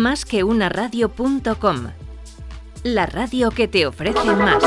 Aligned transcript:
Más 0.00 0.24
que 0.24 0.44
una 0.44 0.70
radio.com. 0.70 1.88
La 2.84 3.04
radio 3.04 3.50
que 3.50 3.68
te 3.68 3.86
ofrece 3.86 4.34
más. 4.34 4.64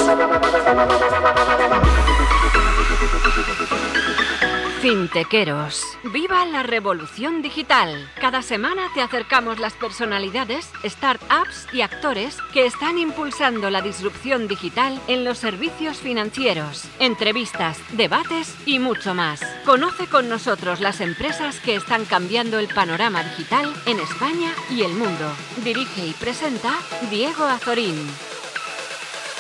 Fintequeros. 4.84 5.82
¡Viva 6.12 6.46
la 6.46 6.62
revolución 6.62 7.42
digital! 7.42 8.12
Cada 8.20 8.42
semana 8.42 8.90
te 8.94 9.02
acercamos 9.02 9.58
las 9.58 9.72
personalidades, 9.72 10.70
startups 10.84 11.68
y 11.72 11.80
actores 11.80 12.36
que 12.52 12.66
están 12.66 12.98
impulsando 12.98 13.70
la 13.70 13.82
disrupción 13.82 14.50
digital 14.50 15.00
en 15.08 15.24
los 15.24 15.38
servicios 15.38 16.00
financieros, 16.00 16.84
entrevistas, 17.00 17.78
debates 17.94 18.54
y 18.66 18.80
mucho 18.80 19.14
más. 19.14 19.40
Conoce 19.64 20.08
con 20.08 20.28
nosotros 20.28 20.82
las 20.82 21.00
empresas 21.00 21.62
que 21.62 21.76
están 21.76 22.04
cambiando 22.04 22.60
el 22.60 22.68
panorama 22.68 23.24
digital 23.24 23.74
en 23.86 24.02
España 24.02 24.52
y 24.70 24.82
el 24.82 24.92
mundo. 24.96 25.32
Dirige 25.64 26.08
y 26.08 26.12
presenta 26.12 26.74
Diego 27.10 27.46
Azorín. 27.46 28.06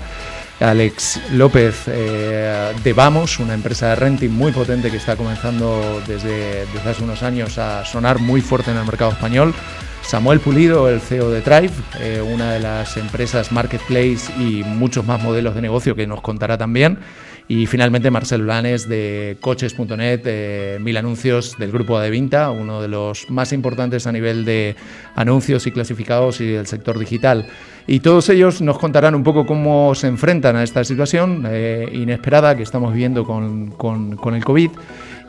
Alex 0.61 1.21
López 1.33 1.85
eh, 1.87 2.73
de 2.83 2.93
Vamos, 2.95 3.39
una 3.39 3.53
empresa 3.53 3.91
de 3.91 3.97
renting 3.97 4.31
muy 4.31 4.53
potente 4.53 4.91
que 4.91 4.97
está 4.97 5.15
comenzando 5.17 6.03
desde, 6.07 6.63
hace 6.89 7.05
unos 7.05 7.23
años 7.23 7.59
a 7.59 7.85
sonar 7.85 8.19
muy 8.21 8.41
fuerte 8.41 8.71
en 8.71 8.79
el 8.79 8.87
mercado 8.87 9.11
español. 9.11 9.55
Samuel 10.03 10.41
Pulido, 10.41 10.89
el 10.89 11.01
CEO 11.01 11.31
de 11.31 11.43
Drive, 11.43 11.73
eh, 12.01 12.23
una 12.23 12.53
de 12.53 12.61
las 12.61 12.97
empresas 12.97 13.53
marketplace 13.53 14.33
y 14.39 14.63
muchos 14.65 15.05
más 15.05 15.23
modelos 15.23 15.55
de 15.55 15.63
negocio 15.63 15.95
que 15.95 16.07
nos 16.07 16.23
contará 16.23 16.57
también. 16.57 17.01
Y 17.49 17.67
finalmente 17.67 18.11
Marcel 18.11 18.43
Blanes 18.43 18.89
de 18.89 19.37
coches.net, 19.41 20.23
eh, 20.25 20.79
Mil 20.81 20.97
Anuncios 20.97 21.57
del 21.59 21.71
grupo 21.71 21.97
Adevinta, 21.97 22.51
uno 22.51 22.83
de 22.83 22.89
los 22.89 23.31
más 23.31 23.53
importantes 23.53 24.07
a 24.09 24.13
nivel 24.13 24.45
de 24.45 24.75
anuncios 25.15 25.67
y 25.69 25.71
clasificados 25.71 26.41
y 26.41 26.47
del 26.49 26.67
sector 26.67 26.99
digital. 26.99 27.47
Y 27.87 28.01
todos 28.01 28.29
ellos 28.31 28.61
nos 28.63 28.81
contarán 28.81 29.15
un 29.15 29.23
poco 29.23 29.47
cómo 29.47 29.95
se 29.95 30.09
enfrentan 30.09 30.57
a 30.57 30.65
esta 30.65 30.83
situación 30.83 31.45
eh, 31.49 31.89
inesperada 31.93 32.57
que 32.57 32.65
estamos 32.65 32.93
viviendo 32.93 33.25
con, 33.25 33.71
con, 33.71 34.17
con 34.17 34.35
el 34.35 34.45
COVID 34.45 34.71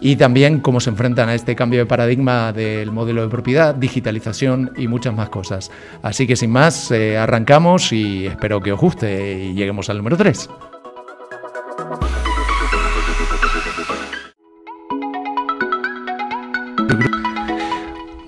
y 0.01 0.15
también 0.15 0.59
cómo 0.59 0.79
se 0.79 0.89
enfrentan 0.89 1.29
a 1.29 1.35
este 1.35 1.55
cambio 1.55 1.79
de 1.79 1.85
paradigma 1.85 2.51
del 2.53 2.91
modelo 2.91 3.21
de 3.21 3.29
propiedad, 3.29 3.75
digitalización 3.75 4.71
y 4.75 4.87
muchas 4.87 5.13
más 5.13 5.29
cosas. 5.29 5.71
Así 6.01 6.27
que 6.27 6.35
sin 6.35 6.51
más, 6.51 6.91
eh, 6.91 7.17
arrancamos 7.17 7.91
y 7.93 8.25
espero 8.25 8.61
que 8.61 8.71
os 8.71 8.79
guste 8.79 9.43
y 9.43 9.53
lleguemos 9.53 9.89
al 9.89 9.97
número 9.97 10.17
3. 10.17 10.49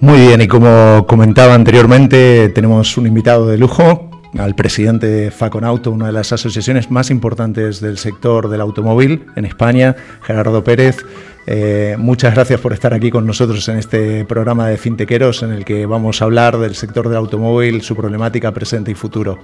Muy 0.01 0.19
bien, 0.21 0.41
y 0.41 0.47
como 0.47 1.05
comentaba 1.07 1.53
anteriormente, 1.53 2.49
tenemos 2.49 2.97
un 2.97 3.07
invitado 3.07 3.47
de 3.47 3.57
lujo, 3.57 4.09
al 4.37 4.55
presidente 4.55 5.07
de 5.07 5.31
Faconauto, 5.31 5.91
una 5.91 6.07
de 6.07 6.13
las 6.13 6.31
asociaciones 6.31 6.89
más 6.89 7.09
importantes 7.09 7.81
del 7.81 7.97
sector 7.97 8.47
del 8.47 8.61
automóvil 8.61 9.25
en 9.35 9.45
España, 9.45 9.95
Gerardo 10.21 10.63
Pérez. 10.63 11.05
Eh, 11.47 11.95
muchas 11.97 12.33
gracias 12.33 12.61
por 12.61 12.73
estar 12.73 12.93
aquí 12.93 13.09
con 13.09 13.25
nosotros 13.25 13.67
en 13.69 13.77
este 13.77 14.23
programa 14.23 14.67
de 14.67 14.77
Fintequeros 14.77 15.43
en 15.43 15.51
el 15.51 15.65
que 15.65 15.85
vamos 15.85 16.21
a 16.21 16.25
hablar 16.25 16.57
del 16.59 16.75
sector 16.75 17.09
del 17.09 17.17
automóvil, 17.17 17.81
su 17.81 17.95
problemática 17.95 18.53
presente 18.53 18.91
y 18.91 18.95
futuro. 18.95 19.39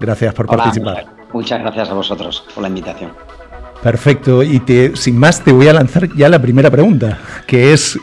Gracias 0.00 0.34
por 0.34 0.46
participar. 0.46 1.06
Muchas, 1.32 1.60
gracias 1.60 1.90
a 1.90 1.94
vosotros 1.94 2.44
por 2.54 2.62
la 2.62 2.68
invitación. 2.68 3.12
Perfecto, 3.82 4.42
y 4.42 4.62
sin 4.94 5.18
más 5.18 5.44
te 5.44 5.52
voy 5.52 5.68
a 5.68 5.74
lanzar 5.74 6.08
ya 6.16 6.28
la 6.30 6.40
primera 6.40 6.70
pregunta, 6.70 7.18
que 7.46 7.74
es, 7.74 7.98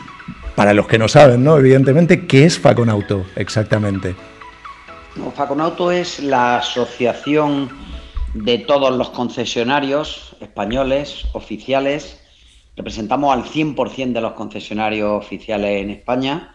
para 0.56 0.74
los 0.74 0.86
que 0.86 0.98
no 0.98 1.08
saben, 1.08 1.44
¿no? 1.44 1.58
evidentemente, 1.58 2.26
¿qué 2.26 2.44
es 2.44 2.58
Faconauto 2.58 3.24
exactamente? 3.36 4.14
Faconauto 5.34 5.90
es 5.90 6.20
la 6.20 6.58
asociación 6.58 7.70
de 8.34 8.58
todos 8.58 8.96
los 8.96 9.10
concesionarios 9.10 10.36
españoles, 10.40 11.26
oficiales, 11.32 12.20
representamos 12.76 13.32
al 13.34 13.44
100% 13.44 14.12
de 14.12 14.20
los 14.20 14.32
concesionarios 14.32 15.10
oficiales 15.24 15.82
en 15.82 15.90
España, 15.90 16.54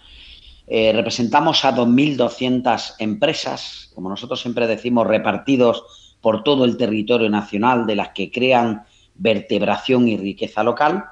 eh, 0.68 0.92
representamos 0.94 1.64
a 1.64 1.74
2.200 1.76 2.96
empresas, 3.00 3.92
como 3.96 4.10
nosotros 4.10 4.42
siempre 4.42 4.68
decimos, 4.68 5.08
repartidos 5.08 6.18
por 6.20 6.44
todo 6.44 6.66
el 6.66 6.78
territorio 6.78 7.30
nacional, 7.30 7.86
de 7.86 7.96
las 7.96 8.10
que 8.10 8.32
crean 8.32 8.84
vertebración 9.16 10.08
y 10.08 10.18
riqueza 10.18 10.64
local. 10.64 11.06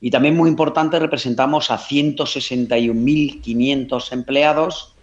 Y 0.00 0.10
también 0.10 0.36
muy 0.36 0.50
importante, 0.50 0.98
representamos 0.98 1.70
a 1.70 1.78
161.500 1.78 4.12
empleados 4.12 4.94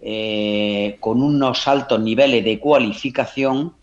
eh, 0.00 0.96
con 1.00 1.22
unos 1.22 1.66
altos 1.68 2.00
niveles 2.00 2.42
de 2.44 2.58
cualificación 2.58 3.74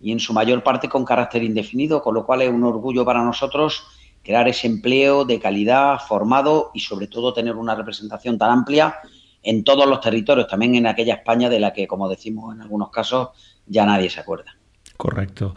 y 0.00 0.12
en 0.12 0.20
su 0.20 0.34
mayor 0.34 0.62
parte 0.62 0.90
con 0.90 1.06
carácter 1.06 1.42
indefinido, 1.42 2.02
con 2.02 2.14
lo 2.14 2.26
cual 2.26 2.42
es 2.42 2.50
un 2.50 2.64
orgullo 2.64 3.02
para 3.04 3.24
nosotros 3.24 3.84
crear 4.22 4.46
ese 4.48 4.66
empleo 4.66 5.24
de 5.24 5.40
calidad, 5.40 6.00
formado 6.00 6.70
y 6.74 6.80
sobre 6.80 7.06
todo 7.06 7.32
tener 7.32 7.56
una 7.56 7.74
representación 7.74 8.36
tan 8.36 8.50
amplia 8.50 8.96
en 9.42 9.64
todos 9.64 9.86
los 9.86 10.00
territorios, 10.00 10.48
también 10.48 10.74
en 10.74 10.86
aquella 10.86 11.14
España 11.14 11.48
de 11.48 11.60
la 11.60 11.72
que, 11.72 11.86
como 11.86 12.08
decimos 12.08 12.54
en 12.54 12.60
algunos 12.62 12.90
casos, 12.90 13.28
ya 13.66 13.86
nadie 13.86 14.10
se 14.10 14.20
acuerda. 14.20 14.54
Correcto. 14.96 15.54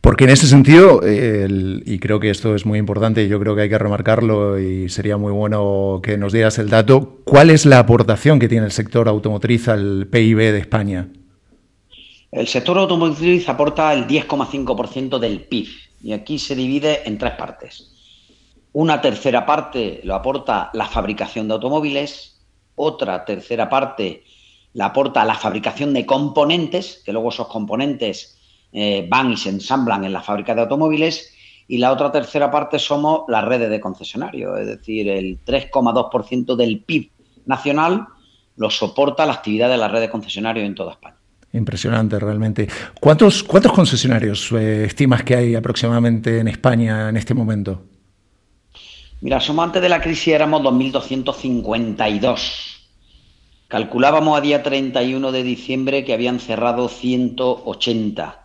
Porque 0.00 0.24
en 0.24 0.30
ese 0.30 0.46
sentido, 0.46 1.00
y 1.04 1.98
creo 1.98 2.20
que 2.20 2.30
esto 2.30 2.54
es 2.54 2.64
muy 2.64 2.78
importante, 2.78 3.28
yo 3.28 3.38
creo 3.38 3.54
que 3.54 3.62
hay 3.62 3.68
que 3.68 3.78
remarcarlo 3.78 4.58
y 4.58 4.88
sería 4.88 5.18
muy 5.18 5.32
bueno 5.32 6.00
que 6.02 6.16
nos 6.16 6.32
dieras 6.32 6.58
el 6.58 6.70
dato, 6.70 7.18
¿cuál 7.24 7.50
es 7.50 7.66
la 7.66 7.78
aportación 7.78 8.38
que 8.38 8.48
tiene 8.48 8.64
el 8.64 8.72
sector 8.72 9.08
automotriz 9.08 9.68
al 9.68 10.06
PIB 10.06 10.38
de 10.38 10.58
España? 10.58 11.08
El 12.32 12.48
sector 12.48 12.78
automotriz 12.78 13.46
aporta 13.48 13.92
el 13.92 14.06
10,5% 14.06 15.18
del 15.18 15.42
PIB 15.42 15.68
y 16.02 16.12
aquí 16.12 16.38
se 16.38 16.54
divide 16.54 17.06
en 17.06 17.18
tres 17.18 17.32
partes. 17.32 17.92
Una 18.72 19.02
tercera 19.02 19.44
parte 19.44 20.00
lo 20.04 20.14
aporta 20.14 20.70
la 20.72 20.86
fabricación 20.86 21.48
de 21.48 21.54
automóviles, 21.54 22.40
otra 22.74 23.24
tercera 23.26 23.68
parte 23.68 24.24
la 24.72 24.86
aporta 24.86 25.24
la 25.24 25.34
fabricación 25.34 25.92
de 25.92 26.06
componentes, 26.06 27.02
que 27.04 27.12
luego 27.12 27.30
esos 27.30 27.48
componentes 27.48 28.39
eh, 28.72 29.06
van 29.08 29.32
y 29.32 29.36
se 29.36 29.50
ensamblan 29.50 30.04
en 30.04 30.12
la 30.12 30.22
fábrica 30.22 30.54
de 30.54 30.62
automóviles, 30.62 31.34
y 31.66 31.78
la 31.78 31.92
otra 31.92 32.10
tercera 32.10 32.50
parte 32.50 32.78
somos 32.78 33.22
las 33.28 33.44
redes 33.44 33.70
de 33.70 33.80
concesionarios, 33.80 34.58
es 34.58 34.66
decir, 34.66 35.08
el 35.08 35.38
3,2% 35.44 36.56
del 36.56 36.80
PIB 36.80 37.10
nacional 37.46 38.06
lo 38.56 38.70
soporta 38.70 39.24
la 39.24 39.34
actividad 39.34 39.70
de 39.70 39.76
la 39.76 39.88
red 39.88 40.00
de 40.00 40.10
concesionarios 40.10 40.66
en 40.66 40.74
toda 40.74 40.92
España. 40.92 41.16
Impresionante, 41.52 42.18
realmente. 42.18 42.68
¿Cuántos, 43.00 43.42
cuántos 43.42 43.72
concesionarios 43.72 44.52
eh, 44.52 44.84
estimas 44.84 45.22
que 45.22 45.34
hay 45.34 45.54
aproximadamente 45.54 46.38
en 46.38 46.48
España 46.48 47.08
en 47.08 47.16
este 47.16 47.34
momento? 47.34 47.82
Mira, 49.20 49.40
somos 49.40 49.64
antes 49.64 49.82
de 49.82 49.88
la 49.88 50.00
crisis 50.00 50.34
éramos 50.34 50.62
2.252. 50.62 52.78
Calculábamos 53.68 54.38
a 54.38 54.40
día 54.40 54.62
31 54.62 55.32
de 55.32 55.42
diciembre 55.42 56.04
que 56.04 56.14
habían 56.14 56.40
cerrado 56.40 56.88
180 56.88 58.39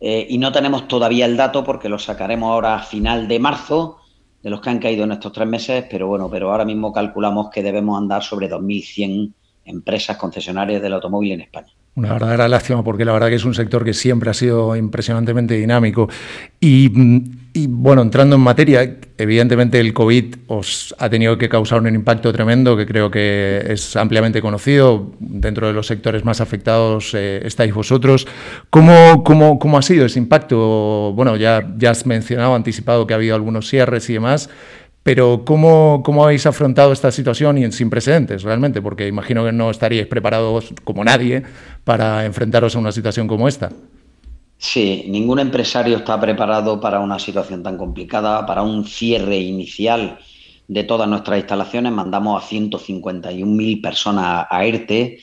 eh, 0.00 0.26
y 0.28 0.38
no 0.38 0.50
tenemos 0.50 0.88
todavía 0.88 1.26
el 1.26 1.36
dato 1.36 1.62
porque 1.62 1.88
lo 1.88 1.98
sacaremos 1.98 2.50
ahora 2.50 2.76
a 2.76 2.82
final 2.82 3.28
de 3.28 3.38
marzo 3.38 3.98
de 4.42 4.50
los 4.50 4.60
que 4.60 4.70
han 4.70 4.78
caído 4.78 5.04
en 5.04 5.12
estos 5.12 5.32
tres 5.32 5.46
meses, 5.46 5.84
pero 5.90 6.06
bueno, 6.06 6.30
pero 6.30 6.50
ahora 6.50 6.64
mismo 6.64 6.92
calculamos 6.92 7.50
que 7.50 7.62
debemos 7.62 7.98
andar 7.98 8.22
sobre 8.22 8.48
2.100 8.48 9.32
empresas 9.66 10.16
concesionarias 10.16 10.80
del 10.80 10.94
automóvil 10.94 11.32
en 11.32 11.42
España. 11.42 11.68
Una 11.94 12.14
verdadera 12.14 12.48
lástima 12.48 12.82
porque 12.82 13.04
la 13.04 13.12
verdad 13.12 13.28
que 13.28 13.34
es 13.34 13.44
un 13.44 13.54
sector 13.54 13.84
que 13.84 13.92
siempre 13.92 14.30
ha 14.30 14.34
sido 14.34 14.74
impresionantemente 14.76 15.54
dinámico. 15.54 16.08
Y, 16.60 16.90
bueno, 17.54 18.02
entrando 18.02 18.36
en 18.36 18.42
materia, 18.42 18.98
evidentemente 19.18 19.80
el 19.80 19.92
COVID 19.92 20.36
os 20.46 20.94
ha 20.98 21.08
tenido 21.10 21.36
que 21.36 21.48
causar 21.48 21.80
un 21.80 21.94
impacto 21.94 22.32
tremendo 22.32 22.76
que 22.76 22.86
creo 22.86 23.10
que 23.10 23.64
es 23.68 23.96
ampliamente 23.96 24.40
conocido. 24.40 25.12
Dentro 25.18 25.66
de 25.66 25.72
los 25.72 25.86
sectores 25.86 26.24
más 26.24 26.40
afectados 26.40 27.12
eh, 27.14 27.40
estáis 27.44 27.74
vosotros. 27.74 28.26
¿Cómo, 28.70 29.24
cómo, 29.24 29.58
cómo 29.58 29.78
ha 29.78 29.82
sido 29.82 30.06
ese 30.06 30.18
impacto? 30.18 31.12
Bueno, 31.14 31.36
ya, 31.36 31.74
ya 31.76 31.90
has 31.90 32.06
mencionado, 32.06 32.54
anticipado 32.54 33.06
que 33.06 33.14
ha 33.14 33.16
habido 33.16 33.34
algunos 33.34 33.68
cierres 33.68 34.08
y 34.10 34.14
demás. 34.14 34.48
Pero 35.02 35.44
¿cómo, 35.46 36.02
¿cómo, 36.04 36.24
habéis 36.24 36.46
afrontado 36.46 36.92
esta 36.92 37.10
situación 37.10 37.58
y 37.58 37.72
sin 37.72 37.90
precedentes 37.90 38.42
realmente? 38.42 38.82
Porque 38.82 39.08
imagino 39.08 39.44
que 39.44 39.52
no 39.52 39.70
estaríais 39.70 40.06
preparados 40.06 40.74
como 40.84 41.02
nadie 41.04 41.42
para 41.84 42.26
enfrentaros 42.26 42.76
a 42.76 42.78
una 42.78 42.92
situación 42.92 43.26
como 43.26 43.48
esta. 43.48 43.70
Sí, 44.62 45.06
ningún 45.08 45.38
empresario 45.38 45.96
está 45.96 46.20
preparado 46.20 46.78
para 46.78 47.00
una 47.00 47.18
situación 47.18 47.62
tan 47.62 47.78
complicada, 47.78 48.44
para 48.44 48.60
un 48.60 48.84
cierre 48.84 49.38
inicial 49.38 50.18
de 50.68 50.84
todas 50.84 51.08
nuestras 51.08 51.38
instalaciones. 51.38 51.92
Mandamos 51.92 52.44
a 52.44 52.46
151.000 52.46 53.80
personas 53.80 54.46
a 54.50 54.64
ERTE. 54.66 55.18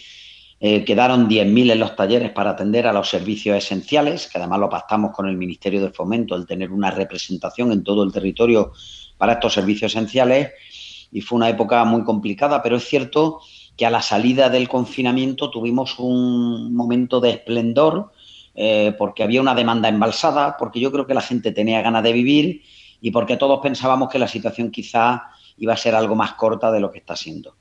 Eh, 0.60 0.84
quedaron 0.84 1.30
10.000 1.30 1.72
en 1.72 1.80
los 1.80 1.96
talleres 1.96 2.32
para 2.32 2.50
atender 2.50 2.88
a 2.88 2.94
los 2.94 3.10
servicios 3.10 3.56
esenciales, 3.56 4.26
que 4.28 4.40
además 4.40 4.60
lo 4.60 4.70
pactamos 4.70 5.12
con 5.16 5.30
el 5.30 5.38
Ministerio 5.38 5.84
de 5.84 5.92
Fomento, 5.92 6.36
el 6.36 6.48
tener 6.48 6.72
una 6.72 6.90
representación 6.90 7.72
en 7.72 7.84
todo 7.84 8.04
el 8.04 8.12
territorio 8.12 8.72
para 9.20 9.34
estos 9.34 9.54
servicios 9.54 9.92
esenciales 9.92 10.50
y 11.12 11.22
fue 11.22 11.36
una 11.38 11.50
época 11.50 11.86
muy 11.86 12.04
complicada, 12.04 12.64
pero 12.64 12.78
es 12.78 12.86
cierto 12.86 13.42
que 13.78 13.86
a 13.86 13.92
la 13.92 14.02
salida 14.02 14.50
del 14.50 14.68
confinamiento 14.68 15.52
tuvimos 15.52 16.00
un 16.00 16.74
momento 16.74 17.20
de 17.20 17.30
esplendor 17.30 18.12
eh, 18.60 18.96
porque 18.98 19.22
había 19.22 19.40
una 19.40 19.54
demanda 19.54 19.88
embalsada, 19.88 20.58
porque 20.58 20.80
yo 20.80 20.92
creo 20.92 21.06
que 21.06 21.14
la 21.14 21.22
gente 21.22 21.52
tenía 21.52 21.84
ganas 21.84 22.02
de 22.02 22.12
vivir 22.12 22.64
y 23.00 23.12
porque 23.12 23.38
todos 23.38 23.60
pensábamos 23.62 24.10
que 24.10 24.18
la 24.18 24.28
situación 24.28 24.72
quizá 24.72 25.26
iba 25.60 25.74
a 25.74 25.78
ser 25.78 25.94
algo 25.94 26.16
más 26.16 26.34
corta 26.34 26.72
de 26.72 26.80
lo 26.80 26.92
que 26.92 26.98
está 26.98 27.16
siendo. 27.16 27.54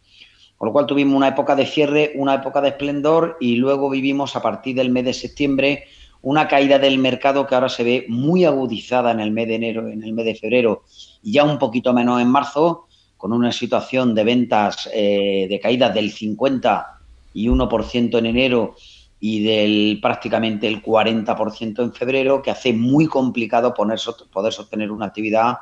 Con 0.57 0.69
lo 0.69 0.73
cual 0.73 0.87
tuvimos 0.87 1.15
una 1.15 1.29
época 1.29 1.55
de 1.55 1.67
cierre, 1.67 2.15
una 2.17 2.37
época 2.37 2.63
de 2.63 2.69
esplendor 2.69 3.37
y 3.41 3.57
luego 3.57 3.91
vivimos 3.91 4.37
a 4.37 4.41
partir 4.41 4.75
del 4.75 4.89
mes 4.89 5.05
de 5.05 5.13
septiembre 5.13 5.85
una 6.23 6.49
caída 6.49 6.79
del 6.79 6.97
mercado 6.97 7.47
que 7.47 7.55
ahora 7.55 7.69
se 7.69 7.85
ve 7.85 8.07
muy 8.09 8.47
agudizada 8.47 9.11
en 9.11 9.21
el 9.21 9.33
mes 9.33 9.49
de 9.49 9.57
enero, 9.57 9.87
en 9.89 10.03
el 10.03 10.15
mes 10.15 10.25
de 10.25 10.35
febrero 10.35 10.85
y 11.23 11.33
ya 11.33 11.45
un 11.45 11.59
poquito 11.59 11.93
menos 11.93 12.23
en 12.23 12.29
marzo, 12.29 12.87
con 13.19 13.35
una 13.35 13.53
situación 13.53 14.15
de 14.15 14.25
ventas 14.25 14.89
de 14.91 15.45
eh, 15.45 15.61
caída 15.61 15.91
del 15.91 16.11
51% 16.11 18.19
en 18.19 18.27
enero 18.27 18.77
y 19.19 19.43
del 19.43 19.99
prácticamente 20.01 20.67
el 20.67 20.83
40% 20.83 21.83
en 21.83 21.93
febrero, 21.93 22.43
que 22.43 22.51
hace 22.51 22.73
muy 22.73 23.07
complicado 23.07 23.73
poner, 23.73 23.99
poder 24.33 24.53
sostener 24.53 24.91
una 24.91 25.07
actividad 25.07 25.59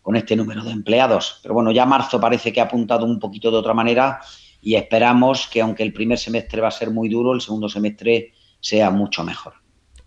con 0.00 0.16
este 0.16 0.36
número 0.36 0.62
de 0.62 0.70
empleados. 0.70 1.40
Pero 1.42 1.54
bueno, 1.54 1.72
ya 1.72 1.84
marzo 1.84 2.20
parece 2.20 2.52
que 2.52 2.60
ha 2.60 2.64
apuntado 2.64 3.04
un 3.04 3.18
poquito 3.18 3.50
de 3.50 3.58
otra 3.58 3.74
manera 3.74 4.20
y 4.62 4.74
esperamos 4.74 5.48
que 5.48 5.60
aunque 5.60 5.82
el 5.82 5.92
primer 5.92 6.18
semestre 6.18 6.60
va 6.60 6.68
a 6.68 6.72
ser 6.72 6.90
muy 6.90 7.08
duro, 7.08 7.34
el 7.34 7.40
segundo 7.40 7.68
semestre 7.68 8.32
sea 8.60 8.90
mucho 8.90 9.22
mejor. 9.24 9.65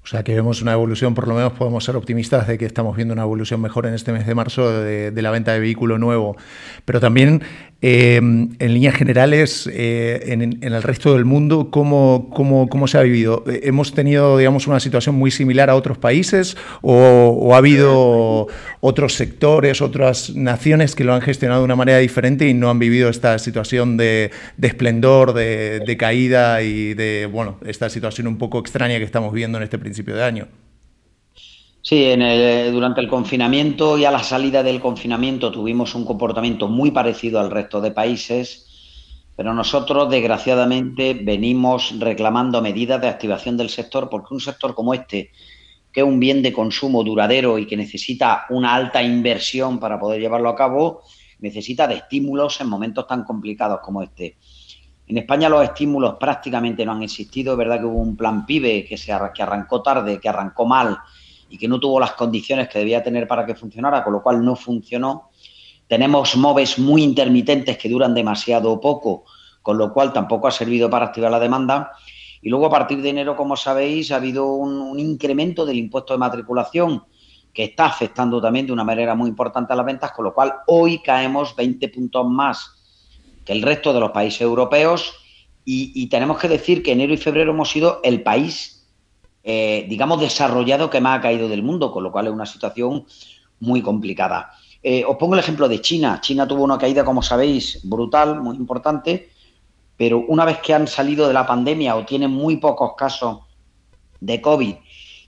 O 0.10 0.12
sea 0.12 0.24
que 0.24 0.34
vemos 0.34 0.64
una 0.64 0.74
evolución, 0.74 1.14
por 1.14 1.28
lo 1.28 1.36
menos 1.36 1.54
podemos 1.54 1.84
ser 1.84 1.96
optimistas 1.96 2.48
de 2.48 2.58
que 2.58 2.66
estamos 2.66 2.96
viendo 2.96 3.14
una 3.14 3.22
evolución 3.22 3.62
mejor 3.62 3.86
en 3.86 3.94
este 3.94 4.12
mes 4.12 4.26
de 4.26 4.34
marzo 4.34 4.82
de, 4.82 5.22
la 5.22 5.30
venta 5.30 5.54
de 5.54 5.60
vehículo 5.60 6.00
nuevo. 6.00 6.36
Pero 6.84 7.00
también, 7.00 7.44
eh, 7.84 8.16
en 8.16 8.74
líneas 8.74 8.96
generales, 8.96 9.70
eh, 9.72 10.34
en, 10.34 10.64
el 10.64 10.82
resto 10.82 11.14
del 11.14 11.26
mundo, 11.26 11.70
¿cómo, 11.70 12.32
cómo, 12.34 12.70
cómo 12.70 12.88
se 12.88 12.98
ha 12.98 13.04
vivido? 13.04 13.44
¿Hemos 13.46 13.94
tenido, 13.94 14.36
digamos, 14.40 14.66
una 14.66 14.80
situación 14.80 15.14
muy 15.14 15.30
similar 15.30 15.70
a 15.70 15.76
otros 15.76 16.00
países 16.00 16.58
o, 16.82 17.54
ha 17.54 17.58
habido 17.58 18.48
otros 18.80 19.14
sectores, 19.14 19.80
otras 19.80 20.32
naciones 20.36 20.96
que 20.96 21.04
lo 21.04 21.14
han 21.14 21.22
gestionado 21.22 21.62
de 21.62 21.66
una 21.66 21.76
manera 21.76 22.00
diferente 22.00 22.48
y 22.48 22.56
no 22.56 22.72
han 22.72 22.80
vivido 22.80 23.10
esta 23.10 23.38
situación 23.38 23.96
de, 23.96 24.32
esplendor, 24.60 25.34
de, 25.34 25.82
de 25.86 25.98
caída 25.98 26.64
y 26.64 26.96
de, 26.96 27.30
bueno, 27.32 27.60
esta 27.64 27.92
situación 27.92 28.26
un 28.26 28.40
poco 28.40 28.58
extraña 28.58 28.98
que 28.98 29.04
estamos 29.04 29.32
viendo 29.32 29.60
en 29.60 29.66
este 29.66 29.78
principio? 29.78 29.99
De 30.06 30.24
año. 30.24 30.48
Sí, 31.81 32.04
en 32.06 32.74
durante 32.74 33.01
el 33.01 33.07
confinamiento 33.07 33.98
y 33.98 34.06
a 34.06 34.12
la 34.12 34.22
salida 34.22 34.62
del 34.63 34.80
confinamiento 34.80 35.51
tuvimos 35.51 35.96
un 35.96 36.06
comportamiento 36.06 36.68
muy 36.68 36.92
parecido 36.92 37.40
al 37.40 37.50
resto 37.50 37.80
de 37.80 37.92
países, 37.92 38.68
pero 39.36 39.54
nosotros 39.54 40.10
desgraciadamente 40.10 41.13
venimos 41.13 41.98
reclamando 41.98 42.62
medidas 42.62 43.00
de 43.01 43.07
activación 43.07 43.56
del 43.56 43.69
sector 43.69 44.10
porque 44.10 44.34
un 44.34 44.42
sector 44.42 44.75
como 44.75 44.94
este, 44.94 45.31
que 45.92 46.01
es 46.01 46.06
un 46.06 46.19
bien 46.19 46.44
de 46.44 46.54
consumo 46.54 47.04
duradero 47.04 47.57
y 47.57 47.66
que 47.66 47.78
necesita 47.78 48.46
una 48.50 48.75
alta 48.75 49.01
inversión 49.01 49.80
para 49.80 50.00
poder 50.00 50.19
llevarlo 50.19 50.50
a 50.50 50.56
cabo, 50.56 51.04
necesita 51.40 51.88
de 51.88 51.96
estímulos 51.96 52.60
en 52.62 52.68
momentos 52.68 53.07
tan 53.07 53.24
complicados 53.24 53.80
como 53.81 54.04
este. 54.04 54.38
En 55.10 55.18
España 55.18 55.50
los 55.50 55.64
estímulos 55.64 56.18
prácticamente 56.20 56.86
no 56.86 56.92
han 56.92 57.02
existido. 57.02 57.54
Es 57.54 57.58
verdad 57.58 57.80
que 57.80 57.86
hubo 57.86 57.98
un 57.98 58.16
plan 58.16 58.46
PIBE 58.46 58.86
que, 58.86 58.96
se, 58.96 59.12
que 59.34 59.42
arrancó 59.42 59.82
tarde, 59.82 60.20
que 60.20 60.30
arrancó 60.30 60.68
mal 60.68 61.00
y 61.50 61.58
que 61.58 61.68
no 61.68 61.80
tuvo 61.80 62.00
las 62.00 62.12
condiciones 62.12 62.70
que 62.70 62.78
debía 62.78 63.02
tener 63.02 63.28
para 63.28 63.44
que 63.44 63.56
funcionara, 63.56 64.04
con 64.04 64.14
lo 64.14 64.22
cual 64.22 64.46
no 64.46 64.56
funcionó. 64.56 65.32
Tenemos 65.88 66.38
MOVES 66.38 66.78
muy 66.78 67.02
intermitentes 67.02 67.76
que 67.80 67.90
duran 67.90 68.14
demasiado 68.14 68.80
poco, 68.80 69.26
con 69.64 69.80
lo 69.80 69.92
cual 69.92 70.14
tampoco 70.14 70.48
ha 70.48 70.52
servido 70.52 70.92
para 70.92 71.08
activar 71.08 71.32
la 71.32 71.40
demanda. 71.40 71.92
Y 72.44 72.50
luego 72.50 72.68
a 72.68 72.70
partir 72.70 73.02
de 73.02 73.10
enero, 73.10 73.36
como 73.36 73.58
sabéis, 73.58 74.12
ha 74.12 74.18
habido 74.18 74.54
un, 74.54 74.80
un 74.80 75.00
incremento 75.00 75.66
del 75.66 75.80
impuesto 75.80 76.14
de 76.14 76.20
matriculación 76.20 77.04
que 77.52 77.64
está 77.64 77.88
afectando 77.88 78.40
también 78.40 78.68
de 78.68 78.74
una 78.74 78.84
manera 78.84 79.16
muy 79.16 79.30
importante 79.30 79.74
a 79.74 79.76
las 79.76 79.88
ventas, 79.88 80.12
con 80.12 80.26
lo 80.26 80.36
cual 80.36 80.54
hoy 80.68 81.00
caemos 81.02 81.56
20 81.56 81.90
puntos 81.90 82.28
más 82.28 82.79
el 83.45 83.62
resto 83.62 83.94
de 83.94 84.00
los 84.00 84.12
países 84.12 84.41
europeos 84.41 85.13
y, 85.71 86.07
tenemos 86.07 86.39
que 86.39 86.47
decir 86.47 86.81
que 86.81 86.94
enero 86.94 87.13
y 87.13 87.18
febrero 87.18 87.51
hemos 87.51 87.69
sido 87.69 88.00
el 88.03 88.24
país, 88.24 88.88
eh, 89.43 89.86
digamos, 89.88 90.19
desarrollado 90.19 90.89
que 90.89 91.00
más 91.00 91.19
ha 91.19 91.22
caído 91.22 91.48
del 91.48 91.62
mundo, 91.62 91.91
con 91.91 92.03
lo 92.03 92.12
cual 92.12 92.25
es 92.25 92.34
una 92.34 92.48
situación 92.48 93.05
muy 93.60 93.84
complicada. 93.84 94.51
Eh, 94.81 95.03
os 95.05 95.17
pongo 95.17 95.36
el 95.36 95.41
ejemplo 95.41 95.69
de 95.69 95.79
China. 95.79 96.19
China 96.22 96.48
tuvo 96.48 96.63
una 96.63 96.79
caída, 96.79 97.05
como 97.05 97.22
sabéis, 97.22 97.81
brutal, 97.84 98.41
muy 98.41 98.55
importante, 98.55 99.29
pero 99.96 100.25
una 100.27 100.43
vez 100.43 100.58
que 100.58 100.74
han 100.74 100.88
salido 100.88 101.27
de 101.27 101.34
la 101.36 101.46
pandemia 101.46 101.96
o 101.96 102.03
tienen 102.05 102.31
muy 102.31 102.58
pocos 102.58 102.93
casos 102.98 103.41
de 104.19 104.41
COVID 104.41 104.75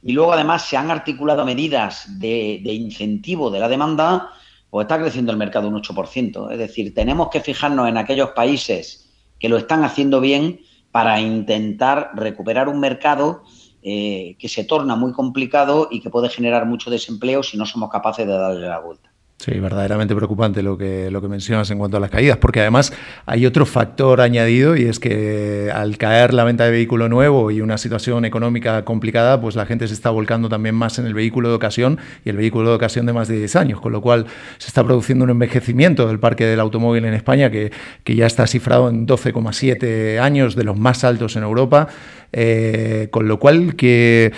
y 0.01 0.13
luego 0.13 0.33
además 0.33 0.63
se 0.63 0.75
han 0.75 0.89
articulado 0.89 1.45
medidas 1.45 2.19
de 2.19 2.61
incentivo 2.63 3.51
de 3.51 3.59
la 3.59 3.69
demanda, 3.69 4.31
pues 4.71 4.85
está 4.85 4.99
creciendo 4.99 5.33
el 5.33 5.37
mercado 5.37 5.67
un 5.67 5.75
8%. 5.75 6.51
Es 6.51 6.57
decir, 6.57 6.95
tenemos 6.95 7.29
que 7.29 7.41
fijarnos 7.41 7.89
en 7.89 7.97
aquellos 7.97 8.29
países 8.29 9.11
que 9.37 9.49
lo 9.49 9.57
están 9.57 9.83
haciendo 9.83 10.21
bien 10.21 10.61
para 10.91 11.19
intentar 11.19 12.11
recuperar 12.15 12.69
un 12.69 12.79
mercado 12.79 13.43
eh, 13.83 14.37
que 14.39 14.47
se 14.47 14.63
torna 14.63 14.95
muy 14.95 15.11
complicado 15.11 15.89
y 15.91 15.99
que 15.99 16.09
puede 16.09 16.29
generar 16.29 16.65
mucho 16.65 16.89
desempleo 16.89 17.43
si 17.43 17.57
no 17.57 17.65
somos 17.65 17.89
capaces 17.89 18.25
de 18.25 18.33
darle 18.33 18.67
la 18.67 18.79
vuelta. 18.79 19.10
Sí, 19.41 19.59
verdaderamente 19.59 20.15
preocupante 20.15 20.61
lo 20.61 20.77
que, 20.77 21.09
lo 21.09 21.19
que 21.19 21.27
mencionas 21.27 21.71
en 21.71 21.79
cuanto 21.79 21.97
a 21.97 21.99
las 21.99 22.11
caídas, 22.11 22.37
porque 22.37 22.59
además 22.59 22.93
hay 23.25 23.47
otro 23.47 23.65
factor 23.65 24.21
añadido 24.21 24.75
y 24.75 24.83
es 24.83 24.99
que 24.99 25.71
al 25.73 25.97
caer 25.97 26.35
la 26.35 26.43
venta 26.43 26.65
de 26.65 26.69
vehículo 26.69 27.09
nuevo 27.09 27.49
y 27.49 27.59
una 27.59 27.79
situación 27.79 28.23
económica 28.23 28.85
complicada, 28.85 29.41
pues 29.41 29.55
la 29.55 29.65
gente 29.65 29.87
se 29.87 29.95
está 29.95 30.11
volcando 30.11 30.47
también 30.47 30.75
más 30.75 30.99
en 30.99 31.07
el 31.07 31.15
vehículo 31.15 31.49
de 31.49 31.55
ocasión 31.55 31.97
y 32.23 32.29
el 32.29 32.37
vehículo 32.37 32.69
de 32.69 32.75
ocasión 32.75 33.07
de 33.07 33.13
más 33.13 33.29
de 33.29 33.39
10 33.39 33.55
años, 33.55 33.81
con 33.81 33.91
lo 33.91 34.01
cual 34.01 34.27
se 34.59 34.67
está 34.67 34.83
produciendo 34.83 35.23
un 35.23 35.31
envejecimiento 35.31 36.07
del 36.07 36.19
parque 36.19 36.45
del 36.45 36.59
automóvil 36.59 37.05
en 37.05 37.15
España 37.15 37.49
que, 37.49 37.71
que 38.03 38.15
ya 38.15 38.27
está 38.27 38.45
cifrado 38.45 38.89
en 38.89 39.07
12,7 39.07 40.19
años, 40.19 40.55
de 40.55 40.65
los 40.65 40.77
más 40.77 41.03
altos 41.03 41.35
en 41.35 41.41
Europa, 41.41 41.87
eh, 42.31 43.07
con 43.09 43.27
lo 43.27 43.39
cual 43.39 43.75
que... 43.75 44.31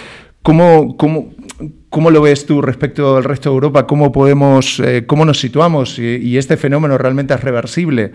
¿Cómo, 0.44 0.98
cómo, 0.98 1.34
¿Cómo 1.90 2.10
lo 2.10 2.22
ves 2.22 2.46
tú 2.46 2.62
respecto 2.62 3.18
al 3.18 3.24
resto 3.24 3.50
de 3.50 3.54
Europa? 3.54 3.86
¿Cómo 3.86 4.12
podemos, 4.12 4.80
eh, 4.80 5.06
cómo 5.06 5.26
nos 5.26 5.40
situamos? 5.40 6.00
Y, 6.00 6.38
este 6.38 6.58
fenómeno 6.58 6.98
realmente 6.98 7.36
es 7.36 7.42
reversible. 7.42 8.12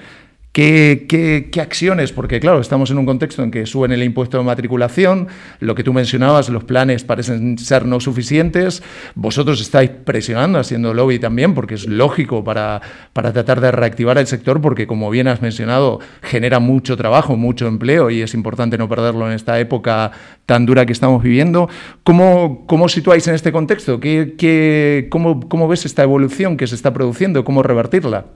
¿Qué, 0.58 1.60
acciones? 1.62 2.10
Porque 2.10 2.40
claro, 2.40 2.58
estamos 2.58 2.90
en 2.90 2.98
un 2.98 3.06
contexto 3.06 3.44
en 3.44 3.52
que 3.52 3.64
suben 3.64 3.92
el 3.92 4.02
impuesto 4.02 4.38
de 4.38 4.42
matriculación, 4.42 5.28
lo 5.60 5.76
que 5.76 5.84
tú 5.84 5.92
mencionabas, 5.92 6.48
los 6.48 6.64
planes 6.64 7.04
parecen 7.04 7.58
ser 7.58 7.86
no 7.86 8.00
suficientes, 8.00 8.82
vosotros 9.14 9.60
estáis 9.60 9.90
presionando, 9.90 10.58
haciendo 10.58 10.94
lobby 10.94 11.20
también, 11.20 11.54
porque 11.54 11.76
es 11.76 11.86
lógico 11.86 12.42
para, 12.42 12.82
para 13.12 13.32
tratar 13.32 13.60
de 13.60 13.70
reactivar 13.70 14.18
el 14.18 14.26
sector, 14.26 14.60
porque 14.60 14.88
como 14.88 15.10
bien 15.10 15.28
has 15.28 15.42
mencionado, 15.42 16.00
genera 16.22 16.58
mucho 16.58 16.96
trabajo, 16.96 17.36
mucho 17.36 17.68
empleo 17.68 18.10
y 18.10 18.22
es 18.22 18.34
importante 18.34 18.78
no 18.78 18.88
perderlo 18.88 19.28
en 19.28 19.34
esta 19.34 19.60
época 19.60 20.10
tan 20.44 20.66
dura 20.66 20.86
que 20.86 20.92
estamos 20.92 21.22
viviendo. 21.22 21.68
¿Cómo, 22.02 22.66
cómo 22.66 22.88
situáis 22.88 23.28
en 23.28 23.36
este 23.36 23.52
contexto? 23.52 24.00
¿Qué, 24.00 24.34
qué, 24.36 25.06
cómo, 25.08 25.38
¿Cómo 25.48 25.68
ves 25.68 25.86
esta 25.86 26.02
evolución 26.02 26.56
que 26.56 26.66
se 26.66 26.74
está 26.74 26.92
produciendo? 26.92 27.44
¿Cómo 27.44 27.62
revertirla? 27.62 28.26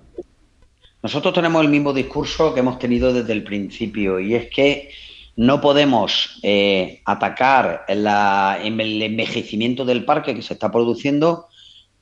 Nosotros 1.02 1.34
tenemos 1.34 1.62
el 1.62 1.68
mismo 1.68 1.92
discurso 1.92 2.54
que 2.54 2.60
hemos 2.60 2.78
tenido 2.78 3.12
desde 3.12 3.32
el 3.32 3.42
principio 3.42 4.20
y 4.20 4.34
es 4.34 4.48
que 4.48 4.90
no 5.34 5.60
podemos 5.60 6.38
eh, 6.42 7.02
atacar 7.04 7.84
el 7.88 8.06
envejecimiento 9.02 9.84
del 9.84 10.04
parque 10.04 10.34
que 10.34 10.42
se 10.42 10.54
está 10.54 10.70
produciendo 10.70 11.48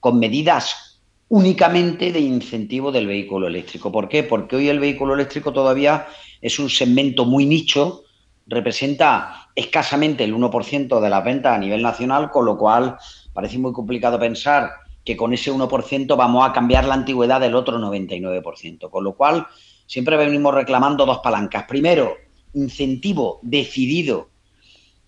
con 0.01 0.19
medidas 0.19 1.01
únicamente 1.29 2.13
de 2.13 2.21
incentivo 2.21 2.93
del 2.93 3.07
vehículo 3.07 3.47
eléctrico. 3.47 3.91
¿Por 3.91 4.09
qué? 4.09 4.23
Porque 4.23 4.57
hoy 4.57 4.69
el 4.69 4.81
vehículo 4.81 5.15
eléctrico 5.15 5.53
todavía 5.53 6.07
es 6.43 6.59
un 6.59 6.69
segmento 6.69 7.25
muy 7.25 7.47
nicho, 7.47 8.03
representa 8.47 9.49
escasamente 9.55 10.25
el 10.25 10.35
1% 10.35 11.01
de 11.01 11.11
las 11.11 11.25
ventas 11.25 11.55
a 11.55 11.59
nivel 11.59 11.83
nacional, 11.83 12.31
con 12.31 12.45
lo 12.45 12.59
cual 12.59 12.97
parece 13.33 13.59
muy 13.59 13.73
complicado 13.73 14.19
pensar 14.19 14.73
que 15.05 15.17
con 15.17 15.33
ese 15.33 15.53
1% 15.53 16.17
vamos 16.17 16.49
a 16.49 16.53
cambiar 16.53 16.85
la 16.85 16.95
antigüedad 16.95 17.41
del 17.41 17.55
otro 17.55 17.79
99%. 17.79 18.91
Con 18.91 19.05
lo 19.05 19.15
cual, 19.15 19.47
siempre 19.87 20.17
venimos 20.17 20.55
reclamando 20.55 21.07
dos 21.07 21.19
palancas. 21.19 21.65
Primero, 21.65 22.17
incentivo 22.55 23.41
decidido 23.43 24.29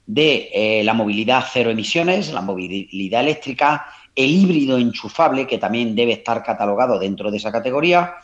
de 0.07 0.51
eh, 0.53 0.85
la 0.85 0.95
movilidad 0.95 1.45
cero 1.51 1.71
emisiones, 1.71 2.33
la 2.33 2.41
movilidad 2.41 3.21
eléctrica, 3.21 3.87
el 4.15 4.31
híbrido 4.31 4.79
enchufable, 4.79 5.47
que 5.47 5.59
también 5.59 5.95
debe 5.95 6.13
estar 6.13 6.43
catalogado 6.43 6.99
dentro 6.99 7.31
de 7.31 7.37
esa 7.37 7.53
categoría, 7.53 8.15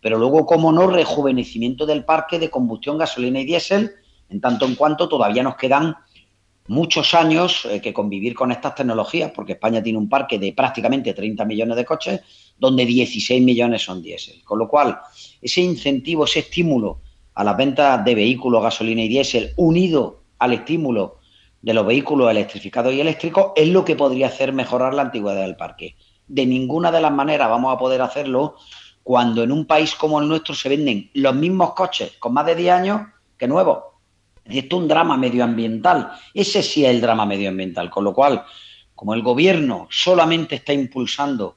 pero 0.00 0.18
luego, 0.18 0.46
como 0.46 0.72
no, 0.72 0.88
rejuvenecimiento 0.88 1.86
del 1.86 2.04
parque 2.04 2.38
de 2.38 2.50
combustión, 2.50 2.98
gasolina 2.98 3.40
y 3.40 3.44
diésel, 3.44 3.92
en 4.28 4.40
tanto 4.40 4.66
en 4.66 4.74
cuanto 4.74 5.08
todavía 5.08 5.42
nos 5.42 5.56
quedan 5.56 5.94
muchos 6.68 7.14
años 7.14 7.66
eh, 7.66 7.80
que 7.80 7.92
convivir 7.92 8.34
con 8.34 8.52
estas 8.52 8.74
tecnologías, 8.74 9.32
porque 9.34 9.52
España 9.52 9.82
tiene 9.82 9.98
un 9.98 10.08
parque 10.08 10.38
de 10.38 10.52
prácticamente 10.52 11.12
30 11.14 11.44
millones 11.44 11.76
de 11.76 11.84
coches, 11.84 12.20
donde 12.58 12.86
16 12.86 13.42
millones 13.42 13.82
son 13.82 14.02
diésel. 14.02 14.42
Con 14.44 14.58
lo 14.58 14.68
cual, 14.68 14.98
ese 15.40 15.60
incentivo, 15.60 16.24
ese 16.24 16.40
estímulo 16.40 17.00
a 17.34 17.44
las 17.44 17.56
ventas 17.56 18.04
de 18.04 18.14
vehículos, 18.14 18.62
gasolina 18.62 19.02
y 19.02 19.08
diésel, 19.08 19.52
unido 19.56 20.22
al 20.38 20.52
estímulo 20.52 21.18
de 21.60 21.74
los 21.74 21.86
vehículos 21.86 22.30
electrificados 22.30 22.92
y 22.92 23.00
eléctricos, 23.00 23.52
es 23.56 23.68
lo 23.68 23.84
que 23.84 23.96
podría 23.96 24.26
hacer 24.26 24.52
mejorar 24.52 24.94
la 24.94 25.02
antigüedad 25.02 25.42
del 25.42 25.56
parque. 25.56 25.96
De 26.26 26.46
ninguna 26.46 26.90
de 26.90 27.00
las 27.00 27.12
maneras 27.12 27.48
vamos 27.48 27.74
a 27.74 27.78
poder 27.78 28.02
hacerlo 28.02 28.56
cuando 29.02 29.42
en 29.42 29.52
un 29.52 29.66
país 29.66 29.94
como 29.94 30.20
el 30.20 30.28
nuestro 30.28 30.54
se 30.54 30.68
venden 30.68 31.10
los 31.14 31.34
mismos 31.34 31.74
coches 31.74 32.12
con 32.18 32.32
más 32.32 32.46
de 32.46 32.54
10 32.54 32.72
años 32.72 33.00
que 33.36 33.48
nuevos 33.48 33.91
esto 34.44 34.76
es 34.76 34.82
un 34.82 34.88
drama 34.88 35.16
medioambiental. 35.16 36.12
Ese 36.34 36.62
sí 36.62 36.84
es 36.84 36.90
el 36.90 37.00
drama 37.00 37.26
medioambiental. 37.26 37.90
Con 37.90 38.04
lo 38.04 38.12
cual, 38.12 38.44
como 38.94 39.14
el 39.14 39.22
gobierno 39.22 39.86
solamente 39.90 40.56
está 40.56 40.72
impulsando 40.72 41.56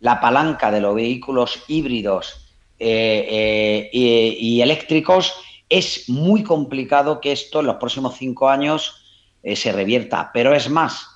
la 0.00 0.20
palanca 0.20 0.70
de 0.70 0.80
los 0.80 0.94
vehículos 0.94 1.62
híbridos 1.68 2.48
eh, 2.78 3.88
eh, 3.92 4.36
y, 4.38 4.60
eléctricos, 4.60 5.34
es 5.68 6.08
muy 6.08 6.42
complicado 6.42 7.20
que 7.20 7.32
esto 7.32 7.60
en 7.60 7.66
los 7.66 7.76
próximos 7.76 8.16
cinco 8.16 8.48
años 8.48 9.04
eh, 9.42 9.56
se 9.56 9.72
revierta. 9.72 10.30
Pero 10.34 10.54
es 10.54 10.68
más, 10.68 11.08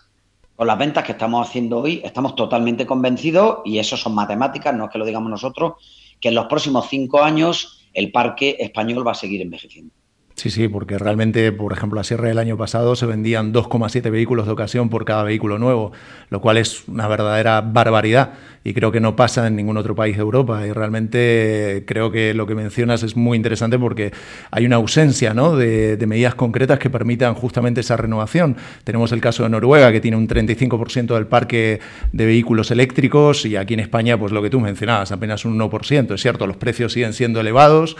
con 0.56 0.66
las 0.66 0.78
ventas 0.78 1.04
que 1.04 1.12
estamos 1.12 1.46
haciendo 1.46 1.80
hoy, 1.80 2.00
estamos 2.04 2.34
totalmente 2.34 2.87
convencidos, 2.87 3.58
y 3.64 3.78
eso 3.78 3.96
son 3.96 4.14
matemáticas, 4.14 4.75
no 4.75 4.87
es 4.87 4.90
que 4.90 4.98
lo 4.98 5.04
digamos 5.04 5.30
nosotros, 5.30 5.75
que 6.20 6.28
en 6.28 6.34
los 6.34 6.46
próximos 6.46 6.87
cinco 6.88 7.22
años 7.22 7.87
el 7.92 8.10
parque 8.10 8.56
español 8.58 9.06
va 9.06 9.12
a 9.12 9.14
seguir 9.14 9.42
envejeciendo. 9.42 9.92
Sí, 10.38 10.50
sí, 10.50 10.68
porque 10.68 10.99
realmente, 10.99 11.50
por 11.50 11.73
ejemplo, 11.73 11.97
la 11.97 12.04
Sierra 12.04 12.28
del 12.28 12.38
año 12.38 12.57
pasado 12.57 12.95
se 12.95 13.07
vendían 13.07 13.52
2,7 13.52 14.09
vehículos 14.09 14.47
de 14.47 14.52
ocasión 14.52 14.88
por 14.88 15.04
cada 15.04 15.25
vehículo 15.25 15.59
nuevo, 15.59 15.90
lo 16.30 16.40
cual 16.40 16.59
es 16.59 16.87
una 16.87 17.09
verdadera 17.09 17.61
barbaridad 17.61 18.35
y 18.62 18.73
creo 18.73 18.92
que 18.92 19.00
no 19.00 19.16
pasa 19.16 19.49
en 19.49 19.57
ningún 19.57 19.76
otro 19.78 19.97
país 19.97 20.14
de 20.14 20.23
Europa. 20.23 20.64
Y 20.64 20.71
realmente 20.71 21.83
creo 21.88 22.12
que 22.12 22.35
lo 22.35 22.47
que 22.47 22.54
mencionas 22.54 23.02
es 23.02 23.16
muy 23.16 23.37
interesante 23.37 23.80
porque 23.80 24.12
hay 24.52 24.64
una 24.64 24.76
ausencia 24.76 25.35
¿no? 25.35 25.57
de, 25.57 25.97
de 25.97 26.07
medidas 26.07 26.37
concretas 26.37 26.78
que 26.78 26.88
permitan 26.88 27.35
justamente 27.35 27.80
esa 27.80 27.97
renovación. 27.97 28.57
Tenemos 28.85 29.11
el 29.11 29.21
caso 29.21 29.42
de 29.42 29.49
Noruega, 29.49 29.90
que 29.90 30.00
tiene 30.00 30.16
un 30.16 30.28
35% 30.28 31.14
del 31.14 31.26
parque 31.26 31.80
de 32.12 32.26
vehículos 32.26 32.71
eléctricos 32.71 33.45
y 33.45 33.57
aquí 33.57 33.75
en 33.75 33.80
España, 33.80 34.16
pues 34.16 34.30
lo 34.30 34.40
que 34.40 34.50
tú 34.50 34.61
mencionabas, 34.61 35.11
apenas 35.11 35.45
un 35.45 35.59
1%. 35.59 36.14
Es 36.14 36.23
cierto, 36.23 36.47
los 36.47 36.59
precios 36.59 36.92
siguen 36.92 37.12
siendo 37.12 37.40
elevados. 37.40 37.97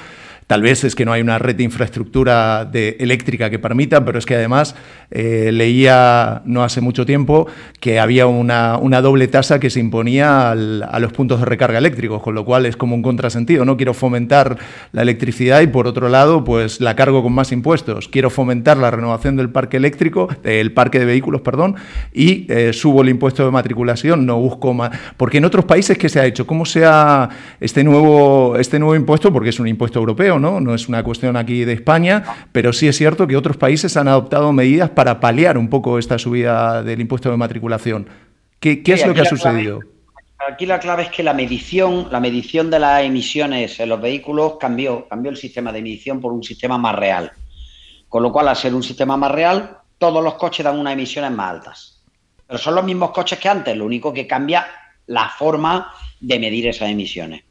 Tal 0.49 0.63
vez 0.63 0.83
es 0.83 0.95
que 0.95 1.05
no 1.05 1.13
hay 1.13 1.21
una 1.21 1.39
red 1.39 1.57
de 1.57 1.63
infraestructura 1.63 2.65
de 2.65 2.97
eléctrica 3.01 3.51
que 3.51 3.59
permita, 3.59 4.07
pero 4.07 4.19
es 4.19 4.25
que 4.25 4.35
además 4.35 4.75
eh, 5.11 5.51
leía 5.53 6.41
no 6.47 6.65
hace 6.65 6.81
mucho 6.81 7.05
tiempo 7.05 7.47
que 7.81 8.01
había 8.01 8.27
una, 8.27 8.79
doble 9.03 9.29
tasa 9.29 9.61
que 9.61 9.69
se 9.69 9.79
imponía 9.79 10.53
a 10.53 10.55
los 11.01 11.13
puntos 11.13 11.41
de 11.41 11.45
recarga 11.45 11.77
eléctricos, 11.77 12.23
con 12.23 12.35
lo 12.35 12.47
cual 12.47 12.65
es 12.65 12.79
como 12.79 12.95
un 12.95 13.03
contrasentido. 13.03 13.67
No 13.67 13.77
quiero 13.77 13.93
fomentar 13.93 14.57
la 14.93 15.03
electricidad 15.03 15.61
y 15.61 15.67
por 15.67 15.87
otro 15.87 16.09
lado, 16.09 16.45
pues 16.45 16.81
la 16.81 16.97
cargo 16.97 17.23
con 17.23 17.35
más 17.35 17.53
impuestos. 17.53 18.09
Quiero 18.09 18.31
fomentar 18.31 18.79
la 18.79 18.91
renovación 18.91 19.37
del 19.37 19.51
parque 19.51 19.77
eléctrico, 19.77 20.29
del 20.43 20.73
parque 20.73 20.99
de 20.99 21.05
vehículos, 21.05 21.43
perdón, 21.43 21.77
y 22.15 22.47
eh, 22.49 22.73
subo 22.73 23.03
el 23.03 23.11
impuesto 23.11 23.45
de 23.45 23.51
matriculación, 23.51 24.25
no 24.25 24.39
busco 24.39 24.73
más. 24.73 24.93
Porque 25.19 25.37
en 25.37 25.45
otros 25.45 25.67
países, 25.67 25.99
¿qué 25.99 26.09
se 26.09 26.21
ha 26.21 26.25
hecho? 26.25 26.47
¿Cómo 26.47 26.65
se 26.65 26.87
ha 26.87 27.29
este 27.61 27.85
nuevo, 27.85 28.57
este 28.57 28.79
nuevo 28.79 28.97
impuesto? 28.97 29.31
Porque 29.31 29.51
es 29.51 29.61
un 29.61 29.69
impuesto 29.69 29.99
europeo 29.99 30.38
¿no? 30.39 30.75
es 30.75 30.89
una 30.89 31.03
cuestión 31.03 31.37
aquí 31.37 31.65
de 31.65 31.73
España, 31.73 32.49
pero 32.53 32.73
sí 32.73 32.89
es 32.89 32.97
cierto 32.97 33.27
que 33.27 33.37
otros 33.37 33.57
países 33.57 33.97
han 33.97 34.09
adoptado 34.09 34.53
medidas 34.53 34.91
para 34.91 35.21
paliar 35.21 35.59
un 35.59 35.69
poco 35.69 35.99
esta 35.99 36.19
subida 36.19 36.83
del 36.83 37.01
impuesto 37.01 37.31
de 37.31 37.37
matriculación. 37.37 38.09
¿Qué, 38.61 38.83
es 38.85 39.07
lo 39.07 39.15
que 39.15 39.21
ha 39.21 39.25
sucedido? 39.25 39.81
aquí 40.49 40.67
la 40.67 40.79
clave 40.79 41.05
es 41.05 41.11
que 41.11 41.23
la 41.23 41.35
medición, 41.35 42.09
la 42.11 42.21
medición 42.21 42.71
de 42.71 42.79
las 42.79 43.03
emisiones 43.03 43.79
en 43.81 43.89
los 43.89 44.01
vehículos 44.01 44.55
cambió, 44.59 45.07
cambió 45.09 45.31
el 45.31 45.37
sistema 45.37 45.73
de 45.73 45.83
medición 45.83 46.21
por 46.21 46.33
un 46.33 46.43
sistema 46.43 46.79
más 46.79 46.95
real. 46.95 47.33
Con 48.09 48.23
lo 48.23 48.33
cual, 48.33 48.49
al 48.49 48.57
ser 48.57 48.75
un 48.75 48.83
sistema 48.83 49.17
más 49.17 49.31
real, 49.31 49.79
todos 49.99 50.25
los 50.25 50.35
coches 50.35 50.65
dan 50.65 50.79
unas 50.79 50.95
emisiones 50.95 51.31
más 51.33 51.51
altas. 51.51 52.03
Pero 52.47 52.59
son 52.59 52.75
los 52.75 52.85
mismos 52.85 53.11
coches 53.11 53.39
que 53.39 53.49
antes, 53.49 53.77
lo 53.77 53.85
único 53.85 54.13
que 54.13 54.27
cambia 54.27 54.67
la 55.07 55.29
forma 55.29 55.93
de 56.21 56.39
medir 56.39 56.69
esas 56.69 56.89
emisiones. 56.89 57.43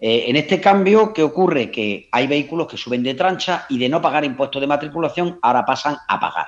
Eh, 0.00 0.24
en 0.28 0.36
este 0.36 0.60
cambio, 0.60 1.12
¿qué 1.12 1.22
ocurre? 1.22 1.70
Que 1.70 2.08
hay 2.12 2.26
vehículos 2.26 2.68
que 2.68 2.76
suben 2.76 3.02
de 3.02 3.14
trancha 3.14 3.66
y 3.68 3.78
de 3.78 3.88
no 3.88 4.00
pagar 4.00 4.24
impuestos 4.24 4.60
de 4.60 4.66
matriculación 4.66 5.38
ahora 5.42 5.64
pasan 5.64 5.96
a 6.06 6.20
pagar. 6.20 6.46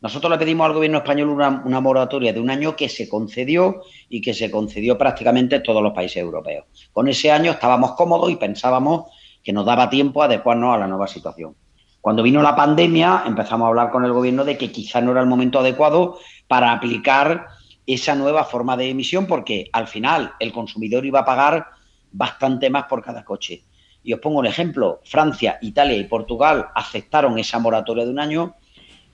Nosotros 0.00 0.30
le 0.32 0.38
pedimos 0.38 0.66
al 0.66 0.72
gobierno 0.72 0.98
español 0.98 1.28
una, 1.28 1.80
moratoria 1.80 2.32
de 2.32 2.40
un 2.40 2.50
año 2.50 2.74
que 2.74 2.88
se 2.88 3.08
concedió 3.08 3.82
y 4.08 4.20
que 4.20 4.34
se 4.34 4.50
concedió 4.50 4.98
prácticamente 4.98 5.56
en 5.56 5.62
todos 5.62 5.82
los 5.82 5.92
países 5.92 6.16
europeos. 6.16 6.66
Con 6.92 7.08
ese 7.08 7.30
año 7.30 7.52
estábamos 7.52 7.92
cómodos 7.92 8.30
y 8.30 8.36
pensábamos 8.36 9.10
que 9.44 9.52
nos 9.52 9.64
daba 9.64 9.90
tiempo 9.90 10.22
a 10.22 10.26
adecuarnos 10.26 10.74
a 10.74 10.78
la 10.78 10.88
nueva 10.88 11.06
situación. 11.06 11.54
Cuando 12.00 12.24
vino 12.24 12.42
la 12.42 12.56
pandemia 12.56 13.22
empezamos 13.26 13.66
a 13.66 13.68
hablar 13.68 13.90
con 13.90 14.04
el 14.04 14.12
gobierno 14.12 14.44
de 14.44 14.58
que 14.58 14.72
quizá 14.72 15.00
no 15.00 15.12
era 15.12 15.20
el 15.20 15.28
momento 15.28 15.60
adecuado 15.60 16.18
para 16.48 16.72
aplicar 16.72 17.46
esa 17.86 18.16
nueva 18.16 18.44
forma 18.44 18.76
de 18.76 18.90
emisión 18.90 19.26
porque 19.26 19.70
al 19.72 19.86
final 19.86 20.32
el 20.40 20.52
consumidor 20.52 21.06
iba 21.06 21.20
a 21.20 21.24
pagar 21.24 21.66
bastante 22.12 22.70
más 22.70 22.84
por 22.84 23.02
cada 23.02 23.24
coche. 23.24 23.62
Y 24.04 24.12
os 24.12 24.20
pongo 24.20 24.40
un 24.40 24.46
ejemplo, 24.46 25.00
Francia, 25.04 25.58
Italia 25.62 25.96
y 25.96 26.04
Portugal 26.04 26.66
aceptaron 26.74 27.38
esa 27.38 27.58
moratoria 27.58 28.04
de 28.04 28.10
un 28.10 28.18
año, 28.18 28.56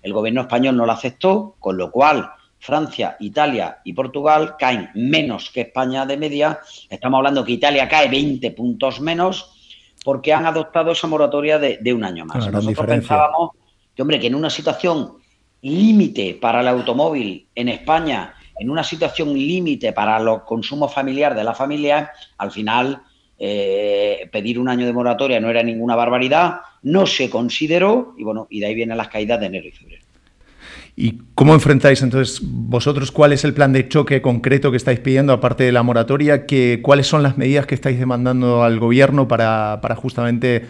el 0.02 0.12
gobierno 0.12 0.43
español 0.43 0.76
no 0.76 0.87
la 0.87 0.95
aceptó, 0.95 1.57
con 1.59 1.76
lo 1.76 1.90
cual 1.90 2.31
Francia, 2.59 3.17
Italia 3.21 3.78
y 3.85 3.93
Portugal 3.93 4.57
caen 4.59 4.90
menos 4.95 5.50
que 5.50 5.62
España 5.62 6.07
de 6.07 6.17
media, 6.17 6.61
estamos 6.88 7.19
hablando 7.19 7.45
que 7.45 7.52
Italia 7.52 7.88
cae 7.88 8.09
20 8.09 8.50
puntos 8.52 9.00
menos 9.00 9.55
porque 10.05 10.33
han 10.33 10.47
adoptado 10.47 10.93
esa 10.93 11.07
moratoria 11.07 11.59
de, 11.59 11.93
un 11.93 12.05
año 12.05 12.25
más. 12.25 12.50
Nosotros 12.50 12.87
pensábamos 12.87 13.50
que, 13.95 14.02
hombre, 14.02 14.19
que 14.19 14.28
en 14.28 14.35
una 14.35 14.50
situación 14.50 15.19
límite 15.62 16.38
para 16.40 16.61
el 16.61 16.69
automóvil 16.69 17.49
en 17.55 17.69
España 17.69 18.35
en 18.59 18.71
una 18.71 18.85
situación 18.85 19.33
límite 19.33 19.93
para 19.93 20.19
los 20.21 20.43
consumos 20.43 20.93
familiares 20.93 21.37
de 21.37 21.45
la 21.45 21.55
familia, 21.55 22.11
al 22.37 22.50
final 22.50 23.03
eh, 23.38 24.29
pedir 24.33 24.59
un 24.59 24.69
año 24.69 24.85
de 24.85 24.93
moratoria 24.93 25.41
no 25.41 25.49
era 25.49 25.62
ninguna 25.62 25.95
barbaridad, 25.95 26.61
no 26.83 27.07
se 27.07 27.31
consideró 27.31 28.15
y 28.19 28.25
bueno, 28.25 28.47
y 28.50 28.61
de 28.61 28.67
ahí 28.67 28.75
vienen 28.75 28.97
las 28.97 29.09
caídas 29.09 29.38
de 29.41 29.47
enero 29.47 29.69
y 29.69 29.73
febrero. 29.73 30.03
¿Y 30.97 31.21
cómo 31.37 31.55
enfrentáis 31.55 32.03
entonces 32.03 32.41
vosotros? 32.43 33.12
¿Cuál 33.12 33.33
es 33.33 33.45
el 33.45 33.55
plan 33.55 33.73
de 33.73 33.88
choque 33.88 34.21
concreto 34.21 34.73
que 34.73 34.77
estáis 34.77 34.99
pidiendo, 34.99 35.33
aparte 35.33 35.62
de 35.62 35.71
la 35.71 35.85
moratoria? 35.85 36.45
Que, 36.45 36.81
¿Cuáles 36.83 37.07
son 37.07 37.23
las 37.23 37.38
medidas 37.38 37.67
que 37.67 37.77
estáis 37.77 38.00
demandando 38.00 38.65
al 38.65 38.81
gobierno 38.81 39.29
para, 39.29 39.79
para 39.81 39.95
justamente 39.95 40.67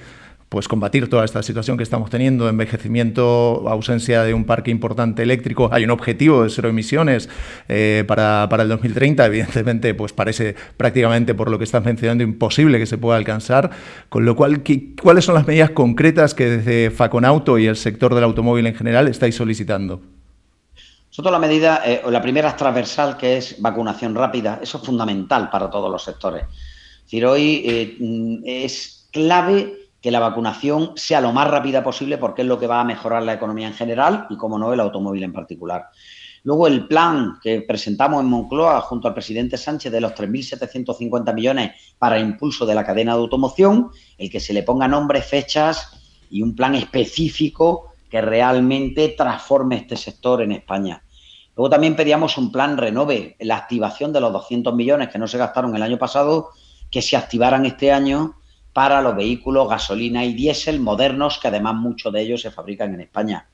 pues 0.49 0.67
combatir 0.67 1.11
toda 1.11 1.25
esta 1.25 1.43
situación 1.43 1.77
que 1.77 1.83
estamos 1.83 2.09
teniendo, 2.09 2.49
envejecimiento, 2.49 3.69
ausencia 3.69 4.23
de 4.23 4.33
un 4.33 4.45
parque 4.45 4.71
importante 4.71 5.23
eléctrico. 5.23 5.69
Hay 5.73 5.85
un 5.85 5.91
objetivo 5.91 6.43
de 6.43 6.51
cero 6.51 6.69
emisiones 6.69 7.29
eh, 7.69 8.05
para, 8.07 8.47
para, 8.49 8.63
el 8.63 8.69
2030, 8.71 9.27
evidentemente, 9.27 9.95
pues 9.95 10.13
parece 10.13 10.55
prácticamente 10.77 11.35
por 11.35 11.51
lo 11.51 11.59
que 11.59 11.65
estás 11.65 11.85
mencionando 11.85 12.25
imposible 12.25 12.79
que 12.79 12.87
se 12.87 12.97
pueda 12.97 13.19
alcanzar, 13.19 13.71
con 14.09 14.25
lo 14.25 14.37
cual, 14.37 14.63
¿cuáles 15.03 15.25
son 15.25 15.35
las 15.35 15.47
medidas 15.47 15.71
concretas 15.71 16.35
que 16.35 16.47
desde 16.47 16.91
Faconauto 16.91 17.59
y 17.59 17.67
el 17.67 17.77
sector 17.77 18.15
del 18.15 18.25
automóvil 18.25 18.67
en 18.67 18.75
general 18.75 19.09
estáis 19.09 19.35
solicitando? 19.35 20.01
Nosotros 21.11 21.33
la 21.33 21.39
medida, 21.39 21.83
eh, 21.85 22.03
la 22.09 22.23
primera 22.23 22.55
transversal, 22.57 23.17
que 23.17 23.39
es 23.39 23.61
vacunación 23.61 24.15
rápida, 24.15 24.61
eso 24.63 24.79
es 24.79 24.85
fundamental 24.85 25.51
para 25.51 25.69
todos 25.69 25.91
los 25.91 26.03
sectores. 26.03 26.45
Es 26.45 27.05
decir, 27.05 27.27
hoy 27.27 27.63
eh, 27.67 27.97
mm, 27.99 28.43
es 28.45 29.09
clave 29.11 29.88
que 30.01 30.11
la 30.11 30.21
vacunación 30.21 30.93
sea 30.97 31.21
lo 31.21 31.33
más 31.33 31.49
rápida 31.49 31.83
posible 31.83 32.19
porque 32.19 32.43
es 32.43 32.49
lo 32.49 32.59
que 32.59 32.67
va 32.67 32.81
a 32.81 32.85
mejorar 32.85 33.23
la 33.23 33.35
economía 33.35 33.67
en 33.67 33.75
general 33.75 34.27
y, 34.31 34.37
como 34.37 34.59
no, 34.59 34.73
el 34.73 34.81
automóvil 34.81 35.25
en 35.25 35.33
particular. 35.33 35.89
Luego 36.45 36.69
el 36.69 36.87
plan 36.87 37.39
que 37.43 37.63
presentamos 37.63 38.23
en 38.23 38.31
Moncloa 38.31 38.81
junto 38.83 39.09
al 39.09 39.15
presidente 39.15 39.57
Sánchez 39.57 39.91
de 39.91 40.01
los 40.01 40.13
3.750 40.13 41.35
millones 41.35 41.73
para 41.99 42.19
impulso 42.19 42.65
de 42.65 42.75
la 42.75 42.85
cadena 42.85 43.15
de 43.15 43.21
automoción, 43.21 43.91
el 44.17 44.31
que 44.31 44.41
se 44.41 44.53
le 44.53 44.63
ponga 44.63 44.87
nombres, 44.87 45.27
fechas 45.27 45.99
y 46.31 46.43
un 46.43 46.55
plan 46.55 46.75
específico 46.77 47.93
que 48.09 48.21
realmente 48.21 49.09
transforme 49.11 49.77
este 49.77 49.97
sector 49.97 50.43
en 50.43 50.53
España. 50.53 51.03
Luego 51.57 51.71
también 51.71 51.97
pedíamos 51.97 52.39
un 52.39 52.53
plan 52.53 52.77
renove, 52.77 53.37
la 53.41 53.57
activación 53.57 54.13
de 54.13 54.21
los 54.21 54.33
200 54.33 54.75
millones 54.75 55.09
que 55.09 55.19
no 55.19 55.27
se 55.27 55.39
gastaron 55.39 55.75
el 55.75 55.83
año 55.83 55.99
pasado, 55.99 56.51
que 56.91 57.03
se 57.03 57.17
activaran 57.17 57.67
este 57.67 57.93
año 57.93 58.38
para 58.79 59.03
los 59.03 59.17
vehículos 59.17 59.69
gasolina 59.69 60.25
y 60.25 60.35
diésel 60.35 60.79
modernos, 60.79 61.41
que 61.41 61.49
además 61.49 61.75
muchos 61.75 62.13
de 62.13 62.23
ellos 62.23 62.43
se 62.43 62.53
fabrican 62.53 62.95
en 62.95 63.01
España. 63.01 63.49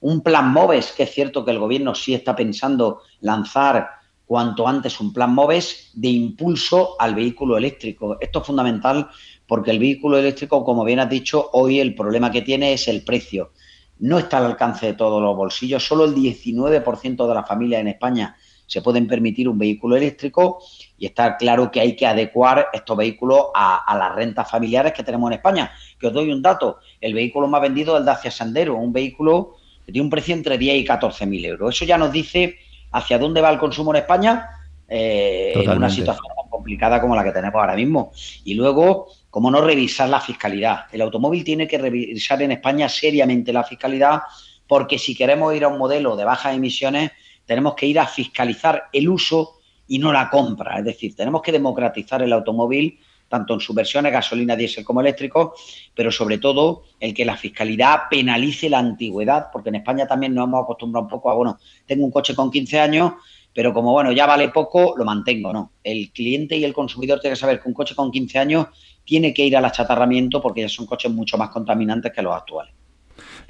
Un 0.00 0.20
plan 0.20 0.52
MOVES, 0.52 0.92
que 0.92 1.04
es 1.04 1.10
cierto 1.10 1.42
que 1.42 1.52
el 1.52 1.58
gobierno 1.58 1.94
sí 1.94 2.12
está 2.12 2.36
pensando 2.36 3.00
lanzar 3.22 3.88
cuanto 4.26 4.68
antes 4.68 5.00
un 5.00 5.14
plan 5.14 5.32
MOVES 5.32 5.92
de 5.94 6.08
impulso 6.08 6.96
al 6.98 7.14
vehículo 7.14 7.56
eléctrico. 7.56 8.18
Esto 8.20 8.40
es 8.40 8.46
fundamental 8.46 9.08
porque 9.46 9.70
el 9.70 9.78
vehículo 9.78 10.18
eléctrico, 10.18 10.62
como 10.62 10.84
bien 10.84 11.00
has 11.00 11.08
dicho, 11.08 11.48
hoy 11.54 11.80
el 11.80 11.94
problema 11.94 12.30
que 12.30 12.42
tiene 12.42 12.74
es 12.74 12.88
el 12.88 13.04
precio. 13.04 13.52
No 14.00 14.18
está 14.18 14.36
al 14.36 14.44
alcance 14.44 14.84
de 14.84 14.92
todos 14.92 15.22
los 15.22 15.34
bolsillos, 15.34 15.82
solo 15.82 16.04
el 16.04 16.14
19% 16.14 17.26
de 17.26 17.34
las 17.34 17.48
familias 17.48 17.80
en 17.80 17.88
España 17.88 18.36
se 18.66 18.82
pueden 18.82 19.08
permitir 19.08 19.48
un 19.48 19.56
vehículo 19.56 19.96
eléctrico 19.96 20.62
y 20.98 21.06
está 21.06 21.36
claro 21.36 21.70
que 21.70 21.80
hay 21.80 21.94
que 21.94 22.06
adecuar 22.06 22.68
estos 22.72 22.96
vehículos 22.96 23.46
a, 23.54 23.96
las 23.96 24.14
rentas 24.14 24.50
familiares 24.50 24.92
que 24.92 25.04
tenemos 25.04 25.30
en 25.30 25.34
España. 25.36 25.70
Que 25.98 26.08
os 26.08 26.12
doy 26.12 26.30
un 26.32 26.42
dato, 26.42 26.78
el 27.00 27.14
vehículo 27.14 27.46
más 27.46 27.62
vendido 27.62 27.94
es 27.94 28.00
el 28.00 28.06
Dacia 28.06 28.30
Sandero, 28.30 28.76
un 28.76 28.92
vehículo 28.92 29.56
que 29.86 29.92
tiene 29.92 30.04
un 30.04 30.10
precio 30.10 30.34
entre 30.34 30.58
10 30.58 30.76
y 30.76 30.84
14 30.84 31.26
mil 31.26 31.44
euros. 31.44 31.74
Eso 31.74 31.84
ya 31.84 31.96
nos 31.96 32.12
dice 32.12 32.58
hacia 32.92 33.18
dónde 33.18 33.40
va 33.40 33.50
el 33.50 33.58
consumo 33.58 33.92
en 33.92 34.02
España 34.02 34.48
eh, 34.88 35.52
en 35.54 35.70
una 35.70 35.90
situación 35.90 36.26
tan 36.36 36.50
complicada 36.50 37.00
como 37.00 37.14
la 37.14 37.22
que 37.22 37.32
tenemos 37.32 37.60
ahora 37.60 37.76
mismo. 37.76 38.10
Y 38.44 38.54
luego, 38.54 39.08
cómo 39.30 39.50
no 39.50 39.60
revisar 39.60 40.08
la 40.08 40.20
fiscalidad. 40.20 40.86
El 40.90 41.02
automóvil 41.02 41.44
tiene 41.44 41.68
que 41.68 41.78
revisar 41.78 42.42
en 42.42 42.52
España 42.52 42.88
seriamente 42.88 43.52
la 43.52 43.64
fiscalidad 43.64 44.22
porque 44.66 44.98
si 44.98 45.14
queremos 45.14 45.54
ir 45.54 45.64
a 45.64 45.68
un 45.68 45.78
modelo 45.78 46.14
de 46.16 46.24
bajas 46.24 46.54
emisiones, 46.54 47.12
tenemos 47.46 47.74
que 47.74 47.86
ir 47.86 47.98
a 47.98 48.06
fiscalizar 48.06 48.84
el 48.92 49.08
uso 49.08 49.57
y 49.88 49.98
no 49.98 50.12
la 50.12 50.30
compra. 50.30 50.78
Es 50.78 50.84
decir, 50.84 51.16
tenemos 51.16 51.42
que 51.42 51.50
democratizar 51.50 52.22
el 52.22 52.32
automóvil, 52.32 53.00
tanto 53.28 53.54
en 53.54 53.60
sus 53.60 53.74
versiones 53.74 54.12
gasolina, 54.12 54.56
diésel 54.56 54.84
como 54.84 55.00
eléctrico, 55.00 55.54
pero 55.94 56.10
sobre 56.10 56.38
todo 56.38 56.84
el 57.00 57.12
que 57.12 57.24
la 57.24 57.36
fiscalidad 57.36 58.02
penalice 58.10 58.70
la 58.70 58.78
antigüedad, 58.78 59.48
porque 59.52 59.70
en 59.70 59.76
España 59.76 60.06
también 60.06 60.34
nos 60.34 60.44
hemos 60.46 60.62
acostumbrado 60.62 61.04
un 61.04 61.10
poco 61.10 61.30
a, 61.30 61.34
bueno, 61.34 61.58
tengo 61.86 62.04
un 62.04 62.10
coche 62.10 62.34
con 62.34 62.50
15 62.50 62.80
años, 62.80 63.12
pero 63.52 63.72
como, 63.72 63.92
bueno, 63.92 64.12
ya 64.12 64.26
vale 64.26 64.50
poco, 64.50 64.94
lo 64.96 65.04
mantengo, 65.04 65.52
¿no? 65.52 65.72
El 65.82 66.10
cliente 66.12 66.56
y 66.56 66.64
el 66.64 66.72
consumidor 66.72 67.20
tiene 67.20 67.34
que 67.34 67.40
saber 67.40 67.60
que 67.60 67.68
un 67.68 67.74
coche 67.74 67.94
con 67.94 68.10
15 68.10 68.38
años 68.38 68.66
tiene 69.04 69.34
que 69.34 69.44
ir 69.44 69.56
al 69.56 69.64
achatarramiento 69.64 70.40
porque 70.40 70.60
ya 70.62 70.68
son 70.68 70.86
coches 70.86 71.10
mucho 71.10 71.36
más 71.36 71.48
contaminantes 71.48 72.12
que 72.12 72.22
los 72.22 72.34
actuales. 72.34 72.77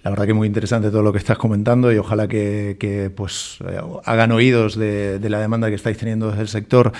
La 0.04 0.10
verdad 0.10 0.26
que 0.26 0.34
muy 0.34 0.46
interesante 0.46 0.90
todo 0.90 1.02
lo 1.02 1.10
que 1.12 1.18
estás 1.18 1.38
comentando 1.38 1.92
y 1.92 1.98
ojalá 1.98 2.28
que, 2.28 3.10
pues 3.16 3.58
hagan 4.04 4.30
oídos 4.30 4.76
de, 4.76 5.18
la 5.28 5.40
demanda 5.40 5.68
que 5.68 5.74
estáis 5.74 5.98
teniendo 5.98 6.28
desde 6.28 6.42
el 6.42 6.48
sector. 6.48 6.92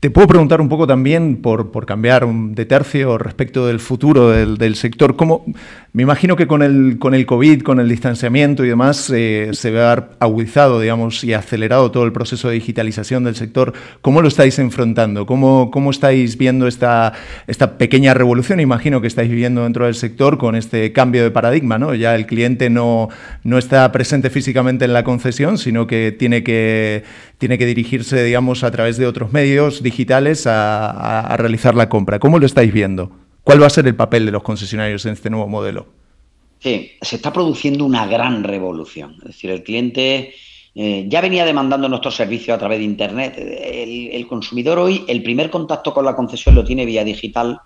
Te 0.00 0.10
puedo 0.10 0.26
preguntar 0.26 0.60
un 0.62 0.68
poco 0.70 0.86
también, 0.86 1.42
por, 1.42 1.70
por 1.70 1.84
cambiar 1.84 2.26
de 2.26 2.64
tercio, 2.64 3.18
respecto 3.18 3.66
del 3.66 3.80
futuro 3.80 4.30
del, 4.30 4.74
sector. 4.76 5.14
¿Cómo, 5.14 5.44
me 5.98 6.02
imagino 6.02 6.36
que 6.36 6.46
con 6.46 6.62
el, 6.62 7.00
con 7.00 7.12
el 7.12 7.26
COVID, 7.26 7.62
con 7.62 7.80
el 7.80 7.88
distanciamiento 7.88 8.64
y 8.64 8.68
demás, 8.68 9.10
eh, 9.10 9.50
se 9.52 9.72
va 9.72 9.80
a 9.80 9.92
haber 9.92 10.04
agudizado 10.20 10.80
digamos, 10.80 11.24
y 11.24 11.32
acelerado 11.32 11.90
todo 11.90 12.04
el 12.04 12.12
proceso 12.12 12.46
de 12.46 12.54
digitalización 12.54 13.24
del 13.24 13.34
sector. 13.34 13.72
¿Cómo 14.00 14.22
lo 14.22 14.28
estáis 14.28 14.60
enfrentando? 14.60 15.26
¿Cómo, 15.26 15.72
cómo 15.72 15.90
estáis 15.90 16.38
viendo 16.38 16.68
esta, 16.68 17.14
esta 17.48 17.78
pequeña 17.78 18.14
revolución, 18.14 18.60
imagino, 18.60 19.00
que 19.00 19.08
estáis 19.08 19.28
viviendo 19.28 19.64
dentro 19.64 19.86
del 19.86 19.96
sector 19.96 20.38
con 20.38 20.54
este 20.54 20.92
cambio 20.92 21.24
de 21.24 21.32
paradigma? 21.32 21.80
¿no? 21.80 21.92
Ya 21.96 22.14
el 22.14 22.26
cliente 22.26 22.70
no, 22.70 23.08
no 23.42 23.58
está 23.58 23.90
presente 23.90 24.30
físicamente 24.30 24.84
en 24.84 24.92
la 24.92 25.02
concesión, 25.02 25.58
sino 25.58 25.88
que 25.88 26.14
tiene 26.16 26.44
que, 26.44 27.02
tiene 27.38 27.58
que 27.58 27.66
dirigirse 27.66 28.22
digamos, 28.22 28.62
a 28.62 28.70
través 28.70 28.98
de 28.98 29.06
otros 29.06 29.32
medios 29.32 29.82
digitales 29.82 30.46
a, 30.46 31.34
realizar 31.38 31.74
la 31.74 31.88
compra. 31.88 32.20
¿Cómo 32.20 32.38
lo 32.38 32.46
estáis 32.46 32.72
viendo? 32.72 33.27
¿Cuál 33.48 33.62
va 33.62 33.66
a 33.66 33.70
ser 33.70 33.86
el 33.86 33.96
papel 33.96 34.26
de 34.26 34.30
los 34.30 34.42
concesionarios 34.42 35.06
en 35.06 35.14
este 35.14 35.30
nuevo 35.30 35.48
modelo? 35.48 35.86
Sí, 36.58 36.90
se 37.00 37.16
está 37.16 37.32
produciendo 37.32 37.86
una 37.86 38.06
gran 38.06 38.44
revolución. 38.44 39.14
Es 39.20 39.28
decir, 39.28 39.48
el 39.48 39.62
cliente 39.62 40.34
eh, 40.74 41.06
ya 41.08 41.22
venía 41.22 41.46
demandando 41.46 41.88
nuestros 41.88 42.14
servicios 42.14 42.54
a 42.54 42.58
través 42.58 42.78
de 42.80 42.84
Internet. 42.84 43.38
El, 43.38 44.26
consumidor 44.26 44.78
hoy, 44.78 45.02
el 45.08 45.22
primer 45.22 45.48
contacto 45.48 45.94
con 45.94 46.04
la 46.04 46.14
concesión 46.14 46.56
lo 46.56 46.62
tiene 46.62 46.84
vía 46.84 47.04
digital, 47.04 47.62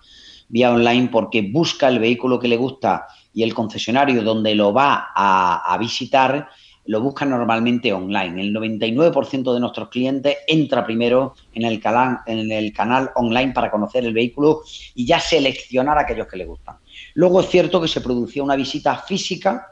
vía 0.48 0.70
online, 0.70 1.08
porque 1.10 1.42
busca 1.42 1.88
el 1.88 1.98
vehículo 1.98 2.38
que 2.38 2.46
le 2.46 2.58
gusta 2.58 3.08
y 3.34 3.42
el 3.42 3.52
concesionario 3.52 4.22
donde 4.22 4.54
lo 4.54 4.72
va 4.72 5.08
a 5.16 5.76
visitar 5.80 6.48
lo 6.86 7.00
buscan 7.00 7.30
normalmente 7.30 7.92
online. 7.92 8.40
El 8.42 8.54
99% 8.54 9.54
de 9.54 9.60
nuestros 9.60 9.88
clientes 9.88 10.38
entra 10.46 10.84
primero 10.84 11.34
en 11.54 11.64
el, 11.64 11.80
canal, 11.80 12.18
en 12.26 12.50
el 12.50 12.72
canal 12.72 13.10
online 13.14 13.52
para 13.52 13.70
conocer 13.70 14.04
el 14.04 14.12
vehículo 14.12 14.62
y 14.94 15.06
ya 15.06 15.20
seleccionar 15.20 15.98
aquellos 15.98 16.26
que 16.26 16.36
le 16.36 16.44
gustan. 16.44 16.76
Luego 17.14 17.40
es 17.40 17.48
cierto 17.48 17.80
que 17.80 17.88
se 17.88 18.00
producía 18.00 18.42
una 18.42 18.56
visita 18.56 18.96
física, 18.96 19.68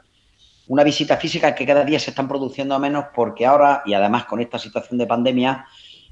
una 0.67 0.83
visita 0.83 1.17
física 1.17 1.53
que 1.53 1.65
cada 1.65 1.83
día 1.83 1.99
se 1.99 2.11
están 2.11 2.27
produciendo 2.27 2.79
menos 2.79 3.05
porque 3.13 3.45
ahora, 3.45 3.83
y 3.85 3.93
además 3.93 4.25
con 4.25 4.39
esta 4.39 4.57
situación 4.57 4.97
de 4.97 5.07
pandemia, 5.07 5.65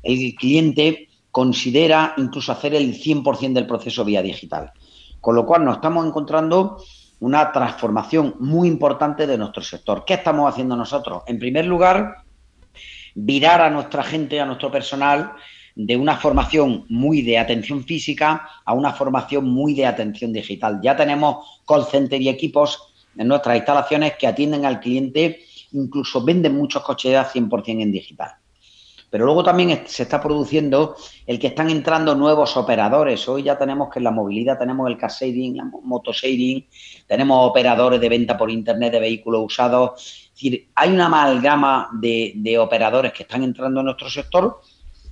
el 0.04 0.36
cliente 0.36 1.08
considera 1.32 2.14
incluso 2.18 2.52
hacer 2.52 2.76
el 2.76 2.94
100% 2.94 3.54
del 3.54 3.68
proceso 3.68 4.04
vía 4.04 4.22
digital. 4.22 4.72
Con 5.22 5.36
lo 5.36 5.46
cual 5.46 5.64
nos 5.64 5.76
estamos 5.76 6.06
encontrando 6.06 6.78
una 7.20 7.52
transformación 7.52 8.36
muy 8.40 8.68
importante 8.68 9.28
de 9.28 9.38
nuestro 9.38 9.62
sector. 9.62 10.04
¿Qué 10.06 10.16
estamos 10.16 10.52
haciendo 10.52 10.76
nosotros? 10.76 11.24
En 11.28 11.40
primer 11.40 11.66
lugar, 11.66 12.24
virar 13.16 13.62
a 13.62 13.70
nuestra 13.70 14.04
gente, 14.04 14.40
a 14.40 14.46
nuestro 14.46 14.72
personal, 14.72 15.34
de 15.76 15.96
una 15.96 16.18
formación 16.18 16.86
muy 16.90 17.22
de 17.22 17.38
atención 17.38 17.84
física 17.84 18.50
a 18.66 18.74
una 18.74 18.92
formación 18.92 19.46
muy 19.46 19.74
de 19.74 19.86
atención 19.86 20.34
digital. 20.34 20.80
Ya 20.82 20.96
tenemos 20.96 21.62
call 21.66 21.86
center 21.86 22.22
y 22.22 22.30
equipos 22.30 22.94
en 23.18 23.28
nuestras 23.28 23.58
instalaciones 23.58 24.14
que 24.18 24.28
atienden 24.28 24.66
al 24.66 24.80
cliente, 24.80 25.40
incluso 25.72 26.24
venden 26.24 26.56
muchos 26.56 26.84
coches 26.84 27.12
de 27.12 27.42
100% 27.42 27.82
en 27.82 27.92
digital. 27.92 28.32
Pero 29.10 29.26
luego 29.26 29.43
también 29.43 29.84
se 29.88 30.04
está 30.04 30.22
produciendo 30.22 30.95
el 31.26 31.39
que 31.39 31.48
están 31.48 31.69
entrando 31.69 32.13
nuevos 32.15 32.56
operadores. 32.58 33.28
Hoy 33.28 33.43
ya 33.43 33.58
tenemos 33.58 33.89
que 33.89 34.00
en 34.00 34.04
la 34.04 34.12
movilidad 34.12 34.60
tenemos 34.60 34.89
el 34.89 34.98
car 34.98 35.12
sharing, 35.12 35.58
la 35.58 35.65
motosharing, 35.65 36.67
tenemos 37.08 37.50
operadores 37.50 38.00
de 38.00 38.10
venta 38.10 38.38
por 38.38 38.52
internet 38.52 38.91
de 38.93 39.00
vehículos 39.00 39.41
usados. 39.45 39.93
Es 40.26 40.34
decir, 40.34 40.69
hay 40.76 40.91
una 40.91 41.08
amalgama 41.08 41.89
de, 41.93 42.34
de 42.36 42.58
operadores 42.60 43.12
que 43.12 43.24
están 43.24 43.43
entrando 43.43 43.80
en 43.80 43.86
nuestro 43.86 44.10
sector 44.10 44.62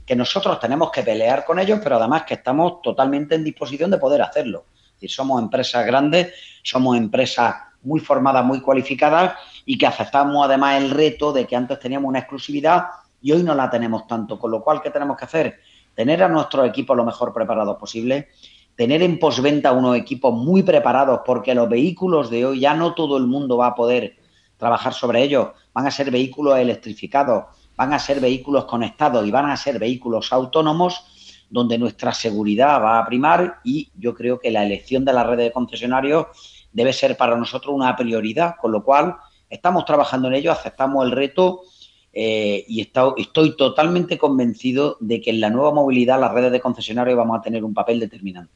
que 0.07 0.15
nosotros 0.15 0.57
tenemos 0.59 0.89
que 0.89 1.03
pelear 1.03 1.43
con 1.43 1.59
ellos, 1.59 1.81
pero 1.83 1.97
además 1.97 2.23
que 2.23 2.35
estamos 2.35 2.81
totalmente 2.81 3.35
en 3.35 3.43
disposición 3.43 3.91
de 3.91 3.97
poder 3.97 4.21
hacerlo. 4.21 4.63
Es 4.73 4.93
decir, 4.93 5.11
somos 5.11 5.41
empresas 5.41 5.85
grandes, 5.85 6.33
somos 6.63 6.95
empresas 6.95 7.55
muy 7.83 7.99
formadas, 7.99 8.45
muy 8.45 8.61
cualificadas 8.61 9.33
y 9.65 9.77
que 9.77 9.85
aceptamos 9.85 10.45
además 10.45 10.81
el 10.81 10.91
reto 10.91 11.33
de 11.33 11.45
que 11.45 11.57
antes 11.57 11.77
teníamos 11.79 12.07
una 12.07 12.19
exclusividad 12.19 12.85
y 13.21 13.31
hoy 13.31 13.43
no 13.43 13.55
la 13.55 13.69
tenemos 13.69 14.07
tanto. 14.07 14.39
Con 14.39 14.51
lo 14.51 14.63
cual, 14.63 14.81
¿qué 14.81 14.89
tenemos 14.89 15.17
que 15.17 15.25
hacer? 15.25 15.59
Tener 15.95 16.23
a 16.23 16.27
nuestros 16.27 16.67
equipos 16.67 16.95
lo 16.95 17.03
mejor 17.03 17.33
preparados 17.33 17.77
posible, 17.77 18.29
tener 18.75 19.01
en 19.01 19.17
posventa 19.17 19.71
unos 19.71 19.97
equipos 19.97 20.33
muy 20.33 20.63
preparados, 20.63 21.21
porque 21.25 21.55
los 21.55 21.67
vehículos 21.67 22.29
de 22.29 22.45
hoy 22.45 22.59
ya 22.59 22.73
no 22.73 22.93
todo 22.93 23.17
el 23.17 23.25
mundo 23.25 23.57
va 23.57 23.67
a 23.67 23.75
poder 23.75 24.17
trabajar 24.57 24.93
sobre 24.93 25.23
ello, 25.23 25.53
van 25.73 25.87
a 25.87 25.91
ser 25.91 26.11
vehículos 26.11 26.57
electrificados, 26.57 27.45
van 27.75 27.93
a 27.93 27.99
ser 27.99 28.19
vehículos 28.19 28.65
conectados 28.65 29.25
y 29.25 29.31
van 29.31 29.49
a 29.49 29.57
ser 29.57 29.79
vehículos 29.79 30.33
autónomos 30.33 31.45
donde 31.49 31.77
nuestra 31.77 32.13
seguridad 32.13 32.81
va 32.81 32.99
a 32.99 33.05
primar 33.05 33.59
y 33.63 33.89
yo 33.95 34.13
creo 34.13 34.39
que 34.39 34.51
la 34.51 34.65
elección 34.65 35.05
de 35.05 35.13
la 35.13 35.23
red 35.23 35.37
de 35.37 35.51
concesionarios 35.51 36.27
debe 36.73 36.91
ser 36.91 37.15
para 37.15 37.37
nosotros 37.37 37.73
una 37.73 37.95
prioridad, 37.95 38.55
con 38.59 38.71
lo 38.71 38.83
cual 38.83 39.15
estamos 39.49 39.85
trabajando 39.85 40.27
en 40.27 40.35
ello, 40.35 40.51
aceptamos 40.51 41.05
el 41.05 41.11
reto 41.11 41.61
eh, 42.19 42.65
y 42.67 42.81
estoy 42.81 43.55
totalmente 43.55 44.17
convencido 44.17 44.97
de 44.99 45.21
que 45.21 45.29
en 45.29 45.39
la 45.39 45.51
nueva 45.51 45.71
movilidad 45.71 46.19
las 46.19 46.33
redes 46.33 46.51
de 46.51 46.59
concesionarios 46.59 47.15
vamos 47.15 47.37
a 47.37 47.43
tener 47.43 47.63
un 47.63 47.75
papel 47.75 47.99
determinante. 47.99 48.51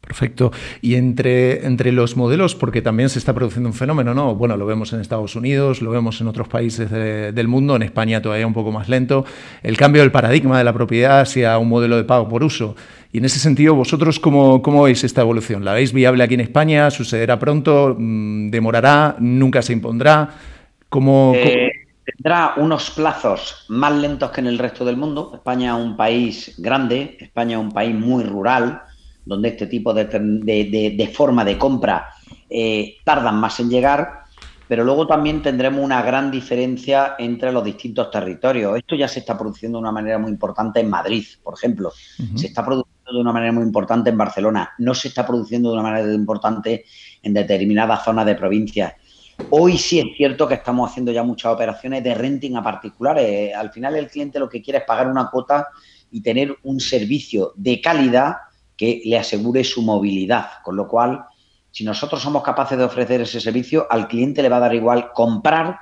Perfecto. 0.00 0.52
Y 0.80 0.94
entre, 0.94 1.66
entre 1.66 1.90
los 1.90 2.16
modelos, 2.16 2.54
porque 2.54 2.82
también 2.82 3.08
se 3.08 3.18
está 3.18 3.34
produciendo 3.34 3.68
un 3.68 3.74
fenómeno, 3.74 4.14
¿no? 4.14 4.36
Bueno, 4.36 4.56
lo 4.56 4.64
vemos 4.64 4.92
en 4.92 5.00
Estados 5.00 5.34
Unidos, 5.34 5.82
lo 5.82 5.90
vemos 5.90 6.20
en 6.20 6.28
otros 6.28 6.46
países 6.46 6.88
del 6.88 7.48
mundo, 7.48 7.74
en 7.74 7.82
España 7.82 8.22
todavía 8.22 8.46
un 8.46 8.54
poco 8.54 8.70
más 8.70 8.88
lento, 8.88 9.24
el 9.64 9.76
cambio 9.76 10.02
del 10.02 10.12
paradigma 10.12 10.56
de 10.56 10.62
la 10.62 10.72
propiedad 10.72 11.18
hacia 11.18 11.58
un 11.58 11.68
modelo 11.68 11.96
de 11.96 12.04
pago 12.04 12.28
por 12.28 12.44
uso. 12.44 12.76
Y 13.12 13.18
en 13.18 13.24
ese 13.24 13.40
sentido, 13.40 13.74
¿vosotros 13.74 14.20
cómo, 14.20 14.62
cómo 14.62 14.84
veis 14.84 15.02
esta 15.02 15.22
evolución? 15.22 15.64
¿La 15.64 15.74
veis 15.74 15.92
viable 15.92 16.22
aquí 16.22 16.34
en 16.34 16.42
España? 16.42 16.88
¿Sucederá 16.92 17.40
pronto? 17.40 17.96
Mm, 17.98 18.50
¿Demorará? 18.50 19.16
¿Nunca 19.18 19.62
se 19.62 19.72
impondrá? 19.72 20.30
¿Cómo, 20.88 21.32
eh, 21.34 21.79
Tendrá 22.16 22.54
unos 22.56 22.90
plazos 22.90 23.64
más 23.68 23.92
lentos 23.92 24.30
que 24.30 24.40
en 24.40 24.46
el 24.46 24.58
resto 24.58 24.84
del 24.84 24.96
mundo. 24.96 25.32
España 25.34 25.76
es 25.76 25.84
un 25.84 25.96
país 25.96 26.54
grande, 26.58 27.16
España 27.20 27.56
es 27.56 27.62
un 27.62 27.72
país 27.72 27.94
muy 27.94 28.24
rural, 28.24 28.82
donde 29.24 29.50
este 29.50 29.66
tipo 29.66 29.92
de, 29.94 31.10
forma 31.14 31.44
de 31.44 31.58
compra 31.58 32.08
eh, 32.48 32.96
tardan 33.04 33.36
más 33.36 33.60
en 33.60 33.70
llegar, 33.70 34.20
pero 34.66 34.84
luego 34.84 35.06
también 35.06 35.42
tendremos 35.42 35.84
una 35.84 36.02
gran 36.02 36.30
diferencia 36.30 37.16
entre 37.18 37.52
los 37.52 37.64
distintos 37.64 38.10
territorios. 38.10 38.76
Esto 38.76 38.94
ya 38.96 39.08
se 39.08 39.20
está 39.20 39.36
produciendo 39.36 39.78
de 39.78 39.82
una 39.82 39.92
manera 39.92 40.18
muy 40.18 40.30
importante 40.30 40.80
en 40.80 40.88
Madrid, 40.88 41.24
por 41.42 41.54
ejemplo. 41.54 41.92
Se 42.36 42.46
está 42.46 42.64
produciendo 42.64 43.12
de 43.12 43.20
una 43.20 43.32
manera 43.32 43.52
muy 43.52 43.64
importante 43.64 44.10
en 44.10 44.18
Barcelona. 44.18 44.70
No 44.78 44.94
se 44.94 45.08
está 45.08 45.26
produciendo 45.26 45.70
de 45.70 45.74
una 45.74 45.90
manera 45.90 46.12
importante 46.12 46.84
en 47.22 47.34
determinadas 47.34 48.04
zonas 48.04 48.26
de 48.26 48.34
provincias. 48.36 48.94
Hoy 49.48 49.78
sí 49.78 49.98
es 49.98 50.16
cierto 50.16 50.46
que 50.46 50.54
estamos 50.54 50.90
haciendo 50.90 51.10
ya 51.10 51.22
muchas 51.22 51.52
operaciones 51.52 52.04
de 52.04 52.14
renting 52.14 52.56
a 52.56 52.62
particulares. 52.62 53.54
Al 53.54 53.70
final 53.70 53.96
el 53.96 54.08
cliente 54.08 54.38
lo 54.38 54.48
que 54.48 54.62
quiere 54.62 54.80
es 54.80 54.84
pagar 54.84 55.08
una 55.08 55.30
cuota 55.30 55.68
y 56.10 56.22
tener 56.22 56.56
un 56.62 56.80
servicio 56.80 57.52
de 57.56 57.80
calidad 57.80 58.36
que 58.76 59.00
le 59.04 59.18
asegure 59.18 59.64
su 59.64 59.82
movilidad. 59.82 60.62
Con 60.62 60.76
lo 60.76 60.86
cual, 60.86 61.24
si 61.70 61.84
nosotros 61.84 62.22
somos 62.22 62.42
capaces 62.42 62.76
de 62.78 62.84
ofrecer 62.84 63.20
ese 63.20 63.40
servicio, 63.40 63.86
al 63.90 64.08
cliente 64.08 64.42
le 64.42 64.48
va 64.48 64.58
a 64.58 64.60
dar 64.60 64.74
igual 64.74 65.12
comprar 65.12 65.78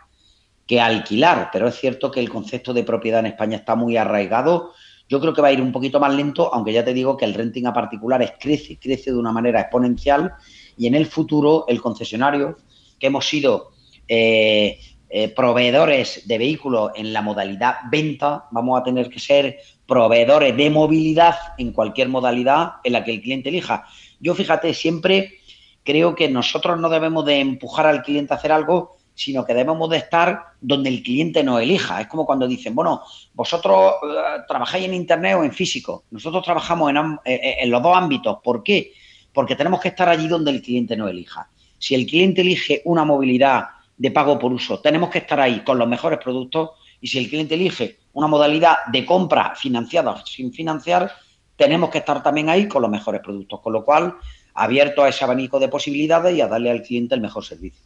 que 0.67 0.81
alquilar. 0.81 1.51
Pero 1.53 1.69
es 1.69 1.77
cierto 1.77 2.11
que 2.11 2.21
el 2.21 2.31
concepto 2.31 2.73
de 2.73 2.85
propiedad 2.85 3.21
en 3.21 3.27
España 3.27 3.57
está 3.57 3.75
muy 3.75 3.97
arraigado. 3.97 4.73
Yo 5.09 5.21
creo 5.21 5.33
que 5.33 5.41
va 5.41 5.49
a 5.49 5.53
ir 5.53 5.63
un 5.63 5.73
poquito 5.73 5.99
más 5.99 6.15
lento, 6.15 6.53
aunque 6.53 6.73
ya 6.73 6.85
te 6.85 6.93
digo 6.93 7.17
que 7.17 7.25
el 7.25 7.35
renting 7.35 7.67
a 7.67 7.73
particulares 7.73 8.33
crece, 8.39 8.79
crece 8.79 9.11
de 9.11 9.17
una 9.17 9.33
manera 9.33 9.61
exponencial 9.61 10.35
y 10.77 10.87
en 10.87 10.95
el 10.95 11.07
futuro 11.07 11.65
el 11.67 11.81
concesionario, 11.81 12.59
que 12.99 13.07
hemos 13.07 13.29
sido 13.29 13.73
eh, 14.09 14.79
eh, 15.11 15.29
proveedores 15.29 16.29
de 16.29 16.37
vehículos 16.37 16.93
en 16.95 17.13
la 17.13 17.23
modalidad 17.23 17.77
venta, 17.91 18.45
vamos 18.51 18.79
a 18.79 18.85
tener 18.85 19.09
que 19.09 19.19
ser 19.19 19.59
proveedores 19.87 20.55
de 20.55 20.69
movilidad 20.69 21.35
en 21.57 21.73
cualquier 21.73 22.11
modalidad 22.11 22.73
en 22.85 22.93
la 22.93 23.05
que 23.05 23.13
el 23.13 23.23
cliente 23.23 23.49
elija. 23.49 23.87
Yo, 24.21 24.35
fíjate, 24.35 24.75
siempre 24.75 25.39
creo 25.83 26.15
que 26.15 26.29
nosotros 26.29 26.79
no 26.79 26.91
debemos 26.91 27.25
de 27.25 27.41
empujar 27.41 27.87
al 27.87 28.03
cliente 28.03 28.35
a 28.35 28.37
hacer 28.37 28.53
algo, 28.53 28.99
sino 29.15 29.47
que 29.47 29.55
debemos 29.55 29.89
de 29.89 29.97
estar 29.97 30.43
donde 30.61 30.91
el 30.91 31.03
cliente 31.03 31.43
nos 31.43 31.63
elija. 31.63 32.03
Es 32.03 32.07
como 32.07 32.27
cuando 32.27 32.47
dicen, 32.47 32.75
bueno, 32.75 33.03
vosotros 33.33 33.95
eh, 34.03 34.43
trabajáis 34.47 34.85
en 34.85 34.95
Internet 34.95 35.37
o 35.39 35.45
en 35.45 35.53
físico. 35.53 36.05
Nosotros 36.11 36.45
trabajamos 36.45 36.91
en, 36.91 37.19
en 37.25 37.71
los 37.71 37.83
dos 37.83 37.97
ámbitos. 37.97 38.39
¿Por 38.45 38.63
qué? 38.63 38.93
Porque 39.33 39.57
tenemos 39.57 39.81
que 39.81 39.89
estar 39.89 40.09
allí 40.09 40.29
donde 40.29 40.51
el 40.51 40.61
cliente 40.61 40.97
nos 40.97 41.11
elija. 41.11 41.49
Si 41.79 41.95
el 41.95 42.07
cliente 42.07 42.41
elige 42.41 42.83
una 42.85 43.05
movilidad 43.05 43.69
de 43.97 44.11
pago 44.11 44.39
por 44.39 44.53
uso, 44.53 44.81
tenemos 44.81 45.11
que 45.11 45.19
estar 45.19 45.41
ahí 45.41 45.61
con 45.65 45.79
los 45.79 45.89
mejores 45.89 46.19
productos 46.19 46.71
y 47.01 47.09
si 47.09 47.19
el 47.19 47.29
cliente 47.29 47.55
elige 47.55 47.99
una 48.13 48.27
modalidad 48.27 48.79
de 48.91 49.05
compra 49.05 49.55
financiada 49.55 50.25
sin 50.27 50.53
financiar, 50.53 51.13
tenemos 51.57 51.91
que 51.91 51.99
estar 51.99 52.23
también 52.23 52.49
ahí 52.49 52.69
con 52.69 52.83
los 52.83 52.91
mejores 52.91 53.21
productos. 53.21 53.61
Con 53.61 53.73
lo 53.73 53.85
cual, 53.85 54.17
abierto 54.55 55.03
a 55.03 55.09
ese 55.09 55.25
abanico 55.25 55.59
de 55.59 55.69
posibilidades 55.69 56.37
y 56.37 56.41
a 56.41 56.49
darle 56.49 56.71
al 56.71 56.83
cliente 56.83 57.15
el 57.15 57.21
mejor 57.21 57.45
servicio. 57.45 57.85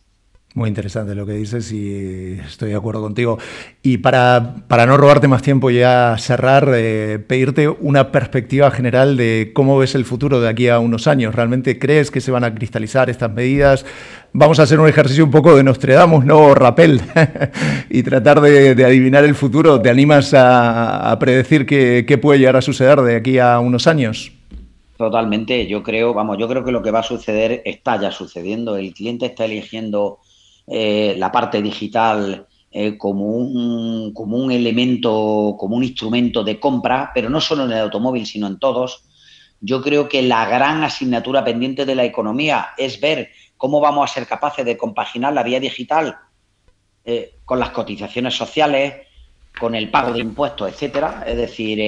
Muy 0.54 0.68
interesante 0.68 1.14
lo 1.14 1.24
que 1.24 1.32
dices 1.32 1.72
y 1.72 2.38
estoy 2.46 2.70
de 2.70 2.76
acuerdo 2.76 3.00
contigo. 3.00 3.38
Y 3.82 3.98
para, 3.98 4.56
para 4.68 4.84
no 4.84 4.98
robarte 4.98 5.26
más 5.26 5.40
tiempo 5.40 5.70
y 5.70 5.78
ya 5.78 6.14
cerrar, 6.18 6.70
eh, 6.74 7.18
pedirte 7.26 7.68
una 7.68 8.12
perspectiva 8.12 8.70
general 8.70 9.16
de 9.16 9.52
cómo 9.54 9.78
ves 9.78 9.94
el 9.94 10.04
futuro 10.04 10.42
de 10.42 10.50
aquí 10.50 10.68
a 10.68 10.78
unos 10.78 11.06
años. 11.06 11.34
¿Realmente 11.34 11.78
crees 11.78 12.10
que 12.10 12.20
se 12.20 12.30
van 12.30 12.44
a 12.44 12.54
cristalizar 12.54 13.08
estas 13.08 13.32
medidas? 13.32 13.86
Vamos 14.34 14.60
a 14.60 14.64
hacer 14.64 14.78
un 14.78 14.88
ejercicio 14.88 15.24
un 15.24 15.30
poco 15.30 15.56
de 15.56 15.64
Nostradamus, 15.64 16.22
no 16.26 16.54
Rapel, 16.54 17.00
y 17.88 18.02
tratar 18.02 18.42
de, 18.42 18.84
adivinar 18.84 19.24
el 19.24 19.34
futuro. 19.34 19.80
¿Te 19.80 19.88
animas 19.88 20.34
a, 20.36 21.16
predecir 21.18 21.64
qué, 21.64 22.04
qué 22.06 22.18
puede 22.18 22.40
llegar 22.40 22.56
a 22.56 22.62
suceder 22.62 23.00
de 23.00 23.16
aquí 23.16 23.38
a 23.38 23.58
unos 23.58 23.86
años? 23.86 24.32
Totalmente, 24.98 25.66
yo 25.66 25.82
creo, 25.82 26.12
vamos, 26.12 26.36
yo 26.38 26.46
creo 26.46 26.62
que 26.62 26.72
lo 26.72 26.82
que 26.82 26.90
va 26.90 27.00
a 27.00 27.04
suceder 27.04 27.62
está 27.64 27.98
ya 27.98 28.12
sucediendo. 28.12 28.76
El 28.76 28.92
cliente 28.92 29.24
está 29.26 29.46
eligiendo 29.46 30.18
eh, 30.66 31.14
la 31.18 31.33
parte 31.33 31.61
digital 31.61 32.46
eh, 32.70 32.96
como, 32.96 33.27
un, 33.27 34.12
como 34.14 34.37
un 34.37 34.53
elemento, 34.53 35.57
como 35.59 35.77
un 35.77 35.85
instrumento 35.85 36.44
de 36.44 36.61
compra, 36.61 37.11
pero 37.14 37.29
no 37.29 37.40
solo 37.40 37.64
en 37.64 37.72
el 37.72 37.79
automóvil, 37.79 38.27
sino 38.27 38.46
en 38.46 38.59
todos. 38.59 39.05
Yo 39.61 39.83
creo 39.83 40.09
que 40.09 40.22
la 40.22 40.46
gran 40.46 40.83
asignatura 40.85 41.44
pendiente 41.44 41.85
de 41.85 41.94
la 41.94 42.05
economía 42.05 42.70
es 42.77 43.01
ver 43.01 43.31
cómo 43.57 43.81
vamos 43.81 44.11
a 44.11 44.14
ser 44.14 44.27
capaces 44.27 44.64
de 44.64 44.77
compaginar 44.77 45.33
la 45.33 45.42
vía 45.42 45.61
digital 45.61 46.16
eh, 47.05 47.37
con 47.44 47.59
las 47.59 47.70
cotizaciones 47.70 48.35
sociales, 48.35 49.07
con 49.59 49.75
el 49.75 49.90
pago 49.90 50.12
de 50.12 50.20
impuestos, 50.20 50.70
etcétera. 50.70 51.25
Es 51.27 51.37
decir, 51.37 51.79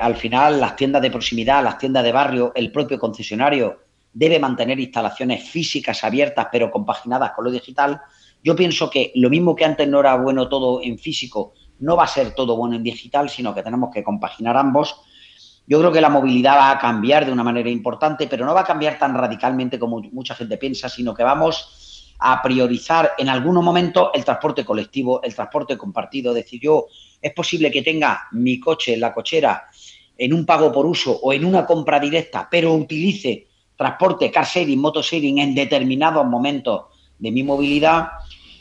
al 0.00 0.16
final 0.16 0.60
las 0.60 0.74
tiendas 0.74 1.00
de 1.00 1.10
proximidad, 1.10 1.62
las 1.62 1.78
tiendas 1.78 2.02
de 2.02 2.12
barrio, 2.12 2.52
el 2.54 2.72
propio 2.72 2.98
concesionario 2.98 3.81
debe 4.12 4.38
mantener 4.38 4.78
instalaciones 4.78 5.48
físicas 5.48 6.04
abiertas 6.04 6.48
pero 6.50 6.70
compaginadas 6.70 7.32
con 7.32 7.44
lo 7.44 7.50
digital. 7.50 8.00
Yo 8.42 8.54
pienso 8.56 8.90
que 8.90 9.12
lo 9.14 9.30
mismo 9.30 9.54
que 9.54 9.64
antes 9.64 9.88
no 9.88 10.00
era 10.00 10.16
bueno 10.16 10.48
todo 10.48 10.82
en 10.82 10.98
físico, 10.98 11.54
no 11.78 11.96
va 11.96 12.04
a 12.04 12.08
ser 12.08 12.34
todo 12.34 12.56
bueno 12.56 12.76
en 12.76 12.82
digital, 12.82 13.28
sino 13.28 13.54
que 13.54 13.62
tenemos 13.62 13.90
que 13.92 14.02
compaginar 14.02 14.56
ambos. 14.56 15.00
Yo 15.66 15.78
creo 15.78 15.92
que 15.92 16.00
la 16.00 16.08
movilidad 16.08 16.56
va 16.56 16.70
a 16.72 16.78
cambiar 16.78 17.24
de 17.24 17.32
una 17.32 17.44
manera 17.44 17.70
importante, 17.70 18.26
pero 18.26 18.44
no 18.44 18.54
va 18.54 18.60
a 18.60 18.64
cambiar 18.64 18.98
tan 18.98 19.14
radicalmente 19.14 19.78
como 19.78 20.00
mucha 20.12 20.34
gente 20.34 20.58
piensa, 20.58 20.88
sino 20.88 21.14
que 21.14 21.22
vamos 21.22 22.14
a 22.18 22.40
priorizar 22.40 23.12
en 23.18 23.28
algunos 23.28 23.64
momentos 23.64 24.10
el 24.14 24.24
transporte 24.24 24.64
colectivo, 24.64 25.22
el 25.22 25.34
transporte 25.34 25.76
compartido. 25.76 26.30
Es 26.30 26.44
decir, 26.44 26.60
yo 26.60 26.86
es 27.20 27.32
posible 27.32 27.70
que 27.70 27.82
tenga 27.82 28.28
mi 28.32 28.60
coche 28.60 28.94
en 28.94 29.00
la 29.00 29.12
cochera 29.12 29.64
en 30.16 30.32
un 30.32 30.46
pago 30.46 30.72
por 30.72 30.86
uso 30.86 31.12
o 31.20 31.32
en 31.32 31.44
una 31.44 31.66
compra 31.66 31.98
directa, 31.98 32.46
pero 32.50 32.74
utilice 32.74 33.48
transporte, 33.82 34.30
car 34.30 34.46
sharing, 34.46 34.80
moto 34.80 35.02
sharing 35.02 35.38
en 35.38 35.54
determinados 35.54 36.24
momentos 36.26 36.86
de 37.18 37.30
mi 37.30 37.42
movilidad. 37.42 38.08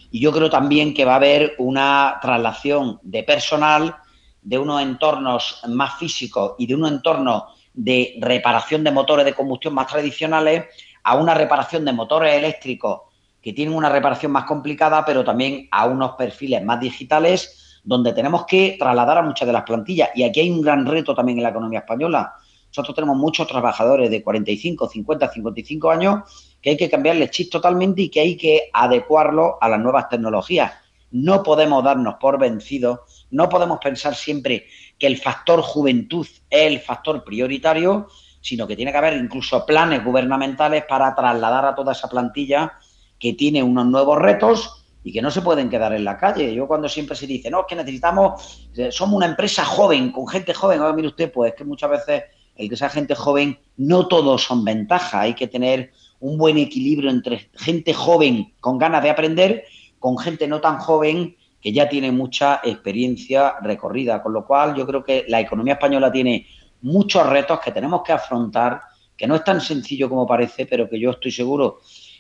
Y 0.10 0.20
yo 0.20 0.32
creo 0.32 0.50
también 0.50 0.94
que 0.94 1.06
va 1.06 1.14
a 1.14 1.18
haber 1.18 1.54
una 1.60 2.18
traslación 2.22 3.00
de 3.04 3.24
personal 3.24 3.96
de 4.42 4.58
unos 4.58 4.82
entornos 4.82 5.62
más 5.68 6.00
físicos 6.00 6.56
y 6.58 6.66
de 6.66 6.76
unos 6.76 6.92
entornos 6.92 7.44
de 7.74 8.18
reparación 8.20 8.84
de 8.84 8.92
motores 8.92 9.26
de 9.26 9.34
combustión 9.34 9.76
más 9.76 9.88
tradicionales 9.88 10.66
a 11.04 11.16
una 11.16 11.34
reparación 11.34 11.86
de 11.86 11.94
motores 11.94 12.34
eléctricos 12.34 13.02
que 13.42 13.54
tienen 13.54 13.76
una 13.76 13.90
reparación 13.90 14.32
más 14.32 14.46
complicada, 14.46 15.06
pero 15.06 15.24
también 15.24 15.68
a 15.72 15.86
unos 15.86 16.12
perfiles 16.12 16.64
más 16.64 16.80
digitales 16.80 17.80
donde 17.84 18.14
tenemos 18.14 18.46
que 18.46 18.76
trasladar 18.78 19.20
a 19.20 19.22
muchas 19.24 19.48
de 19.48 19.54
las 19.54 19.64
plantillas. 19.64 20.10
Y 20.16 20.24
aquí 20.24 20.42
hay 20.42 20.52
un 20.52 20.62
gran 20.62 20.86
reto 20.86 21.16
también 21.16 21.38
en 21.38 21.44
la 21.44 21.50
economía 21.50 21.80
española, 21.80 22.34
nosotros 22.72 22.96
tenemos 22.96 23.18
muchos 23.18 23.48
trabajadores 23.48 24.10
de 24.10 24.24
45, 24.24 24.88
50, 24.88 25.32
55 25.34 25.92
años 25.92 26.56
que 26.62 26.70
hay 26.70 26.78
que 26.78 26.90
cambiarle 26.90 27.30
chip 27.30 27.52
totalmente 27.52 28.04
y 28.04 28.10
que 28.10 28.22
hay 28.22 28.38
que 28.38 28.70
adecuarlo 28.72 29.58
a 29.60 29.68
las 29.68 29.80
nuevas 29.80 30.08
tecnologías. 30.08 30.72
No 31.12 31.44
podemos 31.44 31.84
darnos 31.84 32.16
por 32.16 32.40
vencidos, 32.40 33.28
no 33.32 33.50
podemos 33.50 33.80
pensar 33.80 34.16
siempre 34.16 34.68
que 34.98 35.08
el 35.08 35.18
factor 35.18 35.62
juventud 35.62 36.26
es 36.50 36.62
el 36.68 36.80
factor 36.80 37.26
prioritario, 37.26 38.08
sino 38.40 38.66
que 38.66 38.78
tiene 38.78 38.94
que 38.94 38.98
haber 38.98 39.18
incluso 39.18 39.66
planes 39.66 40.04
gubernamentales 40.06 40.86
para 40.86 41.14
trasladar 41.14 41.66
a 41.66 41.76
toda 41.76 41.92
esa 41.92 42.08
plantilla 42.08 42.74
que 43.20 43.34
tiene 43.34 43.62
unos 43.62 43.86
nuevos 43.86 44.18
retos 44.18 44.86
y 45.04 45.12
que 45.12 45.22
no 45.22 45.30
se 45.30 45.42
pueden 45.42 45.70
quedar 45.70 45.94
en 45.94 46.06
la 46.06 46.18
calle. 46.18 46.54
Yo 46.54 46.68
cuando 46.68 46.88
siempre 46.88 47.18
se 47.18 47.28
dice, 47.28 47.50
no, 47.50 47.62
es 47.62 47.66
que 47.68 47.76
necesitamos, 47.76 48.70
eh, 48.76 48.92
somos 48.92 49.18
una 49.18 49.26
empresa 49.26 49.66
joven, 49.66 50.12
con 50.12 50.28
gente 50.28 50.54
joven, 50.54 50.80
ahora 50.80 50.94
mire 50.94 51.10
usted, 51.10 51.32
pues 51.32 51.52
es 51.52 51.58
que 51.58 51.66
muchas 51.66 51.90
veces 51.90 52.24
el 52.56 52.70
que 52.70 52.78
sea 52.78 52.90
gente 52.90 53.16
joven, 53.16 53.60
no 53.78 54.08
todos 54.08 54.44
son 54.44 54.64
ventaja. 54.64 55.22
Hay 55.22 55.34
que 55.34 55.48
tener 55.48 55.92
un 56.20 56.38
buen 56.38 56.58
equilibrio 56.58 57.10
entre 57.10 57.50
gente 57.56 57.94
joven 57.94 58.54
con 58.60 58.78
ganas 58.78 59.04
de 59.04 59.10
aprender, 59.10 59.66
con 60.00 60.18
gente 60.18 60.48
no 60.48 60.62
tan 60.62 60.78
joven 60.78 61.36
que 61.62 61.72
ya 61.72 61.88
tiene 61.88 62.12
mucha 62.12 62.62
experiencia 62.64 63.56
recorrida, 63.62 64.22
con 64.22 64.34
lo 64.34 64.46
cual 64.46 64.76
yo 64.76 64.86
creo 64.86 65.04
que 65.04 65.26
la 65.28 65.40
economía 65.40 65.74
española 65.74 66.12
tiene 66.12 66.48
muchos 66.82 67.26
retos 67.28 67.60
que 67.60 67.72
tenemos 67.72 68.02
que 68.04 68.12
afrontar, 68.12 68.82
que 69.16 69.28
no 69.28 69.36
es 69.36 69.44
tan 69.44 69.62
sencillo 69.62 70.10
como 70.10 70.26
parece, 70.26 70.66
pero 70.66 70.90
que 70.90 71.00
yo 71.00 71.12
estoy 71.12 71.32
seguro 71.32 71.80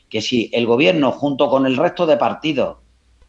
que 0.09 0.21
si 0.21 0.49
el 0.53 0.65
gobierno, 0.65 1.11
junto 1.11 1.49
con 1.49 1.65
el 1.65 1.77
resto 1.77 2.05
de 2.05 2.17
partidos 2.17 2.77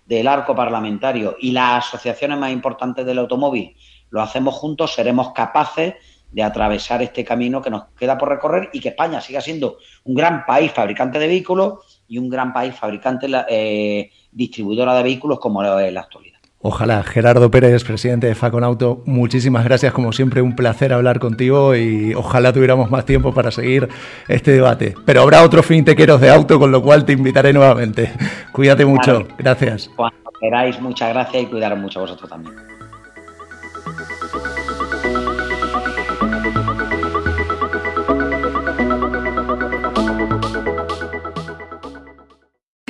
del 0.05 0.27
arco 0.27 0.55
parlamentario 0.55 1.37
y 1.41 1.53
las 1.53 1.87
asociaciones 1.87 2.39
más 2.39 2.53
importantes 2.53 3.07
del 3.07 3.19
automóvil, 3.19 3.75
lo 4.11 4.21
hacemos 4.21 4.55
juntos, 4.55 4.93
seremos 4.93 5.33
capaces 5.33 5.95
de 6.33 6.43
atravesar 6.43 7.03
este 7.03 7.25
camino 7.25 7.61
que 7.63 7.71
nos 7.71 7.85
queda 7.99 8.19
por 8.19 8.31
recorrer 8.31 8.71
y 8.73 8.81
que 8.81 8.91
España 8.91 9.21
siga 9.21 9.41
siendo 9.41 9.79
un 10.05 10.15
gran 10.15 10.45
país 10.47 10.73
fabricante 10.73 11.19
de 11.19 11.29
vehículos 11.29 12.03
y 12.09 12.19
un 12.19 12.29
gran 12.29 12.53
país 12.53 12.75
fabricante 12.75 13.27
eh, 13.49 14.11
distribuidora 14.31 14.95
de 14.95 15.03
vehículos 15.03 15.39
como 15.39 15.63
es 15.63 15.93
la 15.93 16.01
actualidad. 16.01 16.33
Ojalá. 16.65 17.03
Gerardo 17.03 17.51
Pérez, 17.51 17.83
presidente 17.83 18.29
de 18.29 18.37
Faconauto, 18.37 19.03
muchísimas 19.05 19.65
gracias. 19.65 19.93
Como 19.93 20.13
siempre, 20.13 20.43
un 20.43 20.55
placer 20.55 20.93
hablar 20.93 21.19
contigo 21.19 21.75
y 21.75 22.15
ojalá 22.15 22.53
tuviéramos 22.53 22.89
más 22.89 23.05
tiempo 23.05 23.35
para 23.35 23.51
seguir 23.51 23.89
este 24.29 24.53
debate. 24.53 24.95
Pero 25.05 25.23
habrá 25.23 25.43
otros 25.43 25.67
fintequeros 25.67 26.21
de 26.21 26.31
auto, 26.31 26.61
con 26.61 26.71
lo 26.71 26.81
cual 26.81 27.05
te 27.05 27.15
invitaré 27.15 27.53
nuevamente. 27.53 28.13
Cuídate 28.53 28.87
mucho. 28.87 29.27
Gracias. 29.37 29.91
Cuando 29.97 30.31
queráis, 30.41 30.81
muchas 30.81 31.13
gracias 31.13 31.43
y 31.43 31.47
cuidaros 31.47 31.81
mucho 31.81 31.99
vosotros 31.99 32.31
también. 32.31 32.72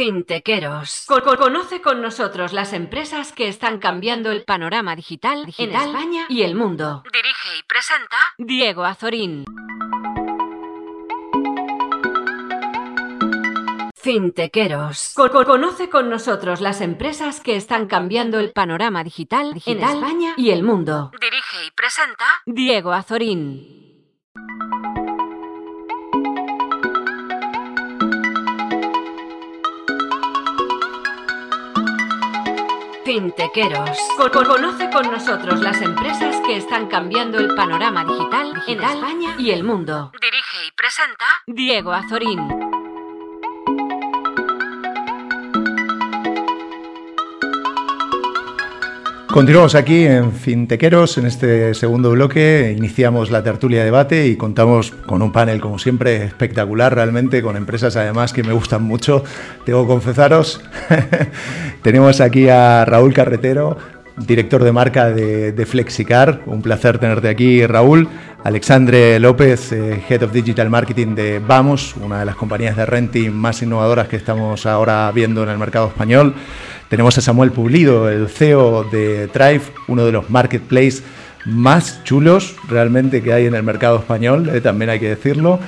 Fintequeros. 0.03 1.05
Conoce 1.07 1.81
con 1.81 2.03
nosotros 2.03 2.53
las 2.53 2.73
empresas 2.73 3.31
que 3.31 3.47
están 3.47 3.79
cambiando 3.79 4.33
el 4.33 4.43
panorama 4.43 4.97
digital, 4.97 5.47
en 5.57 5.73
España 5.73 6.27
y 6.29 6.43
el 6.43 6.57
mundo. 6.57 7.05
Dirige 7.12 7.57
y 7.57 7.62
presenta 7.62 8.17
Diego 8.37 8.85
Azorín. 8.85 9.45
Fintequeros. 13.95 15.12
Conoce 15.15 15.88
con 15.88 16.11
nosotros 16.11 16.61
las 16.61 16.81
empresas 16.81 17.38
que 17.38 17.55
están 17.55 17.87
cambiando 17.87 18.41
el 18.41 18.51
panorama 18.51 19.05
digital, 19.05 19.53
en 19.65 19.85
España 19.85 20.35
y 20.37 20.51
el 20.51 20.65
mundo. 20.65 21.12
Dirige 21.21 21.65
y 21.65 21.71
presenta 21.71 22.25
Diego 22.45 22.93
Azorín. 22.93 23.82
Fintequeros. 33.12 33.98
Conoce 34.33 34.88
con 34.88 35.11
nosotros 35.12 35.61
las 35.61 35.83
empresas 35.83 36.40
que 36.46 36.57
están 36.57 36.87
cambiando 36.87 37.38
el 37.38 37.55
panorama 37.55 38.07
digital, 38.07 38.55
en 38.66 38.83
España 38.83 39.35
y 39.38 39.51
el 39.51 39.64
mundo. 39.64 40.12
Dirige 40.18 40.66
y 40.66 40.70
presenta 40.70 41.27
Diego 41.46 41.92
Azorín. 41.92 42.82
Continuamos 49.33 49.75
aquí 49.75 50.05
en 50.05 50.31
Fintequeros, 50.31 51.16
en 51.16 51.25
este 51.25 51.73
segundo 51.73 52.11
bloque. 52.11 52.75
Iniciamos 52.77 53.31
la 53.31 53.42
tertulia 53.42 53.79
de 53.79 53.87
debate 53.87 54.27
y 54.27 54.37
contamos 54.37 54.90
con 54.90 55.23
un 55.23 55.33
panel, 55.33 55.59
como 55.59 55.79
siempre, 55.79 56.23
espectacular 56.23 56.95
realmente, 56.95 57.40
con 57.40 57.57
empresas 57.57 57.97
además 57.97 58.35
que 58.35 58.42
me 58.42 58.53
gustan 58.53 58.83
mucho. 58.83 59.25
Tengo 59.64 59.85
que 59.85 59.88
confesaros. 59.88 60.61
Tenemos 61.83 62.21
aquí 62.21 62.51
a 62.51 62.85
Raúl 62.85 63.14
Carretero, 63.14 63.79
director 64.18 64.62
de 64.64 64.73
marca 64.73 65.09
de, 65.09 65.66
Flexicar. 65.66 66.42
Un 66.45 66.61
placer 66.61 66.99
tenerte 66.99 67.31
aquí, 67.31 67.66
Raúl. 67.66 68.11
Alexandre 68.44 69.20
López, 69.20 69.70
eh, 69.70 70.02
Head 70.09 70.24
of 70.24 70.33
Digital 70.33 70.68
Marketing 70.68 71.14
de 71.14 71.38
Vamos, 71.38 71.94
una 72.00 72.18
de 72.18 72.24
las 72.24 72.35
compañías 72.35 72.76
de 72.76 72.85
renting 72.85 73.31
más 73.31 73.62
innovadoras 73.62 74.09
que 74.09 74.16
estamos 74.16 74.66
ahora 74.66 75.12
viendo 75.12 75.44
en 75.44 75.48
el 75.48 75.59
mercado 75.59 75.87
español. 75.87 76.35
Tenemos 76.88 77.16
a 77.16 77.20
Samuel 77.20 77.52
Pulido, 77.52 78.11
el 78.11 78.28
CEO 78.28 78.83
de 78.90 79.28
Thrive, 79.28 79.62
uno 79.87 80.05
de 80.05 80.11
los 80.11 80.28
marketplaces 80.28 81.05
más 81.44 82.02
chulos 82.02 82.57
realmente 82.68 83.22
que 83.22 83.33
hay 83.33 83.46
en 83.46 83.55
el 83.55 83.62
mercado 83.62 83.98
español, 83.98 84.50
eh, 84.52 84.61
también 84.61 84.90
hay 84.90 84.98
que 84.98 85.11
decirlo. 85.11 85.61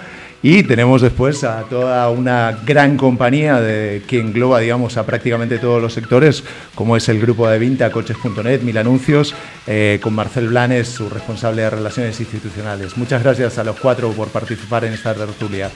Y 0.47 0.63
tenemos 0.63 1.01
después 1.01 1.43
a 1.43 1.63
toda 1.63 2.11
una 2.11 2.59
gran 2.67 2.99
compañía 2.99 3.61
que 4.07 4.21
engloba, 4.21 4.61
digamos, 4.61 4.99
a 4.99 5.07
prácticamente 5.07 5.57
todos 5.57 5.81
los 5.81 5.95
sectores, 5.95 6.45
como 6.75 6.99
es 6.99 7.09
el 7.09 7.19
grupo 7.19 7.49
de 7.49 7.59
Vinta, 7.59 7.91
Coches.net, 7.91 8.61
Mil 8.61 8.77
Anuncios, 8.77 9.35
eh, 9.67 9.99
con 10.03 10.13
Marcel 10.13 10.49
Blanes, 10.49 10.89
su 10.89 11.09
responsable 11.09 11.63
de 11.63 11.71
Relaciones 11.71 12.21
Institucionales. 12.21 12.99
Muchas 12.99 13.23
gracias 13.23 13.57
a 13.57 13.65
los 13.65 13.81
cuatro 13.81 14.11
por 14.11 14.29
participar 14.29 14.85
en 14.85 14.93
esta 14.93 15.15
tertulia. 15.15 15.71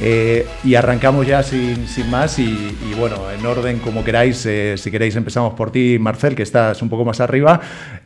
Eh, 0.00 0.44
y 0.64 0.74
arrancamos 0.74 1.24
ya 1.26 1.42
sin, 1.42 1.86
más 2.10 2.38
y, 2.38 2.76
bueno, 2.98 3.30
en 3.30 3.46
orden 3.46 3.78
como 3.78 4.02
queráis, 4.02 4.44
eh, 4.46 4.74
si 4.76 4.90
queréis 4.90 5.14
empezamos 5.14 5.54
por 5.54 5.70
ti, 5.70 5.98
Marcel, 6.00 6.34
que 6.34 6.42
estás 6.42 6.82
un 6.82 6.88
poco 6.88 7.04
más 7.04 7.20
arriba, 7.20 7.60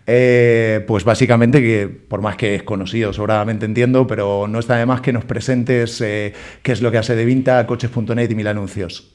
eh, 0.07 0.85
pues 0.87 1.05
básicamente 1.05 1.63
que 1.63 1.89
por 1.89 2.21
más 2.21 2.37
que 2.37 2.57
es 2.57 2.63
conocido, 2.63 3.13
sobradamente 3.13 3.65
entiendo, 3.65 4.07
pero 4.07 4.47
no 4.49 4.59
está 4.59 4.77
de 4.77 4.85
más 4.87 5.01
que 5.01 5.13
nos 5.13 5.25
presentes 5.25 5.99
qué 5.99 6.35
es 6.65 6.83
lo 6.83 6.91
que 6.91 6.99
hace 6.99 7.17
de 7.17 7.25
Vinta, 7.25 7.67
coches.net 7.67 8.31
y 8.31 8.35
mil 8.35 8.47
anuncios. 8.47 9.15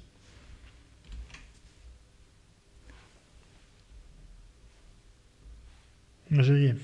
No 6.29 6.43
sé 6.43 6.53
bien. 6.53 6.79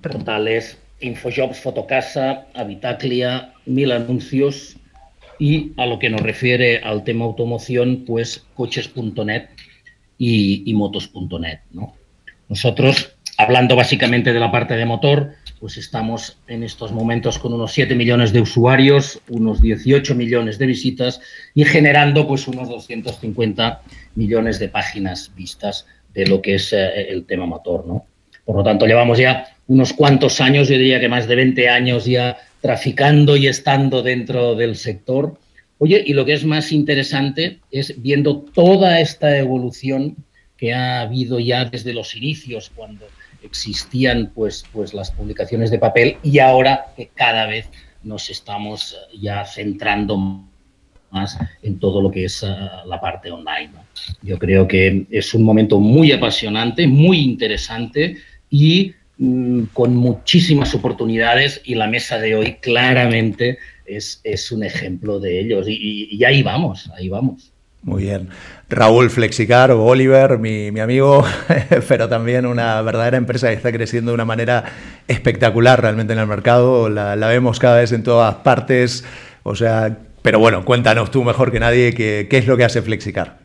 Portales, 0.00 0.78
Infojobs, 1.00 1.58
Fotocasa, 1.58 2.46
Habitaclia, 2.54 3.52
Mil 3.66 3.90
Anuncios 3.90 4.76
y 5.38 5.72
a 5.76 5.86
lo 5.86 5.98
que 5.98 6.10
nos 6.10 6.20
refiere 6.20 6.78
al 6.78 7.04
tema 7.04 7.24
automoción, 7.24 8.04
pues 8.06 8.44
coches.net 8.54 9.48
y, 10.18 10.72
motos.net. 10.74 11.60
¿no? 11.72 11.94
Nosotros, 12.48 13.16
hablando 13.36 13.76
básicamente 13.76 14.32
de 14.32 14.40
la 14.40 14.50
parte 14.50 14.74
de 14.74 14.86
motor, 14.86 15.34
pues 15.60 15.76
estamos 15.76 16.38
en 16.46 16.62
estos 16.62 16.92
momentos 16.92 17.38
con 17.38 17.52
unos 17.52 17.72
7 17.72 17.94
millones 17.94 18.32
de 18.32 18.40
usuarios, 18.40 19.20
unos 19.28 19.60
18 19.60 20.14
millones 20.14 20.58
de 20.58 20.66
visitas 20.66 21.20
y 21.54 21.64
generando 21.64 22.26
pues 22.26 22.46
unos 22.46 22.68
250 22.68 23.80
millones 24.14 24.58
de 24.58 24.68
páginas 24.68 25.32
vistas 25.34 25.86
de 26.12 26.26
lo 26.26 26.42
que 26.42 26.56
es 26.56 26.72
eh, 26.72 27.08
el 27.08 27.24
tema 27.24 27.46
motor. 27.46 27.86
¿no? 27.86 28.04
Por 28.44 28.56
lo 28.56 28.62
tanto, 28.62 28.86
llevamos 28.86 29.18
ya 29.18 29.56
unos 29.66 29.94
cuantos 29.94 30.40
años, 30.40 30.68
yo 30.68 30.76
diría 30.76 31.00
que 31.00 31.08
más 31.08 31.26
de 31.26 31.36
20 31.36 31.68
años 31.68 32.04
ya 32.04 32.36
traficando 32.64 33.36
y 33.36 33.46
estando 33.46 34.02
dentro 34.02 34.54
del 34.54 34.76
sector. 34.76 35.38
Oye, 35.76 36.02
y 36.06 36.14
lo 36.14 36.24
que 36.24 36.32
es 36.32 36.46
más 36.46 36.72
interesante 36.72 37.60
es 37.70 38.00
viendo 38.00 38.38
toda 38.38 39.00
esta 39.00 39.36
evolución 39.36 40.16
que 40.56 40.72
ha 40.72 41.02
habido 41.02 41.38
ya 41.38 41.66
desde 41.66 41.92
los 41.92 42.16
inicios, 42.16 42.72
cuando 42.74 43.04
existían 43.42 44.32
pues, 44.34 44.64
pues 44.72 44.94
las 44.94 45.10
publicaciones 45.10 45.70
de 45.70 45.78
papel 45.78 46.16
y 46.22 46.38
ahora 46.38 46.86
que 46.96 47.10
cada 47.14 47.44
vez 47.44 47.68
nos 48.02 48.30
estamos 48.30 48.96
ya 49.12 49.44
centrando 49.44 50.16
más 51.10 51.36
en 51.62 51.78
todo 51.78 52.00
lo 52.00 52.10
que 52.10 52.24
es 52.24 52.42
eh, 52.44 52.46
la 52.86 52.98
parte 52.98 53.30
online. 53.30 53.72
Yo 54.22 54.38
creo 54.38 54.66
que 54.66 55.04
es 55.10 55.34
un 55.34 55.42
momento 55.42 55.78
muy 55.80 56.12
apasionante, 56.12 56.86
muy 56.86 57.18
interesante 57.18 58.16
y 58.48 58.94
con 59.72 59.94
muchísimas 59.94 60.74
oportunidades 60.74 61.60
y 61.64 61.76
la 61.76 61.86
mesa 61.86 62.18
de 62.18 62.34
hoy 62.34 62.54
claramente 62.60 63.58
es, 63.86 64.20
es 64.24 64.50
un 64.50 64.64
ejemplo 64.64 65.20
de 65.20 65.40
ellos. 65.40 65.66
Y, 65.68 66.22
ahí 66.24 66.42
vamos, 66.42 66.90
ahí 66.96 67.08
vamos. 67.08 67.52
Muy 67.82 68.04
bien. 68.04 68.30
Raúl 68.70 69.10
Flexicar 69.10 69.70
o 69.70 69.84
Oliver, 69.84 70.38
mi, 70.38 70.70
mi, 70.72 70.80
amigo, 70.80 71.22
pero 71.88 72.08
también 72.08 72.46
una 72.46 72.80
verdadera 72.82 73.18
empresa 73.18 73.48
que 73.48 73.54
está 73.54 73.70
creciendo 73.72 74.10
de 74.10 74.14
una 74.14 74.24
manera 74.24 74.64
espectacular 75.06 75.82
realmente 75.82 76.14
en 76.14 76.18
el 76.18 76.26
mercado. 76.26 76.88
La, 76.88 77.14
la 77.14 77.28
vemos 77.28 77.58
cada 77.58 77.78
vez 77.78 77.92
en 77.92 78.02
todas 78.02 78.36
partes. 78.36 79.04
O 79.42 79.54
sea, 79.54 79.98
pero 80.22 80.38
bueno, 80.38 80.64
cuéntanos 80.64 81.10
tú 81.10 81.22
mejor 81.22 81.52
que 81.52 81.60
nadie 81.60 81.92
qué, 81.92 82.26
qué 82.28 82.38
es 82.38 82.46
lo 82.46 82.56
que 82.56 82.64
hace 82.64 82.80
Flexicar. 82.80 83.38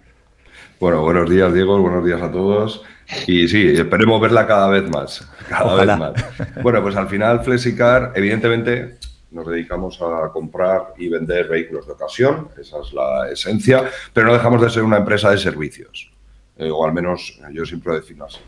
Bueno, 0.79 1.01
buenos 1.01 1.29
días, 1.29 1.53
Diego. 1.53 1.77
Buenos 1.82 2.05
días 2.05 2.21
a 2.21 2.32
todos. 2.32 2.84
Y 3.27 3.47
sí, 3.47 3.67
esperemos 3.69 4.21
verla 4.21 4.45
cada 4.45 4.67
vez 4.67 4.89
más. 4.89 5.27
Cada 5.47 5.75
vez 5.83 5.97
más. 5.97 6.13
Bueno, 6.61 6.81
pues 6.81 6.95
al 6.95 7.07
final 7.07 7.43
Flexicar, 7.43 8.11
evidentemente, 8.15 8.97
nos 9.31 9.47
dedicamos 9.47 9.99
a 10.01 10.29
comprar 10.31 10.93
y 10.97 11.09
vender 11.09 11.47
vehículos 11.47 11.85
de 11.87 11.93
ocasión, 11.93 12.49
esa 12.59 12.81
es 12.81 12.93
la 12.93 13.29
esencia, 13.31 13.89
pero 14.13 14.27
no 14.27 14.33
dejamos 14.33 14.61
de 14.61 14.69
ser 14.69 14.83
una 14.83 14.97
empresa 14.97 15.31
de 15.31 15.37
servicios. 15.37 16.11
Eh, 16.57 16.69
o 16.69 16.85
al 16.85 16.93
menos 16.93 17.39
yo 17.53 17.65
siempre 17.65 17.93
lo 17.93 17.99
defino 17.99 18.25
así. 18.25 18.39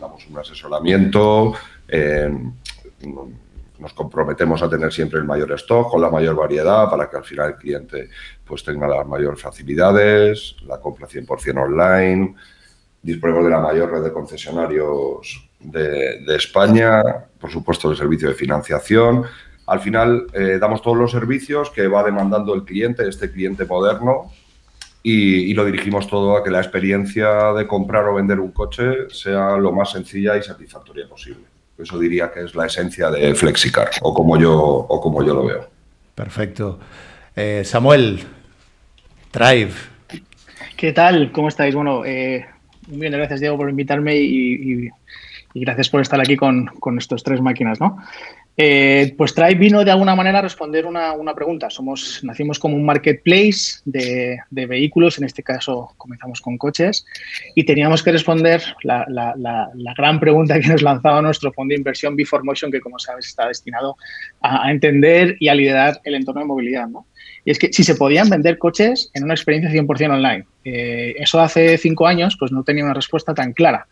Damos 0.00 0.26
un 0.28 0.38
asesoramiento, 0.38 1.54
nos 3.78 3.92
comprometemos 3.92 4.62
a 4.62 4.68
tener 4.68 4.92
siempre 4.92 5.18
el 5.18 5.24
mayor 5.24 5.52
stock, 5.52 5.90
con 5.90 6.00
la 6.00 6.10
mayor 6.10 6.36
variedad, 6.36 6.88
para 6.88 7.08
que 7.08 7.16
al 7.16 7.24
final 7.24 7.50
el 7.50 7.56
cliente 7.56 8.10
pues 8.44 8.62
tenga 8.62 8.86
las 8.86 9.06
mayores 9.06 9.40
facilidades, 9.40 10.56
la 10.66 10.78
compra 10.78 11.08
100% 11.08 11.62
online, 11.62 12.34
disponemos 13.04 13.44
de 13.44 13.50
la 13.50 13.60
mayor 13.60 13.92
red 13.92 14.02
de 14.02 14.12
concesionarios 14.12 15.48
de, 15.60 16.24
España, 16.34 17.02
por 17.38 17.50
supuesto 17.50 17.90
el 17.90 17.96
servicio 17.96 18.28
de 18.28 18.34
financiación. 18.34 19.24
Al 19.66 19.80
final 19.80 20.26
eh, 20.32 20.58
damos 20.58 20.82
todos 20.82 20.96
los 20.96 21.10
servicios 21.10 21.70
que 21.70 21.86
va 21.86 22.02
demandando 22.02 22.54
el 22.54 22.64
cliente, 22.64 23.06
este 23.06 23.30
cliente 23.30 23.66
moderno, 23.66 24.32
y, 25.06 25.52
lo 25.52 25.66
dirigimos 25.66 26.08
todo 26.08 26.34
a 26.34 26.42
que 26.42 26.50
la 26.50 26.60
experiencia 26.60 27.52
de 27.52 27.66
comprar 27.66 28.06
o 28.06 28.14
vender 28.14 28.40
un 28.40 28.52
coche 28.52 29.10
sea 29.10 29.58
lo 29.58 29.70
más 29.70 29.92
sencilla 29.92 30.34
y 30.38 30.42
satisfactoria 30.42 31.06
posible. 31.06 31.44
Eso 31.76 31.98
diría 31.98 32.32
que 32.32 32.40
es 32.40 32.54
la 32.54 32.64
esencia 32.64 33.10
de 33.10 33.34
Flexicar, 33.34 33.90
o 34.00 34.14
como 34.14 34.38
yo, 34.38 34.54
o 34.54 35.00
como 35.02 35.22
yo 35.22 35.34
lo 35.34 35.44
veo. 35.44 35.68
Perfecto. 36.14 36.78
Eh, 37.36 37.62
Samuel, 37.66 38.20
Drive. 39.30 39.74
¿Qué 40.74 40.92
tal? 40.92 41.32
¿Cómo 41.32 41.48
estáis? 41.48 41.74
Bueno, 41.74 42.02
eh, 42.06 42.46
muy 42.88 43.00
bien, 43.00 43.12
gracias 43.12 43.40
Diego 43.40 43.56
por 43.56 43.68
invitarme 43.68 44.16
y, 44.16 44.90
gracias 45.54 45.88
por 45.88 46.00
estar 46.00 46.20
aquí 46.20 46.36
con, 46.36 46.66
con 46.66 46.98
estos 46.98 47.22
tres 47.22 47.40
máquinas, 47.40 47.80
¿no? 47.80 47.98
Eh, 48.56 49.14
pues 49.18 49.34
Tribe 49.34 49.56
vino 49.56 49.84
de 49.84 49.90
alguna 49.90 50.14
manera 50.14 50.38
a 50.38 50.42
responder 50.42 50.86
una, 50.86 51.34
pregunta. 51.34 51.70
Somos, 51.70 52.20
nacimos 52.22 52.58
como 52.58 52.76
un 52.76 52.84
marketplace 52.84 53.80
de, 53.84 54.38
vehículos, 54.50 55.18
en 55.18 55.24
este 55.24 55.42
caso 55.42 55.92
comenzamos 55.96 56.40
con 56.40 56.56
coches, 56.56 57.04
y 57.54 57.64
teníamos 57.64 58.02
que 58.02 58.12
responder 58.12 58.62
la, 58.82 59.94
gran 59.96 60.20
pregunta 60.20 60.60
que 60.60 60.68
nos 60.68 60.82
lanzaba 60.82 61.20
nuestro 61.22 61.52
fondo 61.52 61.72
de 61.72 61.78
inversión 61.78 62.14
Before 62.14 62.44
Motion, 62.44 62.70
que 62.70 62.80
como 62.80 62.98
sabes 62.98 63.26
está 63.26 63.48
destinado 63.48 63.96
a, 64.40 64.70
entender 64.70 65.36
y 65.40 65.48
a 65.48 65.54
liderar 65.54 66.00
el 66.04 66.14
entorno 66.14 66.42
de 66.42 66.46
movilidad. 66.46 66.88
Y 67.44 67.50
es 67.50 67.58
que 67.58 67.72
si 67.72 67.84
se 67.84 67.94
podían 67.94 68.30
vender 68.30 68.58
coches 68.58 69.10
en 69.14 69.24
una 69.24 69.34
experiencia 69.34 69.70
100% 69.70 70.14
online. 70.14 70.46
Eh, 70.64 71.14
eso 71.18 71.40
hace 71.40 71.76
cinco 71.78 72.06
años 72.06 72.36
pues 72.38 72.52
no 72.52 72.62
tenía 72.62 72.84
una 72.84 72.94
respuesta 72.94 73.34
tan 73.34 73.52
clara. 73.52 73.86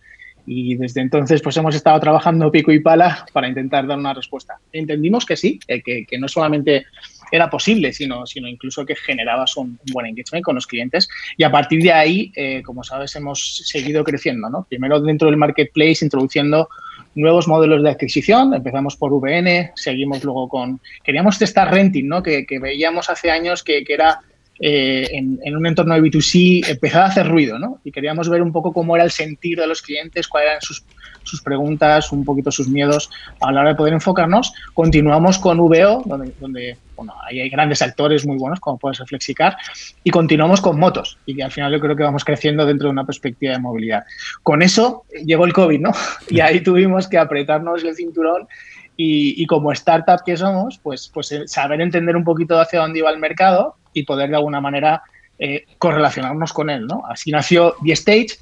Y 0.47 0.75
desde 0.75 1.01
entonces 1.01 1.41
pues 1.41 1.57
hemos 1.57 1.75
estado 1.75 2.01
trabajando 2.01 2.51
pico 2.51 2.73
y 2.73 2.81
pala 2.81 3.27
para 3.33 3.49
intentar 3.49 3.87
dar 3.87 3.99
una 3.99 4.15
respuesta. 4.15 4.59
Entendimos 4.73 5.25
que 5.25 5.37
sí, 5.37 5.61
que, 5.67 6.07
no 6.19 6.29
solamente 6.29 6.87
era 7.31 7.49
posible, 7.49 7.93
sino, 7.93 8.27
sino 8.27 8.49
incluso 8.49 8.85
que 8.85 8.97
generabas 8.97 9.57
un, 9.57 9.79
buen 9.93 10.07
engagement 10.07 10.45
con 10.45 10.57
los 10.57 10.67
clientes. 10.67 11.09
Y 11.37 11.45
a 11.45 11.51
partir 11.51 11.83
de 11.83 11.93
ahí, 11.93 12.33
eh, 12.35 12.62
como 12.62 12.83
sabes, 12.83 13.15
hemos 13.17 13.62
seguido 13.65 14.03
creciendo. 14.03 14.51
¿no? 14.51 14.67
Primero 14.69 15.01
dentro 15.01 15.29
del 15.29 15.37
marketplace, 15.37 16.05
introduciendo 16.05 16.69
nuevos 17.14 17.48
modelos 17.48 17.83
de 17.83 17.90
adquisición. 17.90 18.55
Empezamos 18.55 18.96
por 18.96 19.12
VN, 19.12 19.72
seguimos 19.75 20.22
luego 20.25 20.48
con... 20.48 20.81
Queríamos 21.03 21.38
testar 21.38 21.72
renting, 21.72 22.09
¿no? 22.09 22.22
que, 22.22 22.46
veíamos 22.61 23.11
hace 23.11 23.31
años 23.31 23.62
que, 23.62 23.85
que 23.85 23.94
era 23.94 24.20
eh, 24.64 25.09
en, 25.11 25.57
un 25.57 25.66
entorno 25.66 25.94
de 25.94 26.03
B2C 26.03 26.68
empezaba 26.68 27.07
a 27.07 27.09
hacer 27.09 27.27
ruido, 27.27 27.59
¿no? 27.59 27.81
Y 27.83 27.90
queríamos 27.90 28.29
ver 28.29 28.42
un 28.42 28.53
poco 28.53 28.72
cómo 28.72 28.94
era 28.94 29.05
el 29.05 29.11
sentir 29.11 29.59
de 29.59 29.66
los 29.66 29.83
clientes, 29.83 30.29
cuáles 30.29 30.51
eran 30.51 30.61
sus, 30.61 30.85
sus 31.22 31.42
preguntas, 31.42 32.12
un 32.12 32.24
poquito 32.24 32.50
sus 32.50 32.68
miedos 32.68 33.11
a 33.40 33.52
la 33.52 33.61
hora 33.61 33.70
de 33.70 33.76
poder 33.76 33.94
enfocarnos. 33.94 34.52
Continuamos 34.74 35.38
con 35.38 35.58
VO, 35.58 36.02
donde, 36.04 36.32
donde 36.40 36.76
bueno, 36.96 37.14
hay 37.24 37.48
grandes 37.48 37.82
actores 37.82 38.26
muy 38.26 38.38
buenos, 38.38 38.61
como 38.61 38.78
puede 38.78 38.94
ser 38.94 39.06
Flexicar, 39.06 39.56
y 40.04 40.11
continuamos 40.11 40.61
con 40.61 40.78
motos, 40.78 41.18
y 41.26 41.35
que 41.35 41.42
al 41.42 41.50
final 41.50 41.72
yo 41.72 41.80
creo 41.80 41.96
que 41.96 42.02
vamos 42.02 42.24
creciendo 42.24 42.66
dentro 42.66 42.88
de 42.88 42.92
una 42.92 43.04
perspectiva 43.04 43.52
de 43.52 43.58
movilidad. 43.58 44.04
Con 44.42 44.62
eso 44.62 45.04
llegó 45.24 45.44
el 45.44 45.52
COVID, 45.52 45.80
¿no? 45.80 45.92
Y 46.28 46.40
ahí 46.40 46.61
tuvimos 46.62 47.08
que 47.08 47.18
apretarnos 47.18 47.85
el 47.85 47.94
cinturón 47.94 48.46
y, 48.96 49.46
como 49.46 49.72
startup 49.72 50.22
que 50.24 50.37
somos, 50.37 50.78
pues, 50.82 51.11
pues 51.12 51.32
eh, 51.32 51.48
saber 51.48 51.80
entender 51.80 52.16
un 52.16 52.24
poquito 52.24 52.61
hacia 52.61 52.80
dónde 52.80 53.00
iba 53.00 53.11
el 53.11 53.18
mercado 53.18 53.76
y 53.92 54.04
poder 54.04 54.30
de 54.30 54.37
alguna 54.37 54.61
manera 54.61 55.02
eh, 55.38 55.64
correlacionarnos 55.78 56.52
con 56.52 56.70
él. 56.70 56.87
¿no? 56.87 57.02
Así 57.08 57.30
nació 57.30 57.74
The 57.85 57.92
Stage, 57.92 58.38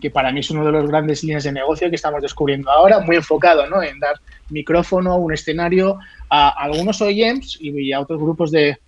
que, 0.00 0.10
para 0.10 0.32
mí 0.32 0.40
es 0.40 0.50
uno 0.50 0.64
de 0.64 0.72
los 0.72 0.88
grandes 0.88 1.22
líneas 1.22 1.44
de 1.44 1.52
negocio 1.52 1.88
que 1.88 1.96
estamos 1.96 2.22
descubriendo 2.22 2.70
ahora, 2.70 3.00
muy 3.00 3.16
enfocado 3.16 3.66
¿no? 3.68 3.82
en 3.82 3.98
dar 3.98 4.16
micrófono, 4.48 5.16
un 5.16 5.32
escenario 5.32 5.98
a 6.28 6.48
algunos 6.48 7.00
OEMs 7.00 7.58
y 7.60 7.92
a 7.92 8.00
otros 8.00 8.20
grupos 8.20 8.50
de, 8.50 8.78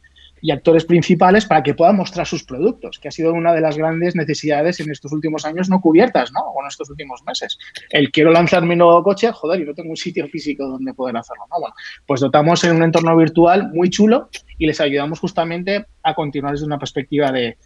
y 0.42 0.50
actores 0.50 0.85
principales 0.85 1.46
para 1.46 1.62
que 1.62 1.72
puedan 1.72 1.96
mostrar 1.96 2.26
sus 2.26 2.42
productos, 2.42 2.98
que 2.98 3.09
ha 3.09 3.12
sido 3.12 3.33
una 3.33 3.55
de 3.55 3.61
las 3.61 3.78
grandes 3.78 4.16
necesidades 4.16 4.81
en 4.81 4.90
estos 4.90 5.12
últimos 5.12 5.46
años 5.46 5.70
no 5.70 5.81
cubiertas, 5.81 6.33
¿no? 6.33 6.40
O 6.40 6.61
en 6.61 6.66
estos 6.66 6.90
últimos 6.90 7.22
meses. 7.24 7.57
El 7.88 8.11
quiero 8.11 8.33
lanzar 8.33 8.64
mi 8.66 8.74
nuevo 8.74 9.02
coche, 9.05 9.31
joder, 9.33 9.61
y 9.61 9.64
no 9.64 9.72
tengo 9.72 9.90
un 9.90 9.96
sitio 9.96 10.26
físico 10.26 10.66
donde 10.66 10.92
poder 10.94 11.16
hacerlo, 11.16 11.44
¿no? 11.48 11.61
Bueno, 11.61 11.74
pues 12.05 12.20
dotamos 12.20 12.64
en 12.64 12.74
un 12.76 12.83
entorno 12.83 13.16
virtual 13.16 13.70
muy 13.72 13.88
chulo 13.88 14.28
y 14.59 14.66
les 14.66 14.81
ayudamos 14.81 15.20
justamente 15.20 15.87
a 16.02 16.14
continuar 16.14 16.55
desde 16.55 16.66
una 16.66 16.78
perspectiva 16.78 17.31
de, 17.31 17.57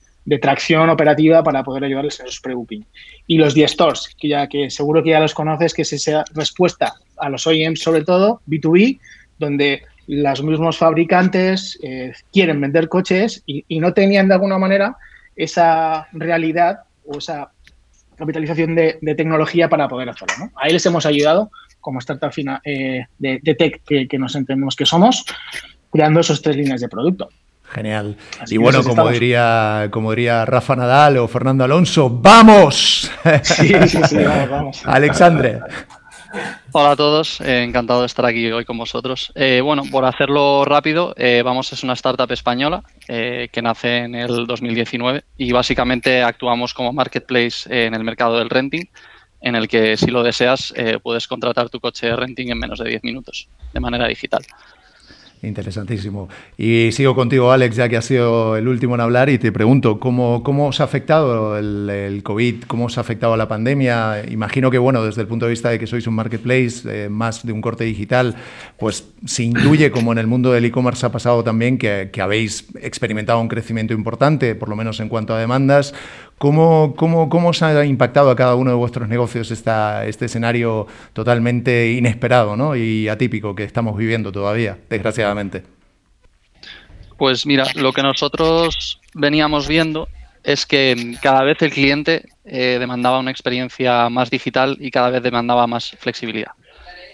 tracción 0.40 0.90
operativa 0.90 1.42
para 1.42 1.62
poder 1.62 1.84
ayudarles 1.84 2.20
en 2.20 2.26
esos 2.26 2.40
pre-booking. 2.40 2.84
Y 3.26 3.38
los 3.38 3.54
10 3.54 3.70
stores, 3.70 4.08
que 4.18 4.28
ya 4.28 4.48
que 4.48 4.70
seguro 4.70 5.02
que 5.02 5.10
ya 5.10 5.20
los 5.20 5.34
conoces, 5.34 5.72
que 5.72 5.82
es 5.82 5.92
esa 5.92 6.24
respuesta 6.34 6.94
a 7.16 7.28
los 7.28 7.46
OEMs 7.46 7.80
sobre 7.80 8.04
todo, 8.04 8.40
B2B, 8.46 8.98
donde 9.38 9.82
los 10.06 10.42
mismos 10.42 10.78
fabricantes 10.78 11.78
eh, 11.82 12.12
quieren 12.32 12.60
vender 12.60 12.88
coches 12.88 13.42
y, 13.46 13.64
no 13.80 13.92
tenían 13.92 14.28
de 14.28 14.34
alguna 14.34 14.58
manera 14.58 14.96
esa 15.34 16.06
realidad 16.12 16.80
o 17.04 17.18
esa 17.18 17.50
capitalización 18.16 18.74
de, 18.74 18.98
tecnología 19.16 19.68
para 19.68 19.88
poder 19.88 20.08
hacerlo. 20.08 20.34
¿no? 20.38 20.52
Ahí 20.56 20.72
les 20.72 20.86
hemos 20.86 21.06
ayudado 21.06 21.50
como 21.80 21.98
startup 22.00 22.32
fina, 22.32 22.60
eh, 22.64 23.04
de, 23.18 23.54
tech 23.56 23.82
que, 23.84 24.18
nos 24.18 24.34
entendemos 24.34 24.74
que 24.74 24.86
somos, 24.86 25.24
creando 25.92 26.20
esos 26.20 26.42
tres 26.42 26.56
líneas 26.56 26.80
de 26.80 26.88
producto. 26.88 27.28
Genial. 27.68 28.16
y 28.48 28.56
bueno, 28.56 28.82
como 28.82 29.08
diría, 29.10 29.88
como 29.90 30.10
diría 30.10 30.44
Rafa 30.44 30.76
Nadal 30.76 31.18
o 31.18 31.28
Fernando 31.28 31.64
Alonso, 31.64 32.08
¡vamos! 32.10 33.10
Sí, 33.42 33.74
sí, 33.88 33.98
sí, 34.08 34.16
vamos, 34.16 34.50
vamos. 34.50 34.82
Alexandre. 34.84 35.60
Hola 36.72 36.90
a 36.90 36.96
todos, 36.96 37.40
eh, 37.40 37.62
encantado 37.62 38.00
de 38.00 38.06
estar 38.06 38.26
aquí 38.26 38.50
hoy 38.50 38.64
con 38.64 38.76
vosotros. 38.76 39.32
Eh, 39.34 39.60
bueno, 39.62 39.82
por 39.90 40.04
hacerlo 40.04 40.64
rápido, 40.64 41.14
eh, 41.16 41.42
Vamos 41.42 41.72
es 41.72 41.82
una 41.82 41.94
startup 41.94 42.30
española 42.30 42.82
que 43.06 43.62
nace 43.62 43.98
en 43.98 44.14
el 44.14 44.46
2019 44.46 45.24
y 45.38 45.52
básicamente 45.52 46.22
actuamos 46.22 46.74
como 46.74 46.92
marketplace 46.92 47.86
en 47.86 47.94
el 47.94 48.04
mercado 48.04 48.38
del 48.38 48.50
renting, 48.50 48.84
en 49.40 49.54
el 49.54 49.68
que 49.68 49.96
si 49.96 50.10
lo 50.10 50.22
deseas 50.22 50.74
puedes 51.02 51.26
contratar 51.28 51.70
tu 51.70 51.80
coche 51.80 52.08
de 52.08 52.16
renting 52.16 52.50
en 52.50 52.58
menos 52.58 52.80
de 52.80 52.88
10 52.90 53.04
minutos 53.04 53.48
de 53.72 53.80
manera 53.80 54.06
digital. 54.06 54.42
Interesantísimo. 55.42 56.28
Y 56.56 56.90
sigo 56.92 57.14
contigo, 57.14 57.52
Alex, 57.52 57.76
ya 57.76 57.88
que 57.88 57.96
has 57.96 58.06
sido 58.06 58.56
el 58.56 58.66
último 58.68 58.94
en 58.94 59.02
hablar 59.02 59.28
y 59.28 59.38
te 59.38 59.52
pregunto, 59.52 60.00
¿cómo, 60.00 60.42
cómo 60.42 60.68
os 60.68 60.80
ha 60.80 60.84
afectado 60.84 61.58
el, 61.58 62.20
COVID? 62.22 62.64
¿Cómo 62.66 62.86
os 62.86 62.96
ha 62.96 63.02
afectado 63.02 63.36
la 63.36 63.46
pandemia? 63.46 64.24
Imagino 64.30 64.70
que, 64.70 64.78
bueno, 64.78 65.04
desde 65.04 65.20
el 65.20 65.28
punto 65.28 65.46
de 65.46 65.50
vista 65.50 65.68
de 65.68 65.78
que 65.78 65.86
sois 65.86 66.06
un 66.06 66.14
marketplace 66.14 66.82
eh, 66.86 67.08
más 67.10 67.44
de 67.44 67.52
un 67.52 67.60
corte 67.60 67.84
digital, 67.84 68.34
pues 68.78 69.08
se 69.26 69.42
intuye 69.42 69.90
como 69.90 70.12
en 70.12 70.18
el 70.18 70.26
mundo 70.26 70.52
del 70.52 70.64
e-commerce 70.64 71.04
ha 71.04 71.12
pasado 71.12 71.44
también 71.44 71.76
que, 71.76 72.08
que 72.12 72.22
habéis 72.22 72.66
experimentado 72.80 73.38
un 73.38 73.48
crecimiento 73.48 73.92
importante, 73.92 74.54
por 74.54 74.70
lo 74.70 74.76
menos 74.76 75.00
en 75.00 75.08
cuanto 75.08 75.34
a 75.34 75.38
demandas. 75.38 75.94
¿Cómo, 76.38 76.94
cómo, 76.96 77.30
cómo 77.30 77.48
os 77.48 77.62
ha 77.62 77.84
impactado 77.86 78.30
a 78.30 78.36
cada 78.36 78.56
uno 78.56 78.70
de 78.70 78.76
vuestros 78.76 79.08
negocios 79.08 79.50
esta, 79.50 80.04
este 80.06 80.26
escenario 80.26 80.86
totalmente 81.14 81.92
inesperado 81.92 82.56
¿no? 82.56 82.76
y 82.76 83.08
atípico 83.08 83.54
que 83.54 83.64
estamos 83.64 83.96
viviendo 83.96 84.30
todavía, 84.32 84.78
desgraciadamente? 84.90 85.62
Pues 87.16 87.46
mira, 87.46 87.64
lo 87.76 87.92
que 87.92 88.02
nosotros 88.02 89.00
veníamos 89.14 89.66
viendo 89.66 90.08
es 90.44 90.66
que 90.66 91.16
cada 91.22 91.42
vez 91.42 91.60
el 91.62 91.72
cliente 91.72 92.26
eh, 92.44 92.76
demandaba 92.78 93.18
una 93.18 93.30
experiencia 93.30 94.10
más 94.10 94.28
digital 94.28 94.76
y 94.78 94.90
cada 94.90 95.08
vez 95.08 95.22
demandaba 95.22 95.66
más 95.66 95.92
flexibilidad. 95.98 96.52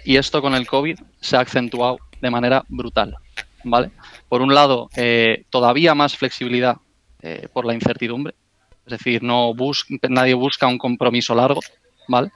Y 0.04 0.16
esto 0.16 0.42
con 0.42 0.54
el 0.54 0.66
COVID 0.66 0.98
se 1.20 1.36
ha 1.36 1.40
acentuado 1.40 1.98
de 2.20 2.30
manera 2.30 2.64
brutal. 2.68 3.16
¿vale? 3.62 3.90
Por 4.28 4.42
un 4.42 4.52
lado, 4.52 4.90
eh, 4.96 5.44
todavía 5.50 5.94
más 5.94 6.16
flexibilidad 6.16 6.76
eh, 7.22 7.46
por 7.52 7.64
la 7.64 7.74
incertidumbre, 7.74 8.34
es 8.86 8.90
decir, 8.90 9.22
no 9.22 9.54
nadie 10.08 10.34
busca 10.34 10.66
un 10.66 10.78
compromiso 10.78 11.34
largo, 11.34 11.60
¿vale? 12.08 12.30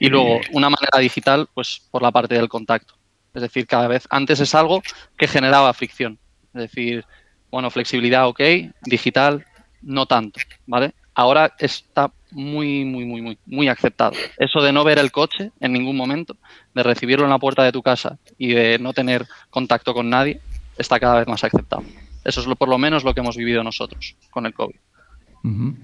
Y 0.00 0.08
luego 0.08 0.40
una 0.52 0.70
manera 0.70 0.98
digital, 0.98 1.48
pues 1.52 1.82
por 1.90 2.02
la 2.02 2.12
parte 2.12 2.34
del 2.34 2.48
contacto. 2.48 2.94
Es 3.34 3.42
decir, 3.42 3.66
cada 3.66 3.88
vez 3.88 4.06
antes 4.10 4.40
es 4.40 4.54
algo 4.54 4.82
que 5.16 5.28
generaba 5.28 5.72
fricción. 5.74 6.18
Es 6.54 6.62
decir, 6.62 7.04
bueno, 7.50 7.70
flexibilidad, 7.70 8.26
ok, 8.28 8.40
digital, 8.82 9.44
no 9.82 10.06
tanto, 10.06 10.40
¿vale? 10.66 10.94
Ahora 11.14 11.54
está 11.58 12.12
muy, 12.30 12.84
muy, 12.84 13.04
muy, 13.04 13.22
muy, 13.22 13.38
muy 13.46 13.68
aceptado. 13.68 14.12
Eso 14.38 14.60
de 14.60 14.72
no 14.72 14.84
ver 14.84 14.98
el 14.98 15.10
coche 15.10 15.50
en 15.60 15.72
ningún 15.72 15.96
momento, 15.96 16.36
de 16.74 16.82
recibirlo 16.82 17.24
en 17.24 17.30
la 17.30 17.38
puerta 17.38 17.64
de 17.64 17.72
tu 17.72 17.82
casa 17.82 18.18
y 18.38 18.48
de 18.48 18.78
no 18.78 18.92
tener 18.92 19.26
contacto 19.50 19.94
con 19.94 20.08
nadie, 20.10 20.40
está 20.76 21.00
cada 21.00 21.18
vez 21.18 21.26
más 21.26 21.42
aceptado. 21.42 21.82
Eso 22.24 22.40
es 22.40 22.46
lo, 22.46 22.56
por 22.56 22.68
lo 22.68 22.78
menos 22.78 23.04
lo 23.04 23.14
que 23.14 23.20
hemos 23.20 23.36
vivido 23.36 23.64
nosotros 23.64 24.16
con 24.30 24.46
el 24.46 24.54
COVID. 24.54 24.76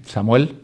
Samuel. 0.03 0.55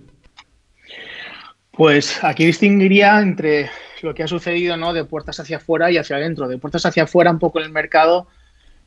Pues 1.72 2.24
aquí 2.24 2.46
distinguiría 2.46 3.20
entre 3.22 3.70
lo 4.02 4.14
que 4.14 4.24
ha 4.24 4.28
sucedido 4.28 4.78
¿no? 4.78 4.94
de 4.94 5.06
puertas 5.06 5.40
hacia 5.40 5.58
afuera 5.58 5.92
y 5.92 5.98
hacia 5.98 6.18
adentro. 6.18 6.48
De 6.48 6.58
puertas 6.58 6.86
hacia 6.86 7.04
afuera, 7.04 7.32
un 7.32 7.40
poco 7.40 7.60
en 7.60 7.66
el 7.66 7.72
mercado, 7.72 8.28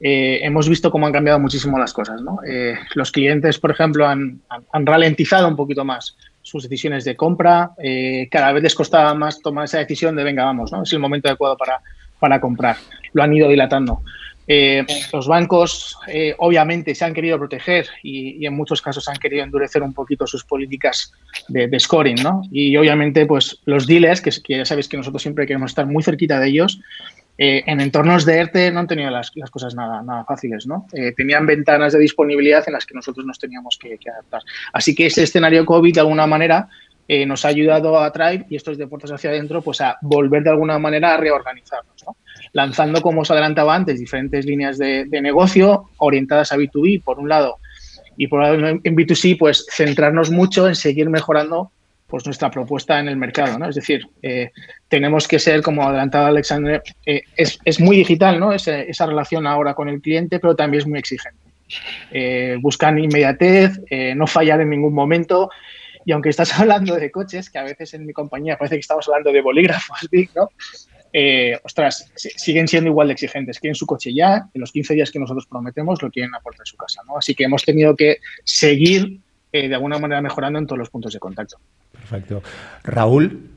eh, 0.00 0.40
hemos 0.42 0.68
visto 0.68 0.90
cómo 0.90 1.06
han 1.06 1.12
cambiado 1.12 1.38
muchísimo 1.38 1.78
las 1.78 1.92
cosas. 1.92 2.20
¿no? 2.20 2.38
Eh, 2.46 2.76
los 2.94 3.10
clientes, 3.10 3.58
por 3.58 3.70
ejemplo, 3.70 4.06
han, 4.06 4.40
ralentizado 4.72 5.48
un 5.48 5.56
poquito 5.56 5.84
más 5.84 6.16
sus 6.42 6.64
decisiones 6.64 7.04
de 7.04 7.16
compra. 7.16 7.70
Eh, 7.78 8.28
cada 8.30 8.52
vez 8.52 8.62
les 8.62 8.74
costaba 8.74 9.14
más 9.14 9.40
tomar 9.40 9.64
esa 9.64 9.78
decisión 9.78 10.14
de, 10.16 10.24
venga, 10.24 10.44
vamos, 10.44 10.72
¿no? 10.72 10.82
es 10.82 10.92
el 10.92 10.98
momento 10.98 11.28
adecuado 11.28 11.56
para, 11.56 11.80
para 12.18 12.40
comprar. 12.40 12.76
Lo 13.12 13.22
han 13.22 13.32
ido 13.32 13.48
dilatando. 13.48 14.02
Eh, 14.46 14.84
los 15.12 15.26
bancos 15.26 15.96
eh, 16.06 16.34
obviamente 16.38 16.94
se 16.94 17.04
han 17.04 17.14
querido 17.14 17.38
proteger 17.38 17.88
y, 18.02 18.44
en 18.44 18.54
muchos 18.54 18.82
casos 18.82 19.08
han 19.08 19.16
querido 19.16 19.42
endurecer 19.42 19.82
un 19.82 19.94
poquito 19.94 20.26
sus 20.26 20.44
políticas 20.44 21.12
de, 21.48 21.80
scoring, 21.80 22.22
¿no? 22.22 22.42
Y 22.50 22.76
obviamente 22.76 23.26
pues 23.26 23.60
los 23.64 23.86
dealers, 23.86 24.20
que, 24.20 24.30
ya 24.48 24.64
sabéis 24.64 24.88
que 24.88 24.96
nosotros 24.96 25.22
siempre 25.22 25.46
queremos 25.46 25.70
estar 25.70 25.86
muy 25.86 26.02
cerquita 26.02 26.38
de 26.40 26.48
ellos, 26.48 26.80
eh, 27.36 27.64
en 27.66 27.80
entornos 27.80 28.24
de 28.24 28.36
ERTE 28.36 28.70
no 28.70 28.80
han 28.80 28.86
tenido 28.86 29.10
las, 29.10 29.32
cosas 29.50 29.74
nada, 29.74 30.02
nada 30.02 30.24
fáciles, 30.24 30.66
¿no? 30.66 30.86
tenían 31.16 31.46
ventanas 31.46 31.92
de 31.92 31.98
disponibilidad 31.98 32.62
en 32.66 32.74
las 32.74 32.86
que 32.86 32.94
nosotros 32.94 33.26
nos 33.26 33.38
teníamos 33.38 33.76
que, 33.76 33.98
adaptar. 34.08 34.42
Así 34.72 34.94
que 34.94 35.06
ese 35.06 35.24
escenario 35.24 35.64
COVID 35.64 35.94
de 35.94 36.00
alguna 36.00 36.26
manera 36.26 36.68
nos 37.26 37.44
ha 37.44 37.48
ayudado 37.48 37.98
a 37.98 38.12
Tribe 38.12 38.46
y 38.48 38.56
estos 38.56 38.78
de 38.78 38.86
puertas 38.86 39.10
hacia 39.10 39.30
adentro 39.30 39.62
pues 39.62 39.80
a 39.80 39.98
volver 40.02 40.42
de 40.42 40.50
alguna 40.50 40.78
manera 40.78 41.14
a 41.14 41.16
reorganizarnos, 41.16 42.04
¿no? 42.06 42.16
Lanzando, 42.54 43.02
como 43.02 43.20
os 43.20 43.30
adelantaba 43.30 43.74
antes, 43.74 44.00
diferentes 44.00 44.46
líneas 44.46 44.78
de, 44.78 45.06
negocio 45.20 45.90
orientadas 45.98 46.52
a 46.52 46.56
B2B, 46.56 47.02
por 47.02 47.18
un 47.18 47.28
lado, 47.28 47.58
y 48.16 48.28
por 48.28 48.40
otro 48.42 48.68
en 48.68 48.80
B2C, 48.82 49.36
pues 49.36 49.66
centrarnos 49.70 50.30
mucho 50.30 50.66
en 50.68 50.76
seguir 50.76 51.10
mejorando 51.10 51.70
pues 52.06 52.24
nuestra 52.26 52.50
propuesta 52.50 53.00
en 53.00 53.08
el 53.08 53.16
mercado, 53.16 53.58
¿no? 53.58 53.68
Es 53.68 53.74
decir, 53.74 54.06
eh, 54.22 54.52
tenemos 54.88 55.26
que 55.26 55.40
ser, 55.40 55.62
como 55.62 55.82
adelantaba 55.82 56.28
Alexander, 56.28 56.80
eh, 57.04 57.22
es, 57.36 57.80
muy 57.80 57.96
digital, 57.96 58.38
¿no? 58.38 58.52
esa 58.52 59.06
relación 59.06 59.48
ahora 59.48 59.74
con 59.74 59.88
el 59.88 60.00
cliente, 60.00 60.38
pero 60.38 60.54
también 60.54 60.82
es 60.82 60.86
muy 60.86 61.00
exigente. 61.00 61.40
Eh, 62.12 62.56
buscan 62.60 63.00
inmediatez, 63.00 63.80
no 64.14 64.28
fallar 64.28 64.60
en 64.60 64.70
ningún 64.70 64.94
momento, 64.94 65.50
y 66.04 66.12
aunque 66.12 66.28
estás 66.28 66.52
hablando 66.60 66.94
de 66.94 67.10
coches, 67.10 67.50
que 67.50 67.58
a 67.58 67.64
veces 67.64 67.94
en 67.94 68.06
mi 68.06 68.12
compañía 68.12 68.56
parece 68.56 68.76
que 68.76 68.80
estamos 68.82 69.08
hablando 69.08 69.32
de 69.32 69.40
bolígrafos, 69.40 70.08
¿no? 70.36 70.50
Eh, 71.16 71.56
ostras, 71.62 72.10
siguen 72.16 72.66
siendo 72.66 72.90
igual 72.90 73.06
de 73.06 73.12
exigentes. 73.12 73.60
Quieren 73.60 73.76
su 73.76 73.86
coche 73.86 74.12
ya, 74.12 74.48
en 74.52 74.60
los 74.60 74.72
15 74.72 74.94
días 74.94 75.12
que 75.12 75.20
nosotros 75.20 75.46
prometemos 75.46 76.02
lo 76.02 76.10
quieren 76.10 76.34
a 76.34 76.40
puerta 76.40 76.64
de 76.64 76.66
su 76.66 76.76
casa. 76.76 77.02
¿no? 77.06 77.16
Así 77.16 77.36
que 77.36 77.44
hemos 77.44 77.64
tenido 77.64 77.94
que 77.94 78.18
seguir 78.42 79.20
eh, 79.52 79.68
de 79.68 79.74
alguna 79.76 80.00
manera 80.00 80.20
mejorando 80.20 80.58
en 80.58 80.66
todos 80.66 80.80
los 80.80 80.90
puntos 80.90 81.12
de 81.12 81.20
contacto. 81.20 81.58
Perfecto. 81.92 82.42
Raúl. 82.82 83.48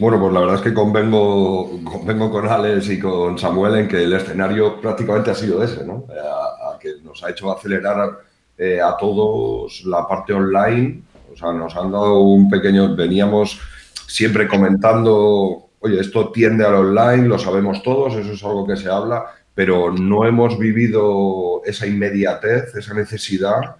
Bueno, 0.00 0.18
pues 0.18 0.32
la 0.32 0.40
verdad 0.40 0.56
es 0.56 0.62
que 0.62 0.74
convengo, 0.74 1.80
convengo 1.84 2.28
con 2.28 2.48
Alex 2.48 2.90
y 2.90 2.98
con 2.98 3.38
Samuel 3.38 3.76
en 3.76 3.86
que 3.86 4.02
el 4.02 4.12
escenario 4.12 4.80
prácticamente 4.80 5.30
ha 5.30 5.34
sido 5.36 5.62
ese, 5.62 5.84
¿no? 5.84 6.06
A, 6.10 6.76
que 6.80 6.94
nos 7.04 7.22
ha 7.22 7.30
hecho 7.30 7.52
acelerar 7.52 8.18
eh, 8.58 8.80
a 8.80 8.96
todos 8.96 9.84
la 9.84 10.08
parte 10.08 10.32
online. 10.32 11.02
O 11.32 11.36
sea, 11.36 11.52
nos 11.52 11.76
han 11.76 11.92
dado 11.92 12.18
un 12.20 12.50
pequeño... 12.50 12.96
Veníamos 12.96 13.60
siempre 14.08 14.48
comentando 14.48 15.69
oye, 15.80 16.00
esto 16.00 16.30
tiende 16.30 16.64
al 16.64 16.74
online, 16.74 17.28
lo 17.28 17.38
sabemos 17.38 17.82
todos, 17.82 18.14
eso 18.14 18.32
es 18.32 18.44
algo 18.44 18.66
que 18.66 18.76
se 18.76 18.88
habla, 18.88 19.26
pero 19.54 19.92
no 19.92 20.24
hemos 20.24 20.58
vivido 20.58 21.62
esa 21.64 21.86
inmediatez, 21.86 22.74
esa 22.76 22.94
necesidad, 22.94 23.76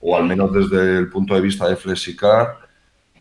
o 0.00 0.16
al 0.16 0.24
menos 0.24 0.52
desde 0.52 0.98
el 0.98 1.08
punto 1.08 1.34
de 1.34 1.40
vista 1.40 1.68
de 1.68 1.76
Flexicar, 1.76 2.58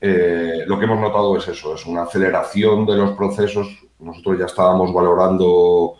eh, 0.03 0.63
lo 0.65 0.79
que 0.79 0.86
hemos 0.86 0.99
notado 0.99 1.38
es 1.38 1.47
eso, 1.47 1.75
es 1.75 1.86
una 1.86 2.03
aceleración 2.03 2.88
de 2.88 2.97
los 2.97 3.11
procesos. 3.11 3.67
Nosotros 3.99 4.39
ya 4.39 4.45
estábamos 4.45 4.91
valorando 4.91 5.93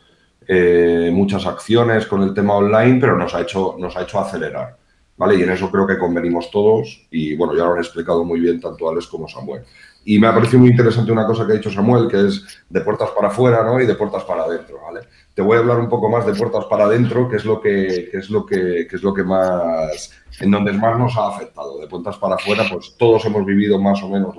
eh, 0.48 1.12
muchas 1.14 1.46
acciones 1.46 2.08
con 2.08 2.24
el 2.24 2.34
tema 2.34 2.56
online, 2.56 3.00
pero 3.00 3.16
nos 3.16 3.36
ha 3.36 3.42
hecho, 3.42 3.76
nos 3.78 3.96
ha 3.96 4.02
hecho 4.02 4.20
acelerar. 4.20 4.76
¿Vale? 5.18 5.36
Y 5.36 5.44
en 5.44 5.52
eso 5.52 5.70
creo 5.70 5.86
que 5.86 6.00
convenimos 6.00 6.50
todos 6.50 7.06
y 7.12 7.36
bueno, 7.36 7.56
ya 7.56 7.64
lo 7.64 7.74
han 7.74 7.78
explicado 7.78 8.24
muy 8.24 8.40
bien 8.40 8.60
tanto 8.60 8.90
Alex 8.90 9.06
como 9.06 9.28
Samuel. 9.28 9.62
Y 10.04 10.18
me 10.18 10.28
ha 10.28 10.34
parecido 10.34 10.60
muy 10.60 10.70
interesante 10.70 11.12
una 11.12 11.28
cosa 11.28 11.46
que 11.46 11.54
ha 11.54 11.56
dicho 11.56 11.70
Samuel, 11.70 12.08
que 12.08 12.28
es 12.28 12.64
de 12.70 12.82
puertas 12.82 13.12
para 13.12 13.28
afuera 13.28 13.64
¿no? 13.64 13.80
y 13.80 13.86
de 13.86 13.96
puertas 13.96 14.24
para 14.24 14.44
adentro. 14.44 14.80
¿vale? 14.82 15.02
Te 15.34 15.42
voy 15.42 15.58
a 15.58 15.60
hablar 15.60 15.80
un 15.80 15.90
poco 15.90 16.10
más 16.10 16.26
de 16.26 16.34
puertas 16.34 16.66
para 16.66 16.86
adentro, 16.86 17.30
que 17.30 17.38
es 17.38 17.46
lo 17.46 17.62
que, 17.62 18.10
es 18.12 18.30
lo 18.30 18.46
que, 18.46 18.88
es 18.92 19.04
lo 19.04 19.14
que 19.14 19.24
más, 19.24 20.12
en 20.40 20.52
donde 20.52 20.74
más 20.74 20.98
nos 20.98 21.16
ha 21.18 21.28
afectado. 21.28 21.80
De 21.80 21.88
puertas 21.88 22.18
para 22.18 22.36
afuera, 22.36 22.66
pues 22.72 22.96
todos 22.98 23.24
hemos 23.26 23.46
vivido 23.46 23.80
más 23.80 24.02
o 24.02 24.10
menos 24.10 24.36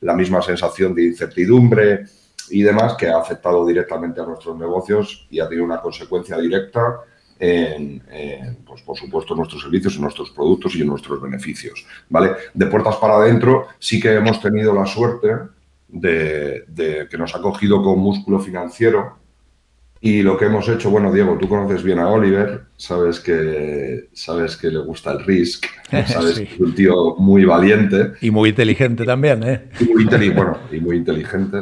la, 0.00 0.14
misma 0.14 0.40
sensación 0.42 0.94
de 0.94 1.06
incertidumbre 1.06 2.04
y 2.50 2.62
demás, 2.62 2.94
que 2.94 3.08
ha 3.08 3.18
afectado 3.18 3.66
directamente 3.66 4.20
a 4.20 4.24
nuestros 4.26 4.56
negocios 4.56 5.26
y 5.30 5.40
ha 5.40 5.48
tenido 5.48 5.64
una 5.64 5.80
consecuencia 5.80 6.38
directa 6.38 7.00
en, 7.38 8.02
pues 8.66 8.82
por 8.82 8.96
supuesto, 8.96 9.34
nuestros 9.34 9.62
servicios, 9.62 9.96
en 9.96 10.02
nuestros 10.02 10.30
productos 10.30 10.74
y 10.76 10.82
en 10.82 10.88
nuestros 10.88 11.20
beneficios. 11.20 11.84
¿vale? 12.08 12.30
De 12.52 12.66
puertas 12.66 12.96
para 12.96 13.16
adentro 13.16 13.68
sí 13.78 14.00
que 14.00 14.14
hemos 14.14 14.40
tenido 14.40 14.74
la 14.74 14.86
suerte 14.86 15.28
de, 15.88 17.06
que 17.10 17.18
nos 17.18 17.34
ha 17.34 17.40
cogido 17.40 17.82
con 17.82 17.98
músculo 17.98 18.40
financiero 18.40 19.24
y 20.00 20.22
lo 20.22 20.36
que 20.36 20.44
hemos 20.44 20.68
hecho, 20.68 20.90
bueno, 20.90 21.10
Diego, 21.10 21.38
tú 21.40 21.48
conoces 21.48 21.82
bien 21.82 21.98
a 21.98 22.10
Oliver, 22.10 22.64
sabes 22.76 23.20
que, 23.20 24.10
sabes 24.12 24.54
que 24.54 24.68
le 24.68 24.80
gusta 24.80 25.12
el 25.12 25.24
risk, 25.24 25.64
sabes 26.06 26.40
que 26.40 26.42
es 26.42 26.60
un 26.60 26.74
tío 26.74 27.16
muy 27.16 27.46
valiente. 27.46 28.12
Y 28.20 28.30
muy 28.30 28.50
inteligente 28.50 29.06
también, 29.06 29.42
¿eh? 29.44 29.70
Y 29.80 29.84
muy, 29.84 30.04
bueno, 30.28 30.58
y 30.70 30.78
muy 30.78 30.96
inteligente. 30.96 31.56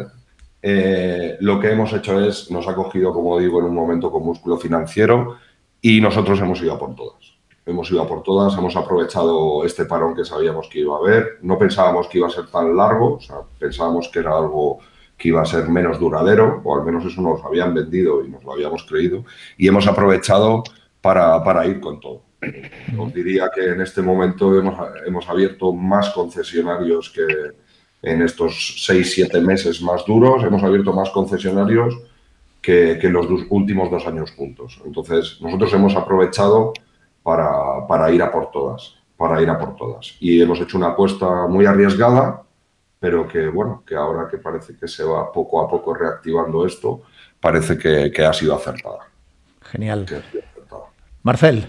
Eh, 0.60 1.36
lo 1.38 1.60
que 1.60 1.70
hemos 1.70 1.92
hecho 1.92 2.18
es, 2.24 2.50
nos 2.50 2.66
ha 2.66 2.74
cogido, 2.74 3.12
como 3.12 3.38
digo, 3.38 3.60
en 3.60 3.66
un 3.66 3.76
momento 3.76 4.10
con 4.10 4.24
músculo 4.24 4.56
financiero, 4.56 5.36
y 5.82 6.00
nosotros 6.00 6.40
hemos 6.40 6.62
ido 6.62 6.72
a 6.72 6.78
por 6.78 6.94
todas. 6.94 7.34
Hemos 7.66 7.90
ido 7.90 8.02
a 8.02 8.08
por 8.08 8.22
todas, 8.22 8.56
hemos 8.56 8.74
aprovechado 8.76 9.64
este 9.64 9.84
parón 9.84 10.14
que 10.14 10.24
sabíamos 10.24 10.68
que 10.68 10.80
iba 10.80 10.94
a 10.94 10.98
haber. 10.98 11.38
No 11.42 11.58
pensábamos 11.58 12.08
que 12.08 12.18
iba 12.18 12.28
a 12.28 12.30
ser 12.30 12.46
tan 12.46 12.76
largo, 12.76 13.16
o 13.16 13.20
sea, 13.20 13.36
pensábamos 13.58 14.08
que 14.08 14.20
era 14.20 14.36
algo 14.36 14.78
que 15.18 15.28
iba 15.28 15.42
a 15.42 15.44
ser 15.44 15.68
menos 15.68 15.98
duradero, 15.98 16.60
o 16.64 16.76
al 16.76 16.84
menos 16.84 17.04
eso 17.04 17.20
nos 17.20 17.44
habían 17.44 17.74
vendido 17.74 18.24
y 18.24 18.28
nos 18.28 18.42
lo 18.42 18.52
habíamos 18.52 18.84
creído, 18.84 19.24
y 19.58 19.68
hemos 19.68 19.86
aprovechado 19.86 20.62
para, 21.00 21.42
para 21.44 21.66
ir 21.66 21.80
con 21.80 22.00
todo. 22.00 22.22
Os 22.98 23.12
diría 23.12 23.50
que 23.54 23.70
en 23.70 23.80
este 23.80 24.02
momento 24.02 24.58
hemos, 24.58 24.74
hemos 25.06 25.28
abierto 25.28 25.72
más 25.72 26.10
concesionarios 26.10 27.10
que 27.10 27.52
en 28.02 28.22
estos 28.22 28.82
seis, 28.84 29.12
siete 29.12 29.40
meses 29.40 29.80
más 29.82 30.04
duros, 30.04 30.42
hemos 30.42 30.62
abierto 30.62 30.92
más 30.92 31.10
concesionarios 31.10 31.96
que, 32.62 32.92
en 32.92 33.12
los 33.12 33.26
últimos 33.50 33.90
dos 33.90 34.06
años 34.06 34.30
juntos. 34.30 34.80
Entonces, 34.86 35.38
nosotros 35.42 35.72
hemos 35.74 35.96
aprovechado 35.96 36.72
para, 37.22 37.86
para, 37.88 38.10
ir 38.10 38.22
a 38.22 38.30
por 38.30 38.50
todas, 38.50 38.94
para 39.16 39.42
ir 39.42 39.50
a 39.50 39.58
por 39.58 39.76
todas. 39.76 40.16
Y 40.20 40.40
hemos 40.40 40.60
hecho 40.60 40.78
una 40.78 40.90
apuesta 40.90 41.48
muy 41.48 41.66
arriesgada, 41.66 42.44
pero 43.00 43.26
que, 43.26 43.48
bueno, 43.48 43.82
que 43.84 43.96
ahora 43.96 44.28
que 44.30 44.38
parece 44.38 44.76
que 44.76 44.86
se 44.86 45.02
va 45.02 45.32
poco 45.32 45.60
a 45.60 45.68
poco 45.68 45.92
reactivando 45.92 46.64
esto, 46.64 47.02
parece 47.40 47.76
que, 47.76 48.12
que 48.12 48.24
ha 48.24 48.32
sido 48.32 48.54
acertada. 48.54 49.00
Genial. 49.60 50.06
Marcel. 51.24 51.66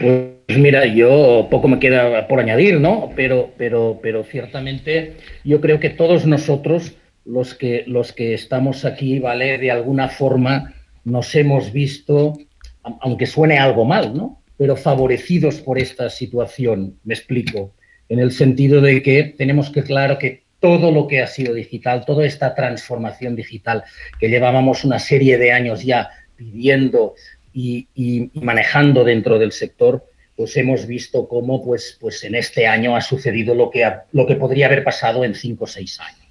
Pues 0.00 0.58
mira, 0.58 0.86
yo 0.86 1.48
poco 1.50 1.68
me 1.68 1.78
queda 1.78 2.26
por 2.28 2.38
añadir, 2.38 2.80
¿no? 2.80 3.10
Pero, 3.16 3.50
pero, 3.56 3.98
pero 4.02 4.24
ciertamente 4.24 5.16
yo 5.44 5.60
creo 5.60 5.80
que 5.80 5.90
todos 5.90 6.26
nosotros 6.26 6.94
los 7.26 7.54
que, 7.54 7.84
los 7.86 8.12
que 8.12 8.34
estamos 8.34 8.84
aquí, 8.84 9.18
¿vale? 9.18 9.58
De 9.58 9.70
alguna 9.70 10.08
forma 10.08 10.74
nos 11.04 11.34
hemos 11.34 11.72
visto, 11.72 12.38
aunque 12.82 13.26
suene 13.26 13.58
algo 13.58 13.84
mal, 13.84 14.14
¿no? 14.14 14.42
Pero 14.56 14.76
favorecidos 14.76 15.60
por 15.60 15.78
esta 15.78 16.08
situación, 16.08 16.98
me 17.04 17.14
explico, 17.14 17.72
en 18.08 18.20
el 18.20 18.32
sentido 18.32 18.80
de 18.80 19.02
que 19.02 19.34
tenemos 19.36 19.70
que 19.70 19.82
claro 19.82 20.18
que 20.18 20.44
todo 20.60 20.90
lo 20.90 21.06
que 21.06 21.20
ha 21.20 21.26
sido 21.26 21.54
digital, 21.54 22.04
toda 22.06 22.24
esta 22.24 22.54
transformación 22.54 23.36
digital 23.36 23.84
que 24.18 24.28
llevábamos 24.28 24.84
una 24.84 24.98
serie 24.98 25.36
de 25.38 25.52
años 25.52 25.84
ya 25.84 26.10
pidiendo 26.36 27.14
y, 27.52 28.30
manejando 28.34 29.04
dentro 29.04 29.38
del 29.38 29.52
sector, 29.52 30.04
pues 30.36 30.56
hemos 30.56 30.86
visto 30.86 31.26
cómo 31.28 31.64
pues, 31.64 31.96
pues 32.00 32.22
en 32.24 32.34
este 32.34 32.66
año 32.66 32.94
ha 32.94 33.00
sucedido 33.00 33.54
lo 33.54 33.70
que, 33.70 33.90
lo 34.12 34.26
que 34.26 34.36
podría 34.36 34.66
haber 34.66 34.84
pasado 34.84 35.24
en 35.24 35.34
cinco 35.34 35.64
o 35.64 35.66
seis 35.66 35.98
años. 36.00 36.25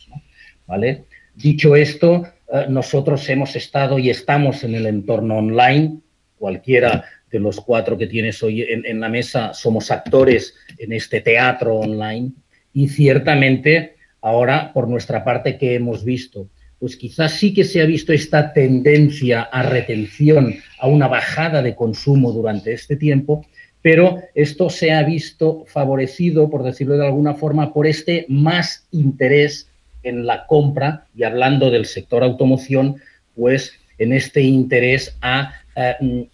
¿Vale? 0.67 1.05
Dicho 1.35 1.75
esto, 1.75 2.25
eh, 2.51 2.65
nosotros 2.69 3.27
hemos 3.29 3.55
estado 3.55 3.99
y 3.99 4.09
estamos 4.09 4.63
en 4.63 4.75
el 4.75 4.85
entorno 4.85 5.37
online, 5.37 5.99
cualquiera 6.37 7.05
de 7.31 7.39
los 7.39 7.59
cuatro 7.59 7.97
que 7.97 8.07
tienes 8.07 8.41
hoy 8.43 8.61
en, 8.61 8.99
la 8.99 9.09
mesa 9.09 9.53
somos 9.53 9.91
actores 9.91 10.53
en 10.77 10.93
este 10.93 11.21
teatro 11.21 11.75
online. 11.75 12.31
Y 12.73 12.87
ciertamente 12.87 13.95
ahora 14.21 14.71
por 14.73 14.87
nuestra 14.87 15.23
parte 15.23 15.57
que 15.57 15.75
hemos 15.75 16.05
visto, 16.05 16.49
pues 16.79 16.95
quizás 16.95 17.33
sí 17.33 17.53
que 17.53 17.63
se 17.63 17.81
ha 17.81 17.85
visto 17.85 18.13
esta 18.13 18.53
tendencia 18.53 19.41
a 19.41 19.63
retención, 19.63 20.55
a 20.79 20.87
una 20.87 21.07
bajada 21.07 21.61
de 21.61 21.75
consumo 21.75 22.31
durante 22.31 22.73
este 22.73 22.95
tiempo, 22.95 23.45
pero 23.81 24.21
esto 24.33 24.69
se 24.69 24.91
ha 24.91 25.03
visto 25.03 25.65
favorecido, 25.67 26.49
por 26.49 26.63
decirlo 26.63 26.97
de 26.97 27.05
alguna 27.05 27.33
forma, 27.33 27.73
por 27.73 27.85
este 27.85 28.25
más 28.29 28.87
interés 28.91 29.69
en 30.05 30.25
la 30.25 30.45
compra 30.47 31.05
y 31.15 31.23
hablando 31.23 31.69
del 31.69 31.85
sector 31.85 32.23
automoción, 32.23 33.01
pues 33.35 33.73
en 33.97 34.13
este 34.13 34.41
interés 34.41 35.17
a, 35.21 35.53
eh, 35.75 36.27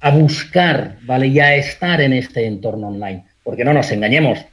a 0.00 0.10
buscar, 0.10 0.98
¿vale? 1.02 1.28
Y 1.28 1.40
a 1.40 1.54
estar 1.54 2.00
en 2.00 2.12
este 2.12 2.46
entorno 2.46 2.88
online. 2.88 3.24
Porque 3.42 3.64
no 3.64 3.72
nos 3.72 3.90
engañemos, 3.90 4.44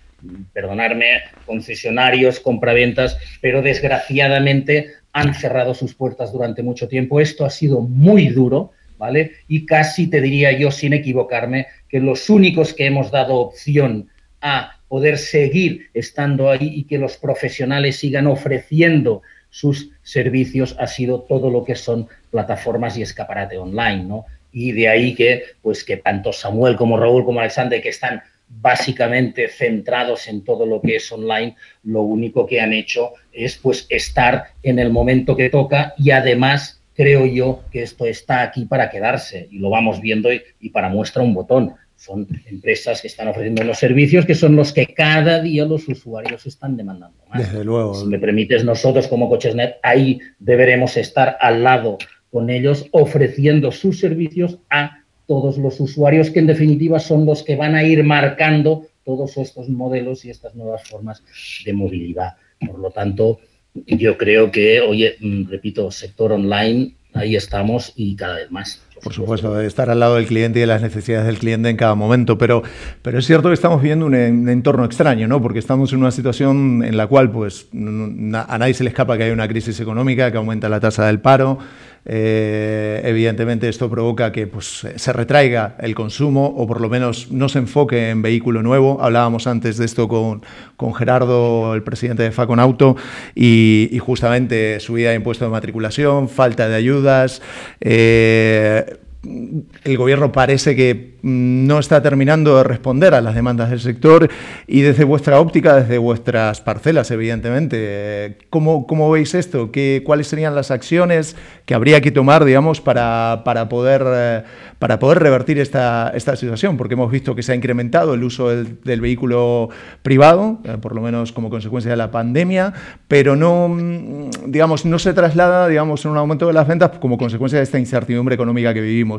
perdonarme, 0.54 1.22
concesionarios, 1.46 2.40
compraventas, 2.40 3.18
pero 3.42 3.62
desgraciadamente 3.62 4.94
han 5.14 5.34
cerrado 5.34 5.74
sus 5.74 5.94
puertas 5.94 6.32
durante 6.32 6.64
mucho 6.64 6.88
tiempo. 6.88 7.20
Esto 7.20 7.46
ha 7.46 7.50
sido 7.50 7.82
muy 7.82 8.28
duro, 8.28 8.72
¿vale? 8.98 9.32
Y 9.48 9.66
casi 9.66 10.08
te 10.08 10.22
diría 10.22 10.52
yo, 10.52 10.72
sin 10.72 10.94
equivocarme, 10.94 11.68
que 11.90 12.00
los 12.00 12.30
únicos 12.30 12.74
que 12.74 12.86
hemos 12.86 13.12
dado 13.12 13.36
opción 13.36 14.10
a 14.42 14.81
poder 14.92 15.18
seguir 15.18 15.88
estando 15.94 16.50
ahí 16.50 16.70
y 16.70 16.84
que 16.84 16.98
los 16.98 17.16
profesionales 17.16 17.96
sigan 17.96 18.28
ofreciendo 18.28 19.22
sus 19.50 19.92
servicios 20.04 20.76
ha 20.80 20.88
sido 20.88 21.22
todo 21.22 21.50
lo 21.50 21.64
que 21.64 21.76
son 21.76 22.10
plataformas 22.30 22.98
y 22.98 23.02
escaparate 23.02 23.58
online, 23.58 24.04
¿no? 24.04 24.26
Y 24.52 24.74
de 24.74 24.90
ahí 24.90 25.16
que, 25.16 25.44
pues, 25.62 25.86
que 25.86 25.96
tanto 25.96 26.34
Samuel 26.34 26.76
como 26.76 27.00
Raúl 27.00 27.24
como 27.24 27.40
Alexander, 27.40 27.82
que 27.82 27.88
están 27.88 28.22
básicamente 28.50 29.48
centrados 29.48 30.28
en 30.28 30.44
todo 30.44 30.66
lo 30.66 30.82
que 30.82 30.98
es 30.98 31.10
online, 31.10 31.56
lo 31.86 32.02
único 32.02 32.46
que 32.46 32.60
han 32.60 32.74
hecho 32.74 33.14
es 33.32 33.56
pues 33.56 33.86
estar 33.88 34.48
en 34.62 34.78
el 34.78 34.90
momento 34.90 35.38
que 35.38 35.50
toca 35.50 35.94
y 35.98 36.12
además 36.12 36.82
creo 36.94 37.26
yo 37.26 37.64
que 37.72 37.82
esto 37.84 38.06
está 38.06 38.42
aquí 38.42 38.66
para 38.66 38.90
quedarse 38.90 39.48
y 39.52 39.60
lo 39.60 39.70
vamos 39.70 40.02
viendo 40.02 40.34
y, 40.34 40.42
y 40.60 40.72
para 40.72 40.90
muestra 40.90 41.24
un 41.24 41.34
botón. 41.34 41.76
Son 42.02 42.28
empresas 42.48 43.00
que 43.00 43.10
están 43.10 43.28
ofreciendo 43.28 43.64
los 43.64 43.78
servicios 43.78 44.26
que 44.26 44.34
son 44.34 44.56
los 44.56 44.74
que 44.74 44.88
cada 44.88 45.40
día 45.40 45.66
los 45.66 45.88
usuarios 45.88 46.48
están 46.48 46.76
demandando 46.76 47.24
más. 47.30 47.38
Desde 47.38 47.64
luego. 47.64 47.94
Si 47.94 48.08
me 48.08 48.18
permites, 48.18 48.66
nosotros 48.66 49.08
como 49.08 49.30
Cochesnet, 49.30 49.76
ahí 49.84 50.20
deberemos 50.40 50.98
estar 50.98 51.38
al 51.40 51.62
lado 51.62 52.00
con 52.32 52.50
ellos 52.50 52.88
ofreciendo 52.90 53.72
sus 53.72 54.00
servicios 54.00 54.58
a 54.72 55.04
todos 55.28 55.60
los 55.60 55.80
usuarios 55.80 56.32
que 56.32 56.40
en 56.40 56.48
definitiva 56.48 57.00
son 57.00 57.28
los 57.28 57.44
que 57.44 57.56
van 57.56 57.76
a 57.76 57.84
ir 57.84 58.04
marcando 58.04 58.88
todos 59.06 59.38
estos 59.38 59.70
modelos 59.70 60.26
y 60.26 60.32
estas 60.32 60.56
nuevas 60.56 60.82
formas 60.90 61.24
de 61.64 61.74
movilidad. 61.74 62.34
Por 62.66 62.80
lo 62.80 62.90
tanto, 62.90 63.42
yo 63.76 64.18
creo 64.18 64.50
que, 64.50 64.82
oye, 64.82 65.18
mm, 65.20 65.52
repito, 65.52 65.92
sector 65.92 66.32
online, 66.32 66.96
ahí 67.14 67.36
estamos 67.36 67.94
y 67.96 68.16
cada 68.16 68.38
vez 68.38 68.50
más. 68.50 68.82
Por 69.04 69.14
supuesto, 69.14 69.54
de 69.56 69.66
estar 69.66 69.90
al 69.90 70.00
lado 70.00 70.16
del 70.16 70.28
cliente 70.28 70.60
y 70.60 70.62
de 70.62 70.68
las 70.68 70.82
necesidades 70.82 71.26
del 71.26 71.40
cliente 71.40 71.70
en 71.70 71.78
cada 71.78 71.96
momento, 71.96 72.38
pero, 72.38 72.62
pero 73.02 73.18
es 73.18 73.26
cierto 73.26 73.48
que 73.48 73.56
estamos 73.56 73.82
viviendo 73.82 74.06
un, 74.06 74.14
un 74.14 74.50
entorno 74.50 74.86
extraño, 74.86 75.28
¿no? 75.28 75.42
Porque 75.42 75.60
estamos 75.60 75.92
en 75.94 76.00
una 76.00 76.12
situación 76.12 76.84
en 76.84 76.98
la 76.98 77.08
cual, 77.08 77.32
pues, 77.32 77.68
a 77.74 78.58
nadie 78.58 78.74
se 78.74 78.84
le 78.84 78.90
escapa 78.90 79.18
que 79.18 79.24
hay 79.24 79.32
una 79.32 79.48
crisis 79.48 79.80
económica, 79.80 80.32
que 80.32 80.38
aumenta 80.38 80.70
la 80.70 80.80
tasa 80.80 81.08
del 81.08 81.20
paro, 81.20 81.58
eh, 82.06 83.02
evidentemente 83.04 83.70
esto 83.70 83.90
provoca 83.90 84.32
que 84.32 84.48
pues, 84.48 84.88
se 84.96 85.14
retraiga 85.14 85.76
el 85.80 85.94
consumo 85.94 86.46
o 86.46 86.66
por 86.66 86.82
lo 86.82 86.90
menos 86.90 87.32
no 87.32 87.48
se 87.50 87.60
enfoque 87.60 88.10
en 88.10 88.22
vehículo 88.22 88.64
nuevo. 88.64 89.00
Hablábamos 89.02 89.48
antes 89.48 89.78
de 89.78 89.86
esto 89.86 90.08
con, 90.08 90.44
con 90.78 90.94
Gerardo, 90.94 91.76
el 91.76 91.84
presidente 91.84 92.24
de 92.24 92.32
Facon 92.32 92.60
Auto, 92.60 92.96
y, 93.36 94.00
justamente 94.02 94.80
subida 94.80 95.10
de 95.10 95.16
impuesto 95.16 95.46
de 95.46 95.52
matriculación, 95.52 96.28
falta 96.28 96.68
de 96.68 96.76
ayudas. 96.76 97.42
Eh, 97.80 98.98
el 99.24 99.98
gobierno 99.98 100.32
parece 100.32 100.76
que 100.76 101.20
no 101.22 101.78
está 101.78 102.02
terminando 102.02 102.58
de 102.58 102.64
responder 102.64 103.14
a 103.14 103.22
las 103.22 103.36
demandas 103.36 103.70
del 103.70 103.80
sector 103.80 104.28
y 104.66 104.82
desde 104.82 105.04
vuestra 105.04 105.40
óptica, 105.40 105.76
desde 105.76 106.00
vuestras 106.00 106.62
parcelas, 106.62 107.12
evidentemente, 107.12 108.40
¿cómo, 108.50 108.88
cómo 108.88 109.12
veis 109.12 109.36
esto? 109.36 109.72
¿Qué, 109.72 110.02
¿Cuáles 110.04 110.28
serían 110.28 110.56
las 110.56 110.72
acciones 110.72 111.36
que 111.66 111.76
habría 111.76 112.02
que 112.02 112.10
tomar, 112.10 112.46
digamos, 112.46 112.82
para, 112.82 113.44
para, 113.46 113.70
poder, 113.70 114.04
eh, 114.08 114.44
para 114.80 114.98
poder 114.98 115.20
revertir 115.20 115.60
esta, 115.60 116.12
esta 116.16 116.36
situación? 116.36 116.76
Porque 116.78 116.96
hemos 116.96 117.12
visto 117.12 117.36
que 117.36 117.44
se 117.44 117.52
ha 117.52 117.56
incrementado 117.56 118.16
el 118.16 118.24
uso 118.24 118.50
del, 118.50 118.82
del 118.82 119.02
vehículo 119.02 119.70
privado, 120.02 120.60
eh, 120.64 120.78
por 120.82 120.96
lo 120.96 121.02
menos 121.02 121.32
como 121.32 121.52
consecuencia 121.52 121.92
de 121.92 121.98
la 121.98 122.10
pandemia, 122.10 122.74
pero 123.08 123.36
no, 123.36 123.70
mm, 123.70 124.30
digamos, 124.48 124.86
no 124.86 124.98
se 124.98 125.14
traslada, 125.14 125.68
digamos, 125.68 126.04
en 126.06 126.12
un 126.12 126.18
aumento 126.18 126.48
de 126.48 126.54
las 126.54 126.68
ventas 126.68 126.92
como 127.00 127.20
consecuencia 127.20 127.60
de 127.60 127.64
esta 127.64 127.78
incertidumbre 127.78 128.34
económica 128.34 128.74
que 128.74 128.82
vivimos. 128.82 129.11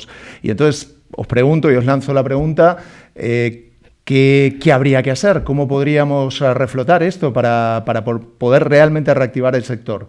Y 0.43 0.51
entonces 0.51 0.95
os 1.15 1.27
pregunto 1.27 1.71
y 1.71 1.77
os 1.77 1.85
lanzo 1.85 2.13
la 2.15 2.23
pregunta, 2.23 2.79
eh, 3.15 3.71
¿qué, 4.05 4.57
¿qué, 4.61 4.73
habría 4.73 5.03
que 5.03 5.11
hacer? 5.11 5.45
¿Cómo 5.45 5.69
podríamos 5.69 6.41
reflotar 6.41 7.03
esto 7.03 7.33
para, 7.33 7.83
para 7.85 8.05
poder 8.05 8.69
realmente 8.69 9.13
reactivar 9.15 9.55
el 9.55 9.65
sector? 9.65 10.09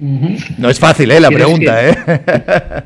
Uh 0.00 0.06
-huh. 0.06 0.58
No 0.58 0.70
es 0.70 0.78
fácil, 0.78 1.10
¿eh? 1.10 1.20
La 1.20 1.30
pregunta, 1.30 1.80
que... 1.80 1.90
¿eh? 1.90 2.82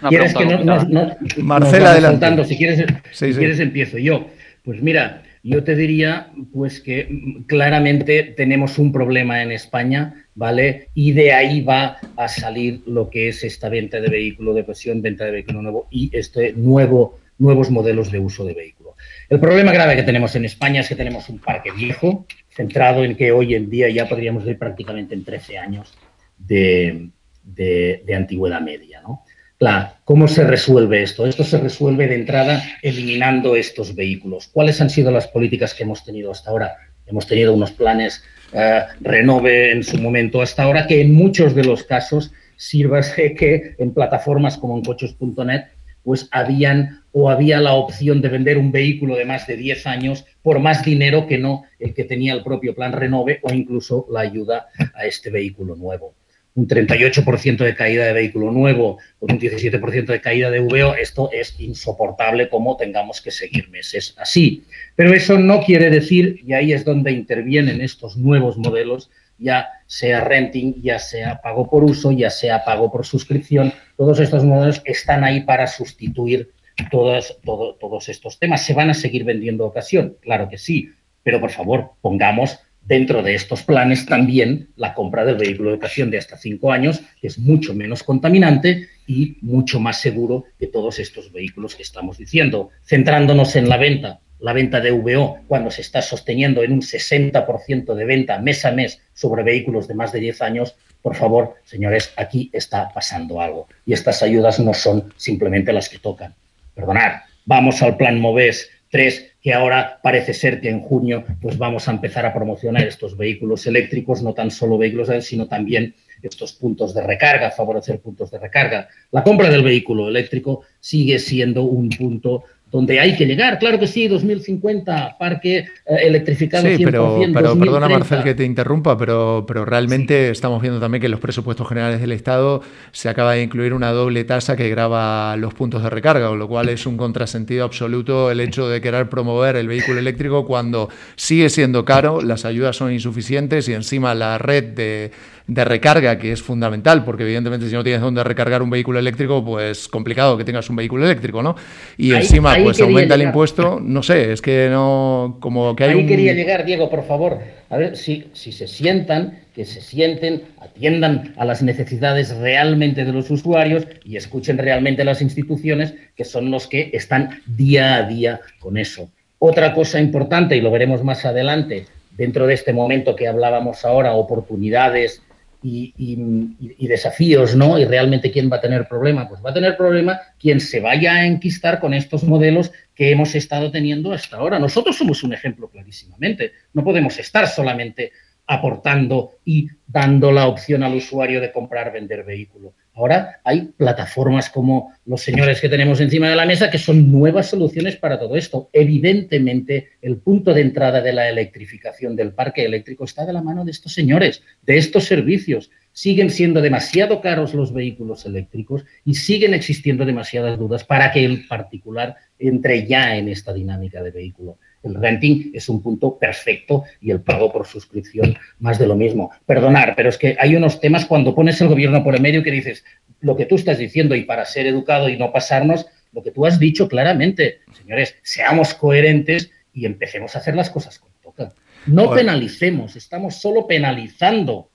¿Quieres 0.08 0.34
que 0.34 0.46
no, 0.46 0.64
no, 0.64 0.84
no 0.84 1.16
Marcela, 1.38 1.92
adelante. 1.92 2.44
Si 2.44 2.56
quieres, 2.56 2.78
sí, 3.12 3.26
si 3.26 3.32
sí. 3.32 3.38
quieres 3.38 3.60
empiezo 3.60 3.98
yo. 3.98 4.28
Pues 4.64 4.82
mira, 4.82 5.22
yo 5.42 5.64
te 5.64 5.74
diría 5.74 6.32
pues 6.52 6.80
que 6.80 7.06
mm, 7.08 7.42
claramente 7.44 8.22
tenemos 8.36 8.78
un 8.78 8.92
problema 8.92 9.42
en 9.42 9.52
España, 9.52 10.26
¿vale? 10.34 10.88
Y 10.94 11.12
de 11.12 11.32
ahí 11.32 11.62
va 11.62 11.98
a 12.16 12.28
salir 12.28 12.82
lo 12.86 13.10
que 13.10 13.28
es 13.28 13.44
esta 13.44 13.68
venta 13.68 14.00
de 14.00 14.08
vehículo 14.08 14.54
de 14.54 14.64
presión, 14.64 15.02
venta 15.02 15.24
de 15.24 15.32
vehículo 15.32 15.62
nuevo 15.62 15.88
y 15.90 16.10
este 16.12 16.52
nuevo, 16.52 17.18
nuevos 17.38 17.70
modelos 17.70 18.10
de 18.10 18.18
uso 18.18 18.44
de 18.44 18.54
vehículo. 18.54 18.96
El 19.28 19.40
problema 19.40 19.72
grave 19.72 19.96
que 19.96 20.02
tenemos 20.02 20.34
en 20.36 20.44
España 20.44 20.80
es 20.80 20.88
que 20.88 20.96
tenemos 20.96 21.28
un 21.28 21.38
parque 21.38 21.70
viejo, 21.70 22.26
centrado 22.50 23.04
en 23.04 23.16
que 23.16 23.32
hoy 23.32 23.54
en 23.54 23.70
día 23.70 23.88
ya 23.88 24.08
podríamos 24.08 24.44
ver 24.44 24.58
prácticamente 24.58 25.14
en 25.14 25.24
13 25.24 25.58
años 25.58 25.96
de, 26.36 27.08
de, 27.42 28.02
de 28.04 28.14
antigüedad 28.14 28.60
media, 28.60 29.00
¿no? 29.00 29.24
Claro, 29.60 29.90
¿cómo 30.06 30.26
se 30.26 30.42
resuelve 30.42 31.02
esto? 31.02 31.26
Esto 31.26 31.44
se 31.44 31.58
resuelve 31.58 32.08
de 32.08 32.14
entrada 32.14 32.62
eliminando 32.80 33.56
estos 33.56 33.94
vehículos. 33.94 34.48
¿Cuáles 34.48 34.80
han 34.80 34.88
sido 34.88 35.10
las 35.10 35.28
políticas 35.28 35.74
que 35.74 35.82
hemos 35.82 36.02
tenido 36.02 36.30
hasta 36.30 36.48
ahora? 36.48 36.78
Hemos 37.04 37.26
tenido 37.26 37.52
unos 37.52 37.70
planes 37.70 38.24
eh, 38.54 38.80
renove 39.02 39.72
en 39.72 39.84
su 39.84 39.98
momento 39.98 40.40
hasta 40.40 40.62
ahora 40.62 40.86
que 40.86 41.02
en 41.02 41.12
muchos 41.12 41.54
de 41.54 41.64
los 41.64 41.82
casos 41.82 42.32
sirve 42.56 43.02
que 43.36 43.74
en 43.78 43.92
plataformas 43.92 44.56
como 44.56 44.78
en 44.78 44.82
coches.net 44.82 45.64
pues 46.04 46.26
habían 46.30 47.02
o 47.12 47.28
había 47.28 47.60
la 47.60 47.74
opción 47.74 48.22
de 48.22 48.30
vender 48.30 48.56
un 48.56 48.72
vehículo 48.72 49.14
de 49.14 49.26
más 49.26 49.46
de 49.46 49.58
10 49.58 49.86
años 49.86 50.24
por 50.40 50.58
más 50.58 50.86
dinero 50.86 51.26
que 51.26 51.36
no 51.36 51.64
el 51.78 51.92
que 51.92 52.04
tenía 52.04 52.32
el 52.32 52.42
propio 52.42 52.74
plan 52.74 52.92
renove 52.92 53.40
o 53.42 53.52
incluso 53.52 54.06
la 54.10 54.20
ayuda 54.20 54.68
a 54.94 55.04
este 55.04 55.28
vehículo 55.28 55.76
nuevo 55.76 56.14
un 56.54 56.66
38% 56.66 57.58
de 57.58 57.74
caída 57.74 58.06
de 58.06 58.12
vehículo 58.12 58.50
nuevo, 58.50 58.98
con 59.18 59.32
un 59.32 59.40
17% 59.40 60.06
de 60.06 60.20
caída 60.20 60.50
de 60.50 60.60
VO, 60.60 60.94
esto 60.94 61.30
es 61.32 61.58
insoportable 61.60 62.48
como 62.48 62.76
tengamos 62.76 63.20
que 63.20 63.30
seguir 63.30 63.68
meses 63.70 64.14
así. 64.18 64.64
Pero 64.96 65.12
eso 65.12 65.38
no 65.38 65.62
quiere 65.62 65.90
decir, 65.90 66.40
y 66.44 66.52
ahí 66.54 66.72
es 66.72 66.84
donde 66.84 67.12
intervienen 67.12 67.80
estos 67.80 68.16
nuevos 68.16 68.58
modelos, 68.58 69.10
ya 69.38 69.68
sea 69.86 70.20
renting, 70.20 70.74
ya 70.82 70.98
sea 70.98 71.40
pago 71.40 71.68
por 71.68 71.84
uso, 71.84 72.12
ya 72.12 72.30
sea 72.30 72.64
pago 72.64 72.90
por 72.92 73.06
suscripción, 73.06 73.72
todos 73.96 74.20
estos 74.20 74.44
modelos 74.44 74.82
están 74.84 75.24
ahí 75.24 75.42
para 75.42 75.66
sustituir 75.66 76.50
todos, 76.90 77.38
todo, 77.44 77.74
todos 77.74 78.08
estos 78.08 78.38
temas. 78.38 78.64
¿Se 78.64 78.74
van 78.74 78.90
a 78.90 78.94
seguir 78.94 79.24
vendiendo 79.24 79.66
ocasión? 79.66 80.16
Claro 80.20 80.48
que 80.48 80.58
sí, 80.58 80.90
pero 81.22 81.40
por 81.40 81.50
favor, 81.50 81.92
pongamos 82.00 82.58
dentro 82.82 83.22
de 83.22 83.34
estos 83.34 83.62
planes 83.62 84.06
también 84.06 84.68
la 84.76 84.94
compra 84.94 85.24
del 85.24 85.36
vehículo 85.36 85.70
de 85.70 85.76
ocasión 85.76 86.10
de 86.10 86.18
hasta 86.18 86.36
cinco 86.36 86.72
años, 86.72 87.00
que 87.20 87.28
es 87.28 87.38
mucho 87.38 87.74
menos 87.74 88.02
contaminante 88.02 88.88
y 89.06 89.36
mucho 89.42 89.80
más 89.80 90.00
seguro 90.00 90.44
que 90.58 90.66
todos 90.66 90.98
estos 90.98 91.32
vehículos 91.32 91.74
que 91.74 91.82
estamos 91.82 92.18
diciendo. 92.18 92.70
Centrándonos 92.84 93.56
en 93.56 93.68
la 93.68 93.76
venta, 93.76 94.20
la 94.40 94.52
venta 94.52 94.80
de 94.80 94.90
VO, 94.90 95.40
cuando 95.46 95.70
se 95.70 95.82
está 95.82 96.02
sosteniendo 96.02 96.62
en 96.62 96.72
un 96.72 96.80
60% 96.80 97.94
de 97.94 98.04
venta 98.04 98.38
mes 98.38 98.64
a 98.64 98.72
mes 98.72 99.00
sobre 99.12 99.42
vehículos 99.42 99.86
de 99.86 99.94
más 99.94 100.12
de 100.12 100.20
10 100.20 100.42
años, 100.42 100.76
por 101.02 101.14
favor, 101.14 101.56
señores, 101.64 102.12
aquí 102.16 102.50
está 102.52 102.90
pasando 102.92 103.40
algo. 103.40 103.68
Y 103.86 103.92
estas 103.92 104.22
ayudas 104.22 104.60
no 104.60 104.74
son 104.74 105.12
simplemente 105.16 105.72
las 105.72 105.88
que 105.88 105.98
tocan. 105.98 106.34
Perdonad, 106.74 107.20
vamos 107.44 107.82
al 107.82 107.96
plan 107.96 108.20
MOVES 108.20 108.70
3, 108.90 109.29
que 109.42 109.54
ahora 109.54 110.00
parece 110.02 110.34
ser 110.34 110.60
que 110.60 110.68
en 110.68 110.80
junio 110.80 111.24
pues 111.40 111.56
vamos 111.56 111.88
a 111.88 111.92
empezar 111.92 112.26
a 112.26 112.34
promocionar 112.34 112.86
estos 112.86 113.16
vehículos 113.16 113.66
eléctricos, 113.66 114.22
no 114.22 114.34
tan 114.34 114.50
solo 114.50 114.76
vehículos, 114.76 115.08
sino 115.24 115.46
también 115.46 115.94
estos 116.22 116.52
puntos 116.52 116.94
de 116.94 117.02
recarga, 117.02 117.50
favorecer 117.50 118.00
puntos 118.00 118.30
de 118.30 118.38
recarga. 118.38 118.88
La 119.10 119.22
compra 119.22 119.48
del 119.48 119.62
vehículo 119.62 120.08
eléctrico 120.08 120.62
sigue 120.78 121.18
siendo 121.18 121.62
un 121.62 121.88
punto 121.88 122.44
donde 122.70 123.00
hay 123.00 123.16
que 123.16 123.26
llegar. 123.26 123.58
Claro 123.58 123.78
que 123.78 123.86
sí, 123.86 124.06
2050, 124.06 125.16
parque 125.18 125.58
eh, 125.58 125.66
electrificado. 126.02 126.66
Sí, 126.66 126.84
pero, 126.84 127.20
pero 127.32 127.58
perdona 127.58 127.88
Marcel 127.88 128.22
que 128.22 128.34
te 128.34 128.44
interrumpa, 128.44 128.96
pero, 128.96 129.44
pero 129.46 129.64
realmente 129.64 130.30
estamos 130.30 130.62
viendo 130.62 130.78
también 130.78 131.00
que 131.00 131.06
en 131.06 131.12
los 131.12 131.20
presupuestos 131.20 131.68
generales 131.68 132.00
del 132.00 132.12
Estado 132.12 132.62
se 132.92 133.08
acaba 133.08 133.32
de 133.32 133.42
incluir 133.42 133.74
una 133.74 133.90
doble 133.90 134.24
tasa 134.24 134.56
que 134.56 134.68
graba 134.68 135.36
los 135.36 135.52
puntos 135.54 135.82
de 135.82 135.90
recarga, 135.90 136.28
con 136.28 136.38
lo 136.38 136.48
cual 136.48 136.68
es 136.68 136.86
un 136.86 136.96
contrasentido 136.96 137.64
absoluto 137.64 138.30
el 138.30 138.40
hecho 138.40 138.68
de 138.68 138.80
querer 138.80 139.08
promover 139.08 139.56
el 139.56 139.66
vehículo 139.66 139.98
eléctrico 139.98 140.46
cuando 140.46 140.88
sigue 141.16 141.48
siendo 141.48 141.84
caro, 141.84 142.22
las 142.22 142.44
ayudas 142.44 142.76
son 142.76 142.92
insuficientes 142.92 143.68
y 143.68 143.74
encima 143.74 144.14
la 144.14 144.38
red 144.38 144.64
de 144.64 145.10
de 145.50 145.64
recarga, 145.64 146.16
que 146.16 146.30
es 146.30 146.40
fundamental, 146.40 147.04
porque 147.04 147.24
evidentemente 147.24 147.68
si 147.68 147.74
no 147.74 147.82
tienes 147.82 148.00
dónde 148.00 148.22
recargar 148.22 148.62
un 148.62 148.70
vehículo 148.70 149.00
eléctrico, 149.00 149.44
pues 149.44 149.88
complicado 149.88 150.38
que 150.38 150.44
tengas 150.44 150.70
un 150.70 150.76
vehículo 150.76 151.04
eléctrico, 151.04 151.42
¿no? 151.42 151.56
Y 151.96 152.12
encima, 152.12 152.54
pues 152.62 152.80
aumenta 152.80 153.16
el 153.16 153.22
impuesto, 153.22 153.80
no 153.82 154.00
sé, 154.00 154.32
es 154.32 154.40
que 154.40 154.68
no, 154.70 155.38
como 155.40 155.74
que 155.74 155.84
hay 155.84 155.90
Ahí 155.90 156.06
quería 156.06 156.34
llegar, 156.34 156.64
Diego, 156.64 156.88
por 156.88 157.04
favor. 157.04 157.40
A 157.68 157.76
ver, 157.76 157.96
si, 157.96 158.28
si 158.32 158.52
se 158.52 158.68
sientan, 158.68 159.40
que 159.52 159.64
se 159.64 159.80
sienten, 159.80 160.42
atiendan 160.60 161.34
a 161.36 161.44
las 161.44 161.62
necesidades 161.62 162.36
realmente 162.36 163.04
de 163.04 163.12
los 163.12 163.28
usuarios 163.28 163.88
y 164.04 164.16
escuchen 164.16 164.56
realmente 164.56 165.04
las 165.04 165.20
instituciones, 165.20 165.94
que 166.16 166.24
son 166.24 166.52
los 166.52 166.68
que 166.68 166.90
están 166.92 167.42
día 167.46 167.96
a 167.96 168.02
día 168.04 168.40
con 168.60 168.76
eso. 168.76 169.10
Otra 169.40 169.74
cosa 169.74 170.00
importante, 170.00 170.56
y 170.56 170.60
lo 170.60 170.70
veremos 170.70 171.02
más 171.02 171.24
adelante, 171.24 171.86
dentro 172.16 172.46
de 172.46 172.54
este 172.54 172.72
momento 172.72 173.16
que 173.16 173.26
hablábamos 173.26 173.84
ahora, 173.84 174.12
oportunidades 174.12 175.22
y, 175.62 176.86
desafíos, 176.86 177.54
¿no? 177.54 177.78
Y 177.78 177.84
realmente 177.84 178.30
quién 178.30 178.50
va 178.50 178.56
a 178.56 178.60
tener 178.60 178.88
problema. 178.88 179.28
Pues 179.28 179.44
va 179.44 179.50
a 179.50 179.54
tener 179.54 179.76
problema 179.76 180.18
quien 180.38 180.60
se 180.60 180.80
vaya 180.80 181.14
a 181.14 181.26
enquistar 181.26 181.80
con 181.80 181.94
estos 181.94 182.24
modelos 182.24 182.72
que 182.94 183.10
hemos 183.10 183.34
estado 183.34 183.70
teniendo 183.70 184.12
hasta 184.12 184.36
ahora. 184.36 184.58
Nosotros 184.58 184.96
somos 184.96 185.22
un 185.22 185.32
ejemplo 185.32 185.68
clarísimamente. 185.68 186.52
No 186.72 186.84
podemos 186.84 187.18
estar 187.18 187.46
solamente 187.48 188.12
aportando 188.46 189.38
y 189.44 189.68
dando 189.86 190.32
la 190.32 190.48
opción 190.48 190.82
al 190.82 190.94
usuario 190.94 191.40
de 191.40 191.52
comprar, 191.52 191.92
vender 191.92 192.24
vehículo. 192.24 192.74
Ahora 193.00 193.40
hay 193.44 193.62
plataformas 193.78 194.50
como 194.50 194.92
los 195.06 195.22
señores 195.22 195.58
que 195.58 195.70
tenemos 195.70 196.02
encima 196.02 196.28
de 196.28 196.36
la 196.36 196.44
mesa 196.44 196.70
que 196.70 196.76
son 196.76 197.10
nuevas 197.10 197.48
soluciones 197.48 197.96
para 197.96 198.18
todo 198.18 198.36
esto. 198.36 198.68
Evidentemente, 198.74 199.92
el 200.02 200.18
punto 200.18 200.52
de 200.52 200.60
entrada 200.60 201.00
de 201.00 201.14
la 201.14 201.26
electrificación 201.30 202.14
del 202.14 202.34
parque 202.34 202.62
eléctrico 202.62 203.04
está 203.04 203.24
de 203.24 203.32
la 203.32 203.40
mano 203.40 203.64
de 203.64 203.70
estos 203.70 203.94
señores, 203.94 204.42
de 204.60 204.76
estos 204.76 205.04
servicios. 205.04 205.70
Siguen 205.92 206.28
siendo 206.28 206.60
demasiado 206.60 207.22
caros 207.22 207.54
los 207.54 207.72
vehículos 207.72 208.26
eléctricos 208.26 208.84
y 209.06 209.14
siguen 209.14 209.54
existiendo 209.54 210.04
demasiadas 210.04 210.58
dudas 210.58 210.84
para 210.84 211.10
que 211.10 211.24
el 211.24 211.46
particular 211.46 212.16
entre 212.38 212.86
ya 212.86 213.16
en 213.16 213.30
esta 213.30 213.54
dinámica 213.54 214.02
de 214.02 214.10
vehículo. 214.10 214.58
El 214.82 214.94
renting 214.94 215.50
es 215.52 215.68
un 215.68 215.82
punto 215.82 216.18
perfecto 216.18 216.84
y 217.00 217.10
el 217.10 217.20
pago 217.20 217.52
por 217.52 217.66
suscripción 217.66 218.36
más 218.58 218.78
de 218.78 218.86
lo 218.86 218.96
mismo. 218.96 219.30
Perdonar, 219.44 219.94
pero 219.94 220.08
es 220.08 220.16
que 220.16 220.36
hay 220.38 220.56
unos 220.56 220.80
temas 220.80 221.04
cuando 221.04 221.34
pones 221.34 221.60
el 221.60 221.68
gobierno 221.68 222.02
por 222.02 222.14
el 222.14 222.22
medio 222.22 222.42
que 222.42 222.50
dices 222.50 222.84
lo 223.20 223.36
que 223.36 223.46
tú 223.46 223.56
estás 223.56 223.78
diciendo 223.78 224.14
y 224.14 224.22
para 224.22 224.46
ser 224.46 224.66
educado 224.66 225.08
y 225.08 225.18
no 225.18 225.32
pasarnos, 225.32 225.86
lo 226.12 226.22
que 226.22 226.30
tú 226.30 226.46
has 226.46 226.58
dicho 226.58 226.88
claramente. 226.88 227.60
Señores, 227.72 228.16
seamos 228.22 228.74
coherentes 228.74 229.50
y 229.72 229.86
empecemos 229.86 230.34
a 230.34 230.38
hacer 230.38 230.56
las 230.56 230.70
cosas 230.70 230.98
como 230.98 231.14
toca. 231.22 231.52
No 231.86 232.10
penalicemos, 232.10 232.96
estamos 232.96 233.36
solo 233.36 233.66
penalizando. 233.66 234.70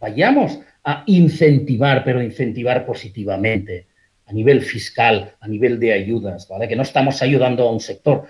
Vayamos 0.00 0.58
a 0.84 1.04
incentivar, 1.06 2.02
pero 2.04 2.22
incentivar 2.22 2.84
positivamente 2.84 3.86
a 4.26 4.32
nivel 4.32 4.62
fiscal, 4.62 5.34
a 5.40 5.48
nivel 5.48 5.78
de 5.78 5.92
ayudas, 5.92 6.48
¿vale? 6.48 6.66
Que 6.66 6.76
no 6.76 6.82
estamos 6.82 7.22
ayudando 7.22 7.68
a 7.68 7.72
un 7.72 7.80
sector, 7.80 8.24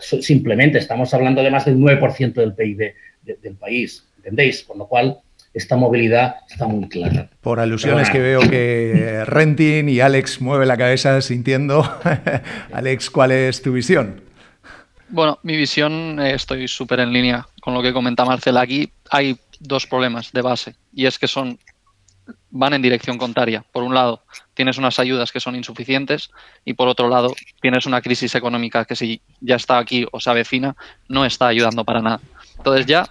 simplemente 0.00 0.78
estamos 0.78 1.12
hablando 1.14 1.42
de 1.42 1.50
más 1.50 1.64
del 1.64 1.78
9% 1.78 2.34
del 2.34 2.54
PIB 2.54 2.94
del 3.22 3.56
país, 3.56 4.06
¿entendéis? 4.16 4.62
Con 4.62 4.78
lo 4.78 4.86
cual, 4.86 5.18
esta 5.54 5.76
movilidad 5.76 6.36
está 6.50 6.66
muy 6.66 6.88
clara. 6.88 7.30
Por 7.40 7.60
alusiones 7.60 8.10
que 8.10 8.18
veo 8.18 8.40
que 8.40 9.22
Rentin 9.24 9.88
y 9.88 10.00
Alex 10.00 10.40
mueve 10.40 10.66
la 10.66 10.76
cabeza 10.76 11.20
sintiendo. 11.20 11.88
Alex, 12.72 13.08
¿cuál 13.08 13.30
es 13.30 13.62
tu 13.62 13.72
visión? 13.72 14.20
Bueno, 15.08 15.38
mi 15.44 15.56
visión, 15.56 16.18
eh, 16.18 16.34
estoy 16.34 16.66
súper 16.66 17.00
en 17.00 17.12
línea 17.12 17.46
con 17.60 17.72
lo 17.72 17.82
que 17.82 17.92
comenta 17.92 18.24
Marcela. 18.24 18.62
Aquí 18.62 18.90
hay 19.10 19.38
dos 19.60 19.86
problemas 19.86 20.32
de 20.32 20.42
base 20.42 20.74
y 20.92 21.06
es 21.06 21.20
que 21.20 21.28
son 21.28 21.58
van 22.50 22.74
en 22.74 22.82
dirección 22.82 23.18
contraria. 23.18 23.64
Por 23.72 23.82
un 23.82 23.94
lado, 23.94 24.22
tienes 24.54 24.78
unas 24.78 24.98
ayudas 24.98 25.32
que 25.32 25.40
son 25.40 25.56
insuficientes 25.56 26.30
y 26.64 26.74
por 26.74 26.88
otro 26.88 27.08
lado, 27.08 27.34
tienes 27.60 27.86
una 27.86 28.00
crisis 28.00 28.34
económica 28.34 28.84
que 28.84 28.96
si 28.96 29.20
ya 29.40 29.56
está 29.56 29.78
aquí 29.78 30.06
o 30.12 30.20
se 30.20 30.30
avecina, 30.30 30.76
no 31.08 31.24
está 31.24 31.48
ayudando 31.48 31.84
para 31.84 32.00
nada. 32.00 32.20
Entonces 32.56 32.86
ya 32.86 33.08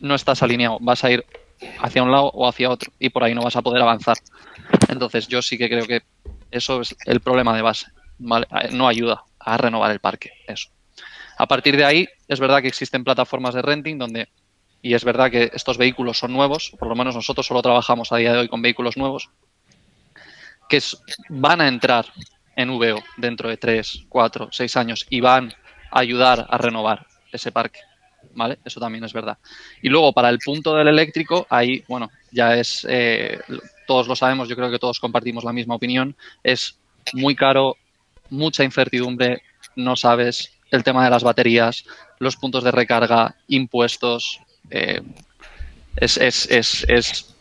no 0.00 0.14
estás 0.14 0.42
alineado, 0.42 0.78
vas 0.80 1.04
a 1.04 1.10
ir 1.10 1.24
hacia 1.80 2.02
un 2.02 2.10
lado 2.10 2.26
o 2.34 2.48
hacia 2.48 2.70
otro 2.70 2.92
y 2.98 3.10
por 3.10 3.22
ahí 3.22 3.34
no 3.34 3.42
vas 3.42 3.56
a 3.56 3.62
poder 3.62 3.82
avanzar. 3.82 4.16
Entonces 4.88 5.28
yo 5.28 5.42
sí 5.42 5.56
que 5.56 5.68
creo 5.68 5.86
que 5.86 6.02
eso 6.50 6.80
es 6.80 6.96
el 7.06 7.20
problema 7.20 7.54
de 7.54 7.62
base. 7.62 7.86
No 8.18 8.88
ayuda 8.88 9.24
a 9.38 9.56
renovar 9.56 9.90
el 9.90 10.00
parque, 10.00 10.32
eso. 10.46 10.68
A 11.38 11.46
partir 11.46 11.76
de 11.76 11.84
ahí, 11.84 12.08
es 12.28 12.38
verdad 12.38 12.60
que 12.60 12.68
existen 12.68 13.04
plataformas 13.04 13.54
de 13.54 13.62
renting 13.62 13.98
donde 13.98 14.28
y 14.82 14.94
es 14.94 15.04
verdad 15.04 15.30
que 15.30 15.50
estos 15.54 15.78
vehículos 15.78 16.18
son 16.18 16.32
nuevos, 16.32 16.72
por 16.78 16.88
lo 16.88 16.96
menos 16.96 17.14
nosotros 17.14 17.46
solo 17.46 17.62
trabajamos 17.62 18.10
a 18.10 18.16
día 18.16 18.32
de 18.32 18.38
hoy 18.40 18.48
con 18.48 18.60
vehículos 18.60 18.96
nuevos, 18.96 19.30
que 20.68 20.82
van 21.28 21.60
a 21.60 21.68
entrar 21.68 22.06
en 22.56 22.76
VO 22.76 23.02
dentro 23.16 23.48
de 23.48 23.56
3, 23.56 24.06
4, 24.08 24.48
6 24.50 24.76
años 24.76 25.06
y 25.08 25.20
van 25.20 25.54
a 25.90 26.00
ayudar 26.00 26.46
a 26.50 26.58
renovar 26.58 27.06
ese 27.30 27.52
parque. 27.52 27.80
¿Vale? 28.34 28.58
Eso 28.64 28.80
también 28.80 29.04
es 29.04 29.12
verdad. 29.12 29.36
Y 29.82 29.88
luego, 29.88 30.12
para 30.12 30.30
el 30.30 30.38
punto 30.38 30.74
del 30.74 30.88
eléctrico, 30.88 31.46
ahí, 31.50 31.84
bueno, 31.88 32.10
ya 32.30 32.56
es, 32.56 32.86
eh, 32.88 33.38
todos 33.86 34.08
lo 34.08 34.16
sabemos, 34.16 34.48
yo 34.48 34.56
creo 34.56 34.70
que 34.70 34.78
todos 34.78 35.00
compartimos 35.00 35.44
la 35.44 35.52
misma 35.52 35.74
opinión, 35.74 36.16
es 36.42 36.78
muy 37.12 37.36
caro, 37.36 37.76
mucha 38.30 38.64
incertidumbre, 38.64 39.42
no 39.76 39.96
sabes 39.96 40.52
el 40.70 40.82
tema 40.82 41.04
de 41.04 41.10
las 41.10 41.24
baterías, 41.24 41.84
los 42.18 42.36
puntos 42.36 42.64
de 42.64 42.70
recarga, 42.70 43.36
impuestos, 43.48 44.40
eh, 44.72 45.02
es, 45.96 46.16
es, 46.16 46.50
es, 46.50 46.84
es, 46.88 47.36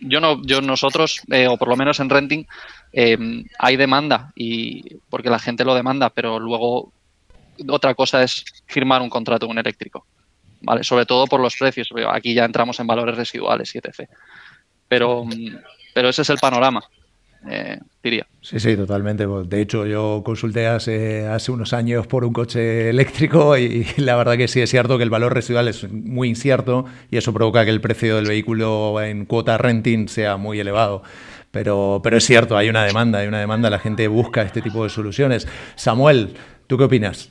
yo 0.00 0.20
no, 0.20 0.40
yo 0.44 0.60
nosotros, 0.60 1.20
eh, 1.30 1.48
o 1.48 1.56
por 1.58 1.68
lo 1.68 1.76
menos 1.76 1.98
en 1.98 2.08
renting, 2.08 2.46
eh, 2.92 3.18
hay 3.58 3.76
demanda 3.76 4.32
y 4.36 4.96
porque 5.10 5.30
la 5.30 5.40
gente 5.40 5.64
lo 5.64 5.74
demanda, 5.74 6.10
pero 6.10 6.38
luego 6.38 6.92
otra 7.68 7.94
cosa 7.94 8.22
es 8.22 8.44
firmar 8.66 9.02
un 9.02 9.10
contrato 9.10 9.46
con 9.46 9.56
un 9.56 9.58
eléctrico, 9.58 10.06
¿vale? 10.60 10.84
Sobre 10.84 11.06
todo 11.06 11.26
por 11.26 11.40
los 11.40 11.56
precios, 11.56 11.90
aquí 12.08 12.34
ya 12.34 12.44
entramos 12.44 12.78
en 12.78 12.86
valores 12.86 13.16
residuales 13.16 13.74
etc. 13.74 14.08
Pero, 14.88 15.24
pero 15.92 16.08
ese 16.08 16.22
es 16.22 16.30
el 16.30 16.38
panorama 16.38 16.82
eh. 17.48 17.78
Sí, 18.40 18.58
sí, 18.58 18.76
totalmente. 18.76 19.26
De 19.26 19.60
hecho, 19.60 19.84
yo 19.84 20.22
consulté 20.24 20.66
hace, 20.66 21.26
hace 21.26 21.52
unos 21.52 21.74
años 21.74 22.06
por 22.06 22.24
un 22.24 22.32
coche 22.32 22.88
eléctrico 22.88 23.58
y, 23.58 23.84
la 23.98 24.16
verdad 24.16 24.38
que 24.38 24.48
sí 24.48 24.60
es 24.60 24.70
cierto 24.70 24.96
que 24.96 25.04
el 25.04 25.10
valor 25.10 25.34
residual 25.34 25.68
es 25.68 25.90
muy 25.92 26.28
incierto 26.28 26.86
y 27.10 27.18
eso 27.18 27.34
provoca 27.34 27.64
que 27.64 27.70
el 27.70 27.82
precio 27.82 28.16
del 28.16 28.26
vehículo 28.26 29.00
en 29.02 29.26
cuota 29.26 29.58
renting 29.58 30.08
sea 30.08 30.38
muy 30.38 30.58
elevado. 30.60 31.02
Pero, 31.50 32.00
pero 32.02 32.16
es 32.16 32.24
cierto, 32.24 32.56
hay 32.56 32.68
una 32.70 32.84
demanda, 32.84 33.18
hay 33.18 33.28
una 33.28 33.40
demanda, 33.40 33.68
la 33.68 33.80
gente 33.80 34.08
busca 34.08 34.42
este 34.42 34.62
tipo 34.62 34.84
de 34.84 34.88
soluciones. 34.88 35.46
Samuel, 35.74 36.34
¿tú 36.66 36.78
qué 36.78 36.84
opinas? 36.84 37.30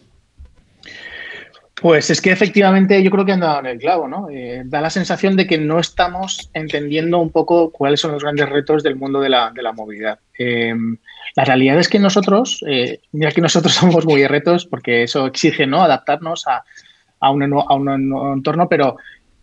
Pues 1.81 2.09
es 2.09 2.21
que 2.21 2.31
efectivamente 2.31 3.01
yo 3.01 3.09
creo 3.09 3.25
que 3.25 3.31
han 3.31 3.39
dado 3.39 3.61
en 3.61 3.65
el 3.67 3.79
clavo, 3.79 4.07
¿no? 4.07 4.29
Eh, 4.29 4.63
da 4.65 4.81
la 4.81 4.89
sensación 4.89 5.37
de 5.37 5.47
que 5.47 5.57
no 5.57 5.79
estamos 5.79 6.49
entendiendo 6.53 7.19
un 7.19 7.29
poco 7.29 7.71
cuáles 7.71 8.01
son 8.01 8.11
los 8.11 8.23
grandes 8.23 8.49
retos 8.49 8.83
del 8.83 8.97
mundo 8.97 9.21
de 9.21 9.29
la, 9.29 9.73
movilidad. 9.73 10.19
Eh, 10.37 10.73
la 11.35 11.45
realidad 11.45 11.79
es 11.79 11.87
que 11.87 11.99
nosotros, 11.99 12.63
eh, 12.67 12.99
mira 13.13 13.31
que 13.31 13.39
nosotros 13.39 13.73
somos 13.75 14.05
muy 14.05 14.27
retos 14.27 14.65
porque 14.65 15.03
eso 15.03 15.25
exige, 15.25 15.67
¿no? 15.67 15.81
Adaptarnos 15.81 16.45
a, 16.47 17.31
un, 17.31 17.43
a 17.43 17.73
un 17.73 18.33
entorno, 18.35 18.67
pero 18.67 18.97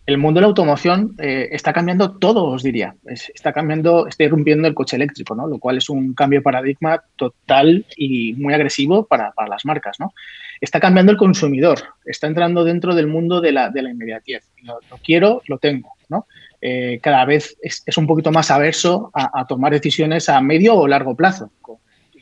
el 0.05 0.19
mundo 0.19 0.37
de 0.37 0.41
la 0.43 0.47
automoción 0.47 1.15
está 1.17 1.73
cambiando 1.73 2.17
todo, 2.17 2.45
os 2.45 2.63
diría. 2.63 2.95
está 3.05 3.51
cambiando, 3.51 4.07
está 4.07 4.23
irrumpiendo 4.23 4.67
el 4.67 4.73
coche 4.75 4.95
eléctrico, 4.95 5.35
¿no? 5.35 5.47
Lo 5.47 5.57
cual 5.57 5.77
es 5.77 5.89
un 5.89 6.13
cambio 6.13 6.39
de 6.39 6.43
paradigma 6.43 7.01
total 7.15 7.85
y 7.97 8.33
muy 8.35 8.53
agresivo 8.53 9.05
para, 9.05 9.31
para 9.31 9.49
las 9.49 9.65
marcas, 9.65 9.99
¿no? 9.99 10.13
Está 10.61 10.79
cambiando 10.79 11.11
el 11.11 11.17
consumidor, 11.17 11.79
está 12.05 12.27
entrando 12.27 12.63
dentro 12.63 12.95
del 12.95 13.07
mundo 13.07 13.41
de 13.41 13.51
la, 13.51 13.69
de 13.69 13.81
la 13.81 13.89
inmediatez. 13.91 14.49
Lo, 14.63 14.79
quiero, 15.03 15.41
lo 15.47 15.57
tengo. 15.57 15.93
¿no? 16.09 16.27
Eh, 16.61 16.99
cada 17.01 17.25
vez 17.25 17.57
es, 17.61 17.97
un 17.97 18.07
poquito 18.07 18.31
más 18.31 18.49
averso 18.49 19.11
a, 19.13 19.45
tomar 19.45 19.71
decisiones 19.71 20.29
a 20.29 20.41
medio 20.41 20.75
o 20.75 20.87
largo 20.87 21.15
plazo. 21.15 21.51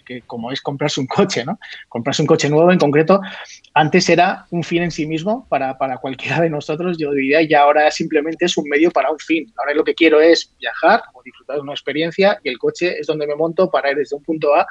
Que 0.06 0.22
como 0.22 0.52
es 0.52 0.62
comprarse 0.62 1.00
un 1.02 1.08
coche, 1.08 1.44
¿no? 1.44 1.60
Comprarse 1.90 2.22
un 2.22 2.28
coche 2.28 2.50
nuevo 2.50 2.72
en 2.72 2.80
concreto, 2.80 3.20
antes 3.74 4.08
era 4.10 4.46
un 4.52 4.64
fin 4.64 4.84
en 4.84 4.92
sí 4.92 5.06
mismo 5.06 5.48
para, 5.50 5.78
para 5.78 5.98
cualquiera 5.98 6.40
de 6.42 6.50
nosotros, 6.50 6.98
yo 6.98 7.12
diría, 7.12 7.42
y 7.42 7.54
ahora 7.54 7.92
simplemente 7.92 8.46
es 8.46 8.58
un 8.58 8.70
medio 8.70 8.92
para 8.92 9.12
un 9.12 9.20
fin. 9.20 9.52
Ahora 9.58 9.74
lo 9.74 9.84
que 9.84 9.96
quiero 9.96 10.22
es 10.22 10.54
viajar 10.60 11.02
o 11.14 11.22
disfrutar 11.24 11.58
de 11.58 11.62
una 11.62 11.74
experiencia 11.74 12.40
y 12.44 12.50
el 12.50 12.58
coche 12.58 13.00
es 13.00 13.08
donde 13.08 13.28
me 13.28 13.36
monto 13.36 13.70
para 13.70 13.92
ir 13.92 13.98
desde 13.98 14.16
un 14.16 14.24
punto 14.24 14.56
A 14.56 14.66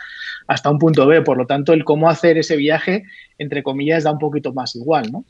hasta 0.46 0.70
un 0.70 0.78
punto 0.78 1.06
B. 1.06 1.22
Por 1.22 1.36
lo 1.36 1.46
tanto, 1.46 1.72
el 1.72 1.84
cómo 1.84 2.08
hacer 2.08 2.38
ese 2.38 2.56
viaje, 2.56 3.04
entre 3.38 3.62
comillas, 3.62 4.04
da 4.04 4.12
un 4.12 4.18
poquito 4.18 4.52
más 4.52 4.74
igual, 4.76 5.10
¿no? 5.10 5.24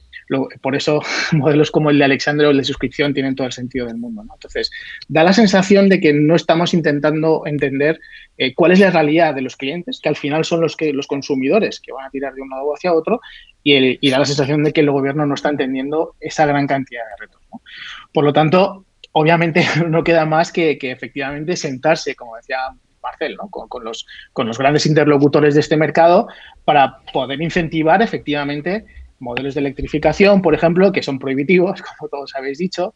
Por 0.60 0.74
eso 0.74 1.02
modelos 1.32 1.70
como 1.70 1.90
el 1.90 1.98
de 1.98 2.04
Alexandre 2.04 2.46
o 2.46 2.50
el 2.50 2.58
de 2.58 2.64
suscripción 2.64 3.14
tienen 3.14 3.34
todo 3.34 3.46
el 3.46 3.52
sentido 3.52 3.86
del 3.86 3.96
mundo. 3.96 4.22
Entonces, 4.22 4.70
da 5.08 5.24
la 5.24 5.32
sensación 5.32 5.88
de 5.88 6.00
que 6.00 6.12
no 6.12 6.34
estamos 6.34 6.74
intentando 6.74 7.42
entender 7.46 8.00
eh, 8.38 8.54
cuál 8.54 8.72
es 8.72 8.80
la 8.80 8.90
realidad 8.90 9.34
de 9.34 9.42
los 9.42 9.56
clientes, 9.56 10.00
que 10.02 10.08
al 10.08 10.16
final 10.16 10.44
son 10.44 10.60
los, 10.60 10.76
que, 10.76 10.92
los 10.92 11.06
consumidores 11.06 11.80
que 11.80 11.92
van 11.92 12.06
a 12.06 12.10
tirar 12.10 12.34
de 12.34 12.42
un 12.42 12.50
lado 12.50 12.74
hacia 12.74 12.92
otro, 12.92 13.20
y, 13.62 14.10
da 14.10 14.18
la 14.18 14.24
sensación 14.24 14.62
de 14.62 14.72
que 14.72 14.82
el 14.82 14.90
gobierno 14.90 15.24
no 15.24 15.34
está 15.34 15.48
entendiendo 15.48 16.14
esa 16.20 16.44
gran 16.46 16.66
cantidad 16.66 17.02
de 17.02 17.26
retos. 17.26 17.40
¿no? 17.52 17.62
Por 18.12 18.24
lo 18.24 18.32
tanto, 18.32 18.84
obviamente 19.12 19.64
no 19.88 20.04
queda 20.04 20.26
más 20.26 20.52
que, 20.52 20.78
efectivamente 20.80 21.56
sentarse, 21.56 22.14
como 22.14 22.36
decía 22.36 22.58
Marcel, 23.02 23.36
con 23.50 23.84
los 24.46 24.58
grandes 24.58 24.86
interlocutores 24.86 25.54
de 25.54 25.60
este 25.60 25.76
mercado 25.76 26.28
para 26.64 27.00
poder 27.12 27.40
incentivar 27.42 28.00
efectivamente 28.00 28.86
modelos 29.18 29.54
de 29.54 29.60
electrificación, 29.60 30.42
por 30.42 30.54
ejemplo, 30.54 30.92
que 30.92 31.02
son 31.02 31.18
prohibitivos, 31.18 31.82
como 31.98 32.08
todos 32.08 32.34
habéis 32.34 32.58
dicho, 32.58 32.94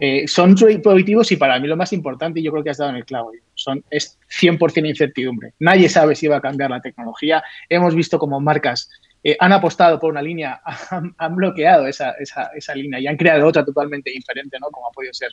eh, 0.00 0.26
son 0.26 0.54
prohibitivos 0.54 1.30
y 1.32 1.36
para 1.36 1.58
mí 1.58 1.68
lo 1.68 1.76
más 1.76 1.92
importante, 1.92 2.42
yo 2.42 2.50
creo 2.52 2.64
que 2.64 2.70
has 2.70 2.78
dado 2.78 2.90
en 2.90 2.96
el 2.96 3.04
clavo, 3.04 3.32
son, 3.54 3.84
es 3.90 4.18
100% 4.40 4.88
incertidumbre. 4.88 5.52
Nadie 5.58 5.88
sabe 5.88 6.14
si 6.14 6.26
va 6.28 6.36
a 6.36 6.40
cambiar 6.40 6.70
la 6.70 6.80
tecnología. 6.80 7.42
Hemos 7.68 7.94
visto 7.94 8.18
como 8.18 8.40
marcas 8.40 8.90
eh, 9.28 9.36
han 9.40 9.50
apostado 9.52 9.98
por 9.98 10.12
una 10.12 10.22
línea, 10.22 10.60
han, 11.18 11.34
bloqueado 11.34 11.88
esa, 11.88 12.12
esa, 12.12 12.74
línea 12.76 13.00
y 13.00 13.08
han 13.08 13.16
creado 13.16 13.44
otra 13.48 13.64
totalmente 13.64 14.08
diferente, 14.08 14.56
¿no? 14.60 14.68
Como 14.70 14.86
ha 14.86 14.92
podido 14.92 15.12
ser 15.12 15.32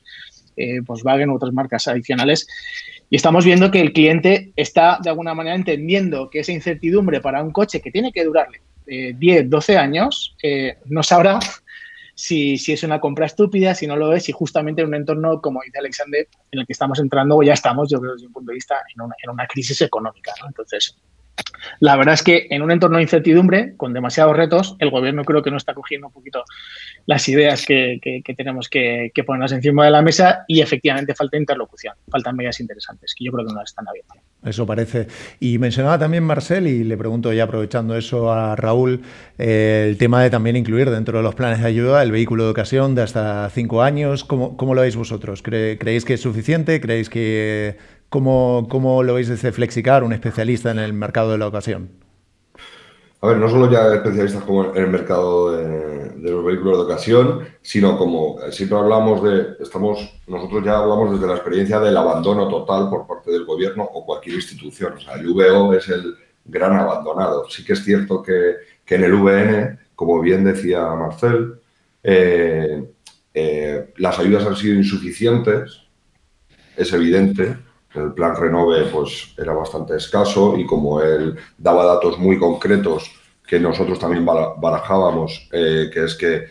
eh, 0.57 0.79
Volkswagen 0.79 1.29
u 1.29 1.35
otras 1.35 1.53
marcas 1.53 1.87
adicionales. 1.87 2.47
Y 3.11 3.17
estamos 3.17 3.45
viendo 3.45 3.69
que 3.69 3.81
el 3.81 3.93
cliente 3.93 4.51
está 4.55 4.97
de 5.03 5.11
alguna 5.11 5.35
manera 5.35 5.55
entendiendo 5.55 6.31
que 6.31 6.39
esa 6.39 6.51
incertidumbre 6.51 7.21
para 7.21 7.43
un 7.43 7.51
coche 7.51 7.81
que 7.81 7.91
tiene 7.91 8.11
que 8.11 8.23
durarle 8.23 8.61
10, 8.85 9.17
eh, 9.21 9.43
12 9.43 9.77
años, 9.77 10.35
no 10.85 11.03
sabrá 11.03 11.39
si, 12.15 12.57
si, 12.57 12.73
es 12.73 12.83
una 12.83 12.99
compra 12.99 13.25
estúpida, 13.25 13.75
si 13.75 13.87
no 13.87 13.95
lo 13.95 14.13
es, 14.13 14.29
y 14.29 14.31
justamente 14.31 14.81
en 14.81 14.89
un 14.89 14.95
entorno, 14.95 15.41
como 15.41 15.61
dice 15.63 15.79
Alexander, 15.79 16.27
en 16.51 16.59
el 16.59 16.65
que 16.65 16.73
estamos 16.73 16.99
entrando, 16.99 17.37
o 17.37 17.43
ya 17.43 17.53
estamos, 17.53 17.89
yo 17.89 17.99
creo 17.99 18.13
desde 18.13 18.27
un 18.27 18.33
punto 18.33 18.51
de 18.51 18.55
vista, 18.55 18.75
en 18.93 19.01
una, 19.01 19.15
en 19.23 19.29
una 19.29 19.47
crisis 19.47 19.81
económica. 19.81 20.33
Entonces, 20.45 20.95
la 21.79 21.95
verdad 21.95 22.13
es 22.13 22.23
que 22.23 22.47
en 22.49 22.61
un 22.61 22.71
entorno 22.71 22.97
de 22.97 23.03
incertidumbre, 23.03 23.75
con 23.77 23.93
demasiados 23.93 24.35
retos, 24.35 24.75
el 24.79 24.89
gobierno 24.89 25.23
creo 25.23 25.41
que 25.41 25.51
no 25.51 25.57
está 25.57 25.73
cogiendo 25.73 26.07
un 26.07 26.13
poquito 26.13 26.43
las 27.05 27.27
ideas 27.27 27.65
que, 27.65 27.99
tenemos 28.37 28.69
que, 28.69 29.11
ponerlas 29.25 29.51
encima 29.51 29.85
de 29.85 29.91
la 29.91 30.01
mesa 30.01 30.45
y 30.47 30.61
efectivamente 30.61 31.13
falta 31.15 31.37
interlocución, 31.37 31.95
faltan 32.09 32.35
medidas 32.35 32.59
interesantes 32.59 33.13
que 33.17 33.25
yo 33.25 33.31
creo 33.31 33.45
que 33.45 33.53
no 33.53 33.59
las 33.59 33.71
están 33.71 33.87
habiendo. 33.87 34.13
Eso 34.43 34.65
parece. 34.65 35.07
Y 35.39 35.57
mencionaba 35.57 35.97
también 35.97 36.23
Marcel, 36.23 36.67
y 36.67 36.83
le 36.83 36.97
pregunto 36.97 37.31
ya 37.31 37.43
aprovechando 37.45 37.95
eso 37.95 38.31
a 38.31 38.55
Raúl, 38.55 39.01
eh, 39.37 39.85
el 39.89 39.97
tema 39.97 40.21
de 40.21 40.29
también 40.29 40.57
incluir 40.57 40.89
dentro 40.89 41.17
de 41.17 41.23
los 41.23 41.35
planes 41.35 41.59
de 41.59 41.67
ayuda 41.67 42.03
el 42.03 42.11
vehículo 42.11 42.43
de 42.43 42.51
ocasión 42.51 42.93
de 42.95 43.03
hasta 43.03 43.49
cinco 43.49 43.81
años. 43.81 44.23
¿Cómo, 44.25 44.57
cómo 44.57 44.75
lo 44.75 44.81
veis 44.81 44.97
vosotros? 44.97 45.41
¿Creéis 45.41 46.03
que 46.03 46.15
es 46.15 46.21
suficiente? 46.21 46.81
¿Creéis 46.81 47.09
que 47.09 47.77
¿Cómo, 48.13 49.01
lo 49.03 49.15
veis 49.15 49.27
desde 49.27 49.51
Flexicar, 49.51 50.03
un 50.03 50.13
especialista 50.13 50.69
en 50.69 50.77
el 50.77 50.93
mercado 50.93 51.31
de 51.31 51.39
la 51.39 51.47
ocasión? 51.47 51.89
A 53.21 53.27
ver, 53.27 53.37
no 53.37 53.49
solo 53.49 53.71
ya 53.71 53.91
especialistas 53.91 54.43
como 54.43 54.65
en 54.75 54.83
el 54.83 54.89
mercado 54.91 55.51
de, 55.57 56.02
los 56.31 56.45
vehículos 56.45 56.77
de 56.77 56.83
ocasión, 56.83 57.47
sino 57.61 57.97
como 57.97 58.37
siempre 58.51 58.77
hablamos 58.77 59.23
de, 59.23 59.57
estamos, 59.59 60.21
nosotros 60.27 60.63
ya 60.63 60.77
hablamos 60.77 61.11
desde 61.11 61.27
la 61.27 61.35
experiencia 61.35 61.79
del 61.79 61.97
abandono 61.97 62.47
total 62.47 62.89
por 62.89 63.05
parte 63.05 63.31
del 63.31 63.45
gobierno 63.45 63.83
o 63.83 64.05
cualquier 64.05 64.35
institución. 64.35 64.93
O 64.93 64.99
sea, 64.99 65.15
el 65.15 65.27
VO 65.27 65.73
es 65.73 65.89
el 65.89 66.15
gran 66.45 66.77
abandonado. 66.77 67.49
Sí 67.49 67.65
que 67.65 67.73
es 67.73 67.83
cierto 67.83 68.23
que, 68.23 68.55
en 68.87 69.03
el 69.03 69.13
VN, 69.13 69.79
como 69.95 70.21
bien 70.21 70.43
decía 70.43 70.85
Marcel, 70.95 71.55
eh, 72.03 72.87
eh, 73.33 73.93
las 73.97 74.19
ayudas 74.19 74.45
han 74.45 74.55
sido 74.55 74.75
insuficientes, 74.75 75.81
es 76.77 76.93
evidente, 76.93 77.57
el 77.95 78.13
plan 78.13 78.35
Renove 78.35 78.85
pues, 78.85 79.33
era 79.37 79.53
bastante 79.53 79.97
escaso 79.97 80.55
y 80.57 80.65
como 80.65 81.01
él 81.01 81.35
daba 81.57 81.85
datos 81.85 82.17
muy 82.17 82.39
concretos 82.39 83.11
que 83.53 83.59
nosotros 83.59 83.99
también 83.99 84.25
barajábamos, 84.25 85.47
eh, 85.51 85.91
que 85.93 86.05
es 86.05 86.15
que 86.15 86.47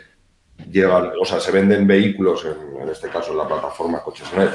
llegan, 0.71 1.11
o 1.21 1.25
sea, 1.25 1.41
se 1.41 1.51
venden 1.51 1.85
vehículos, 1.85 2.45
en, 2.45 2.89
este 2.89 3.09
caso 3.09 3.33
en 3.33 3.39
la 3.39 3.49
plataforma 3.49 4.05
Cochesnet, 4.05 4.51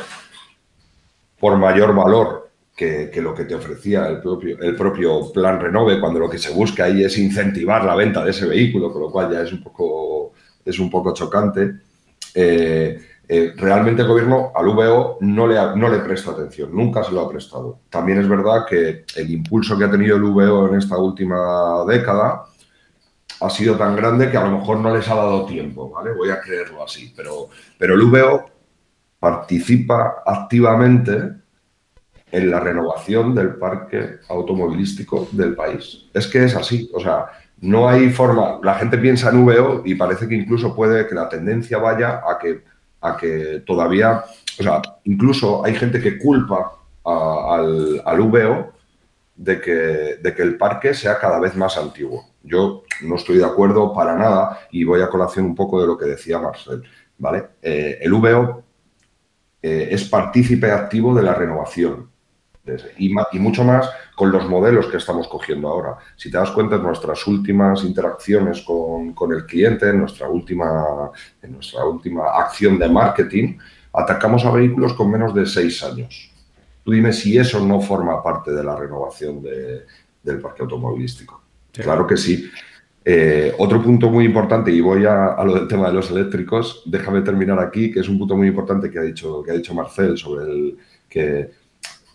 por 1.42 1.58
mayor 1.58 1.94
valor 1.94 2.50
que, 2.74 3.12
lo 3.18 3.36
que 3.36 3.44
te 3.44 3.54
ofrecía 3.54 4.08
el 4.08 4.22
propio, 4.22 4.58
el 4.62 4.78
propio 4.78 5.30
plan 5.34 5.60
Renove, 5.60 6.00
cuando 6.00 6.20
lo 6.20 6.30
que 6.30 6.38
se 6.38 6.54
busca 6.54 6.86
ahí 6.86 7.04
es 7.04 7.18
incentivar 7.18 7.84
la 7.84 7.96
venta 7.96 8.24
de 8.24 8.32
ese 8.32 8.46
vehículo, 8.46 8.94
con 8.94 9.02
lo 9.02 9.12
cual 9.12 9.30
ya 9.30 9.42
es 9.42 9.52
un 9.52 9.62
poco, 9.62 10.32
es 10.64 10.80
un 10.80 10.90
poco 10.90 11.14
chocante. 11.14 11.74
Eh, 12.34 12.98
eh, 13.30 13.54
realmente 13.58 14.04
el 14.04 14.08
gobierno 14.08 14.54
al 14.56 14.68
VO 14.68 15.18
no 15.20 15.48
le, 15.48 15.56
no 15.76 15.90
le 15.90 16.00
presta 16.00 16.32
atención, 16.32 16.70
nunca 16.74 17.04
se 17.04 17.12
lo 17.12 17.22
ha 17.22 17.30
prestado. 17.30 17.82
También 17.90 18.20
es 18.20 18.30
verdad 18.30 18.66
que 18.68 19.04
el 19.16 19.32
impulso 19.32 19.78
que 19.78 19.84
ha 19.84 19.92
tenido 19.92 20.16
el 20.16 20.24
VO 20.24 20.70
en 20.70 20.76
esta 20.76 20.98
última 20.98 21.84
década 21.86 22.46
ha 23.42 23.50
sido 23.50 23.76
tan 23.76 23.96
grande 23.96 24.32
que 24.32 24.38
a 24.38 24.46
lo 24.46 24.58
mejor 24.58 24.80
no 24.80 24.96
les 24.96 25.08
ha 25.10 25.16
dado 25.16 25.46
tiempo, 25.46 25.90
¿vale? 25.90 26.14
Voy 26.14 26.30
a 26.30 26.40
creerlo 26.40 26.84
así, 26.84 27.14
pero, 27.16 27.50
pero 27.78 27.96
el 27.96 28.06
VO 28.06 28.46
participa 29.20 30.24
activamente 30.26 31.34
en 32.32 32.52
la 32.52 32.60
renovación 32.60 33.36
del 33.36 33.56
parque 33.56 34.20
automovilístico 34.30 35.28
del 35.32 35.54
país. 35.54 36.06
Es 36.14 36.28
que 36.28 36.46
es 36.46 36.56
así, 36.56 36.90
o 36.94 37.00
sea, 37.00 37.26
no 37.60 37.90
hay 37.90 38.10
forma, 38.10 38.60
la 38.64 38.76
gente 38.76 38.98
piensa 38.98 39.30
en 39.30 39.46
VO 39.46 39.82
y 39.84 39.96
parece 39.96 40.28
que 40.28 40.36
incluso 40.36 40.76
puede 40.76 41.08
que 41.08 41.16
la 41.16 41.28
tendencia 41.28 41.78
vaya 41.78 42.22
a 42.28 42.38
que 42.40 42.64
a 43.02 43.18
que 43.18 43.64
todavía, 43.66 44.24
o 44.60 44.64
sea, 44.64 44.82
incluso 45.04 45.64
hay 45.64 45.76
gente 45.76 46.02
que 46.02 46.18
culpa 46.18 46.74
al, 47.04 48.02
al 48.06 48.22
VO 48.22 48.74
de 49.36 49.62
que, 49.62 49.72
de 50.22 50.34
que 50.36 50.42
el 50.42 50.58
parque 50.58 50.94
sea 50.94 51.20
cada 51.20 51.40
vez 51.40 51.56
más 51.56 51.78
antiguo. 51.78 52.26
Yo 52.44 52.84
no 53.04 53.16
estoy 53.16 53.38
de 53.38 53.46
acuerdo 53.46 53.94
para 53.94 54.16
nada 54.16 54.60
y 54.72 54.84
voy 54.84 55.02
a 55.02 55.10
colación 55.10 55.46
un 55.46 55.56
poco 55.56 55.80
de 55.80 55.88
lo 55.88 55.98
que 55.98 56.06
decía 56.06 56.40
Marcel. 56.40 56.84
¿vale? 57.18 57.46
Eh, 57.62 58.00
el 58.02 58.14
VO 58.14 58.64
eh, 59.62 59.90
es 59.92 60.06
partícipe 60.06 60.72
activo 60.72 61.14
de 61.16 61.24
la 61.24 61.34
renovación 61.34 62.10
y, 62.98 63.14
y, 63.32 63.40
mucho 63.40 63.64
más 63.64 63.90
con 64.18 64.32
los 64.32 64.50
modelos 64.50 64.88
que 64.88 64.98
estamos 64.98 65.28
cogiendo 65.28 65.68
ahora. 65.68 65.96
Si 66.16 66.32
te 66.32 66.40
das 66.40 66.50
cuenta, 66.50 66.78
en 66.78 66.82
nuestras 66.82 67.28
últimas 67.28 67.84
interacciones 67.84 68.64
con, 68.64 69.14
con 69.14 69.32
el 69.32 69.46
cliente, 69.46 69.88
en 69.90 70.00
nuestra, 70.00 70.28
última, 70.28 71.12
en 71.40 71.52
nuestra 71.52 71.86
última 71.86 72.24
acción 72.32 72.80
de 72.80 72.90
marketing, 72.90 73.60
atacamos 73.94 74.44
a 74.44 74.50
vehículos 74.50 74.94
con 74.94 75.12
menos 75.12 75.36
de 75.36 75.46
seis 75.46 75.84
años. 75.84 76.32
Tú 76.84 76.94
dime 76.94 77.14
si 77.14 77.38
eso 77.38 77.64
no 77.64 77.80
forma 77.80 78.24
parte 78.24 78.52
de 78.52 78.64
la 78.64 78.76
renovación 78.76 79.40
de, 79.44 79.86
del 80.24 80.40
parque 80.40 80.64
automovilístico. 80.64 81.44
Claro 81.72 82.08
que 82.08 82.18
sí. 82.18 82.50
Eh, 83.06 83.54
otro 83.60 83.84
punto 83.84 84.10
muy 84.10 84.26
importante, 84.26 84.72
y 84.72 84.82
voy 84.82 85.06
a, 85.06 85.34
a, 85.34 85.46
lo 85.46 85.54
del 85.54 85.68
tema 85.68 85.90
de 85.90 85.94
los 85.94 86.10
eléctricos, 86.10 86.82
déjame 86.88 87.22
terminar 87.22 87.60
aquí, 87.60 87.92
que 87.92 88.00
es 88.00 88.10
un 88.10 88.18
punto 88.18 88.36
muy 88.36 88.48
importante 88.48 88.90
que 88.90 88.98
ha 88.98 89.04
dicho, 89.04 89.44
que 89.44 89.52
ha 89.52 89.54
dicho 89.54 89.76
Marcel 89.76 90.18
sobre 90.18 90.52
el 90.52 90.78
que 91.08 91.67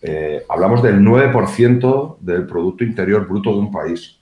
eh, 0.02 0.44
hablamos 0.48 0.82
del 0.82 1.00
9% 1.00 2.18
del 2.18 2.44
Producto 2.46 2.82
Interior 2.82 3.26
Bruto 3.26 3.52
de 3.52 3.58
un 3.58 3.70
país. 3.70 4.18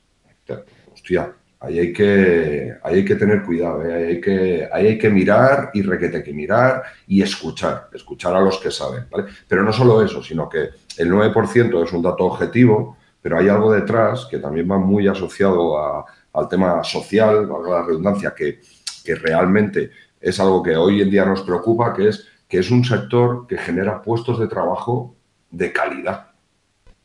Hostia, 0.92 1.32
ahí 1.58 1.78
hay 1.78 1.92
que, 1.92 2.74
hay 2.82 3.04
que 3.04 3.14
tener 3.14 3.42
cuidado, 3.42 3.82
¿eh? 3.84 3.94
ahí, 3.94 4.04
hay 4.04 4.20
que, 4.20 4.68
hay 4.70 4.98
que 4.98 5.08
mirar 5.08 5.70
y 5.72 5.80
requete 5.80 6.22
que 6.22 6.34
mirar 6.34 6.82
y 7.06 7.22
escuchar, 7.22 7.88
escuchar 7.94 8.36
a 8.36 8.40
los 8.40 8.58
que 8.58 8.70
saben. 8.70 9.06
Pero 9.48 9.62
no 9.62 9.72
solo 9.72 10.02
eso, 10.02 10.22
sino 10.22 10.48
que 10.50 10.68
el 10.98 11.10
9% 11.10 11.82
es 11.82 11.92
un 11.92 12.02
dato 12.02 12.26
objetivo, 12.26 12.98
pero 13.22 13.38
hay 13.38 13.48
algo 13.48 13.72
detrás 13.72 14.26
que 14.30 14.38
también 14.38 14.70
va 14.70 14.78
muy 14.78 15.08
asociado 15.08 16.04
al 16.32 16.48
tema 16.48 16.84
social, 16.84 17.46
valga 17.46 17.70
la 17.70 17.82
redundancia, 17.86 18.34
que, 18.36 18.60
que 19.02 19.14
realmente 19.14 19.90
es 20.20 20.38
algo 20.40 20.62
que 20.62 20.76
hoy 20.76 21.00
en 21.00 21.10
día 21.10 21.24
nos 21.24 21.40
preocupa, 21.40 21.94
que 21.94 22.08
es 22.08 22.26
que 22.46 22.58
es 22.58 22.70
un 22.70 22.84
sector 22.84 23.46
que 23.46 23.56
genera 23.56 24.02
puestos 24.02 24.40
de 24.40 24.48
trabajo 24.48 25.14
de 25.50 25.72
calidad, 25.72 26.30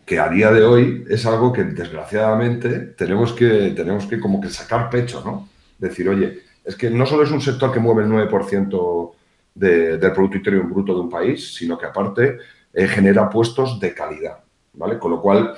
que 0.06 0.20
a 0.20 0.30
día 0.30 0.52
de 0.52 0.64
hoy 0.64 1.06
es 1.10 1.26
algo 1.26 1.52
que 1.52 1.64
desgraciadamente 1.64 2.80
tenemos 2.80 3.34
que, 3.34 3.74
tenemos 3.76 4.06
que 4.06 4.20
como 4.20 4.40
que 4.40 4.50
sacar 4.50 4.90
pecho, 4.90 5.24
¿no? 5.26 5.50
Decir, 5.78 6.08
oye, 6.10 6.42
es 6.64 6.76
que 6.76 6.90
no 6.90 7.06
solo 7.06 7.24
es 7.24 7.32
un 7.32 7.42
sector 7.42 7.72
que 7.72 7.80
mueve 7.80 8.04
el 8.04 8.10
9% 8.10 9.12
del 9.56 10.12
Producto 10.12 10.38
Interior 10.38 10.68
Bruto 10.68 10.94
de 10.94 11.02
un 11.02 11.10
país, 11.10 11.54
sino 11.56 11.78
que 11.78 11.86
aparte 11.86 12.38
eh, 12.74 12.88
genera 12.88 13.30
puestos 13.30 13.80
de 13.80 13.94
calidad, 13.94 14.40
¿vale? 14.74 15.00
Con 15.00 15.12
lo 15.12 15.22
cual, 15.22 15.56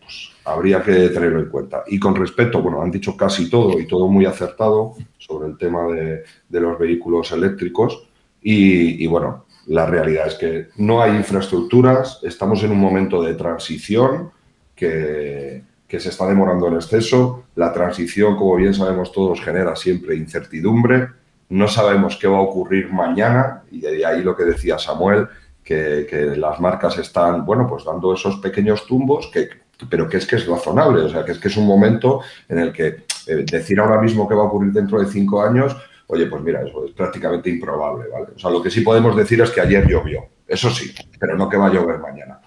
pues 0.00 0.30
habría 0.44 0.82
que 0.82 1.08
tenerlo 1.08 1.40
en 1.40 1.48
cuenta. 1.48 1.84
Y 1.86 1.98
con 1.98 2.14
respecto, 2.14 2.62
bueno, 2.62 2.80
han 2.80 2.90
dicho 2.90 3.16
casi 3.16 3.50
todo 3.50 3.78
y 3.80 3.86
todo 3.86 4.06
muy 4.08 4.26
acertado 4.26 4.94
sobre 5.18 5.48
el 5.48 5.58
tema 5.58 5.86
de, 5.88 6.24
los 6.50 6.78
vehículos 6.78 7.32
eléctricos 7.32 8.06
y, 8.40 9.04
bueno, 9.08 9.45
la 9.66 9.86
realidad 9.86 10.28
es 10.28 10.34
que 10.34 10.68
no 10.76 11.02
hay 11.02 11.16
infraestructuras, 11.16 12.20
estamos 12.22 12.62
en 12.62 12.72
un 12.72 12.80
momento 12.80 13.22
de 13.22 13.34
transición 13.34 14.30
que, 14.74 15.62
que 15.88 16.00
se 16.00 16.08
está 16.08 16.26
demorando 16.26 16.68
en 16.68 16.74
exceso. 16.74 17.44
La 17.54 17.72
transición, 17.72 18.36
como 18.36 18.56
bien 18.56 18.74
sabemos 18.74 19.12
todos, 19.12 19.40
genera 19.40 19.76
siempre 19.76 20.16
incertidumbre. 20.16 21.08
No 21.48 21.68
sabemos 21.68 22.16
qué 22.16 22.26
va 22.26 22.38
a 22.38 22.42
ocurrir 22.42 22.92
mañana 22.92 23.62
y 23.70 23.80
de 23.80 24.04
ahí 24.04 24.22
lo 24.22 24.36
que 24.36 24.44
decía 24.44 24.78
Samuel, 24.78 25.28
que, 25.62 26.34
las 26.36 26.60
marcas 26.60 26.96
están, 26.98 27.44
bueno, 27.44 27.66
pues 27.68 27.84
dando 27.84 28.14
esos 28.14 28.36
pequeños 28.36 28.86
tumbos, 28.86 29.28
que, 29.32 29.48
pero 29.90 30.08
que 30.08 30.18
es 30.18 30.26
que 30.26 30.36
es 30.36 30.46
razonable, 30.46 31.02
o 31.02 31.08
sea, 31.08 31.24
que 31.24 31.32
es 31.32 31.38
que 31.38 31.48
es 31.48 31.56
un 31.56 31.66
momento 31.66 32.20
en 32.48 32.58
el 32.58 32.72
que 32.72 33.04
eh, 33.26 33.44
decir 33.50 33.80
ahora 33.80 34.00
mismo 34.00 34.28
qué 34.28 34.34
va 34.34 34.42
a 34.42 34.46
ocurrir 34.46 34.72
dentro 34.72 35.00
de 35.00 35.06
cinco 35.06 35.42
años, 35.42 35.76
oye, 36.08 36.26
pues 36.26 36.42
mira, 36.42 36.62
eso 36.62 36.84
es 36.84 36.92
prácticamente 36.92 37.50
improbable, 37.50 38.08
¿vale? 38.10 38.26
O 38.34 38.38
sea, 38.38 38.50
lo 38.50 38.62
que 38.62 38.70
sí 38.70 38.80
podemos 38.80 39.16
decir 39.16 39.40
es 39.40 39.50
que 39.50 39.60
ayer 39.60 39.86
llovió, 39.88 40.28
eso 40.46 40.70
sí, 40.70 40.94
pero 41.18 41.36
no 41.36 41.48
que 41.48 41.56
va 41.56 41.66
a 41.66 41.72
llover 41.72 41.98
mañana. 41.98 42.40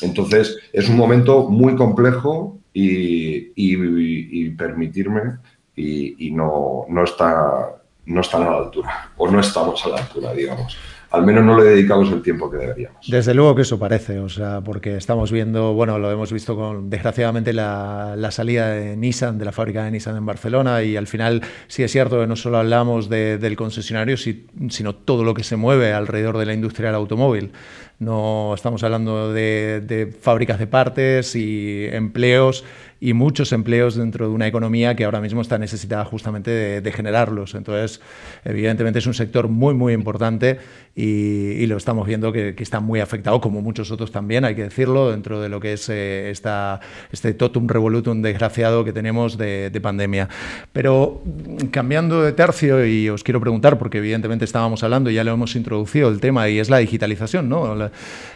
Entonces, 0.00 0.58
es 0.72 0.88
un 0.88 0.96
momento 0.96 1.48
muy 1.48 1.76
complejo 1.76 2.58
y, 2.72 4.50
permitirme 4.56 5.38
y, 5.76 6.30
no, 6.32 6.86
no, 6.88 7.04
está, 7.04 7.82
no 8.06 8.20
están 8.20 8.42
a 8.42 8.50
la 8.50 8.58
altura, 8.58 9.12
o 9.16 9.30
no 9.30 9.40
estamos 9.40 9.84
a 9.86 9.88
la 9.90 9.98
altura, 9.98 10.32
digamos 10.32 10.76
al 11.12 11.26
menos 11.26 11.44
no 11.44 11.58
le 11.58 11.64
dedicamos 11.64 12.10
el 12.10 12.22
tiempo 12.22 12.50
que 12.50 12.56
deberíamos. 12.56 13.06
Desde 13.06 13.34
luego 13.34 13.54
que 13.54 13.62
eso 13.62 13.78
parece, 13.78 14.18
o 14.18 14.30
sea, 14.30 14.62
porque 14.62 14.96
estamos 14.96 15.30
viendo, 15.30 15.74
bueno, 15.74 15.98
lo 15.98 16.10
hemos 16.10 16.32
visto 16.32 16.56
con, 16.56 16.88
desgraciadamente, 16.88 17.52
la, 17.52 18.16
salida 18.30 18.70
de 18.70 18.96
Nissan, 18.96 19.38
de 19.38 19.44
la 19.44 19.52
fábrica 19.52 19.84
de 19.84 19.90
Nissan 19.90 20.16
en 20.16 20.24
Barcelona, 20.24 20.82
y 20.82 20.96
al 20.96 21.06
final 21.06 21.42
sí 21.68 21.82
es 21.82 21.92
cierto 21.92 22.18
que 22.20 22.26
no 22.26 22.34
solo 22.34 22.58
hablamos 22.58 23.10
del 23.10 23.56
concesionario, 23.56 24.16
sino 24.16 24.94
todo 24.94 25.22
lo 25.22 25.34
que 25.34 25.44
se 25.44 25.56
mueve 25.56 25.92
alrededor 25.92 26.38
de 26.38 26.46
la 26.46 26.54
industria 26.54 26.88
del 26.88 26.96
automóvil. 26.96 27.52
No 28.02 28.52
estamos 28.52 28.82
hablando 28.82 29.32
de, 29.32 30.12
fábricas 30.20 30.58
de 30.58 30.66
partes 30.66 31.36
y 31.36 31.86
empleos 31.92 32.64
y 32.98 33.14
muchos 33.14 33.52
empleos 33.52 33.96
dentro 33.96 34.28
de 34.28 34.32
una 34.32 34.46
economía 34.46 34.94
que 34.94 35.04
ahora 35.04 35.20
mismo 35.20 35.40
está 35.40 35.58
necesitada 35.58 36.04
justamente 36.04 36.80
de, 36.80 36.92
generarlos. 36.92 37.54
Entonces, 37.54 38.00
evidentemente 38.44 39.00
es 39.00 39.06
un 39.06 39.14
sector 39.14 39.48
muy, 39.48 39.74
muy 39.74 39.92
importante 39.92 40.58
y, 40.94 41.66
lo 41.66 41.76
estamos 41.76 42.06
viendo 42.06 42.32
que, 42.32 42.54
está 42.58 42.80
muy 42.80 43.00
afectado, 43.00 43.40
como 43.40 43.60
muchos 43.60 43.90
otros 43.90 44.12
también, 44.12 44.44
hay 44.44 44.54
que 44.54 44.64
decirlo, 44.64 45.10
dentro 45.10 45.40
de 45.40 45.48
lo 45.48 45.58
que 45.58 45.72
es 45.72 45.88
eh, 45.88 46.30
esta, 46.30 46.80
este 47.10 47.34
totum 47.34 47.66
revolutum 47.66 48.20
desgraciado 48.20 48.84
que 48.84 48.92
tenemos 48.92 49.38
de, 49.38 49.80
pandemia. 49.82 50.28
Pero 50.72 51.22
cambiando 51.70 52.22
de 52.22 52.32
tercio, 52.32 52.84
y 52.86 53.08
os 53.08 53.24
quiero 53.24 53.40
preguntar, 53.40 53.78
porque 53.78 53.98
evidentemente 53.98 54.44
estábamos 54.44 54.84
hablando, 54.84 55.10
y 55.10 55.14
ya 55.14 55.24
lo 55.24 55.32
hemos 55.32 55.56
introducido 55.56 56.08
el 56.08 56.20
tema, 56.20 56.48
y 56.48 56.58
es 56.58 56.70
la 56.70 56.78
digitalización. 56.78 57.48
¿no? 57.48 57.90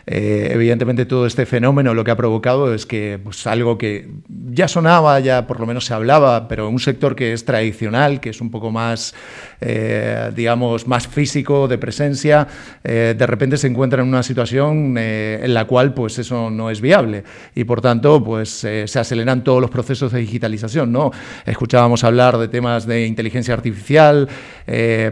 Eh, 0.06 0.50
evidentemente 0.52 1.04
todo 1.04 1.26
este 1.26 1.46
fenómeno 1.46 1.92
lo 1.92 2.04
que 2.04 2.12
ha 2.12 2.16
provocado 2.16 2.72
es 2.72 2.86
que 2.86 3.18
pues, 3.22 3.46
algo 3.46 3.76
que 3.76 4.08
ya 4.28 4.68
sonaba, 4.68 5.18
ya 5.18 5.46
por 5.48 5.58
lo 5.58 5.66
menos 5.66 5.86
se 5.86 5.94
hablaba, 5.94 6.46
pero 6.46 6.68
un 6.68 6.78
sector 6.78 7.16
que 7.16 7.32
es 7.32 7.44
tradicional, 7.44 8.20
que 8.20 8.30
es 8.30 8.40
un 8.40 8.50
poco 8.50 8.70
más, 8.70 9.14
eh, 9.60 10.30
digamos, 10.34 10.86
más 10.86 11.06
físico, 11.06 11.68
de 11.68 11.78
presencia, 11.78 12.46
eh, 12.84 13.14
de 13.16 13.26
repente 13.26 13.56
se 13.56 13.66
encuentra 13.66 14.02
en 14.02 14.08
una 14.08 14.22
situación 14.22 14.96
eh, 14.98 15.40
en 15.42 15.54
la 15.54 15.64
cual 15.66 15.94
pues 15.94 16.18
eso 16.18 16.50
no 16.50 16.70
es 16.70 16.80
viable 16.80 17.24
y 17.54 17.64
por 17.64 17.80
tanto 17.80 18.22
pues 18.22 18.50
se 18.50 18.98
aceleran 18.98 19.44
todos 19.44 19.60
los 19.60 19.70
procesos 19.70 20.12
de 20.12 20.20
digitalización, 20.20 20.92
¿no? 20.92 21.10
Escuchábamos 21.44 22.04
hablar 22.04 22.38
de 22.38 22.48
temas 22.48 22.86
de 22.86 23.06
inteligencia 23.06 23.54
artificial 23.54 24.28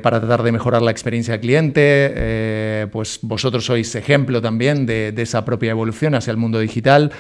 para 0.03 0.21
tratar 0.21 0.43
de 0.43 0.53
mejorar 0.53 0.83
la 0.83 0.91
experiencia 0.91 1.41
cliente, 1.41 2.89
pues 2.91 3.21
vosotros 3.23 3.65
sois 3.65 3.95
ejemplo 3.95 4.43
también 4.43 4.87
de, 4.87 5.15
esa 5.17 5.45
propia 5.45 5.71
evolución 5.71 6.15
hacia 6.15 6.31
el 6.33 6.37
mundo 6.37 6.59
digital. 6.59 7.13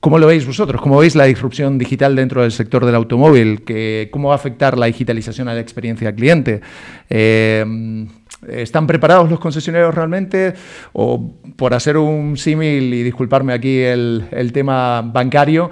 ¿Cómo 0.00 0.18
lo 0.18 0.26
veis 0.26 0.46
vosotros? 0.46 0.80
¿Cómo 0.80 0.98
veis 0.98 1.16
la 1.16 1.24
disrupción 1.24 1.78
digital 1.78 2.14
dentro 2.14 2.42
del 2.42 2.52
sector 2.52 2.84
del 2.84 2.94
automóvil? 2.94 3.64
¿Cómo 4.10 4.28
va 4.28 4.34
a 4.34 4.36
afectar 4.36 4.78
la 4.78 4.86
digitalización 4.86 5.48
a 5.48 5.54
la 5.54 5.60
experiencia 5.60 6.08
del 6.08 6.14
cliente? 6.14 6.60
Eh, 7.08 8.06
¿Están 8.46 8.86
preparados 8.86 9.30
los 9.30 9.40
concesionarios 9.40 9.94
realmente? 9.94 10.54
O 10.92 11.34
por 11.56 11.74
hacer 11.74 11.96
un 11.96 12.36
símil 12.36 12.92
y 12.94 13.02
disculparme 13.02 13.52
aquí 13.54 13.80
el 13.80 14.50
tema 14.52 15.02
bancario, 15.02 15.70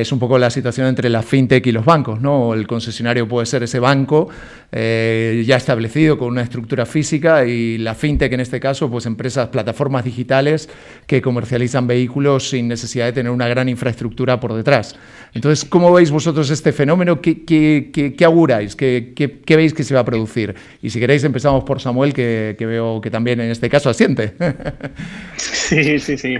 es 0.00 0.12
un 0.12 0.18
poco 0.18 0.38
la 0.38 0.50
situación 0.50 0.86
entre 0.86 1.08
la 1.08 1.22
fintech 1.22 1.66
y 1.66 1.72
los 1.72 1.84
bancos. 1.84 2.20
¿no? 2.20 2.54
El 2.54 2.66
concesionario 2.66 3.26
puede 3.26 3.46
ser 3.46 3.62
ese 3.62 3.78
banco 3.78 4.28
eh, 4.72 5.42
ya 5.46 5.56
establecido 5.56 6.18
con 6.18 6.28
una 6.28 6.42
estructura 6.42 6.86
física 6.86 7.44
y 7.46 7.78
la 7.78 7.94
fintech 7.94 8.32
en 8.32 8.40
este 8.40 8.60
caso, 8.60 8.90
pues 8.90 9.06
empresas, 9.06 9.48
plataformas 9.48 10.04
digitales 10.04 10.68
que 11.06 11.22
comercializan 11.22 11.86
vehículos 11.86 12.50
sin 12.50 12.68
necesidad 12.68 13.06
de 13.06 13.12
tener 13.12 13.32
una 13.32 13.48
gran 13.48 13.68
infraestructura 13.68 14.40
por 14.40 14.54
detrás. 14.54 14.96
Entonces, 15.34 15.64
¿cómo 15.68 15.92
veis 15.92 16.10
vosotros 16.10 16.50
este 16.50 16.72
fenómeno? 16.72 17.20
¿Qué, 17.20 17.44
qué, 17.44 18.24
auguráis? 18.24 18.74
¿Qué, 18.74 19.12
¿Qué, 19.14 19.56
veis 19.56 19.72
que 19.74 19.84
se 19.84 19.94
va 19.94 20.00
a 20.00 20.04
producir? 20.04 20.54
Y 20.82 20.90
si 20.90 21.00
queréis 21.00 21.24
empezamos 21.24 21.64
por 21.64 21.80
Samuel, 21.80 22.12
que, 22.12 22.56
veo 22.58 23.00
que 23.00 23.10
también 23.10 23.40
en 23.40 23.50
este 23.50 23.68
caso 23.68 23.90
asiente. 23.90 24.34
Sí, 25.36 25.98
sí, 25.98 26.16
sí. 26.16 26.36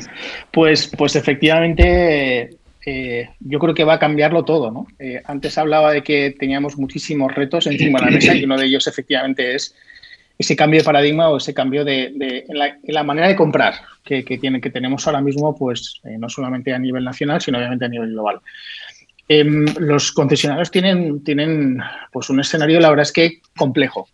Pues, 0.53 0.89
pues 0.97 1.17
efectivamente 1.17 2.57
eh, 2.89 3.31
yo 3.41 3.59
creo 3.59 3.75
que 3.75 3.83
va 3.83 3.95
a 3.95 3.99
cambiarlo 3.99 4.45
todo. 4.45 4.71
¿no? 4.71 4.87
Eh, 5.01 5.21
antes 5.25 5.59
hablaba 5.59 5.93
de 5.93 6.03
que 6.03 6.35
teníamos 6.39 6.79
muchísimos 6.79 7.35
retos 7.35 7.67
encima 7.67 7.99
de 7.99 8.05
la 8.07 8.11
mesa 8.13 8.35
y 8.35 8.45
uno 8.45 8.57
de 8.57 8.67
ellos 8.67 8.87
efectivamente 8.87 9.57
es 9.57 9.75
ese 10.39 10.55
cambio 10.55 10.81
de 10.81 10.85
paradigma 10.85 11.29
o 11.29 11.39
ese 11.39 11.53
cambio 11.53 11.85
de, 11.85 12.45
en 12.49 12.95
la, 12.95 13.03
manera 13.03 13.27
de 13.27 13.35
comprar 13.35 13.75
que, 14.05 14.25
que 14.25 14.71
tenemos 14.71 15.07
ahora 15.07 15.21
mismo, 15.21 15.57
pues 15.57 16.01
eh, 16.05 16.17
no 16.17 16.29
solamente 16.29 16.73
a 16.73 16.79
nivel 16.79 17.03
nacional, 17.03 17.41
sino 17.41 17.59
obviamente 17.59 17.87
a 17.87 17.89
nivel 17.89 18.11
global. 18.11 18.41
Em, 19.29 19.65
los 19.81 20.13
concesionarios 20.13 20.71
tienen, 20.71 21.25
tienen 21.25 21.79
pues 22.13 22.31
un 22.31 22.39
escenario, 22.39 22.79
la 22.79 22.91
verdad 22.91 23.03
es 23.03 23.13
que 23.13 23.41
complejo. 23.57 24.09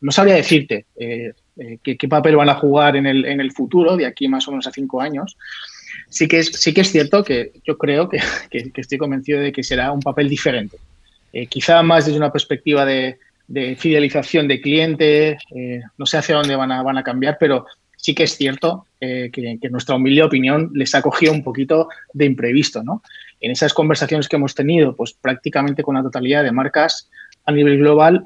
no 0.00 0.12
sabría 0.12 0.34
decirte 0.34 0.86
qué, 0.96 1.96
qué, 1.96 2.08
papel 2.08 2.36
van 2.36 2.50
a 2.50 2.54
jugar 2.54 2.94
en 2.96 3.06
el, 3.06 3.24
en 3.24 3.40
el 3.40 3.50
futuro, 3.50 3.96
de 3.96 4.06
aquí 4.06 4.28
más 4.28 4.46
o 4.46 4.52
menos 4.52 4.68
a 4.68 4.72
cinco 4.72 5.00
años, 5.00 5.36
sí 6.10 6.28
que 6.28 6.40
es, 6.40 6.48
sí 6.48 6.74
que 6.74 6.82
es 6.82 6.92
cierto 6.92 7.24
que 7.24 7.52
yo 7.64 7.78
creo 7.78 8.08
que, 8.08 8.20
estoy 8.76 8.98
convencido 8.98 9.40
de 9.40 9.52
que 9.52 9.62
será 9.62 9.92
un 9.92 10.00
papel 10.00 10.28
diferente. 10.28 10.76
Eh, 11.32 11.46
quizá 11.46 11.82
más 11.82 12.04
desde 12.04 12.18
una 12.18 12.32
perspectiva 12.32 12.84
de, 12.84 13.16
fidelización 13.78 14.46
de 14.46 14.60
cliente, 14.60 15.38
eh, 15.56 15.80
no 15.98 16.06
sé 16.06 16.18
hacia 16.18 16.36
dónde 16.36 16.54
van 16.54 16.70
a, 16.70 16.82
van 16.82 16.98
a 16.98 17.02
cambiar, 17.02 17.36
pero 17.40 17.66
sí 17.96 18.14
que 18.14 18.22
es 18.22 18.36
cierto 18.36 18.86
eh, 19.00 19.28
que, 19.32 19.58
que, 19.60 19.70
nuestra 19.70 19.96
humilde 19.96 20.22
opinión 20.22 20.70
les 20.72 20.94
ha 20.94 21.02
cogido 21.02 21.32
un 21.32 21.42
poquito 21.42 21.88
de 22.12 22.26
imprevisto. 22.26 22.84
¿no? 22.84 23.02
En 23.40 23.50
esas 23.50 23.74
conversaciones 23.74 24.28
que 24.28 24.36
hemos 24.36 24.54
tenido, 24.54 24.94
pues 24.94 25.14
prácticamente 25.14 25.82
con 25.82 25.96
la 25.96 26.02
totalidad 26.02 26.44
de 26.44 26.52
marcas 26.52 27.08
a 27.44 27.50
nivel 27.50 27.78
global, 27.78 28.24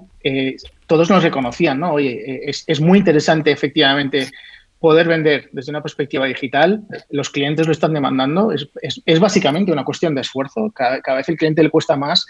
todos 0.87 1.09
nos 1.09 1.23
reconocían, 1.23 1.81
¿no? 1.81 1.93
Oye, 1.93 2.43
es, 2.49 2.65
es 2.67 2.81
muy 2.81 2.99
interesante 2.99 3.51
efectivamente 3.51 4.29
poder 4.81 5.09
vender 5.09 5.49
desde 5.53 5.71
una 5.71 5.83
perspectiva 5.83 6.27
digital, 6.27 6.83
los 7.11 7.31
clientes 7.31 7.67
lo 7.67 7.73
están 7.73 7.95
demandando, 7.95 8.53
es, 8.53 9.21
básicamente 9.21 9.73
una 9.73 9.85
cuestión 9.85 10.15
de 10.15 10.21
esfuerzo. 10.21 10.71
Cada, 10.75 11.01
vez 11.15 11.29
el 11.29 11.37
cliente 11.37 11.63
le 11.63 11.71
cuesta 11.71 11.97
más 11.97 12.27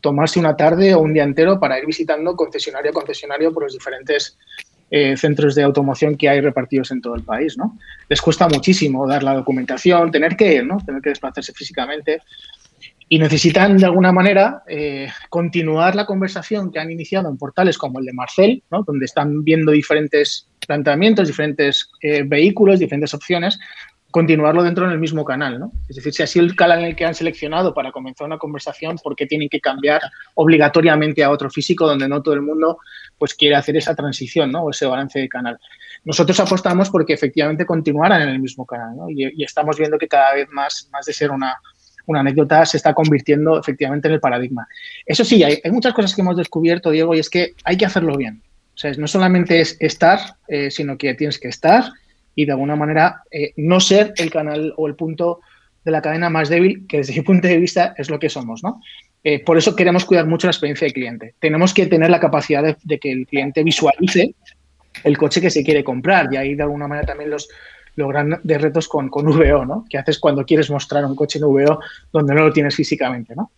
tomarse 0.00 0.38
una 0.38 0.56
tarde 0.56 0.94
o 0.94 1.00
un 1.00 1.14
día 1.14 1.24
entero 1.24 1.58
para 1.58 1.78
ir 1.78 1.86
visitando 1.86 2.36
concesionario 2.36 2.90
a 2.90 2.94
concesionario 2.94 3.52
por 3.52 3.64
los 3.64 3.72
diferentes 3.72 4.38
eh, 4.90 5.16
centros 5.16 5.56
de 5.56 5.64
automoción 5.64 6.16
que 6.16 6.28
hay 6.28 6.40
repartidos 6.40 6.92
en 6.92 7.00
todo 7.00 7.16
el 7.16 7.24
país. 7.24 7.58
¿no? 7.58 7.76
Les 8.08 8.22
cuesta 8.22 8.46
muchísimo 8.46 9.06
dar 9.08 9.24
la 9.24 9.34
documentación, 9.34 10.12
tener 10.12 10.36
que 10.36 10.54
ir, 10.54 10.64
¿no? 10.64 10.78
tener 10.86 11.02
que 11.02 11.08
desplazarse 11.08 11.52
físicamente 11.52 12.22
y 13.08 13.18
necesitan 13.18 13.76
de 13.76 13.86
alguna 13.86 14.12
manera 14.12 14.62
eh, 14.66 15.08
continuar 15.28 15.94
la 15.94 16.06
conversación 16.06 16.72
que 16.72 16.80
han 16.80 16.90
iniciado 16.90 17.28
en 17.28 17.38
portales 17.38 17.78
como 17.78 18.00
el 18.00 18.06
de 18.06 18.12
Marcel, 18.12 18.62
¿no? 18.70 18.82
donde 18.82 19.04
están 19.04 19.44
viendo 19.44 19.70
diferentes 19.72 20.48
planteamientos, 20.66 21.28
diferentes 21.28 21.90
eh, 22.02 22.24
vehículos, 22.24 22.80
diferentes 22.80 23.14
opciones, 23.14 23.60
continuarlo 24.10 24.64
dentro 24.64 24.88
del 24.88 24.98
mismo 24.98 25.24
canal. 25.24 25.60
¿no? 25.60 25.70
Es 25.88 25.96
decir, 25.96 26.12
si 26.12 26.24
ha 26.24 26.26
sido 26.26 26.46
el 26.46 26.56
canal 26.56 26.80
en 26.80 26.86
el 26.86 26.96
que 26.96 27.04
han 27.04 27.14
seleccionado 27.14 27.72
para 27.74 27.92
comenzar 27.92 28.26
una 28.26 28.38
conversación, 28.38 28.96
¿por 29.00 29.14
qué 29.14 29.26
tienen 29.26 29.48
que 29.48 29.60
cambiar 29.60 30.00
obligatoriamente 30.34 31.22
a 31.22 31.30
otro 31.30 31.48
físico 31.48 31.86
donde 31.86 32.08
no 32.08 32.22
todo 32.22 32.34
el 32.34 32.42
mundo 32.42 32.78
pues, 33.18 33.34
quiere 33.34 33.54
hacer 33.54 33.76
esa 33.76 33.94
transición 33.94 34.50
¿no? 34.50 34.62
o 34.62 34.70
ese 34.70 34.86
balance 34.86 35.20
de 35.20 35.28
canal? 35.28 35.60
Nosotros 36.04 36.40
apostamos 36.40 36.90
porque 36.90 37.12
efectivamente 37.12 37.64
continuaran 37.64 38.22
en 38.22 38.30
el 38.30 38.40
mismo 38.40 38.66
canal 38.66 38.96
¿no? 38.96 39.10
y, 39.10 39.32
y, 39.36 39.44
estamos 39.44 39.78
viendo 39.78 39.96
que 39.96 40.08
cada 40.08 40.34
vez 40.34 40.48
más, 40.50 40.88
más 40.92 41.06
de 41.06 41.12
ser 41.12 41.30
una, 41.30 41.56
una 42.06 42.20
anécdota 42.20 42.64
se 42.64 42.76
está 42.76 42.94
convirtiendo 42.94 43.58
efectivamente 43.58 44.08
en 44.08 44.14
el 44.14 44.20
paradigma. 44.20 44.66
Eso 45.04 45.24
sí, 45.24 45.42
hay, 45.42 45.60
muchas 45.70 45.94
cosas 45.94 46.14
que 46.14 46.22
hemos 46.22 46.36
descubierto, 46.36 46.90
Diego, 46.90 47.14
y 47.14 47.18
es 47.18 47.30
que 47.30 47.54
hay 47.64 47.76
que 47.76 47.86
hacerlo 47.86 48.16
bien. 48.16 48.42
O 48.74 48.78
sea, 48.78 48.92
no 48.92 49.06
solamente 49.06 49.60
es 49.60 49.76
estar, 49.80 50.20
eh, 50.48 50.70
sino 50.70 50.96
que 50.98 51.14
tienes 51.14 51.38
que 51.38 51.48
estar 51.48 51.84
y 52.34 52.44
de 52.44 52.52
alguna 52.52 52.76
manera 52.76 53.22
eh, 53.30 53.52
no 53.56 53.80
ser 53.80 54.12
el 54.16 54.30
canal 54.30 54.74
o 54.76 54.86
el 54.86 54.94
punto 54.94 55.40
de 55.84 55.92
la 55.92 56.02
cadena 56.02 56.28
más 56.28 56.48
débil, 56.48 56.86
que 56.86 56.98
desde 56.98 57.14
mi 57.14 57.22
punto 57.22 57.48
de 57.48 57.56
vista 57.58 57.94
es 57.96 58.10
lo 58.10 58.18
que 58.18 58.28
somos, 58.28 58.62
¿no? 58.62 58.82
Eh, 59.24 59.42
por 59.42 59.58
eso 59.58 59.74
queremos 59.74 60.04
cuidar 60.04 60.26
mucho 60.26 60.46
la 60.46 60.52
experiencia 60.52 60.84
del 60.84 60.92
cliente. 60.92 61.34
Tenemos 61.40 61.74
que 61.74 61.86
tener 61.86 62.10
la 62.10 62.20
capacidad 62.20 62.76
de, 62.80 62.98
que 62.98 63.10
el 63.10 63.26
cliente 63.26 63.64
visualice 63.64 64.34
el 65.02 65.18
coche 65.18 65.40
que 65.40 65.50
se 65.50 65.64
quiere 65.64 65.82
comprar 65.82 66.28
y 66.32 66.36
ahí 66.36 66.54
de 66.54 66.62
alguna 66.62 66.86
manera 66.86 67.06
también 67.06 67.30
los, 67.30 67.48
los 67.96 68.08
grandes 68.08 68.62
retos 68.62 68.88
con, 68.88 69.08
con 69.08 69.26
VO, 69.26 69.64
¿no? 69.64 69.84
Que 69.88 69.98
haces 69.98 70.18
cuando 70.18 70.44
quieres 70.44 70.70
mostrar 70.70 71.04
un 71.04 71.16
coche 71.16 71.38
en 71.38 71.46
VO 71.46 71.80
donde 72.12 72.34
no 72.34 72.44
lo 72.44 72.52
tienes 72.52 72.76
físicamente, 72.76 73.34
¿no? 73.34 73.50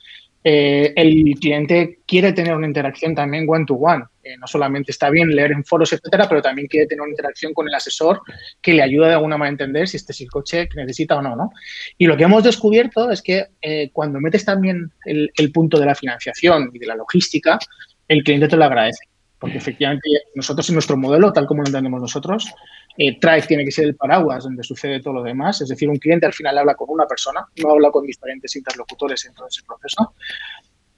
Eh, 0.44 0.92
el 0.96 1.34
cliente 1.40 1.98
quiere 2.06 2.32
tener 2.32 2.54
una 2.54 2.66
interacción 2.66 3.14
también 3.14 3.44
one-to-one. 3.48 4.04
Eh, 4.22 4.36
no 4.38 4.46
solamente 4.46 4.92
está 4.92 5.10
bien 5.10 5.28
leer 5.34 5.52
en 5.52 5.64
foros, 5.64 5.92
etcétera, 5.92 6.28
pero 6.28 6.40
también 6.40 6.68
quiere 6.68 6.86
tener 6.86 7.02
una 7.02 7.10
interacción 7.10 7.52
con 7.52 7.68
el 7.68 7.74
asesor 7.74 8.22
que 8.62 8.72
le 8.72 8.82
ayuda 8.82 9.08
de 9.08 9.14
alguna 9.14 9.36
manera 9.36 9.50
a 9.50 9.54
entender 9.54 9.88
si 9.88 9.96
este 9.96 10.12
es 10.12 10.20
el 10.20 10.30
coche 10.30 10.68
que 10.68 10.80
necesita 10.80 11.16
o 11.16 11.22
no. 11.22 11.34
¿no? 11.34 11.50
Y 11.96 12.06
lo 12.06 12.16
que 12.16 12.24
hemos 12.24 12.44
descubierto 12.44 13.10
es 13.10 13.20
que 13.20 13.46
eh, 13.60 13.90
cuando 13.92 14.20
metes 14.20 14.44
también 14.44 14.92
el, 15.04 15.30
el 15.36 15.52
punto 15.52 15.78
de 15.80 15.86
la 15.86 15.94
financiación 15.94 16.70
y 16.72 16.78
de 16.78 16.86
la 16.86 16.94
logística, 16.94 17.58
el 18.06 18.22
cliente 18.22 18.48
te 18.48 18.56
lo 18.56 18.64
agradece. 18.64 19.04
Porque 19.38 19.58
efectivamente 19.58 20.08
nosotros 20.34 20.68
en 20.68 20.74
nuestro 20.74 20.96
modelo, 20.96 21.32
tal 21.32 21.46
como 21.46 21.62
lo 21.62 21.68
entendemos 21.68 22.00
nosotros, 22.00 22.52
eh, 22.96 23.16
Drive 23.20 23.46
tiene 23.46 23.64
que 23.64 23.70
ser 23.70 23.84
el 23.84 23.94
paraguas 23.94 24.44
donde 24.44 24.64
sucede 24.64 25.00
todo 25.00 25.14
lo 25.14 25.22
demás. 25.22 25.60
Es 25.60 25.68
decir, 25.68 25.88
un 25.88 25.98
cliente 25.98 26.26
al 26.26 26.32
final 26.32 26.58
habla 26.58 26.74
con 26.74 26.88
una 26.90 27.06
persona, 27.06 27.46
no 27.62 27.70
habla 27.70 27.90
con 27.90 28.04
diferentes 28.04 28.54
interlocutores 28.56 29.24
en 29.26 29.34
todo 29.34 29.46
ese 29.46 29.62
proceso. 29.62 30.14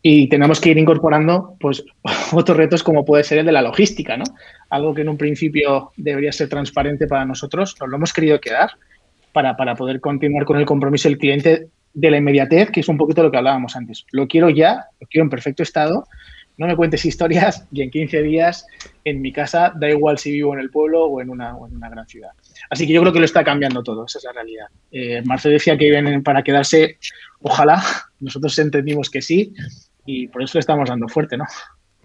Y 0.03 0.29
tenemos 0.31 0.61
que 0.61 0.71
ir 0.71 0.79
incorporando 0.79 1.57
pues, 1.61 1.85
otros 2.33 2.57
retos 2.57 2.83
como 2.83 3.05
puede 3.05 3.25
ser 3.25 3.39
el 3.39 3.47
de 3.47 3.53
la 3.53 3.61
logística, 3.61 4.17
¿no? 4.17 4.25
Algo 4.71 4.95
que 4.95 5.03
en 5.03 5.11
un 5.11 5.19
principio 5.19 5.93
debería 5.97 6.33
ser 6.33 6.49
transparente 6.49 7.07
para 7.07 7.27
nosotros, 7.27 7.77
nos 7.79 7.91
lo 7.91 7.97
hemos 7.97 8.13
querido 8.15 8.41
quedar 8.41 8.71
para, 9.33 9.57
para 9.57 9.75
poder 9.75 10.01
continuar 10.01 10.47
con 10.47 10.57
el 10.57 10.65
compromiso 10.65 11.09
del 11.09 11.19
cliente 11.19 11.69
de 11.93 12.11
la 12.11 12.17
inmediatez, 12.17 12.71
que 12.71 12.81
es 12.81 12.89
un 12.89 12.97
poquito 12.97 13.23
lo 13.23 13.31
que 13.31 13.37
hablábamos 13.37 13.77
antes. 13.77 14.07
Lo 14.13 14.27
quiero 14.27 14.49
ya, 14.49 14.87
lo 15.01 15.07
quiero 15.07 15.25
en 15.25 15.31
perfecto 15.31 15.63
estado 15.63 16.07
no 16.61 16.67
me 16.67 16.77
cuentes 16.77 17.07
historias 17.07 17.67
y 17.73 17.81
en 17.81 17.91
15 17.91 18.23
días 18.23 18.67
en 19.07 19.23
mi 19.23 19.33
casa, 19.33 19.73
da 19.75 19.89
igual 19.89 20.19
si 20.19 20.31
vivo 20.31 20.53
en 20.53 20.61
el 20.61 20.69
pueblo 20.69 21.07
o 21.07 21.23
en 21.23 21.31
una, 21.31 21.57
en 21.67 21.75
una 21.75 21.89
gran 21.89 22.07
ciudad. 22.07 22.33
Así 22.69 22.87
que 22.87 22.93
yo 22.93 23.01
creo 23.01 23.15
que 23.15 23.19
lo 23.19 23.25
está 23.25 23.43
cambiando 23.43 23.83
todo, 23.83 24.05
esa 24.05 24.19
es 24.19 24.25
la 24.25 24.33
realidad. 24.33 24.67
Eh, 24.93 25.23
Marcelo 25.25 25.55
decía 25.55 25.79
que 25.79 25.89
vienen 25.89 26.23
para 26.23 26.43
quedarse, 26.43 26.99
ojalá, 27.41 27.83
nosotros 28.21 28.59
entendimos 28.59 29.09
que 29.09 29.23
sí 29.23 29.55
y 30.05 30.29
por 30.29 30.43
eso 30.43 30.59
le 30.59 30.61
estamos 30.61 30.87
dando 30.87 31.09
fuerte, 31.09 31.39
¿no? 31.39 31.47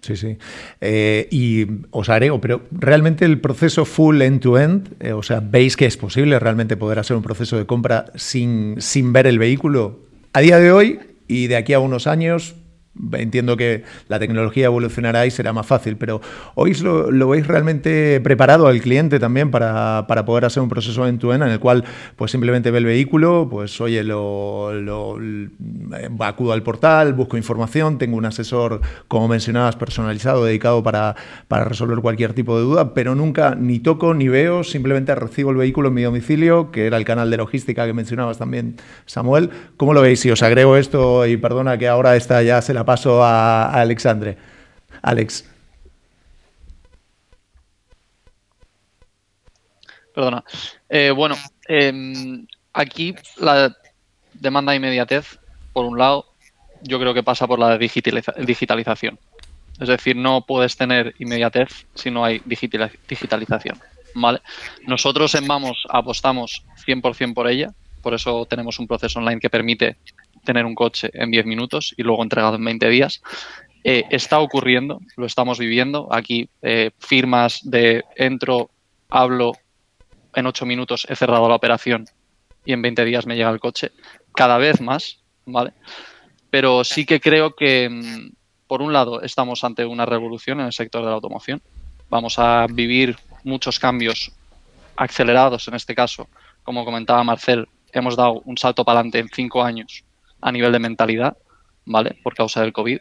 Sí, 0.00 0.16
sí. 0.16 0.38
Eh, 0.80 1.28
y 1.30 1.66
os 1.90 2.08
agrego, 2.08 2.40
pero 2.40 2.62
realmente 2.70 3.26
el 3.26 3.38
proceso 3.38 3.84
full 3.84 4.22
end-to-end, 4.22 4.94
eh, 5.00 5.12
o 5.12 5.22
sea, 5.22 5.40
¿veis 5.40 5.76
que 5.76 5.84
es 5.84 5.98
posible 5.98 6.38
realmente 6.38 6.78
poder 6.78 6.98
hacer 6.98 7.14
un 7.14 7.22
proceso 7.22 7.58
de 7.58 7.66
compra 7.66 8.06
sin, 8.14 8.80
sin 8.80 9.12
ver 9.12 9.26
el 9.26 9.38
vehículo? 9.38 10.00
A 10.32 10.40
día 10.40 10.58
de 10.58 10.72
hoy 10.72 11.00
y 11.28 11.48
de 11.48 11.56
aquí 11.56 11.74
a 11.74 11.78
unos 11.78 12.06
años, 12.06 12.54
Entiendo 13.12 13.56
que 13.56 13.84
la 14.08 14.18
tecnología 14.18 14.66
evolucionará 14.66 15.26
y 15.26 15.30
será 15.30 15.52
más 15.52 15.66
fácil, 15.66 15.96
pero 15.96 16.20
¿hoy 16.54 16.74
lo, 16.74 17.28
veis 17.28 17.46
realmente 17.46 18.20
preparado 18.20 18.66
al 18.68 18.80
cliente 18.80 19.18
también 19.18 19.50
para, 19.50 20.06
poder 20.24 20.46
hacer 20.46 20.62
un 20.62 20.68
proceso 20.68 21.06
en 21.06 21.18
tu 21.18 21.32
en 21.32 21.42
el 21.42 21.60
cual 21.60 21.84
pues 22.16 22.30
simplemente 22.30 22.70
ve 22.70 22.78
el 22.78 22.84
vehículo, 22.86 23.48
pues 23.50 23.80
oye, 23.80 24.02
lo, 24.02 24.72
lo, 24.72 25.18
acudo 26.20 26.52
al 26.52 26.62
portal, 26.62 27.12
busco 27.12 27.36
información, 27.36 27.98
tengo 27.98 28.16
un 28.16 28.24
asesor, 28.24 28.80
como 29.08 29.28
mencionabas, 29.28 29.76
personalizado, 29.76 30.44
dedicado 30.44 30.82
para, 30.82 31.16
para 31.48 31.64
resolver 31.64 31.98
cualquier 31.98 32.32
tipo 32.32 32.56
de 32.56 32.64
duda, 32.64 32.94
pero 32.94 33.14
nunca 33.14 33.54
ni 33.54 33.78
toco 33.78 34.14
ni 34.14 34.28
veo, 34.28 34.64
simplemente 34.64 35.14
recibo 35.14 35.50
el 35.50 35.56
vehículo 35.56 35.88
en 35.88 35.94
mi 35.94 36.02
domicilio, 36.02 36.70
que 36.70 36.86
era 36.86 36.96
el 36.96 37.04
canal 37.04 37.30
de 37.30 37.36
logística 37.36 37.86
que 37.86 37.92
mencionabas 37.92 38.38
también, 38.38 38.76
Samuel. 39.04 39.50
¿Cómo 39.76 39.92
lo 39.92 40.00
veis? 40.00 40.20
Si 40.20 40.30
os 40.30 40.42
agrego 40.42 40.76
esto 40.76 41.26
y 41.26 41.36
perdona 41.36 41.76
que 41.76 41.88
ahora 41.88 42.16
esta 42.16 42.42
ya 42.42 42.62
se 42.62 42.72
la 42.72 42.85
paso 42.86 43.22
a, 43.22 43.66
Alexandre. 43.72 44.38
Alex. 45.02 45.44
Perdona. 50.14 50.42
Eh, 50.88 51.10
bueno, 51.10 51.36
em, 51.68 52.46
aquí 52.72 53.14
la 53.36 53.76
demanda 54.32 54.72
de 54.72 54.76
inmediatez, 54.76 55.38
por 55.74 55.84
un 55.84 55.98
lado, 55.98 56.32
yo 56.82 56.98
creo 56.98 57.12
que 57.12 57.22
pasa 57.22 57.46
por 57.46 57.58
la 57.58 57.76
digitalización. 57.76 59.18
Es 59.78 59.88
decir, 59.88 60.16
no 60.16 60.46
puedes 60.46 60.76
tener 60.76 61.14
inmediatez 61.18 61.86
si 61.94 62.10
no 62.10 62.24
hay 62.24 62.40
digitalización. 62.46 63.78
¿vale? 64.14 64.40
Nosotros 64.86 65.34
en 65.34 65.46
Vamos 65.46 65.86
apostamos 65.88 66.64
100% 66.86 67.34
por 67.34 67.48
ella, 67.48 67.72
por 68.02 68.14
eso 68.14 68.46
tenemos 68.46 68.78
un 68.78 68.86
proceso 68.86 69.18
online 69.18 69.40
que 69.40 69.50
permite 69.50 69.96
tener 70.46 70.64
un 70.64 70.74
coche 70.74 71.10
en 71.12 71.30
10 71.30 71.44
minutos 71.44 71.94
y 71.98 72.02
luego 72.02 72.22
entregado 72.22 72.56
en 72.56 72.64
20 72.64 72.88
días. 72.88 73.20
Eh, 73.84 74.04
está 74.10 74.40
ocurriendo, 74.40 75.00
lo 75.16 75.26
estamos 75.26 75.58
viviendo. 75.58 76.08
Aquí 76.10 76.48
eh, 76.62 76.90
firmas 76.98 77.60
de 77.62 78.04
entro, 78.16 78.70
hablo, 79.10 79.52
en 80.34 80.46
8 80.46 80.66
minutos 80.66 81.06
he 81.08 81.14
cerrado 81.14 81.48
la 81.48 81.54
operación 81.54 82.06
y 82.64 82.72
en 82.72 82.82
20 82.82 83.04
días 83.04 83.26
me 83.26 83.36
llega 83.36 83.50
el 83.50 83.60
coche. 83.60 83.92
Cada 84.34 84.58
vez 84.58 84.80
más, 84.80 85.20
¿vale? 85.44 85.72
Pero 86.50 86.82
sí 86.84 87.06
que 87.06 87.20
creo 87.20 87.54
que, 87.54 87.88
mm, 87.88 88.32
por 88.66 88.82
un 88.82 88.92
lado, 88.92 89.22
estamos 89.22 89.62
ante 89.62 89.84
una 89.84 90.06
revolución 90.06 90.60
en 90.60 90.66
el 90.66 90.72
sector 90.72 91.02
de 91.02 91.08
la 91.08 91.14
automoción. 91.14 91.62
Vamos 92.08 92.38
a 92.38 92.66
vivir 92.68 93.16
muchos 93.44 93.78
cambios 93.78 94.32
acelerados 94.96 95.68
en 95.68 95.74
este 95.74 95.94
caso. 95.94 96.28
Como 96.64 96.84
comentaba 96.84 97.22
Marcel, 97.22 97.68
hemos 97.92 98.16
dado 98.16 98.42
un 98.44 98.58
salto 98.58 98.84
para 98.84 98.98
adelante 98.98 99.20
en 99.20 99.28
cinco 99.28 99.62
años 99.62 100.04
a 100.40 100.52
nivel 100.52 100.72
de 100.72 100.78
mentalidad, 100.78 101.36
¿vale? 101.84 102.16
Por 102.22 102.34
causa 102.34 102.60
del 102.60 102.72
COVID. 102.72 102.98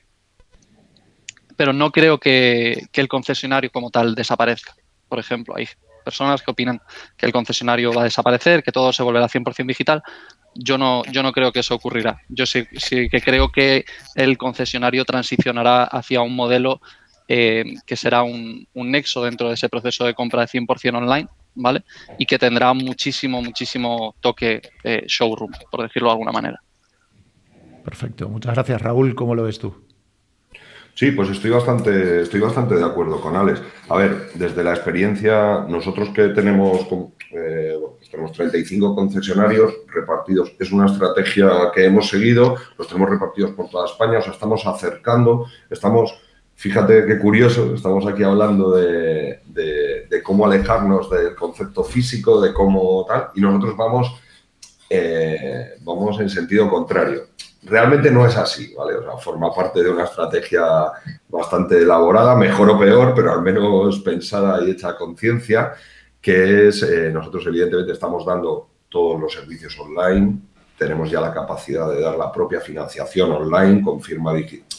Pero 1.58 1.74
no 1.74 1.92
creo 1.92 2.20
que, 2.20 2.88
el 2.94 3.08
concesionario 3.08 3.72
como 3.72 3.90
tal 3.90 4.16
desaparezca. 4.16 4.76
Por 5.08 5.20
ejemplo, 5.20 5.56
hay 5.56 5.68
personas 6.04 6.42
que 6.42 6.52
opinan 6.52 6.82
que 7.18 7.26
el 7.26 7.32
concesionario 7.32 7.94
va 7.94 8.02
a 8.02 8.06
desaparecer, 8.06 8.64
que 8.64 8.72
todo 8.72 8.92
se 8.92 9.04
volverá 9.04 9.28
100% 9.28 9.66
digital. 9.66 10.04
Yo 10.54 10.78
no, 10.78 11.04
yo 11.06 11.24
no 11.24 11.32
creo 11.32 11.52
que 11.52 11.60
eso 11.60 11.76
ocurrirá. 11.76 12.22
Yo 12.30 12.46
sí, 12.46 12.66
sí 12.78 13.10
que 13.10 13.22
creo 13.22 13.52
que 13.52 13.86
el 14.16 14.38
concesionario 14.38 15.06
transicionará 15.06 15.84
hacia 15.84 16.22
un 16.22 16.36
modelo 16.36 16.82
eh, 17.28 17.64
que 17.88 17.96
será 17.96 18.22
un, 18.22 18.68
nexo 18.76 19.24
dentro 19.24 19.48
de 19.48 19.56
ese 19.56 19.68
proceso 19.68 20.06
de 20.06 20.14
compra 20.14 20.42
de 20.42 20.48
100% 20.48 20.96
online, 20.96 21.28
¿vale? 21.56 21.84
Y 22.20 22.26
que 22.28 22.38
tendrá 22.38 22.72
muchísimo, 22.74 23.42
muchísimo 23.42 24.16
toque 24.20 24.62
eh, 24.84 25.04
showroom, 25.08 25.52
por 25.72 25.82
decirlo 25.82 26.10
de 26.10 26.14
alguna 26.14 26.32
manera. 26.32 26.62
Perfecto. 27.86 28.28
Muchas 28.28 28.56
gracias, 28.56 28.82
Raúl. 28.82 29.14
¿Cómo 29.14 29.36
lo 29.36 29.44
ves 29.44 29.60
tú? 29.60 29.74
Sí, 30.96 31.12
pues 31.12 31.30
estoy 31.30 31.52
bastante, 31.52 32.22
estoy 32.22 32.40
bastante 32.40 32.76
de 32.76 32.84
acuerdo 32.84 33.22
con 33.22 33.36
Alex. 33.36 33.62
A 33.90 33.98
ver, 33.98 34.30
desde 34.34 34.64
la 34.64 34.74
experiencia, 34.74 35.66
nosotros 35.68 36.10
que 36.10 36.30
tenemos, 36.30 36.88
eh, 37.32 37.78
tenemos 38.10 38.32
35 38.32 38.96
concesionarios 38.96 39.74
repartidos, 39.94 40.54
es 40.58 40.72
una 40.72 40.86
estrategia 40.86 41.50
que 41.74 41.86
hemos 41.86 42.08
seguido, 42.08 42.56
los 42.78 42.88
tenemos 42.88 43.10
repartidos 43.10 43.52
por 43.52 43.70
toda 43.70 43.88
España, 43.88 44.20
o 44.20 44.22
sea, 44.22 44.32
estamos 44.32 44.66
acercando, 44.66 45.46
estamos, 45.70 46.18
fíjate 46.56 47.06
qué 47.06 47.20
curioso, 47.20 47.76
estamos 47.76 48.08
aquí 48.08 48.24
hablando 48.24 48.72
de, 48.72 49.42
de 49.54 50.24
cómo 50.24 50.46
alejarnos 50.46 51.10
del 51.10 51.36
concepto 51.36 51.84
físico, 51.84 52.40
de 52.40 52.54
cómo 52.54 53.06
tal, 53.06 53.32
y 53.36 53.42
nosotros 53.42 53.76
vamos, 53.76 54.16
eh, 54.90 55.72
vamos 55.82 56.22
en 56.22 56.30
sentido 56.30 56.70
contrario 56.70 57.35
realmente 57.66 58.12
no 58.12 58.26
es 58.26 58.38
así, 58.38 58.74
¿vale? 58.76 58.96
O 58.96 59.04
sea, 59.04 59.18
forma 59.18 59.54
parte 59.54 59.84
de 59.84 59.90
una 59.90 60.06
estrategia 60.06 60.64
bastante 61.28 61.78
elaborada, 61.80 62.36
mejor 62.36 62.70
o 62.70 62.80
peor, 62.80 63.14
pero 63.16 63.34
al 63.34 63.42
menos 63.42 64.00
pensada 64.00 64.64
y 64.64 64.72
hecha 64.72 64.90
a 64.90 64.98
conciencia, 64.98 65.74
que 66.22 66.68
es, 66.68 66.84
eh, 66.84 67.12
nosotros 67.12 67.46
evidentemente 67.48 67.94
estamos 67.94 68.26
dando 68.26 68.70
todos 68.90 69.20
los 69.20 69.34
servicios 69.34 69.78
online, 69.80 70.40
tenemos 70.78 71.10
ya 71.10 71.22
la 71.22 71.34
capacidad 71.34 71.90
de 71.90 72.02
dar 72.02 72.18
la 72.18 72.32
propia 72.32 72.60
financiación 72.60 73.32
online 73.32 73.82
con 73.82 74.02
firma 74.02 74.34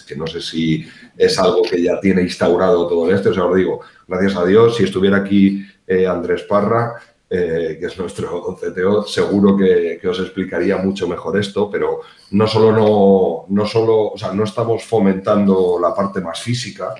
que 0.06 0.16
no 0.16 0.26
sé 0.26 0.40
si 0.40 0.86
es 1.16 1.38
algo 1.38 1.62
que 1.62 1.82
ya 1.82 1.98
tiene 2.00 2.22
instaurado 2.22 2.86
todo 2.86 3.10
esto, 3.10 3.30
o 3.30 3.34
sea, 3.34 3.44
os 3.44 3.56
digo, 3.56 3.80
gracias 4.06 4.36
a 4.36 4.44
Dios, 4.44 4.76
si 4.76 4.84
estuviera 4.84 5.18
aquí 5.18 5.66
eh, 5.86 6.06
Andrés 6.06 6.42
Parra, 6.42 6.94
eh, 7.28 7.76
que 7.80 7.86
es 7.86 7.98
nuestro 7.98 8.56
CTO, 8.60 9.02
seguro 9.02 9.56
que, 9.56 10.00
os 10.06 10.20
explicaría 10.20 10.76
mucho 10.76 11.08
mejor 11.08 11.36
esto, 11.38 11.68
pero 11.68 12.00
no 12.30 12.46
solo, 12.46 12.70
no, 12.70 13.46
no, 13.48 13.66
solo, 13.66 14.12
o 14.12 14.18
sea, 14.18 14.32
no 14.32 14.44
estamos 14.44 14.84
fomentando 14.84 15.78
la 15.80 15.92
parte 15.92 16.20
más 16.20 16.40
física 16.40 16.94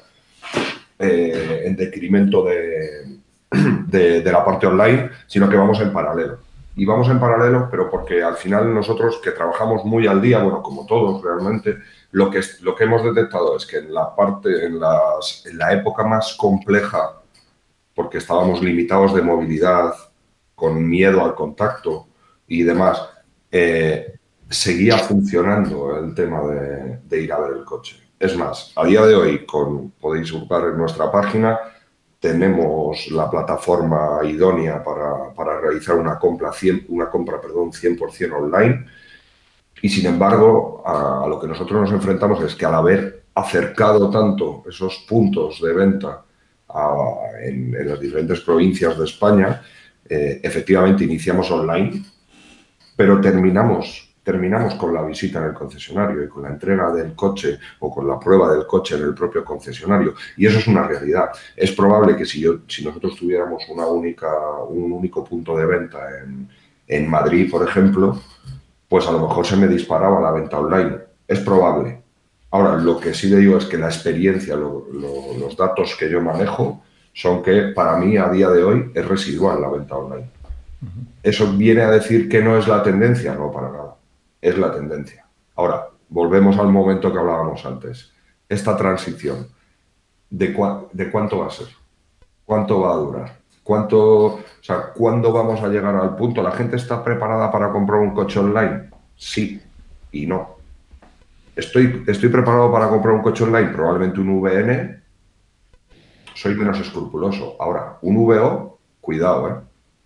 eh, 0.99 1.62
en 1.66 1.77
detrimento 1.77 2.45
de, 2.45 4.20
de, 4.20 4.33
la 4.33 4.45
parte 4.45 4.66
online, 4.66 5.11
sino 5.29 5.49
que 5.49 5.57
vamos 5.57 5.81
en 5.81 5.93
paralelo. 5.93 6.39
Y 6.74 6.85
vamos 6.85 7.09
en 7.09 7.20
paralelo, 7.20 7.68
pero 7.70 7.89
porque 7.89 8.22
al 8.22 8.35
final 8.35 8.74
nosotros 8.74 9.20
que 9.22 9.31
trabajamos 9.31 9.85
muy 9.85 10.09
al 10.09 10.20
día, 10.20 10.43
bueno, 10.43 10.61
como 10.61 10.87
todos 10.87 11.22
realmente, 11.22 11.79
lo 12.11 12.31
que, 12.31 12.41
lo 12.62 12.74
que 12.74 12.85
hemos 12.85 13.05
detectado 13.05 13.57
es 13.57 13.64
que 13.64 13.79
en 13.79 13.95
la 13.95 14.14
parte, 14.14 14.66
en, 14.66 14.81
las, 14.81 15.47
en 15.47 15.57
la 15.57 15.72
época 15.72 16.03
más 16.03 16.35
compleja, 16.35 17.20
porque 17.95 18.18
estábamos 18.18 18.61
limitados 18.61 19.14
de 19.14 19.22
movilidad, 19.22 19.95
con 20.57 20.89
miedo 20.89 21.25
al 21.25 21.37
contacto 21.37 22.09
y 22.49 22.65
demás, 22.65 23.01
eh, 23.53 24.19
seguía 24.49 24.99
funcionando 24.99 25.97
el 25.99 26.15
tema 26.15 26.41
de, 26.43 27.23
ir 27.23 27.33
a 27.33 27.39
ver 27.39 27.59
el 27.59 27.65
coche. 27.65 27.97
Es 28.19 28.37
más, 28.37 28.73
a 28.75 28.85
día 28.85 29.05
de 29.07 29.15
hoy, 29.15 29.47
podéis 30.01 30.33
buscar 30.33 30.65
en 30.65 30.79
nuestra 30.79 31.13
página, 31.13 31.61
tenemos 32.19 33.09
la 33.11 33.31
plataforma 33.31 34.21
idónea 34.25 34.83
para, 34.83 35.61
realizar 35.61 35.97
una 35.97 36.19
compra, 36.19 36.53
100, 36.53 36.87
una 36.89 37.11
compra 37.11 37.41
perdón, 37.41 37.71
100% 37.71 38.33
online 38.33 38.87
y 39.83 39.89
sin 39.89 40.07
embargo 40.07 40.83
a, 40.85 41.27
lo 41.29 41.39
que 41.39 41.47
nosotros 41.47 41.83
nos 41.83 41.93
enfrentamos 41.93 42.43
es 42.43 42.55
que 42.55 42.65
al 42.65 42.75
haber 42.75 43.27
acercado 43.35 44.11
tanto 44.11 44.65
esos 44.67 45.05
puntos 45.09 45.61
de 45.61 45.73
venta 45.75 46.25
en, 47.43 47.89
las 47.89 48.01
diferentes 48.01 48.41
provincias 48.41 48.99
de 48.99 49.05
España, 49.05 49.63
eh, 50.09 50.41
efectivamente 50.43 51.05
iniciamos 51.05 51.51
online, 51.51 52.03
pero 52.97 53.21
terminamos 53.21 54.07
terminamos 54.27 54.75
con 54.75 54.93
la 54.93 55.05
visita 55.05 55.39
en 55.39 55.45
el 55.45 55.55
concesionario 55.55 56.25
y 56.25 56.29
con 56.29 56.43
la 56.43 56.49
entrega 56.49 56.91
del 56.91 57.15
coche 57.15 57.61
o 57.79 57.95
con 57.95 58.09
la 58.09 58.19
prueba 58.19 58.53
del 58.53 58.67
coche 58.67 58.97
en 58.97 59.03
el 59.05 59.15
propio 59.15 59.45
concesionario. 59.45 60.15
Y 60.37 60.47
eso 60.47 60.59
es 60.59 60.67
una 60.67 60.83
realidad. 60.83 61.29
Es 61.55 61.71
probable 61.71 62.17
que 62.17 62.27
si, 62.27 62.41
yo, 62.41 62.59
si 62.67 62.85
nosotros 62.85 63.15
tuviéramos 63.15 63.63
una 63.69 63.87
única, 63.87 64.29
un 64.69 64.91
único 64.91 65.23
punto 65.23 65.57
de 65.57 65.67
venta 65.67 65.99
en, 66.25 66.49
en 66.89 67.09
Madrid, 67.09 67.49
por 67.49 67.69
ejemplo, 67.69 68.21
pues 68.89 69.07
a 69.07 69.13
lo 69.13 69.21
mejor 69.21 69.47
se 69.47 69.57
me 69.57 69.69
disparaba 69.69 70.21
la 70.21 70.33
venta 70.33 70.59
online. 70.59 70.97
Es 71.29 71.39
probable. 71.39 72.03
Ahora, 72.51 72.75
lo 72.79 72.99
que 72.99 73.15
sí 73.15 73.29
le 73.29 73.37
digo 73.37 73.59
es 73.59 73.67
que 73.67 73.79
la 73.79 73.87
experiencia, 73.87 74.57
los 74.57 75.57
datos 75.57 75.95
que 75.95 76.11
yo 76.11 76.21
manejo, 76.21 76.83
son 77.17 77.43
que 77.43 77.73
para 77.75 77.97
mí 77.97 78.19
a 78.19 78.29
día 78.29 78.51
de 78.51 78.62
hoy 78.62 78.93
es 78.95 79.09
residual 79.09 79.62
la 79.62 79.71
venta 79.71 79.97
online. 79.97 80.29
¿Eso 81.23 81.51
viene 81.57 81.81
a 81.81 81.91
decir 81.91 82.29
que 82.29 82.43
no 82.43 82.59
es 82.59 82.69
la 82.69 82.83
tendencia? 82.83 83.35
No, 83.35 83.51
para 83.51 83.71
nada 83.71 83.97
es 84.41 84.59
la 84.59 84.71
tendencia. 84.71 85.25
Ahora, 85.57 85.89
volvemos 86.11 86.59
al 86.59 86.69
momento 86.69 87.11
que 87.11 87.19
hablábamos 87.19 87.64
antes. 87.64 88.12
Esta 88.49 88.77
transición, 88.77 89.49
¿de, 90.29 90.55
de 90.93 91.11
cuánto 91.11 91.39
va 91.39 91.47
a 91.47 91.51
ser? 91.51 91.69
¿Cuánto 92.45 92.81
va 92.83 92.93
a 92.93 92.97
durar? 92.97 93.37
¿Cuánto, 93.62 94.27
o 94.27 94.41
sea, 94.61 94.93
¿Cuándo 94.95 95.33
vamos 95.33 95.61
a 95.62 95.69
llegar 95.69 95.97
al 95.97 96.14
punto? 96.14 96.43
¿La 96.43 96.53
gente 96.53 96.77
está 96.77 97.03
preparada 97.03 97.51
para 97.51 97.73
comprar 97.73 98.01
un 98.01 98.14
coche 98.14 98.39
online? 98.39 98.91
Sí 99.17 99.61
y 100.12 100.27
no. 100.27 100.57
¿Estoy, 101.57 102.05
estoy 102.07 102.29
preparado 102.29 102.71
para 102.71 102.89
comprar 102.89 103.14
un 103.14 103.23
coche 103.23 103.43
online? 103.43 103.71
Probablemente 103.71 104.21
un 104.21 104.41
VN. 104.41 105.03
Soy 106.37 106.55
menos 106.55 106.78
escrupuloso. 106.78 107.57
Ahora, 107.59 107.97
un 108.03 108.14
VO, 108.14 108.78
cuidado, 109.01 109.49
¿eh? 109.49 109.55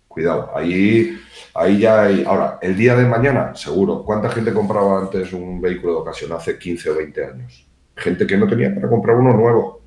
Cuidado, 0.07 0.49
ahí, 0.55 1.17
ahí 1.53 1.79
ya 1.79 2.03
hay... 2.03 2.23
Ahora, 2.25 2.57
el 2.61 2.77
día 2.77 2.95
de 2.95 3.05
mañana, 3.05 3.53
seguro. 3.53 4.01
¿Cuánta 4.03 4.29
gente 4.29 4.53
compraba 4.53 4.99
antes 4.99 5.33
un 5.33 5.59
vehículo 5.59 5.93
de 5.93 5.99
ocasión 5.99 6.31
hace 6.31 6.57
15 6.57 6.89
o 6.89 6.95
20 6.95 7.25
años? 7.25 7.67
Gente 7.97 8.25
que 8.25 8.37
no 8.37 8.47
tenía 8.47 8.73
para 8.73 8.89
comprar 8.89 9.17
uno 9.17 9.33
nuevo. 9.33 9.81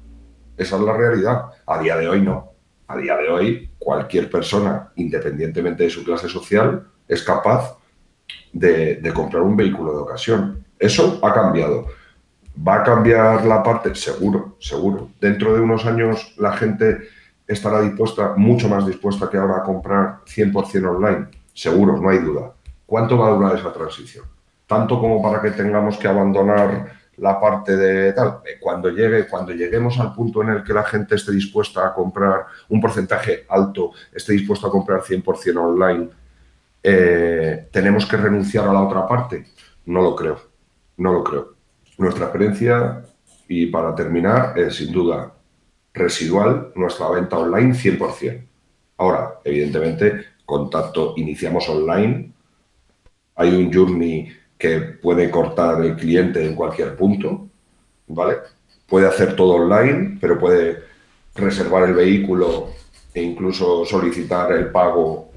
Esa 0.55 0.77
es 0.77 0.83
la 0.83 0.95
realidad. 0.95 1.47
A 1.67 1.79
día 1.79 1.97
de 1.97 2.09
hoy 2.09 2.21
no. 2.21 2.53
A 2.89 2.99
día 2.99 3.17
de 3.17 3.29
hoy, 3.31 3.71
cualquier 3.79 4.31
persona, 4.31 4.93
independientemente 4.97 5.85
de 5.85 5.91
su 5.91 6.05
clase 6.05 6.29
social, 6.29 6.87
es 7.09 7.23
capaz 7.23 7.79
de, 8.53 8.97
de 8.97 9.13
comprar 9.15 9.43
un 9.43 9.57
vehículo 9.57 9.95
de 9.95 10.03
ocasión. 10.03 10.65
Eso 10.79 11.21
ha 11.23 11.33
cambiado. 11.33 11.87
¿Va 12.57 12.77
a 12.77 12.83
cambiar 12.85 13.45
la 13.45 13.63
parte? 13.63 13.95
Seguro, 13.95 14.57
seguro. 14.61 15.11
Dentro 15.21 15.55
de 15.55 15.61
unos 15.61 15.85
años 15.87 16.35
la 16.39 16.53
gente 16.53 17.09
estará 17.47 17.81
dispuesta, 17.81 18.35
mucho 18.37 18.69
más 18.69 18.87
dispuesta 18.87 19.29
que 19.29 19.37
ahora 19.37 19.59
a 19.59 19.63
comprar 19.63 20.21
100% 20.25 20.89
online, 20.89 21.29
seguro, 21.53 21.97
no 22.01 22.09
hay 22.09 22.19
duda. 22.19 22.53
¿Cuánto 22.87 23.19
va 23.19 23.29
a 23.29 23.33
durar 23.33 23.57
esa 23.57 23.73
transición? 23.73 24.25
Tanto 24.67 24.99
como 25.01 25.21
para 25.21 25.43
que 25.43 25.51
tengamos 25.51 25.99
que 25.99 26.09
abandonar 26.09 26.93
la 27.17 27.41
parte 27.41 27.77
de 27.77 28.13
tal. 28.13 28.41
Eh, 28.45 28.59
cuando, 28.61 28.89
llegue, 28.91 29.27
cuando 29.27 29.53
lleguemos 29.53 29.99
al 29.99 30.15
punto 30.15 30.43
en 30.43 30.51
el 30.51 30.65
que 30.65 30.73
la 30.73 30.85
gente 30.85 31.15
esté 31.15 31.33
dispuesta 31.33 31.87
a 31.87 31.95
comprar 31.95 32.47
un 32.69 32.81
porcentaje 32.81 33.45
alto, 33.49 33.93
esté 34.13 34.33
dispuesto 34.33 34.67
a 34.67 34.71
comprar 34.71 35.01
100% 35.01 35.57
online, 35.57 36.09
eh, 36.83 37.69
¿tenemos 37.71 38.07
que 38.07 38.17
renunciar 38.17 38.69
a 38.69 38.73
la 38.73 38.83
otra 38.83 39.07
parte? 39.07 39.47
No 39.87 40.03
lo 40.03 40.15
creo, 40.15 40.39
no 40.97 41.13
lo 41.13 41.25
creo. 41.25 41.54
Nuestra 41.99 42.27
experiencia, 42.27 43.05
y 43.49 43.67
para 43.67 43.95
terminar, 43.95 44.59
es 44.59 44.77
sin 44.77 44.93
duda 44.93 45.33
residual 45.93 46.73
nuestra 46.75 47.09
venta 47.11 47.39
online 47.39 47.75
100%. 47.75 48.47
Ahora, 48.99 49.41
evidentemente, 49.45 50.25
contacto, 50.45 51.15
iniciamos 51.17 51.69
online, 51.69 52.33
hay 53.37 53.55
un 53.55 53.73
journey 53.73 54.33
que 54.59 54.81
puede 54.81 55.31
cortar 55.31 55.85
el 55.85 55.97
cliente 55.97 56.45
en 56.45 56.55
cualquier 56.55 56.97
punto, 56.97 57.49
¿vale? 58.09 58.37
Puede 58.87 59.07
hacer 59.07 59.35
todo 59.37 59.55
online, 59.55 60.19
pero 60.21 60.39
puede 60.39 60.83
reservar 61.35 61.89
el 61.89 61.95
vehículo 61.95 62.71
e 63.13 63.23
incluso 63.23 63.85
solicitar 63.85 64.53
el 64.53 64.71
pago 64.71 65.34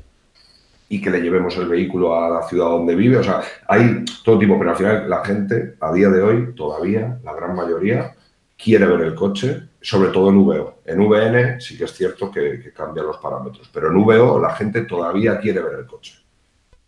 y 0.89 1.01
que 1.01 1.09
le 1.09 1.21
llevemos 1.21 1.57
el 1.57 1.67
vehículo 1.67 2.15
a 2.15 2.29
la 2.29 2.43
ciudad 2.43 2.69
donde 2.69 2.95
vive. 2.95 3.17
O 3.17 3.23
sea, 3.23 3.41
hay 3.67 4.05
todo 4.23 4.39
tipo, 4.39 4.57
pero 4.57 4.71
al 4.71 4.77
final 4.77 5.09
la 5.09 5.23
gente, 5.23 5.75
a 5.79 5.91
día 5.91 6.09
de 6.09 6.21
hoy, 6.21 6.53
todavía, 6.55 7.19
la 7.23 7.33
gran 7.33 7.55
mayoría, 7.55 8.15
quiere 8.57 8.87
ver 8.87 9.01
el 9.01 9.15
coche, 9.15 9.63
sobre 9.81 10.09
todo 10.09 10.29
en 10.29 10.43
VO. 10.43 10.81
En 10.85 10.99
VN 10.99 11.59
sí 11.59 11.77
que 11.77 11.83
es 11.83 11.93
cierto 11.93 12.31
que, 12.31 12.59
que 12.59 12.71
cambian 12.71 13.05
los 13.05 13.17
parámetros, 13.17 13.69
pero 13.73 13.89
en 13.89 14.03
VO 14.03 14.39
la 14.39 14.55
gente 14.55 14.81
todavía 14.81 15.39
quiere 15.39 15.61
ver 15.61 15.79
el 15.79 15.85
coche. 15.85 16.13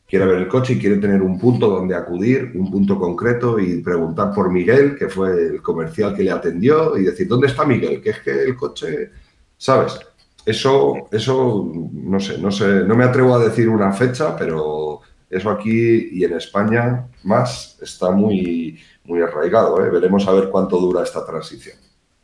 Quiere 0.08 0.26
ver 0.26 0.38
el 0.38 0.48
coche 0.48 0.74
y 0.74 0.80
quiere 0.80 0.98
tener 0.98 1.22
un 1.22 1.38
punto 1.38 1.68
donde 1.70 1.96
acudir, 1.96 2.52
un 2.56 2.72
punto 2.72 2.98
concreto 2.98 3.60
y 3.60 3.82
preguntar 3.84 4.34
por 4.34 4.52
Miguel, 4.52 4.96
que 4.98 5.08
fue 5.08 5.34
el 5.34 5.62
comercial 5.62 6.16
que 6.16 6.24
le 6.24 6.32
atendió, 6.32 6.98
y 6.98 7.04
decir, 7.04 7.28
¿dónde 7.28 7.46
está 7.46 7.64
Miguel? 7.64 8.02
Que 8.02 8.10
es 8.10 8.20
que 8.22 8.32
el 8.44 8.56
coche, 8.56 9.12
¿sabes? 9.56 10.00
Eso, 10.46 10.96
eso, 11.12 11.72
no 11.94 12.20
sé, 12.20 12.38
no 12.38 12.52
sé, 12.52 12.66
no 12.86 12.96
me 12.96 13.04
atrevo 13.04 13.36
a 13.36 13.44
decir 13.44 13.70
una 13.70 13.92
fecha, 13.92 14.36
pero 14.36 15.02
eso 15.30 15.50
aquí 15.50 16.10
y 16.12 16.24
en 16.24 16.34
España 16.34 17.08
más 17.24 17.78
está 17.82 18.12
muy, 18.12 18.80
muy 19.04 19.22
arraigado. 19.22 19.86
¿eh? 19.86 19.90
Veremos 19.90 20.28
a 20.28 20.32
ver 20.32 20.50
cuánto 20.50 20.80
dura 20.80 21.04
esta 21.04 21.26
transición. 21.26 21.78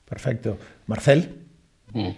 Perfecto. 0.07 0.57
Marcel. 0.87 1.29
Mm. 1.93 2.09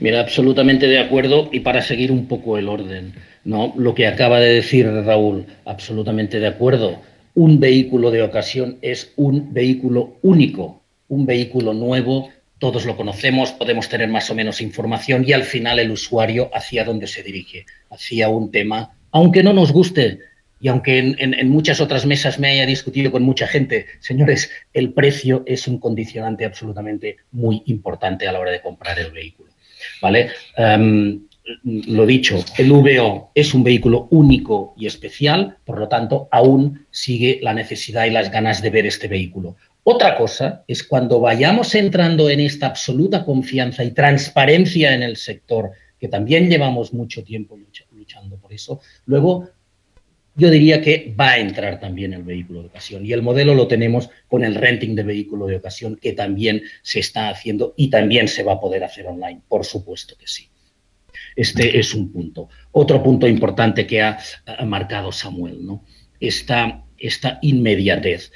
Mira, 0.00 0.20
absolutamente 0.20 0.86
de 0.86 0.98
acuerdo 0.98 1.48
y 1.52 1.60
para 1.60 1.82
seguir 1.82 2.12
un 2.12 2.26
poco 2.26 2.58
el 2.58 2.68
orden, 2.68 3.14
¿no? 3.44 3.72
Lo 3.76 3.94
que 3.94 4.06
acaba 4.06 4.38
de 4.40 4.54
decir 4.54 4.86
Raúl, 4.86 5.46
absolutamente 5.64 6.40
de 6.40 6.46
acuerdo. 6.46 7.00
Un 7.34 7.58
vehículo 7.58 8.10
de 8.10 8.22
ocasión 8.22 8.78
es 8.82 9.12
un 9.16 9.52
vehículo 9.52 10.16
único, 10.22 10.82
un 11.08 11.26
vehículo 11.26 11.74
nuevo, 11.74 12.28
todos 12.64 12.86
lo 12.86 12.96
conocemos, 12.96 13.52
podemos 13.52 13.90
tener 13.90 14.08
más 14.08 14.30
o 14.30 14.34
menos 14.34 14.62
información 14.62 15.22
y 15.26 15.34
al 15.34 15.42
final 15.42 15.78
el 15.78 15.90
usuario 15.90 16.48
hacia 16.54 16.82
dónde 16.82 17.06
se 17.06 17.22
dirige, 17.22 17.66
hacia 17.90 18.30
un 18.30 18.50
tema, 18.50 18.94
aunque 19.10 19.42
no 19.42 19.52
nos 19.52 19.70
guste, 19.70 20.20
y 20.62 20.68
aunque 20.68 20.96
en, 20.98 21.48
muchas 21.50 21.82
otras 21.82 22.06
mesas 22.06 22.38
me 22.38 22.48
haya 22.48 22.64
discutido 22.64 23.12
con 23.12 23.22
mucha 23.22 23.46
gente, 23.46 23.84
señores, 24.00 24.50
el 24.72 24.94
precio 24.94 25.42
es 25.44 25.68
un 25.68 25.78
condicionante 25.78 26.46
absolutamente 26.46 27.18
muy 27.32 27.62
importante 27.66 28.26
a 28.26 28.32
la 28.32 28.40
hora 28.40 28.52
de 28.52 28.62
comprar 28.62 28.98
el 28.98 29.12
vehículo. 29.12 29.50
¿vale? 30.00 30.30
Em, 30.56 31.20
lo 31.64 32.06
dicho, 32.06 32.42
el 32.56 32.72
VO 32.72 33.30
es 33.34 33.52
un 33.52 33.62
vehículo 33.62 34.08
único 34.10 34.72
y 34.78 34.86
especial, 34.86 35.58
por 35.66 35.78
lo 35.78 35.88
tanto, 35.88 36.28
aún 36.30 36.86
sigue 36.90 37.40
la 37.42 37.52
necesidad 37.52 38.06
y 38.06 38.10
las 38.10 38.30
ganas 38.30 38.62
de 38.62 38.70
ver 38.70 38.86
este 38.86 39.06
vehículo. 39.06 39.56
Otra 39.86 40.16
cosa 40.16 40.64
es 40.66 40.82
cuando 40.82 41.20
vayamos 41.20 41.74
entrando 41.74 42.30
en 42.30 42.40
esta 42.40 42.66
absoluta 42.66 43.24
confianza 43.24 43.84
y 43.84 43.90
transparencia 43.90 44.94
en 44.94 45.02
el 45.02 45.16
sector, 45.16 45.72
que 46.00 46.08
también 46.08 46.48
llevamos 46.48 46.94
mucho 46.94 47.22
tiempo 47.22 47.58
luchando 47.92 48.36
por 48.38 48.52
eso, 48.52 48.80
luego 49.06 49.50
yo 50.36 50.50
diría 50.50 50.80
que 50.80 51.14
va 51.18 51.30
a 51.30 51.38
entrar 51.38 51.78
también 51.78 52.12
el 52.12 52.22
vehículo 52.22 52.62
de 52.62 52.66
ocasión. 52.66 53.06
Y 53.06 53.12
el 53.12 53.22
modelo 53.22 53.54
lo 53.54 53.68
tenemos 53.68 54.10
con 54.26 54.42
el 54.42 54.54
renting 54.54 54.94
de 54.94 55.04
vehículo 55.04 55.46
de 55.46 55.56
ocasión, 55.56 55.96
que 55.96 56.12
también 56.12 56.62
se 56.82 57.00
está 57.00 57.28
haciendo 57.28 57.74
y 57.76 57.88
también 57.88 58.26
se 58.26 58.42
va 58.42 58.54
a 58.54 58.60
poder 58.60 58.82
hacer 58.82 59.06
online. 59.06 59.42
Por 59.46 59.64
supuesto 59.64 60.16
que 60.18 60.26
sí. 60.26 60.48
Este 61.36 61.78
es 61.78 61.94
un 61.94 62.10
punto. 62.10 62.48
Otro 62.72 63.02
punto 63.02 63.28
importante 63.28 63.86
que 63.86 64.02
ha, 64.02 64.18
marcado 64.66 65.12
Samuel, 65.12 65.64
¿no? 65.64 65.84
Esta, 66.18 66.84
esta 66.98 67.38
inmediatez. 67.42 68.32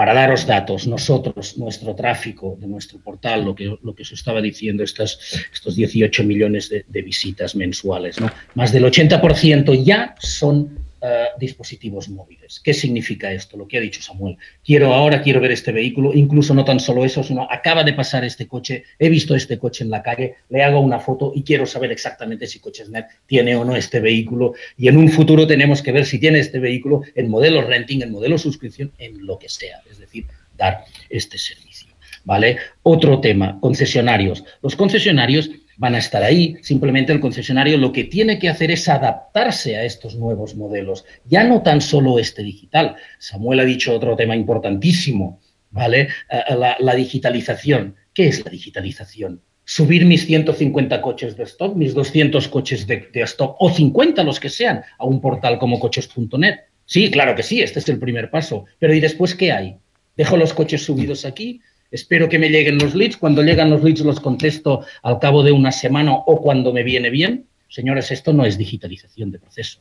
Para 0.00 0.14
daros 0.14 0.46
datos, 0.46 0.86
nosotros, 0.86 1.58
nuestro 1.58 1.94
tráfico 1.94 2.56
de 2.58 2.66
nuestro 2.66 2.98
portal, 3.00 3.44
lo 3.44 3.54
que, 3.54 3.76
lo 3.82 3.94
que 3.94 4.00
os 4.00 4.12
estaba 4.12 4.40
diciendo, 4.40 4.82
estos, 4.82 5.20
estos 5.52 5.76
18 5.76 6.24
millones 6.24 6.70
de, 6.70 6.86
de 6.88 7.02
visitas 7.02 7.54
mensuales, 7.54 8.18
¿no? 8.18 8.30
más 8.54 8.72
del 8.72 8.84
80% 8.84 9.84
ya 9.84 10.14
son 10.18 10.78
eh, 11.02 11.26
dispositivos 11.38 12.08
móviles. 12.10 12.60
¿Qué 12.62 12.74
significa 12.74 13.32
esto? 13.32 13.56
Lo 13.56 13.66
que 13.66 13.78
ha 13.78 13.80
dicho 13.80 14.02
Samuel. 14.02 14.36
Quiero 14.62 14.92
ahora, 14.92 15.22
quiero 15.22 15.40
ver 15.40 15.52
este 15.52 15.72
vehículo, 15.72 16.12
incluso 16.12 16.52
no 16.52 16.64
tan 16.64 16.78
solo 16.78 17.04
eso, 17.04 17.22
sino 17.22 17.50
acaba 17.50 17.84
de 17.84 17.94
pasar 17.94 18.22
este 18.24 18.46
coche, 18.46 18.84
he 18.98 19.08
visto 19.08 19.34
este 19.34 19.58
coche 19.58 19.82
en 19.82 19.90
la 19.90 20.02
calle, 20.02 20.34
le 20.50 20.62
hago 20.62 20.80
una 20.80 20.98
foto 20.98 21.32
y 21.34 21.42
quiero 21.42 21.64
saber 21.64 21.90
exactamente 21.90 22.46
si 22.46 22.58
Cochesnet 22.58 23.06
tiene 23.26 23.56
o 23.56 23.64
no 23.64 23.76
este 23.76 24.00
vehículo. 24.00 24.54
Y 24.76 24.88
en 24.88 24.98
un 24.98 25.08
futuro 25.08 25.46
tenemos 25.46 25.80
que 25.80 25.92
ver 25.92 26.04
si 26.04 26.18
tiene 26.18 26.38
este 26.38 26.58
vehículo 26.58 27.02
en 27.14 27.30
modelo 27.30 27.62
renting, 27.62 28.02
en 28.02 28.12
modelo 28.12 28.36
suscripción, 28.36 28.92
en 28.98 29.24
lo 29.24 29.38
que 29.38 29.48
sea. 29.48 29.80
Es 29.90 29.98
decir, 29.98 30.26
dar 30.56 30.84
este 31.08 31.38
servicio. 31.38 31.88
¿Vale? 32.24 32.58
Otro 32.82 33.20
tema, 33.20 33.58
concesionarios. 33.60 34.44
Los 34.60 34.76
concesionarios 34.76 35.50
van 35.80 35.94
a 35.94 35.98
estar 35.98 36.22
ahí. 36.22 36.58
Simplemente 36.60 37.10
el 37.10 37.20
concesionario 37.20 37.78
lo 37.78 37.90
que 37.90 38.04
tiene 38.04 38.38
que 38.38 38.50
hacer 38.50 38.70
es 38.70 38.86
adaptarse 38.86 39.78
a 39.78 39.84
estos 39.84 40.14
nuevos 40.14 40.54
modelos. 40.54 41.06
Ya 41.24 41.42
no 41.42 41.62
tan 41.62 41.80
solo 41.80 42.18
este 42.18 42.42
digital. 42.42 42.96
Samuel 43.18 43.60
ha 43.60 43.64
dicho 43.64 43.94
otro 43.94 44.14
tema 44.14 44.36
importantísimo, 44.36 45.40
¿vale? 45.70 46.08
Eh, 46.30 46.54
la, 46.78 46.94
digitalización. 46.94 47.96
¿Qué 48.12 48.28
es 48.28 48.44
la 48.44 48.50
digitalización? 48.50 49.40
Subir 49.64 50.04
mis 50.04 50.26
150 50.26 51.00
coches 51.00 51.34
de 51.38 51.44
stock, 51.44 51.74
mis 51.74 51.94
200 51.94 52.46
coches 52.48 52.86
de, 52.86 53.08
de 53.10 53.22
stock 53.22 53.56
o 53.58 53.70
50 53.70 54.22
los 54.22 54.38
que 54.38 54.50
sean 54.50 54.82
a 54.98 55.06
un 55.06 55.22
portal 55.22 55.58
como 55.58 55.80
coches.net. 55.80 56.56
Sí, 56.84 57.10
claro 57.10 57.34
que 57.34 57.42
sí, 57.42 57.62
este 57.62 57.78
es 57.78 57.88
el 57.88 57.98
primer 57.98 58.30
paso. 58.30 58.66
Pero 58.78 58.92
¿y 58.92 59.00
después 59.00 59.34
qué 59.34 59.50
hay? 59.50 59.76
Dejo 60.14 60.36
los 60.36 60.52
coches 60.52 60.84
subidos 60.84 61.24
aquí, 61.24 61.62
Espero 61.90 62.28
que 62.28 62.38
me 62.38 62.48
lleguen 62.48 62.78
los 62.78 62.94
leads. 62.94 63.16
Cuando 63.16 63.42
llegan 63.42 63.70
los 63.70 63.82
leads 63.82 64.00
los 64.00 64.20
contesto 64.20 64.84
al 65.02 65.18
cabo 65.18 65.42
de 65.42 65.52
una 65.52 65.72
semana 65.72 66.12
o 66.14 66.40
cuando 66.40 66.72
me 66.72 66.82
viene 66.82 67.10
bien. 67.10 67.46
Señores, 67.68 68.10
esto 68.10 68.32
no 68.32 68.44
es 68.44 68.58
digitalización 68.58 69.30
de 69.30 69.38
proceso. 69.38 69.80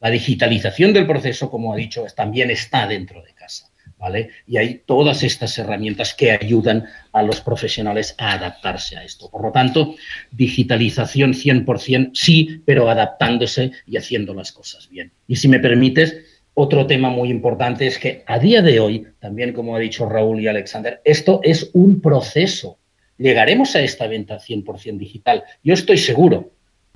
La 0.00 0.10
digitalización 0.10 0.92
del 0.92 1.06
proceso, 1.06 1.50
como 1.50 1.72
ha 1.72 1.76
dicho, 1.76 2.04
también 2.14 2.50
está 2.50 2.86
dentro 2.86 3.22
de 3.22 3.32
casa. 3.34 3.68
¿vale? 3.98 4.30
Y 4.46 4.56
hay 4.56 4.82
todas 4.86 5.22
estas 5.22 5.58
herramientas 5.58 6.14
que 6.14 6.30
ayudan 6.30 6.86
a 7.12 7.22
los 7.22 7.40
profesionales 7.40 8.14
a 8.18 8.32
adaptarse 8.32 8.96
a 8.96 9.04
esto. 9.04 9.28
Por 9.28 9.42
lo 9.42 9.50
tanto, 9.50 9.96
digitalización 10.30 11.32
100% 11.32 12.10
sí, 12.14 12.62
pero 12.64 12.88
adaptándose 12.88 13.72
y 13.86 13.96
haciendo 13.96 14.34
las 14.34 14.52
cosas 14.52 14.88
bien. 14.88 15.12
Y 15.26 15.36
si 15.36 15.48
me 15.48 15.58
permites, 15.58 16.16
otro 16.60 16.88
tema 16.88 17.08
muy 17.08 17.30
importante 17.30 17.86
es 17.86 18.00
que 18.00 18.24
a 18.26 18.40
día 18.40 18.62
de 18.62 18.80
hoy, 18.80 19.06
también 19.20 19.52
como 19.52 19.76
ha 19.76 19.78
dicho 19.78 20.08
Raúl 20.08 20.40
y 20.40 20.48
Alexander, 20.48 21.00
esto 21.04 21.40
es 21.44 21.70
un 21.72 22.00
proceso. 22.00 22.78
Llegaremos 23.16 23.76
a 23.76 23.80
esta 23.80 24.08
venta 24.08 24.40
100% 24.40 24.98
digital. 24.98 25.44
Yo 25.62 25.74
estoy 25.74 25.98
seguro. 25.98 26.50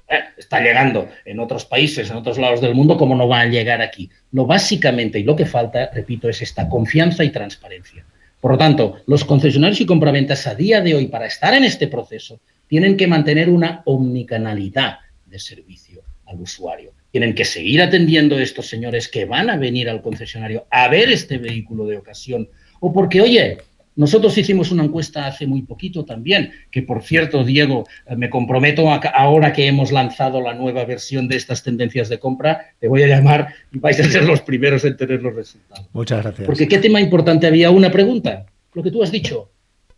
Eh, 0.09 0.19
está 0.37 0.61
llegando 0.61 1.09
en 1.25 1.39
otros 1.39 1.65
países, 1.65 2.11
en 2.11 2.17
otros 2.17 2.39
lados 2.39 2.61
del 2.61 2.75
mundo, 2.75 2.97
como 2.97 3.15
no 3.15 3.29
va 3.29 3.43
a 3.43 3.47
llegar 3.47 3.81
aquí. 3.83 4.11
Lo 4.33 4.47
básicamente 4.47 5.21
y 5.21 5.23
lo 5.23 5.37
que 5.37 5.47
falta, 5.47 5.91
repito, 5.95 6.29
es 6.29 6.43
esta 6.43 6.69
confianza 6.69 7.23
y 7.23 7.31
transparencia. 7.31 8.05
Por 8.41 8.51
lo 8.51 8.59
tanto, 8.59 8.97
los 9.07 9.25
concesionarios 9.25 9.81
y 9.81 9.87
compraventas 9.87 10.49
a 10.49 10.57
día 10.57 10.81
de 10.81 10.97
hoy, 10.97 11.07
para 11.07 11.27
estar 11.27 11.55
en 11.55 11.63
este 11.63 11.87
proceso, 11.87 12.41
tienen 12.67 12.97
que 12.97 13.07
mantener 13.07 13.49
una 13.49 13.83
omnicanalidad 13.85 14.99
de 15.25 15.39
servicio 15.39 16.03
al 16.27 16.41
usuario. 16.41 16.93
Tienen 17.13 17.35
que 17.35 17.45
seguir 17.45 17.81
atendiendo 17.81 18.37
a 18.37 18.43
estos 18.43 18.67
señores 18.67 19.07
que 19.07 19.27
van 19.27 19.49
a 19.49 19.57
venir 19.57 19.89
al 19.89 20.03
concesionario 20.03 20.67
a 20.71 20.89
ver 20.89 21.11
este 21.11 21.39
vehículo 21.39 21.87
de 21.87 21.99
ocasión. 21.99 22.49
O 22.81 22.93
porque, 22.93 23.21
oye, 23.21 23.59
nosotros 23.95 24.37
hicimos 24.39 24.71
una 24.71 24.85
encuesta 24.85 25.27
hace 25.27 25.47
muy 25.47 25.63
poquito 25.63 26.05
también, 26.05 26.53
que 26.71 26.83
por 26.83 27.03
cierto, 27.03 27.45
Diego, 27.45 27.87
eh, 28.07 28.17
me 28.17 28.31
comprometo 28.31 28.91
ahora 28.91 29.53
que 29.53 29.67
hemos 29.67 29.93
lanzado 29.93 30.41
la 30.41 30.55
nueva 30.55 30.85
versión 30.85 31.29
de 31.29 31.37
estas 31.37 31.63
tendencias 31.63 32.09
de 32.09 32.19
compra, 32.19 32.73
te 32.81 32.89
voy 32.89 33.03
a 33.03 33.07
llamar 33.07 33.55
y 33.71 33.79
vais 33.79 34.01
a 34.01 34.05
ser 34.05 34.25
los 34.25 34.41
primeros 34.41 34.85
en 34.85 34.97
tener 34.97 35.23
los 35.23 35.35
resultados. 35.35 35.87
Muchas 35.93 36.23
gracias. 36.23 36.47
Porque 36.47 36.67
qué 36.67 36.79
tema 36.79 37.01
importante 37.01 37.47
había 37.47 37.71
una 37.71 37.91
pregunta, 37.91 38.47
lo 38.73 38.83
que 38.83 38.91
tú 38.91 39.03
has 39.03 39.13
dicho. 39.13 39.51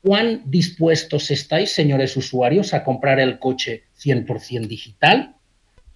¿Cuán 0.02 0.42
dispuestos 0.44 1.30
estáis, 1.30 1.70
señores 1.70 2.16
usuarios, 2.16 2.74
a 2.74 2.84
comprar 2.84 3.20
el 3.20 3.38
coche 3.38 3.84
100% 3.98 4.66
digital? 4.66 5.36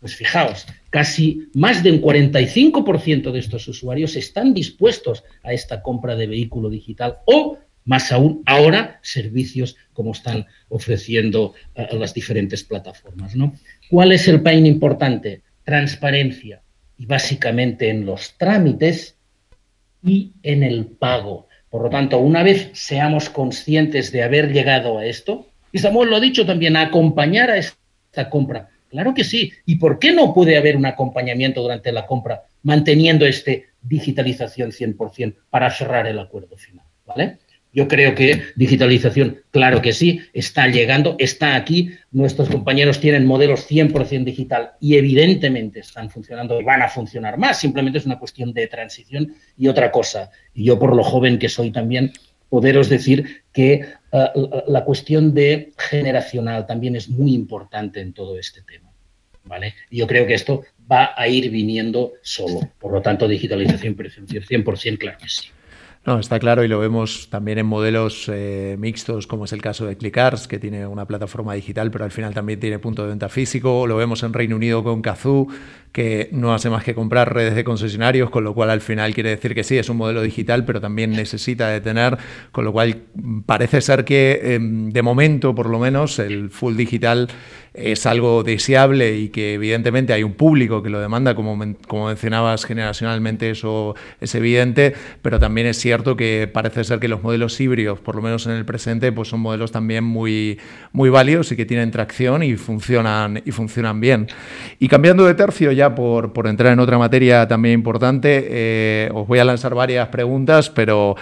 Pues 0.00 0.14
fijaos, 0.14 0.66
casi 0.90 1.48
más 1.54 1.82
de 1.82 1.90
un 1.90 2.00
45% 2.00 3.32
de 3.32 3.38
estos 3.38 3.66
usuarios 3.66 4.14
están 4.14 4.54
dispuestos 4.54 5.24
a 5.42 5.52
esta 5.52 5.82
compra 5.82 6.14
de 6.14 6.28
vehículo 6.28 6.70
digital 6.70 7.18
o, 7.26 7.58
más 7.84 8.12
aún, 8.12 8.42
ahora 8.46 9.00
servicios 9.02 9.76
como 9.92 10.12
están 10.12 10.46
ofreciendo 10.68 11.54
eh, 11.74 11.88
las 11.92 12.14
diferentes 12.14 12.62
plataformas. 12.62 13.34
¿no? 13.34 13.54
¿Cuál 13.90 14.12
es 14.12 14.28
el 14.28 14.40
pain 14.40 14.66
importante? 14.66 15.42
Transparencia 15.64 16.62
y 16.96 17.06
básicamente 17.06 17.90
en 17.90 18.06
los 18.06 18.36
trámites 18.38 19.16
y 20.04 20.32
en 20.44 20.62
el 20.62 20.86
pago. 20.86 21.48
Por 21.70 21.82
lo 21.82 21.90
tanto, 21.90 22.18
una 22.18 22.44
vez 22.44 22.70
seamos 22.72 23.30
conscientes 23.30 24.12
de 24.12 24.22
haber 24.22 24.52
llegado 24.52 24.98
a 24.98 25.06
esto, 25.06 25.48
y 25.72 25.78
Samuel 25.78 26.10
lo 26.10 26.16
ha 26.16 26.20
dicho 26.20 26.46
también, 26.46 26.76
acompañar 26.76 27.50
a 27.50 27.58
esta 27.58 28.30
compra 28.30 28.70
Claro 28.88 29.14
que 29.14 29.24
sí. 29.24 29.52
¿Y 29.66 29.76
por 29.76 29.98
qué 29.98 30.12
no 30.12 30.32
puede 30.32 30.56
haber 30.56 30.76
un 30.76 30.86
acompañamiento 30.86 31.62
durante 31.62 31.92
la 31.92 32.06
compra 32.06 32.42
manteniendo 32.62 33.26
este 33.26 33.66
digitalización 33.82 34.70
100% 34.72 35.34
para 35.50 35.70
cerrar 35.70 36.06
el 36.06 36.18
acuerdo 36.18 36.56
final? 36.56 36.86
¿Vale? 37.06 37.38
Yo 37.72 37.86
creo 37.86 38.14
que 38.14 38.42
digitalización, 38.56 39.42
claro 39.50 39.82
que 39.82 39.92
sí, 39.92 40.22
está 40.32 40.68
llegando, 40.68 41.16
está 41.18 41.54
aquí. 41.54 41.90
Nuestros 42.10 42.48
compañeros 42.48 42.98
tienen 42.98 43.26
modelos 43.26 43.70
100% 43.70 44.24
digital 44.24 44.72
y 44.80 44.96
evidentemente 44.96 45.80
están 45.80 46.08
funcionando 46.08 46.60
y 46.60 46.64
van 46.64 46.80
a 46.82 46.88
funcionar 46.88 47.36
más. 47.36 47.60
Simplemente 47.60 47.98
es 47.98 48.06
una 48.06 48.18
cuestión 48.18 48.54
de 48.54 48.66
transición 48.68 49.34
y 49.56 49.68
otra 49.68 49.90
cosa. 49.90 50.30
Y 50.54 50.64
yo, 50.64 50.78
por 50.78 50.96
lo 50.96 51.04
joven 51.04 51.38
que 51.38 51.50
soy 51.50 51.70
también, 51.70 52.12
poderos 52.48 52.88
decir 52.88 53.42
que 53.52 53.84
eh, 54.12 54.26
la 54.66 54.84
cuestión 54.84 55.34
de 55.34 55.72
generacional 55.76 56.66
también 56.66 56.96
es 56.96 57.08
muy 57.08 57.34
importante 57.34 58.00
en 58.00 58.12
todo 58.12 58.38
este 58.38 58.62
tema. 58.62 58.88
¿vale? 59.48 59.74
yo 59.90 60.06
creo 60.06 60.26
que 60.26 60.34
esto 60.34 60.64
va 60.90 61.14
a 61.16 61.26
ir 61.26 61.50
viniendo 61.50 62.12
solo. 62.22 62.60
Por 62.78 62.92
lo 62.92 63.02
tanto, 63.02 63.26
digitalización, 63.26 63.94
presencia 63.94 64.40
100%, 64.40 64.98
claro 64.98 65.18
que 65.18 65.28
sí. 65.28 65.48
No, 66.08 66.18
está 66.18 66.38
claro 66.38 66.64
y 66.64 66.68
lo 66.68 66.78
vemos 66.78 67.28
también 67.28 67.58
en 67.58 67.66
modelos 67.66 68.30
eh, 68.32 68.76
mixtos, 68.78 69.26
como 69.26 69.44
es 69.44 69.52
el 69.52 69.60
caso 69.60 69.84
de 69.84 69.98
Clickars, 69.98 70.48
que 70.48 70.58
tiene 70.58 70.86
una 70.86 71.04
plataforma 71.06 71.52
digital, 71.52 71.90
pero 71.90 72.06
al 72.06 72.10
final 72.10 72.32
también 72.32 72.58
tiene 72.58 72.78
punto 72.78 73.02
de 73.02 73.10
venta 73.10 73.28
físico. 73.28 73.86
Lo 73.86 73.94
vemos 73.98 74.22
en 74.22 74.32
Reino 74.32 74.56
Unido 74.56 74.82
con 74.82 75.02
Kazoo, 75.02 75.48
que 75.92 76.30
no 76.32 76.54
hace 76.54 76.70
más 76.70 76.82
que 76.82 76.94
comprar 76.94 77.34
redes 77.34 77.54
de 77.54 77.62
concesionarios, 77.62 78.30
con 78.30 78.42
lo 78.42 78.54
cual 78.54 78.70
al 78.70 78.80
final 78.80 79.12
quiere 79.12 79.28
decir 79.28 79.54
que 79.54 79.62
sí, 79.62 79.76
es 79.76 79.90
un 79.90 79.98
modelo 79.98 80.22
digital, 80.22 80.64
pero 80.64 80.80
también 80.80 81.10
necesita 81.10 81.68
de 81.68 81.82
tener, 81.82 82.16
con 82.52 82.64
lo 82.64 82.72
cual 82.72 83.02
parece 83.44 83.82
ser 83.82 84.06
que 84.06 84.54
em, 84.54 84.88
de 84.88 85.02
momento, 85.02 85.54
por 85.54 85.68
lo 85.68 85.78
menos, 85.78 86.18
el 86.20 86.48
full 86.48 86.74
digital 86.74 87.28
es 87.78 88.06
algo 88.06 88.42
deseable 88.42 89.16
y 89.16 89.28
que 89.28 89.54
evidentemente 89.54 90.12
hay 90.12 90.22
un 90.22 90.34
público 90.34 90.82
que 90.82 90.90
lo 90.90 91.00
demanda, 91.00 91.34
como, 91.34 91.58
como 91.86 92.06
mencionabas 92.06 92.64
generacionalmente, 92.64 93.50
eso 93.50 93.94
es 94.20 94.34
evidente, 94.34 94.94
pero 95.22 95.38
también 95.38 95.66
es 95.66 95.78
cierto 95.78 96.16
que 96.16 96.50
parece 96.52 96.84
ser 96.84 96.98
que 96.98 97.08
los 97.08 97.22
modelos 97.22 97.60
híbridos, 97.60 98.00
por 98.00 98.16
lo 98.16 98.22
menos 98.22 98.46
en 98.46 98.52
el 98.52 98.64
presente, 98.64 99.12
pues 99.12 99.28
son 99.28 99.40
modelos 99.40 99.72
también 99.72 100.04
muy, 100.04 100.58
muy 100.92 101.10
válidos 101.10 101.52
y 101.52 101.56
que 101.56 101.66
tienen 101.66 101.90
tracción 101.90 102.42
y 102.42 102.56
funcionan, 102.56 103.42
y 103.44 103.50
funcionan 103.50 104.00
bien. 104.00 104.28
Y 104.78 104.88
cambiando 104.88 105.24
de 105.24 105.34
tercio 105.34 105.72
ya 105.72 105.94
por, 105.94 106.32
por 106.32 106.46
entrar 106.46 106.72
en 106.72 106.80
otra 106.80 106.98
materia 106.98 107.46
también 107.48 107.74
importante, 107.74 108.46
eh, 108.48 109.10
os 109.14 109.26
voy 109.26 109.38
a 109.38 109.44
lanzar 109.44 109.74
varias 109.74 110.08
preguntas, 110.08 110.70
pero 110.70 111.16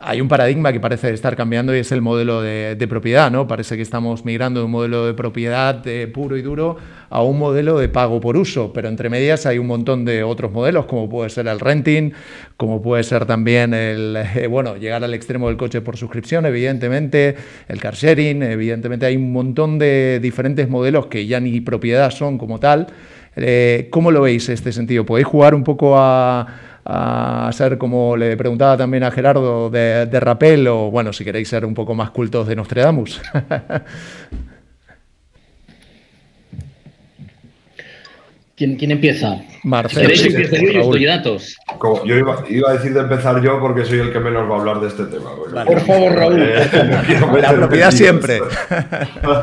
hay 0.00 0.22
un 0.22 0.28
paradigma 0.28 0.72
que 0.72 0.80
parece 0.80 1.12
estar 1.12 1.36
cambiando 1.36 1.76
y 1.76 1.78
es 1.78 1.92
el 1.92 2.00
modelo 2.00 2.40
de, 2.40 2.86
propiedad, 2.88 3.30
¿no? 3.30 3.46
Parece 3.46 3.76
que 3.76 3.82
estamos 3.82 4.24
migrando 4.24 4.60
de 4.60 4.66
un 4.66 4.72
modelo 4.72 5.06
de 5.06 5.12
propiedad 5.12 5.84
puro 6.14 6.38
y 6.38 6.42
duro 6.42 6.78
a 7.10 7.22
un 7.22 7.38
modelo 7.38 7.78
de 7.78 7.90
pago 7.90 8.18
por 8.18 8.38
uso, 8.38 8.72
pero 8.72 8.88
entre 8.88 9.10
medias 9.10 9.44
hay 9.44 9.58
un 9.58 9.66
montón 9.66 10.06
de 10.06 10.22
otros 10.22 10.50
modelos, 10.50 10.86
como 10.86 11.10
puede 11.10 11.28
ser 11.28 11.46
el 11.46 11.60
renting, 11.60 12.12
como 12.56 12.80
puede 12.80 13.04
ser 13.04 13.26
también 13.26 13.74
el, 13.74 14.16
eh, 14.34 14.46
bueno, 14.46 14.76
llegar 14.76 15.04
al 15.04 15.12
extremo 15.12 15.48
del 15.48 15.58
coche 15.58 15.82
por 15.82 15.98
suscripción, 15.98 16.46
evidentemente, 16.46 17.36
el 17.68 17.78
car 17.78 17.94
sharing, 17.94 18.42
evidentemente 18.42 19.04
hay 19.04 19.16
un 19.16 19.30
montón 19.30 19.78
de 19.78 20.20
diferentes 20.22 20.70
modelos 20.70 21.06
que 21.06 21.26
ya 21.26 21.38
ni 21.38 21.60
propiedad 21.60 22.10
son 22.10 22.38
como 22.38 22.58
tal. 22.58 22.86
Eh, 23.36 23.88
¿Cómo 23.90 24.10
lo 24.10 24.22
veis 24.22 24.48
este 24.48 24.72
sentido? 24.72 25.06
¿Podéis 25.06 25.26
jugar 25.26 25.54
un 25.54 25.64
poco 25.64 25.98
a 25.98 26.46
a 26.84 27.50
ser, 27.52 27.78
como 27.78 28.16
le 28.16 28.36
preguntaba 28.36 28.76
también 28.76 29.04
a 29.04 29.10
Gerardo, 29.10 29.70
de, 29.70 30.06
de 30.06 30.20
Rapel, 30.20 30.66
o 30.68 30.90
bueno, 30.90 31.12
si 31.12 31.24
queréis 31.24 31.48
ser 31.48 31.64
un 31.64 31.74
poco 31.74 31.94
más 31.94 32.10
cultos 32.10 32.46
de 32.48 32.56
Nostradamus. 32.56 33.20
¿Quién, 38.54 38.76
¿Quién, 38.76 38.90
empieza? 38.92 39.40
Marcelo. 39.64 40.02
¿Queréis 40.02 40.22
que 40.22 40.28
empiece 40.28 40.72
yo? 40.72 40.96
Yo 40.96 41.08
datos. 41.08 41.56
Como 41.78 42.04
yo 42.04 42.16
iba, 42.16 42.44
iba, 42.48 42.70
a 42.70 42.74
decir 42.74 42.92
de 42.92 43.00
empezar 43.00 43.42
yo 43.42 43.58
porque 43.58 43.84
soy 43.84 43.98
el 43.98 44.12
que 44.12 44.20
menos 44.20 44.48
va 44.48 44.56
a 44.56 44.60
hablar 44.60 44.80
de 44.80 44.88
este 44.88 45.06
tema. 45.06 45.30
Vale. 45.52 45.66
Por 45.66 45.80
favor, 45.80 46.12
Raúl. 46.12 46.38
La 47.40 47.52
propiedad 47.54 47.90
siempre. 47.90 48.40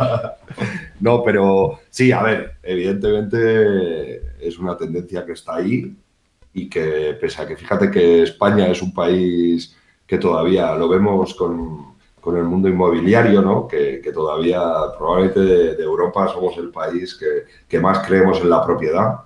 no, 1.02 1.24
pero 1.24 1.80
sí, 1.90 2.12
a 2.12 2.22
ver, 2.22 2.54
evidentemente 2.64 4.22
es 4.40 4.58
una 4.60 4.78
tendencia 4.78 5.26
que 5.26 5.34
está 5.34 5.56
ahí 5.56 5.92
y 6.54 6.70
que 6.70 7.18
pese 7.20 7.42
a 7.42 7.48
que 7.48 7.56
fíjate 7.56 7.92
que 7.92 8.24
España 8.24 8.68
es 8.68 8.82
un 8.82 8.94
país 8.94 9.76
que 10.06 10.18
todavía 10.18 10.74
lo 10.76 10.90
vemos 10.90 11.36
con, 11.36 11.96
con 12.20 12.38
el 12.38 12.44
mundo 12.46 12.68
inmobiliario, 12.68 13.42
¿no? 13.42 13.68
que, 13.68 14.02
que 14.02 14.12
todavía 14.12 14.62
probablemente 14.98 15.40
de, 15.40 15.84
Europa 15.84 16.28
somos 16.28 16.58
el 16.58 16.70
país 16.70 17.16
que, 17.16 17.44
que, 17.68 17.80
más 17.80 18.06
creemos 18.06 18.40
en 18.42 18.50
la 18.50 18.64
propiedad. 18.64 19.20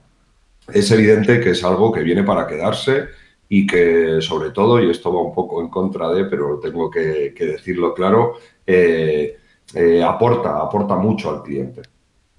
Es 0.72 0.92
evidente 0.92 1.40
que 1.40 1.52
es 1.52 1.64
algo 1.64 1.92
que 1.92 2.04
viene 2.04 2.24
para 2.24 2.48
quedarse 2.48 3.08
y 3.50 3.68
que 3.68 4.22
sobre 4.22 4.52
todo, 4.52 4.82
y 4.82 4.90
esto 4.90 5.14
va 5.14 5.22
un 5.22 5.34
poco 5.34 5.62
en 5.62 5.70
contra 5.70 6.10
de, 6.10 6.26
pero 6.26 6.60
tengo 6.60 6.90
que, 6.90 7.34
decirlo 7.38 7.94
claro, 7.94 8.36
eh, 8.66 9.38
eh, 9.74 10.04
aporta, 10.04 10.60
aporta 10.60 10.96
mucho 10.96 11.30
al 11.30 11.44
cliente. 11.44 11.82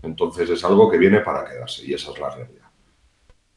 Entonces 0.02 0.50
es 0.50 0.64
algo 0.64 0.90
que 0.90 0.98
viene 0.98 1.20
para 1.20 1.44
quedarse 1.44 1.86
y 1.86 1.94
esa 1.94 2.12
es 2.12 2.18
la 2.18 2.30
realidad. 2.30 2.63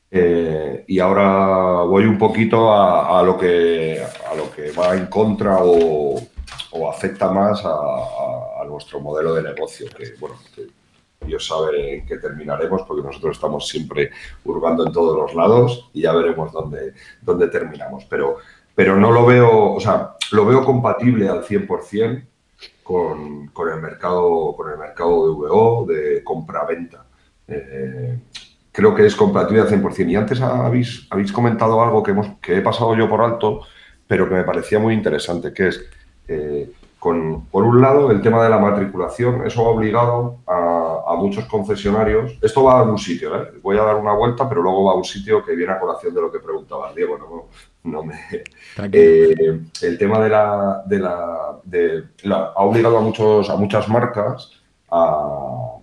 Eh, 0.10 0.86
y 0.88 1.00
ahora 1.00 1.84
voy 1.84 2.06
un 2.06 2.18
poquito 2.18 2.74
a, 2.74 3.22
lo 3.24 3.38
que, 3.38 4.02
a 4.02 4.36
lo 4.36 4.50
que 4.52 4.72
va 4.72 4.96
en 4.96 5.08
contra 5.08 5.58
o, 5.62 6.20
afecta 6.90 7.30
más 7.32 7.62
a, 7.66 8.64
nuestro 8.68 9.00
modelo 9.00 9.34
de 9.34 9.42
negocio, 9.42 9.88
que 9.98 10.14
bueno, 10.20 10.36
que 10.54 10.68
Dios 11.26 11.48
sabe 11.48 11.96
en 11.96 12.06
qué 12.06 12.18
terminaremos, 12.18 12.84
porque 12.84 13.02
nosotros 13.02 13.38
estamos 13.38 13.68
siempre 13.68 14.12
hurgando 14.44 14.86
en 14.86 14.92
todos 14.92 15.18
los 15.18 15.34
lados 15.34 15.90
y 15.94 16.02
ya 16.02 16.14
veremos 16.14 16.52
dónde, 16.52 16.94
dónde 17.22 17.48
terminamos. 17.48 18.06
Pero, 18.06 18.38
pero 18.76 18.98
no 18.98 19.12
lo 19.12 19.26
veo, 19.26 19.74
o 19.74 19.80
sea, 19.80 20.16
lo 20.32 20.46
veo 20.46 20.64
compatible 20.64 21.30
al 21.30 21.44
100% 21.44 22.26
con, 22.84 23.48
con, 23.48 23.70
el 23.70 23.82
mercado, 23.82 24.54
con 24.56 24.70
el 24.70 24.78
mercado 24.78 25.28
de 25.28 25.34
VO, 25.34 25.86
de 25.88 26.24
compra-venta. 26.24 27.06
Eh, 27.48 28.20
creo 28.78 28.94
que 28.94 29.08
es 29.08 29.16
compatible 29.16 29.62
al 29.62 29.70
100%. 29.70 30.08
Y 30.08 30.16
antes 30.16 30.40
habéis, 30.40 31.08
habéis 31.10 31.32
comentado 31.32 31.82
algo 31.82 32.04
que, 32.04 32.12
hemos, 32.12 32.28
que 32.40 32.58
he 32.58 32.62
pasado 32.62 32.96
yo 32.96 33.10
por 33.10 33.22
alto, 33.22 33.62
pero 34.06 34.30
que 34.30 34.36
me 34.36 34.44
parecía 34.44 34.78
muy 34.78 34.94
interesante, 34.94 35.52
que 35.52 35.70
es, 35.70 35.84
eh, 36.28 36.70
con, 37.00 37.48
por 37.48 37.64
un 37.64 37.82
lado, 37.82 38.12
el 38.12 38.22
tema 38.22 38.44
de 38.44 38.52
la 38.52 38.60
matriculación. 38.60 39.48
Eso 39.48 39.66
ha 39.66 39.70
obligado 39.70 40.38
a, 40.46 41.06
a, 41.08 41.16
muchos 41.16 41.46
concesionarios. 41.46 42.38
Esto 42.40 42.66
va 42.66 42.82
a 42.82 42.84
un 42.84 43.00
sitio, 43.00 43.36
¿eh? 43.42 43.48
voy 43.64 43.80
a 43.80 43.84
dar 43.84 43.96
una 43.96 44.14
vuelta, 44.14 44.48
pero 44.48 44.62
luego 44.62 44.84
va 44.84 44.92
a 44.92 44.98
un 44.98 45.06
sitio 45.06 45.44
que 45.44 45.56
viene 45.56 45.74
a 45.74 45.80
colación 45.80 46.14
de 46.14 46.22
lo 46.22 46.32
que 46.32 46.38
preguntaba 46.38 46.94
Diego. 46.94 47.18
No, 47.18 47.92
no 47.92 48.04
me... 48.04 48.44
Eh, 48.92 49.60
el 49.82 49.98
tema 49.98 50.20
de 50.20 50.30
la... 50.30 50.84
De 50.86 51.00
la, 51.00 51.60
de 51.64 52.04
ha 52.32 52.64
obligado 52.64 53.00
a, 53.00 53.02
muchos, 53.02 53.50
a 53.50 53.56
muchas 53.56 53.90
marcas 53.90 54.52
a 54.92 55.78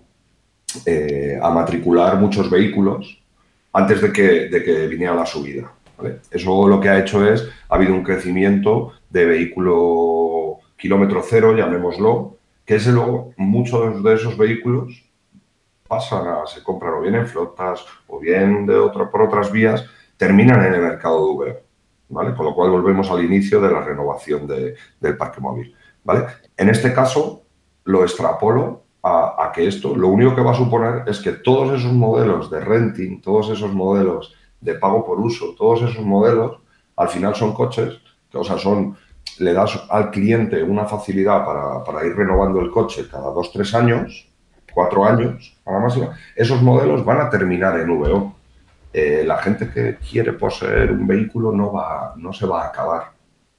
eh, 0.87 1.39
a 1.41 1.51
matricular 1.51 2.17
muchos 2.19 2.51
vehículos 2.51 3.23
antes 3.73 4.01
de 4.01 4.13
que, 4.13 4.49
de 4.49 4.63
que 4.63 4.87
viniera 4.87 5.15
la 5.15 5.27
subida. 5.27 5.73
Eso 6.31 6.69
lo 6.69 6.81
que 6.81 6.89
ha 6.89 6.99
hecho 6.99 7.27
es, 7.27 7.49
ha 7.69 7.75
habido 7.75 7.95
un 7.95 8.03
crecimiento 8.03 8.93
de 9.11 9.27
vehículo 9.27 10.59
kilómetro 10.77 11.23
cero, 11.25 11.57
llamémoslo, 11.57 12.37
que 12.65 12.77
es 12.77 12.87
luego 12.87 13.33
muchos 13.37 14.03
de 14.03 14.15
esos 14.15 14.37
vehículos 14.37 15.05
pasan 15.87 16.27
a, 16.27 16.47
se 16.47 16.63
compran 16.63 16.95
o 16.95 17.01
bien 17.01 17.15
en 17.15 17.27
flotas 17.27 17.85
o 18.09 18.19
bien 18.19 18.67
de 18.67 18.77
otro, 18.77 19.11
por 19.11 19.23
otras 19.23 19.53
vías, 19.53 19.85
terminan 20.17 20.65
en 20.65 20.75
el 20.75 20.83
mercado 20.83 21.19
de 21.19 21.33
Uber. 21.33 21.65
¿vale? 22.09 22.35
Con 22.35 22.47
lo 22.47 22.55
cual 22.55 22.71
volvemos 22.71 23.11
al 23.11 23.25
inicio 23.25 23.61
de 23.61 23.71
la 23.71 23.83
renovación 23.83 24.47
del 24.47 25.17
parque 25.17 25.41
móvil. 25.41 25.75
¿vale? 26.03 26.27
En 26.57 26.69
este 26.69 26.93
caso, 26.93 27.43
lo 27.85 28.03
extrapolo 28.03 28.84
a, 29.07 29.53
que 29.55 29.67
esto 29.67 29.95
lo 29.95 30.09
único 30.09 30.35
que 30.35 30.41
va 30.41 30.53
a 30.53 30.57
suponer 30.57 31.03
es 31.07 31.21
que 31.21 31.33
todos 31.33 31.79
esos 31.79 31.93
modelos 31.93 32.51
de 32.51 32.61
renting, 32.61 33.21
todos 33.21 33.51
esos 33.51 33.73
modelos 33.73 34.35
de 34.63 34.75
pago 34.77 35.05
por 35.05 35.21
uso, 35.21 35.55
todos 35.59 35.83
esos 35.83 36.05
modelos, 36.05 36.59
al 36.97 37.09
final 37.11 37.35
son 37.35 37.53
coches, 37.53 38.01
que, 38.31 38.39
o 38.39 38.45
sea, 38.45 38.57
son, 38.57 38.97
le 39.41 39.53
das 39.53 39.85
al 39.91 40.11
cliente 40.11 40.63
una 40.63 40.87
facilidad 40.87 41.45
para, 41.85 42.07
ir 42.07 42.17
renovando 42.17 42.61
el 42.61 42.71
coche 42.71 43.07
cada 43.11 43.31
dos, 43.31 43.53
tres 43.53 43.75
años, 43.75 44.27
cuatro 44.73 45.05
años, 45.05 45.55
a 45.67 45.73
la 45.73 45.81
máxima. 45.81 46.17
Esos 46.35 46.63
modelos 46.63 47.05
van 47.05 47.21
a 47.21 47.29
terminar 47.29 47.79
en 47.79 47.99
VO. 47.99 48.35
Eh, 48.91 49.23
la 49.27 49.37
gente 49.37 49.69
que 49.69 49.97
quiere 49.97 50.33
poseer 50.33 50.93
un 50.93 51.07
vehículo 51.07 51.53
no, 51.53 51.73
va, 51.73 52.15
no 52.17 52.33
se 52.33 52.47
va 52.47 52.63
a 52.63 52.69
acabar. 52.69 53.13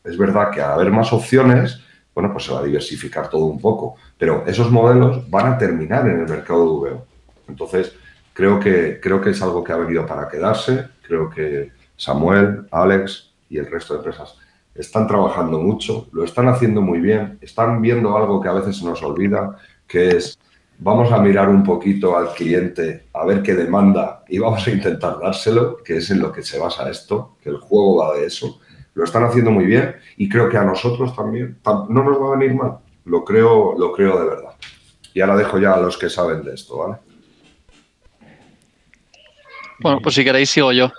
Es 0.04 0.18
verdad 0.18 0.50
que 0.50 0.62
al 0.62 0.72
haber 0.72 0.90
más 0.92 1.14
opciones, 1.14 1.82
bueno, 2.16 2.32
pues 2.32 2.46
se 2.46 2.54
va 2.54 2.62
a 2.62 2.64
diversificar 2.64 3.30
todo 3.30 3.46
un 3.46 3.60
poco. 3.60 3.96
Pero 4.18 4.46
esos 4.48 4.72
modelos 4.72 5.30
van 5.30 5.54
a 5.54 5.58
terminar 5.58 6.08
en 6.08 6.22
el 6.22 6.28
mercado 6.28 6.62
de 6.62 6.92
VO. 6.92 7.06
Entonces, 7.50 7.94
creo 8.34 8.60
que, 8.60 9.00
creo 9.02 9.22
que 9.22 9.32
es 9.32 9.42
algo 9.42 9.64
que 9.64 9.74
ha 9.74 9.78
venido 9.78 10.06
para 10.06 10.30
quedarse. 10.30 10.88
Creo 11.06 11.30
que 11.30 11.72
Samuel, 11.98 12.68
Alex 12.72 13.34
y 13.50 13.58
el 13.58 13.70
resto 13.70 13.94
de 13.94 14.00
empresas 14.00 14.38
están 14.74 15.08
trabajando 15.08 15.60
mucho, 15.60 16.08
lo 16.12 16.24
están 16.24 16.48
haciendo 16.48 16.82
muy 16.82 17.00
bien, 17.00 17.38
están 17.42 17.82
viendo 17.82 18.18
algo 18.18 18.42
que 18.42 18.50
a 18.50 18.54
veces 18.54 18.78
se 18.78 18.86
nos 18.86 19.02
olvida, 19.04 19.58
que 19.88 20.18
es 20.18 20.38
vamos 20.78 21.12
a 21.12 21.20
mirar 21.20 21.48
un 21.50 21.64
poquito 21.64 22.18
al 22.18 22.34
cliente 22.34 23.06
a 23.14 23.26
ver 23.26 23.42
qué 23.42 23.56
demanda 23.56 24.24
y 24.28 24.40
vamos 24.40 24.68
a 24.68 24.72
intentar 24.72 25.20
dárselo, 25.20 25.78
que 25.78 25.98
es 25.98 26.10
en 26.12 26.20
lo 26.20 26.32
que 26.32 26.44
se 26.44 26.60
basa 26.60 26.90
esto, 26.90 27.38
que 27.42 27.50
el 27.50 27.58
juego 27.58 27.98
va 27.98 28.16
de 28.16 28.26
eso 28.26 28.60
lo 28.96 29.04
están 29.04 29.24
haciendo 29.26 29.52
muy 29.52 29.66
bien 29.66 29.96
y 30.18 30.28
creo 30.28 30.50
que 30.50 30.58
a 30.58 30.64
nosotros 30.64 31.16
también 31.16 31.60
no 31.64 32.04
nos 32.04 32.20
va 32.20 32.30
a 32.30 32.38
venir 32.38 32.56
mal. 32.56 32.80
Lo 33.04 33.24
creo, 33.24 33.78
lo 33.78 33.92
creo 33.92 34.20
de 34.20 34.26
verdad. 34.26 34.56
Y 35.14 35.22
ahora 35.22 35.36
dejo 35.36 35.60
ya 35.60 35.74
a 35.74 35.80
los 35.80 35.98
que 35.98 36.10
saben 36.10 36.44
de 36.44 36.56
esto, 36.56 36.78
¿vale? 36.78 36.98
Bueno, 39.80 40.00
pues 40.02 40.16
si 40.16 40.24
queréis 40.24 40.50
sigo 40.50 40.72
yo. 40.72 40.92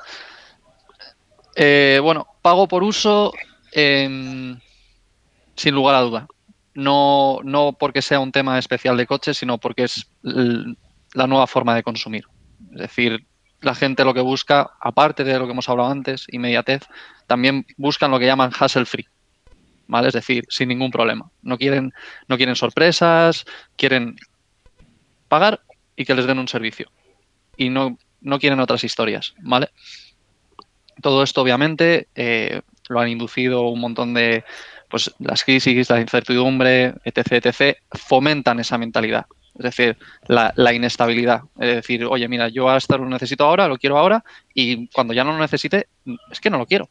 Eh, 1.56 1.98
bueno, 2.02 2.26
pago 2.42 2.68
por 2.68 2.82
uso 2.82 3.32
sin 3.72 4.60
lugar 5.74 5.96
a 5.96 6.00
duda. 6.00 6.26
No, 6.74 7.40
no 7.42 7.72
porque 7.78 8.02
sea 8.02 8.20
un 8.20 8.32
tema 8.32 8.58
especial 8.58 8.96
de 8.98 9.06
coches, 9.06 9.38
sino 9.38 9.56
porque 9.56 9.84
es 9.84 10.06
la 10.22 11.26
nueva 11.26 11.46
forma 11.46 11.74
de 11.74 11.82
consumir. 11.82 12.26
Es 12.72 12.80
decir, 12.82 13.26
la 13.60 13.74
gente 13.74 14.04
lo 14.04 14.14
que 14.14 14.20
busca, 14.20 14.70
aparte 14.80 15.24
de 15.24 15.38
lo 15.38 15.46
que 15.46 15.52
hemos 15.52 15.68
hablado 15.68 15.90
antes, 15.90 16.26
inmediatez, 16.30 16.82
también 17.26 17.66
buscan 17.76 18.10
lo 18.10 18.18
que 18.18 18.26
llaman 18.26 18.52
hassle 18.58 18.86
free. 18.86 19.06
¿Vale? 19.88 20.08
Es 20.08 20.14
decir, 20.14 20.44
sin 20.48 20.68
ningún 20.68 20.90
problema. 20.90 21.30
No 21.42 21.58
quieren, 21.58 21.92
no 22.26 22.36
quieren 22.36 22.56
sorpresas, 22.56 23.44
quieren 23.76 24.16
pagar 25.28 25.60
y 25.94 26.04
que 26.04 26.14
les 26.14 26.26
den 26.26 26.38
un 26.38 26.48
servicio. 26.48 26.90
Y 27.56 27.70
no, 27.70 27.96
no 28.20 28.38
quieren 28.38 28.60
otras 28.60 28.84
historias, 28.84 29.34
¿vale? 29.38 29.70
Todo 31.00 31.22
esto, 31.22 31.40
obviamente, 31.40 32.08
eh, 32.14 32.62
lo 32.88 33.00
han 33.00 33.08
inducido 33.08 33.62
un 33.68 33.80
montón 33.80 34.12
de, 34.14 34.44
pues, 34.88 35.14
las 35.18 35.44
crisis, 35.44 35.88
la 35.90 36.00
incertidumbre, 36.00 36.94
etc., 37.04 37.44
etc., 37.44 37.78
fomentan 37.92 38.60
esa 38.60 38.78
mentalidad. 38.78 39.26
Es 39.58 39.64
decir, 39.64 39.96
la, 40.26 40.74
inestabilidad. 40.74 41.42
Es 41.58 41.76
decir, 41.76 42.04
oye, 42.04 42.28
mira, 42.28 42.48
yo 42.48 42.68
a 42.68 42.76
esto 42.76 42.98
lo 42.98 43.08
necesito 43.08 43.44
ahora, 43.44 43.68
lo 43.68 43.78
quiero 43.78 43.98
ahora, 43.98 44.24
y 44.54 44.88
cuando 44.88 45.14
ya 45.14 45.24
no 45.24 45.32
lo 45.32 45.38
necesite, 45.38 45.88
es 46.30 46.40
que 46.40 46.50
no 46.50 46.58
lo 46.58 46.66
quiero. 46.66 46.88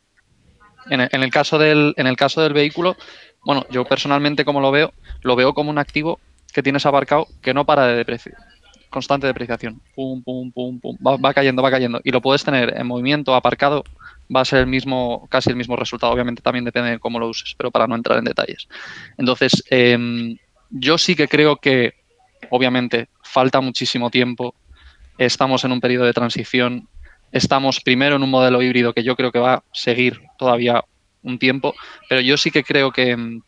En 0.88 1.02
el, 1.02 1.32
caso, 1.32 1.58
del, 1.58 1.96
en 1.98 2.06
el 2.06 2.16
caso 2.16 2.42
del 2.42 2.54
vehículo, 2.54 2.96
bueno, 3.44 3.66
yo 3.72 3.86
personalmente 3.86 4.46
como 4.46 4.62
lo 4.62 4.72
veo, 4.72 4.94
lo 5.24 5.36
veo 5.36 5.56
como 5.56 5.72
un 5.72 5.80
activo 5.80 6.20
que 6.54 6.62
tienes 6.62 6.86
abarcado 6.86 7.28
que 7.42 7.56
no 7.56 7.66
para 7.66 7.88
de 7.88 7.96
depreciar 7.96 8.36
constante 8.96 9.28
depreciación. 9.28 9.82
Pum, 9.94 10.24
pum, 10.24 10.54
pum, 10.54 10.80
pum. 10.80 10.98
Va, 11.04 11.34
cayendo, 11.34 11.62
va 11.62 11.70
cayendo. 11.70 12.00
Y 12.06 12.12
lo 12.12 12.22
puedes 12.22 12.46
tener 12.46 12.78
en 12.78 12.88
movimiento, 12.88 13.36
aparcado, 13.36 13.84
va 14.34 14.40
a 14.40 14.46
ser 14.46 14.60
el 14.60 14.68
mismo, 14.68 15.28
casi 15.30 15.50
el 15.50 15.58
mismo 15.58 15.76
resultado. 15.76 16.14
Obviamente 16.14 16.42
también 16.42 16.64
depende 16.64 16.92
de 16.92 17.00
cómo 17.00 17.20
lo 17.20 17.28
uses, 17.28 17.56
pero 17.58 17.72
para 17.72 17.88
no 17.88 17.96
entrar 17.96 18.18
en 18.18 18.24
detalles. 18.24 18.70
Entonces, 19.18 19.64
em, 19.70 20.38
yo 20.70 20.98
sí 20.98 21.14
que 21.14 21.28
creo 21.28 21.58
que 21.58 22.05
obviamente 22.50 23.10
falta 23.24 23.62
muchísimo 23.62 24.10
tiempo, 24.10 24.56
estamos 25.18 25.64
en 25.64 25.72
un 25.72 25.82
periodo 25.82 26.06
de 26.06 26.14
transición, 26.14 26.88
estamos 27.32 27.82
primero 27.82 28.16
en 28.16 28.24
un 28.24 28.30
modelo 28.30 28.62
híbrido 28.62 28.94
que 28.94 29.04
yo 29.04 29.16
creo 29.16 29.32
que 29.32 29.40
va 29.40 29.56
a 29.56 29.64
seguir 29.72 30.22
todavía 30.38 30.84
un 31.24 31.40
tiempo, 31.40 31.74
pero 32.08 32.22
yo 32.22 32.38
sí 32.38 32.52
que 32.52 32.64
creo 32.64 32.92
que, 32.92 33.40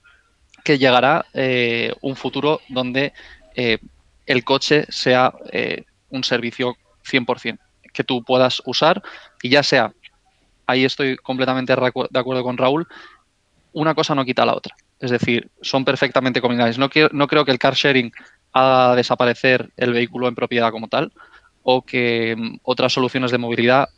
que 0.64 0.78
llegará 0.78 1.26
eh, 1.34 1.94
un 2.02 2.15
futuro 2.15 2.61
donde 2.69 3.14
eh, 3.56 3.78
el 4.26 4.44
coche 4.44 4.86
sea 4.90 5.34
eh, 5.52 5.86
un 6.10 6.24
servicio 6.24 6.76
100%, 7.06 7.57
que 7.94 8.03
tú 8.03 8.24
puedas 8.24 8.61
usar 8.65 9.02
y 9.41 9.49
ya 9.49 9.64
sea, 9.64 9.94
ahí 10.65 10.86
estoy 10.86 11.18
completamente 11.18 11.74
de 11.76 12.19
acuerdo 12.19 12.44
con 12.44 12.57
Raúl, 12.57 12.88
una 13.74 13.95
cosa 13.95 14.15
no 14.15 14.26
quita 14.26 14.45
la 14.45 14.56
otra. 14.56 14.76
Es 14.99 15.11
decir, 15.11 15.49
son 15.61 15.86
perfectamente 15.86 16.41
combinables. 16.41 16.78
No, 16.78 16.90
no 17.11 17.28
creo 17.28 17.45
que 17.45 17.52
el 17.52 17.60
car 17.60 17.76
sharing 17.76 18.11
a 18.58 18.96
desaparecer 18.96 19.72
el 19.78 19.94
vehículo 19.94 20.28
en 20.28 20.36
propiedad 20.36 20.72
como 20.72 20.88
tal 20.88 21.12
o 21.64 21.82
que 21.82 22.36
mm, 22.38 22.60
otras 22.64 22.94
soluciones 22.94 23.32
de 23.32 23.38
movilidad 23.38 23.90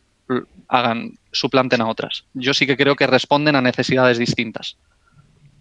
hagan, 0.68 1.14
suplanten 1.31 1.81
a 1.81 1.88
otras. 1.88 2.26
Yo 2.34 2.53
sí 2.53 2.68
que 2.68 2.77
creo 2.77 2.95
que 2.95 3.07
responden 3.07 3.56
a 3.56 3.61
necesidades 3.61 4.18
distintas. 4.18 4.77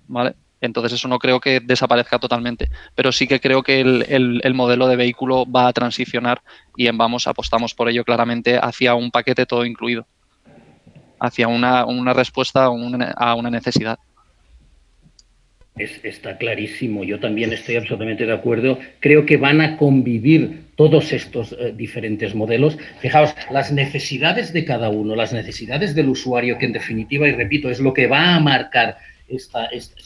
¿Vale? 0.07 0.35
Entonces 0.61 0.95
eso 0.95 1.09
no 1.09 1.19
creo 1.19 1.41
que 1.41 1.61
desaparezca 1.61 2.19
totalmente, 2.19 2.70
pero 2.95 3.12
sí 3.12 3.29
que 3.29 3.41
creo 3.41 3.62
que 3.62 3.81
el, 3.81 4.55
modelo 4.55 4.89
de 4.89 4.97
vehículo 4.97 5.45
va 5.47 5.69
a 5.69 5.73
transicionar 5.73 6.43
y 6.77 6.89
en 6.89 6.99
Vamos 6.99 7.29
apostamos 7.29 7.75
por 7.75 7.89
ello 7.89 8.05
claramente 8.05 8.59
hacia 8.61 8.95
un 8.95 9.11
paquete 9.11 9.47
todo 9.47 9.65
incluido. 9.65 10.07
hacia 11.20 11.49
una, 11.49 11.85
respuesta 12.12 12.65
a 12.65 13.35
una, 13.35 13.51
necesidad. 13.51 13.99
Está 15.78 16.36
clarísimo, 16.38 17.05
yo 17.05 17.20
también 17.20 17.52
estoy 17.52 17.76
absolutamente 17.76 18.26
de 18.26 18.32
acuerdo. 18.32 18.78
Creo 19.00 19.26
que 19.26 19.36
van 19.36 19.60
a 19.60 19.76
convivir 19.76 20.68
todos 20.76 21.12
estos 21.12 21.52
eh, 21.52 21.72
diferentes 21.76 22.34
modelos. 22.34 22.78
Fijaos, 23.00 23.34
las 23.50 23.72
necesidades 23.72 24.52
de 24.52 24.64
cada 24.64 24.88
uno, 24.90 25.16
las 25.16 25.32
necesidades 25.32 25.94
del 25.94 26.09
usuario, 26.09 26.59
que 26.59 26.66
en 26.66 26.72
definitiva, 26.72 27.28
y 27.28 27.32
repito, 27.32 27.70
es 27.70 27.80
lo 27.80 27.92
que 27.92 28.06
va 28.06 28.34
a 28.34 28.40
marcar 28.40 28.96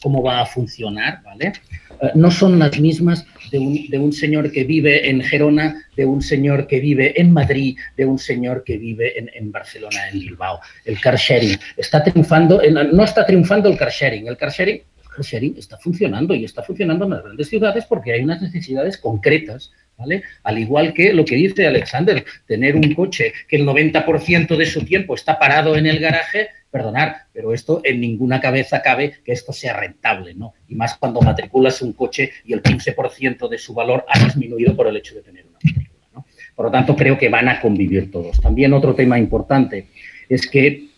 cómo 0.02 0.22
va 0.22 0.40
a 0.40 0.46
funcionar, 0.46 1.22
¿vale? 1.22 1.52
Eh, 2.00 2.10
no 2.14 2.30
son 2.30 2.58
las 2.58 2.78
mismas 2.80 3.24
de 3.50 3.58
un, 3.98 4.12
señor 4.12 4.50
que 4.50 4.64
vive 4.64 5.08
en 5.08 5.22
Gerona, 5.22 5.86
de 5.96 6.04
un 6.04 6.22
señor 6.22 6.66
que 6.66 6.80
vive 6.80 7.20
en 7.20 7.32
Madrid, 7.32 7.76
de 7.96 8.04
un 8.04 8.18
señor 8.18 8.64
que 8.64 8.78
vive 8.78 9.12
en, 9.18 9.52
Barcelona, 9.52 10.08
en 10.10 10.20
Bilbao. 10.20 10.60
El 10.84 11.00
car 11.00 11.16
sharing 11.16 11.56
está 11.76 12.02
triunfando, 12.02 12.60
no 12.70 13.04
está 13.04 13.26
triunfando 13.26 13.68
el 13.68 13.76
car 13.76 13.90
sharing, 13.90 14.26
el 14.26 14.36
car 14.36 14.50
sharing, 14.50 14.82
el 15.18 15.24
sharing 15.24 15.56
está 15.58 15.78
funcionando 15.78 16.34
y 16.34 16.44
está 16.44 16.62
funcionando 16.62 17.04
en 17.04 17.10
las 17.10 17.24
grandes 17.24 17.48
ciudades 17.48 17.84
porque 17.86 18.12
hay 18.12 18.22
unas 18.22 18.40
necesidades 18.40 18.98
concretas 18.98 19.72
¿Vale? 19.96 20.22
Al 20.42 20.58
igual 20.58 20.94
que 20.94 21.12
lo 21.12 21.24
que 21.24 21.36
dice 21.36 21.66
Alexander, 21.66 22.24
tener 22.46 22.76
un 22.76 22.94
coche 22.94 23.32
que 23.46 23.56
el 23.56 23.66
90% 23.66 24.56
de 24.56 24.66
su 24.66 24.84
tiempo 24.84 25.14
está 25.14 25.38
parado 25.38 25.76
en 25.76 25.86
el 25.86 26.00
garaje 26.00 26.48
perdonar, 26.70 27.26
pero 27.32 27.52
esto 27.52 27.82
en 27.84 28.00
ninguna 28.00 28.40
cabeza 28.40 28.80
cabe 28.80 29.18
que 29.22 29.32
esto 29.32 29.52
sea 29.52 29.78
rentable, 29.78 30.34
¿no? 30.34 30.54
Y 30.68 30.74
más 30.74 30.96
cuando 30.96 31.20
matriculas 31.20 31.82
un 31.82 31.92
coche 31.92 32.32
y 32.44 32.54
el 32.54 32.62
15% 32.62 33.48
de 33.48 33.58
su 33.58 33.74
valor 33.74 34.04
ha 34.08 34.24
disminuido 34.24 34.74
por 34.74 34.88
el 34.88 34.96
hecho 34.96 35.14
de 35.14 35.22
tener 35.22 35.44
una 35.44 35.58
matrícula. 35.62 36.24
Por 36.56 36.66
lo 36.66 36.72
tanto, 36.72 36.96
creo 36.96 37.18
que 37.18 37.28
van 37.28 37.48
a 37.48 37.60
convivir 37.60 38.10
todos. 38.10 38.40
También 38.40 38.72
otro 38.72 38.94
tema 38.94 39.18
importante 39.18 39.88
es 40.28 40.48
que 40.48 40.88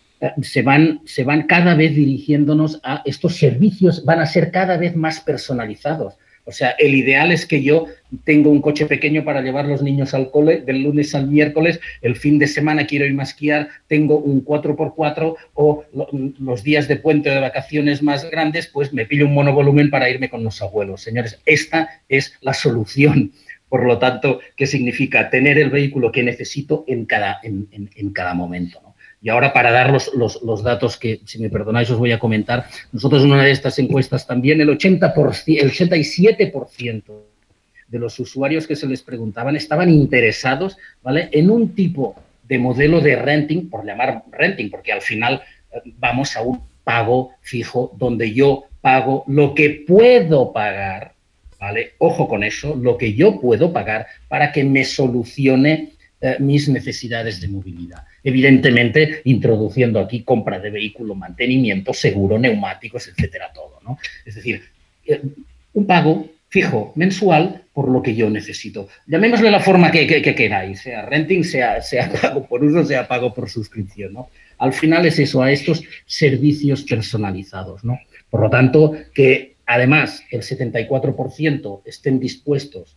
se 0.43 0.63
van, 0.63 1.01
se 1.05 1.25
van 1.25 1.43
cada 1.43 1.75
vez 1.75 1.95
dirigiéndonos 1.95 2.81
a 2.83 3.03
estos 3.05 3.37
servicios, 3.37 4.05
van 4.05 4.21
a 4.21 4.27
ser 4.27 4.51
cada 4.51 4.77
vez 4.77 4.97
más 4.97 5.21
personalizados. 5.21 6.15
O 6.47 6.53
sea, 6.53 6.71
el 6.79 6.95
ideal 6.95 7.33
es 7.33 7.47
que 7.47 7.63
yo 7.63 7.87
tengo 8.25 8.51
un 8.51 8.61
coche 8.61 8.85
pequeño 8.85 9.25
para 9.25 9.41
llevar 9.41 9.65
los 9.65 9.83
niños 9.83 10.13
al 10.13 10.31
cole 10.31 10.61
del 10.61 10.83
lunes 10.83 11.15
al 11.15 11.27
miércoles, 11.27 11.81
el 12.03 12.17
fin 12.17 12.39
de 12.39 12.47
semana 12.47 12.87
quiero 12.87 13.07
ir 13.07 13.19
a 13.19 13.23
esquiar, 13.23 13.69
tengo 13.87 14.19
un 14.19 14.45
4x4 14.45 15.37
o 15.55 15.85
los 16.39 16.63
días 16.63 16.87
de 16.87 16.97
puente 16.97 17.31
de 17.31 17.41
vacaciones 17.41 18.03
más 18.03 18.31
grandes, 18.31 18.67
pues 18.67 18.93
me 18.93 19.07
pillo 19.07 19.27
un 19.27 19.35
monovolumen 19.35 19.89
para 19.89 20.11
irme 20.11 20.29
con 20.29 20.45
los 20.45 20.61
abuelos. 20.61 21.01
Señores, 21.01 21.41
esta 21.47 21.89
es 22.11 22.35
la 22.43 22.53
solución. 22.53 23.33
Por 23.71 23.87
lo 23.87 23.99
tanto, 23.99 24.41
¿qué 24.55 24.67
significa? 24.67 25.31
Tener 25.31 25.59
el 25.59 25.71
vehículo 25.71 26.13
que 26.13 26.23
necesito 26.23 26.85
en 26.87 27.07
cada, 27.07 27.41
en 27.43 28.11
cada 28.13 28.35
momento. 28.35 28.94
Y 29.25 29.31
ahora 29.31 29.55
para 29.55 29.71
dar 29.71 29.91
los, 29.91 30.63
datos 30.63 30.99
que, 30.99 31.23
si 31.25 31.39
me 31.39 31.49
perdonáis, 31.49 31.89
os 31.89 31.97
voy 31.97 32.13
a 32.13 32.19
comentar, 32.19 32.67
nosotros 32.93 33.25
en 33.25 33.33
una 33.33 33.43
de 33.43 33.53
estas 33.53 33.79
encuestas 33.79 34.27
también 34.27 34.61
el, 34.61 34.69
80%, 34.69 35.45
el 35.47 35.73
87% 35.73 37.03
de 37.89 37.99
los 37.99 38.19
usuarios 38.21 38.67
que 38.67 38.77
se 38.77 38.87
les 38.87 39.01
preguntaban 39.01 39.57
estaban 39.57 39.89
interesados 39.89 40.77
¿vale? 41.03 41.31
en 41.33 41.49
un 41.49 41.75
tipo 41.75 42.17
de 42.47 42.59
modelo 42.59 43.01
de 43.01 43.17
renting, 43.17 43.71
por 43.71 43.87
llamar 43.87 44.25
renting, 44.31 44.69
porque 44.69 44.93
al 44.93 45.01
final 45.01 45.41
eh, 45.73 45.81
vamos 45.97 46.37
a 46.37 46.43
un 46.43 46.61
pago 46.85 47.31
fijo 47.41 47.97
donde 47.97 48.35
yo 48.35 48.65
pago 48.83 49.25
lo 49.27 49.55
que 49.55 49.85
puedo 49.89 50.53
pagar, 50.53 51.15
¿vale? 51.59 51.93
Ojo 51.97 52.29
con 52.29 52.45
eso, 52.45 52.77
lo 52.77 52.99
que 52.99 53.15
yo 53.15 53.41
puedo 53.41 53.73
pagar 53.73 54.07
para 54.29 54.53
que 54.53 54.65
me 54.65 54.85
solucione 54.85 55.93
eh, 56.21 56.37
mis 56.41 56.69
necesidades 56.69 57.41
de 57.41 57.49
movilidad. 57.49 58.05
Evidentemente, 58.25 59.21
introduciendo 59.25 60.01
aquí 60.01 60.23
compra 60.23 60.59
de 60.59 60.71
vehículo, 60.71 61.15
mantenimiento, 61.15 61.93
seguro, 61.93 62.39
neumáticos, 62.39 63.07
etcétera, 63.09 63.53
todo. 63.55 63.81
¿no? 63.85 63.99
Es 64.25 64.35
decir, 64.35 64.63
eh, 65.07 65.21
un 65.75 65.87
pago 65.87 66.31
fijo 66.49 66.93
mensual 66.97 67.65
por 67.75 67.89
lo 67.89 68.01
que 68.01 68.15
yo 68.15 68.31
necesito. 68.31 68.89
Llamémosle 69.07 69.51
la 69.51 69.61
forma 69.61 69.91
que, 69.91 70.07
queráis, 70.07 70.81
sea 70.81 71.05
renting, 71.05 71.43
sea, 71.45 71.83
sea 71.83 72.11
pago 72.11 72.47
por 72.47 72.65
uso, 72.65 72.85
sea 72.85 73.07
pago 73.07 73.35
por 73.35 73.51
suscripción. 73.51 74.13
¿no? 74.15 74.31
Al 74.59 74.73
final 74.73 75.05
es 75.05 75.19
eso, 75.19 75.43
a 75.43 75.51
estos 75.51 75.83
servicios 76.07 76.85
personalizados. 76.85 77.85
¿no? 77.85 77.99
Por 78.31 78.41
lo 78.41 78.51
tanto, 78.51 78.93
que 79.13 79.57
además 79.67 80.23
el 80.31 80.43
74% 80.43 81.83
estén 81.85 82.21
dispuestos 82.21 82.97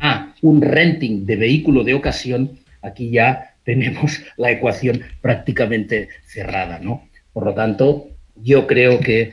a 0.00 0.34
un 0.42 0.60
renting 0.60 1.24
de 1.24 1.36
vehículo 1.36 1.84
de 1.84 1.94
ocasión, 1.94 2.58
aquí 2.82 3.10
ya 3.10 3.55
tenemos 3.66 4.22
la 4.38 4.52
ecuación 4.52 5.02
prácticamente 5.20 6.08
cerrada, 6.24 6.78
¿no? 6.78 7.06
Por 7.34 7.44
lo 7.44 7.52
tanto, 7.52 8.08
yo 8.36 8.66
creo 8.66 9.00
que 9.00 9.32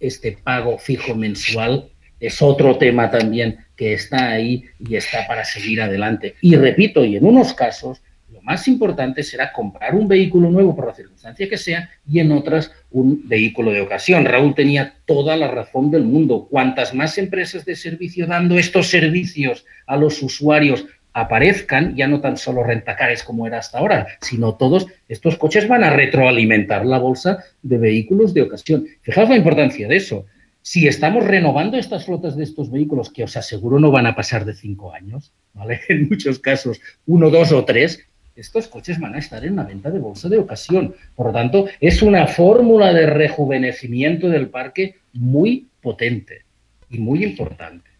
este 0.00 0.38
pago 0.42 0.78
fijo 0.78 1.14
mensual 1.14 1.90
es 2.18 2.40
otro 2.40 2.78
tema 2.78 3.10
también 3.10 3.58
que 3.76 3.92
está 3.92 4.30
ahí 4.30 4.64
y 4.78 4.96
está 4.96 5.26
para 5.28 5.44
seguir 5.44 5.82
adelante. 5.82 6.34
Y 6.40 6.56
repito, 6.56 7.04
y 7.04 7.16
en 7.16 7.26
unos 7.26 7.52
casos, 7.52 8.00
lo 8.32 8.40
más 8.40 8.66
importante 8.68 9.22
será 9.22 9.52
comprar 9.52 9.94
un 9.94 10.08
vehículo 10.08 10.50
nuevo 10.50 10.74
por 10.74 10.86
la 10.86 10.94
circunstancia 10.94 11.48
que 11.48 11.58
sea 11.58 11.90
y 12.08 12.20
en 12.20 12.32
otras 12.32 12.72
un 12.90 13.28
vehículo 13.28 13.70
de 13.70 13.82
ocasión. 13.82 14.24
Raúl 14.24 14.54
tenía 14.54 14.94
toda 15.04 15.36
la 15.36 15.48
razón 15.48 15.90
del 15.90 16.04
mundo. 16.04 16.48
Cuantas 16.50 16.94
más 16.94 17.18
empresas 17.18 17.64
de 17.66 17.76
servicio 17.76 18.26
dando 18.26 18.58
estos 18.58 18.88
servicios 18.88 19.66
a 19.86 19.96
los 19.96 20.22
usuarios 20.22 20.86
aparezcan 21.14 21.94
ya 21.94 22.08
no 22.08 22.20
tan 22.20 22.36
solo 22.36 22.64
rentacares 22.64 23.22
como 23.22 23.46
era 23.46 23.58
hasta 23.58 23.78
ahora, 23.78 24.08
sino 24.20 24.56
todos 24.56 24.88
estos 25.08 25.38
coches 25.38 25.66
van 25.68 25.84
a 25.84 25.90
retroalimentar 25.90 26.84
la 26.84 26.98
bolsa 26.98 27.44
de 27.62 27.78
vehículos 27.78 28.34
de 28.34 28.42
ocasión. 28.42 28.86
Fijaos 29.00 29.30
la 29.30 29.36
importancia 29.36 29.88
de 29.88 29.96
eso. 29.96 30.26
Si 30.60 30.88
estamos 30.88 31.24
renovando 31.24 31.76
estas 31.76 32.04
flotas 32.06 32.36
de 32.36 32.44
estos 32.44 32.70
vehículos, 32.70 33.10
que 33.10 33.24
os 33.24 33.36
aseguro 33.36 33.78
no 33.78 33.90
van 33.90 34.06
a 34.06 34.16
pasar 34.16 34.44
de 34.44 34.54
cinco 34.54 34.92
años, 34.92 35.32
¿vale? 35.52 35.80
En 35.88 36.08
muchos 36.08 36.38
casos, 36.38 36.80
uno, 37.06 37.30
dos 37.30 37.52
o 37.52 37.64
tres, 37.64 38.04
estos 38.34 38.66
coches 38.66 38.98
van 38.98 39.14
a 39.14 39.18
estar 39.18 39.44
en 39.44 39.56
la 39.56 39.62
venta 39.62 39.90
de 39.90 40.00
bolsa 40.00 40.28
de 40.28 40.38
ocasión. 40.38 40.94
Por 41.14 41.26
lo 41.26 41.32
tanto, 41.32 41.66
es 41.80 42.02
una 42.02 42.26
fórmula 42.26 42.92
de 42.92 43.06
rejuvenecimiento 43.06 44.28
del 44.28 44.48
parque 44.48 44.96
muy 45.12 45.68
potente 45.80 46.42
y 46.90 46.98
muy 46.98 47.22
importante. 47.22 47.93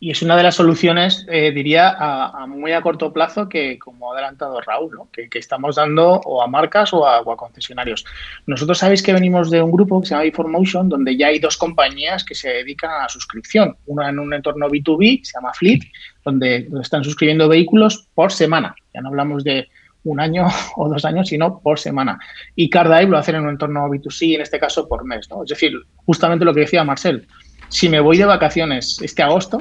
Y 0.00 0.10
es 0.10 0.22
una 0.22 0.36
de 0.36 0.42
las 0.42 0.56
soluciones, 0.56 1.26
eh, 1.30 1.50
diría, 1.52 1.94
a, 1.98 2.46
muy 2.46 2.72
a 2.72 2.82
corto 2.82 3.12
plazo 3.12 3.48
que, 3.48 3.78
como 3.78 4.10
ha 4.10 4.14
adelantado 4.14 4.60
Raúl, 4.60 4.98
que, 5.12 5.28
estamos 5.38 5.76
dando 5.76 6.20
o 6.24 6.42
a 6.42 6.46
marcas 6.46 6.92
o 6.92 7.06
a, 7.06 7.24
concesionarios. 7.36 8.04
Nosotros 8.46 8.78
sabéis 8.78 9.02
que 9.02 9.12
venimos 9.12 9.50
de 9.50 9.62
un 9.62 9.70
grupo 9.70 10.00
que 10.00 10.08
se 10.08 10.14
llama 10.14 10.26
iFormotion, 10.26 10.88
donde 10.88 11.16
ya 11.16 11.28
hay 11.28 11.38
dos 11.38 11.56
compañías 11.56 12.24
que 12.24 12.34
se 12.34 12.48
dedican 12.48 12.90
a 12.90 13.02
la 13.02 13.08
suscripción. 13.08 13.76
Una 13.86 14.08
en 14.08 14.18
un 14.18 14.32
entorno 14.34 14.68
B2B, 14.68 15.24
se 15.24 15.32
llama 15.34 15.52
Fleet, 15.54 15.80
donde, 16.24 16.68
están 16.80 17.04
suscribiendo 17.04 17.48
vehículos 17.48 18.08
por 18.14 18.32
semana. 18.32 18.74
Ya 18.92 19.00
no 19.00 19.08
hablamos 19.08 19.44
de 19.44 19.68
un 20.04 20.20
año 20.20 20.46
o 20.76 20.88
dos 20.88 21.04
años, 21.04 21.28
sino 21.28 21.60
por 21.60 21.78
semana. 21.78 22.18
Y 22.54 22.70
CarDive 22.70 23.10
lo 23.10 23.18
hacen 23.18 23.36
en 23.36 23.42
un 23.42 23.50
entorno 23.50 23.88
B2C, 23.88 24.36
en 24.36 24.42
este 24.42 24.58
caso 24.58 24.88
por 24.88 25.04
mes. 25.04 25.28
¿no? 25.30 25.42
Es 25.42 25.50
decir, 25.50 25.72
justamente 26.04 26.44
lo 26.44 26.54
que 26.54 26.60
decía 26.60 26.84
Marcel, 26.84 27.26
si 27.74 27.88
me 27.88 27.98
voy 27.98 28.16
de 28.16 28.24
vacaciones 28.24 29.00
este 29.02 29.24
agosto 29.24 29.60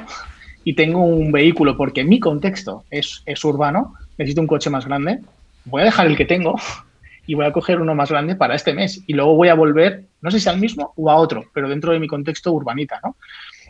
y 0.64 0.76
tengo 0.76 1.02
un 1.02 1.32
vehículo 1.32 1.76
porque 1.76 2.04
mi 2.04 2.20
contexto 2.20 2.86
es, 2.92 3.24
urbano, 3.44 3.96
necesito 4.20 4.40
un 4.40 4.46
coche 4.46 4.70
más 4.70 4.86
grande, 4.86 5.20
voy 5.66 5.82
a 5.82 5.86
dejar 5.86 6.06
el 6.06 6.16
que 6.16 6.26
tengo 6.26 6.56
y 7.26 7.34
voy 7.34 7.48
a 7.48 7.52
coger 7.52 7.82
uno 7.82 7.96
más 7.96 8.12
grande 8.12 8.36
para 8.36 8.54
este 8.54 8.72
mes. 8.72 9.02
Y 9.08 9.14
luego 9.14 9.36
voy 9.36 9.48
a 9.48 9.56
volver, 9.56 10.04
no 10.22 10.30
sé 10.30 10.40
si 10.40 10.48
al 10.48 10.60
mismo 10.60 10.94
o 10.96 11.10
a 11.10 11.16
otro, 11.16 11.46
pero 11.56 11.68
dentro 11.68 11.92
de 11.92 12.00
mi 12.00 12.08
contexto 12.08 12.52
urbanita, 12.52 13.00
¿no? 13.04 13.18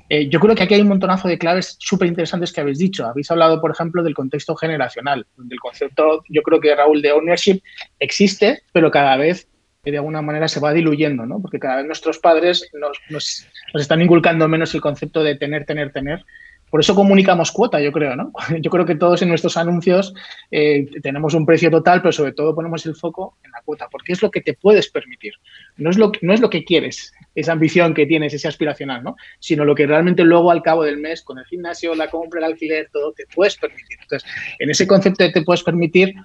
Eh, 0.10 0.28
yo 0.28 0.41
creo 0.41 0.53
que 0.53 0.64
aquí 0.64 0.74
hay 0.74 0.82
un 0.82 0.90
montonazo 0.90 1.30
de 1.30 1.38
claves 1.38 1.78
súper 1.80 2.10
interesantes 2.10 2.52
que 2.52 2.60
habéis 2.60 2.80
dicho. 2.80 3.06
Habéis 3.06 3.32
hablado, 3.32 3.61
por 3.61 3.72
ejemplo, 3.72 4.03
del 4.03 4.14
contexto 4.14 4.57
generacional, 4.57 5.26
donde 5.38 5.56
el 5.56 5.61
concepto, 5.61 6.22
yo 6.28 6.41
creo 6.41 6.60
que 6.60 6.76
Raúl, 6.76 7.02
de 7.02 7.14
ownership 7.14 7.61
existe, 7.98 8.61
pero 8.74 8.91
cada 8.91 9.15
vez 9.15 9.48
que 9.84 9.91
de 9.91 9.97
alguna 9.97 10.22
manera 10.22 10.47
se 10.47 10.61
va 10.61 10.72
diluyendo, 10.72 11.26
¿no? 11.26 11.41
Porque 11.41 11.60
cada 11.60 11.77
vez 11.77 11.85
nuestros 11.85 12.18
padres 12.18 12.69
nos, 13.10 13.45
están 13.73 14.01
inculcando 14.01 14.47
menos 14.47 14.73
el 14.73 14.81
concepto 14.81 15.22
de 15.22 15.35
tener, 15.35 15.65
tener, 15.65 15.91
tener. 15.91 16.23
Por 16.69 16.80
eso 16.80 16.95
comunicamos 16.95 17.51
cuota, 17.51 17.80
yo 17.81 17.91
creo, 17.91 18.15
¿no? 18.15 18.31
Yo 18.61 18.72
creo 18.72 18.85
que 18.85 18.95
todos 18.95 19.22
en 19.22 19.30
nuestros 19.30 19.57
anuncios 19.57 20.15
eh, 20.49 20.88
tenemos 21.03 21.35
un 21.35 21.45
precio 21.45 21.69
total, 21.69 22.01
pero 22.01 22.14
sobre 22.14 22.31
todo 22.31 22.55
ponemos 22.55 22.84
el 22.88 22.95
foco 22.95 23.38
en 23.43 23.51
la 23.51 23.61
cuota, 23.61 23.89
porque 23.91 24.14
es 24.14 24.23
lo 24.23 24.31
que 24.31 24.41
te 24.41 24.53
puedes 24.53 24.89
permitir. 24.89 25.34
No 25.77 25.91
es 25.91 25.97
lo, 25.97 26.14
no 26.22 26.34
es 26.34 26.39
lo 26.39 26.49
que 26.49 26.64
quieres, 26.64 27.14
esa 27.35 27.51
ambición 27.51 27.93
que 27.93 28.07
tienes, 28.07 28.34
ese 28.34 28.47
aspiracional, 28.47 29.03
¿no? 29.03 29.18
Sino 29.39 29.65
lo 29.65 29.76
que 29.76 29.85
realmente 29.85 30.23
luego 30.23 30.49
al 30.49 30.64
cabo 30.64 30.84
del 30.84 30.97
mes, 30.97 31.22
con 31.22 31.38
el 31.38 31.45
gimnasio, 31.45 31.93
la 31.93 32.10
compra, 32.10 32.39
el 32.39 32.45
alquiler, 32.45 32.89
todo, 32.91 33.11
te 33.11 33.26
puedes 33.35 33.57
permitir. 33.57 33.97
Entonces, 34.01 34.27
en 34.57 34.69
ese 34.72 34.88
concepto 34.88 35.26
de 35.26 35.31
te 35.31 35.43
puedes 35.43 35.61
permitir, 35.61 36.15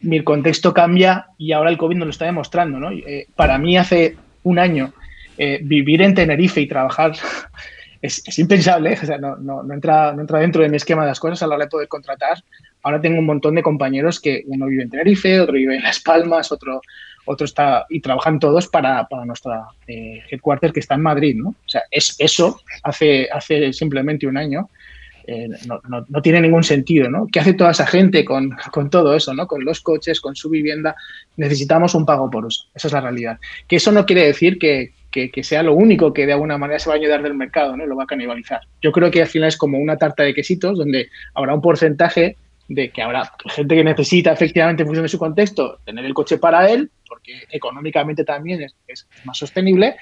mi 0.00 0.22
contexto 0.22 0.74
cambia 0.74 1.26
y 1.38 1.52
ahora 1.52 1.70
el 1.70 1.78
COVID 1.78 1.96
nos 1.96 2.06
lo 2.06 2.10
está 2.10 2.26
demostrando. 2.26 2.78
¿no? 2.78 2.90
Eh, 2.92 3.26
para 3.34 3.58
mí 3.58 3.76
hace 3.76 4.16
un 4.42 4.58
año 4.58 4.92
eh, 5.38 5.60
vivir 5.62 6.02
en 6.02 6.14
Tenerife 6.14 6.60
y 6.60 6.66
trabajar 6.66 7.12
es, 8.02 8.38
impensable, 8.38 8.92
o 8.92 9.06
sea, 9.06 9.18
no, 9.18 9.62
entra, 9.72 10.12
no 10.12 10.22
entra 10.22 10.38
dentro 10.40 10.62
de 10.62 10.68
mi 10.68 10.76
esquema 10.76 11.02
de 11.02 11.08
las 11.08 11.20
cosas 11.20 11.42
a 11.42 11.46
la 11.46 11.56
hora 11.56 11.64
de 11.64 11.70
poder 11.70 11.88
contratar. 11.88 12.42
Ahora 12.82 13.00
tengo 13.00 13.18
un 13.18 13.26
montón 13.26 13.54
de 13.56 13.62
compañeros 13.62 14.20
que 14.20 14.44
uno 14.46 14.66
vive 14.66 14.84
en 14.84 14.90
Tenerife, 14.90 15.40
otro 15.40 15.54
vive 15.54 15.76
en 15.76 15.82
Las 15.82 16.00
Palmas, 16.00 16.52
otro, 16.52 16.80
otro 17.24 17.44
está, 17.44 17.84
y 17.88 18.00
trabajan 18.00 18.38
todos 18.38 18.68
para, 18.68 19.04
para 19.08 19.24
nuestra 19.24 19.66
eh, 19.88 20.22
headquarter 20.30 20.72
que 20.72 20.80
está 20.80 20.94
en 20.94 21.02
Madrid, 21.02 21.34
¿no? 21.36 21.48
O 21.48 21.68
sea, 21.68 21.82
es 21.90 22.14
eso 22.18 22.60
hace, 22.84 23.28
hace 23.32 23.72
simplemente 23.72 24.26
un 24.26 24.36
año. 24.36 24.70
Eh, 25.28 25.48
no, 25.66 25.80
no, 25.88 26.04
no, 26.08 26.22
tiene 26.22 26.40
ningún 26.40 26.62
sentido, 26.62 27.10
¿no? 27.10 27.26
¿Qué 27.26 27.40
hace 27.40 27.54
toda 27.54 27.72
esa 27.72 27.84
gente 27.84 28.24
con, 28.24 28.56
con, 28.70 28.90
todo 28.90 29.14
eso, 29.16 29.34
¿no? 29.34 29.48
Con 29.48 29.64
los 29.64 29.80
coches, 29.80 30.20
con 30.20 30.36
su 30.36 30.48
vivienda. 30.48 30.94
Necesitamos 31.36 31.96
un 31.96 32.06
pago 32.06 32.30
por 32.30 32.44
uso. 32.44 32.66
Esa 32.74 32.86
es 32.86 32.92
la 32.92 33.00
realidad. 33.00 33.38
Que 33.66 33.76
eso 33.76 33.90
no 33.90 34.06
quiere 34.06 34.24
decir 34.24 34.56
que, 34.58 34.92
que, 35.10 35.32
que, 35.32 35.42
sea 35.42 35.64
lo 35.64 35.74
único 35.74 36.12
que 36.12 36.26
de 36.26 36.32
alguna 36.34 36.58
manera 36.58 36.78
se 36.78 36.88
va 36.88 36.94
a 36.94 36.98
ayudar 36.98 37.24
del 37.24 37.34
mercado, 37.34 37.76
¿no? 37.76 37.86
Lo 37.86 37.96
va 37.96 38.04
a 38.04 38.06
canibalizar. 38.06 38.60
Yo 38.80 38.92
creo 38.92 39.10
que 39.10 39.22
al 39.22 39.28
final 39.28 39.48
es 39.48 39.56
como 39.56 39.78
una 39.78 39.96
tarta 39.96 40.22
de 40.22 40.32
quesitos 40.32 40.78
donde 40.78 41.08
habrá 41.34 41.54
un 41.54 41.60
porcentaje 41.60 42.36
de 42.68 42.90
que 42.90 43.02
habrá 43.02 43.32
gente 43.46 43.74
que 43.74 43.84
necesita 43.84 44.32
efectivamente 44.32 44.82
en 44.82 44.88
función 44.88 45.04
de 45.04 45.08
su 45.08 45.18
contexto 45.18 45.78
tener 45.84 46.04
el 46.04 46.14
coche 46.14 46.38
para 46.38 46.70
él, 46.70 46.90
porque 47.08 47.44
económicamente 47.50 48.24
también 48.24 48.62
es, 48.62 48.76
es 48.86 49.06
más 49.24 49.38
sostenible, 49.38 49.96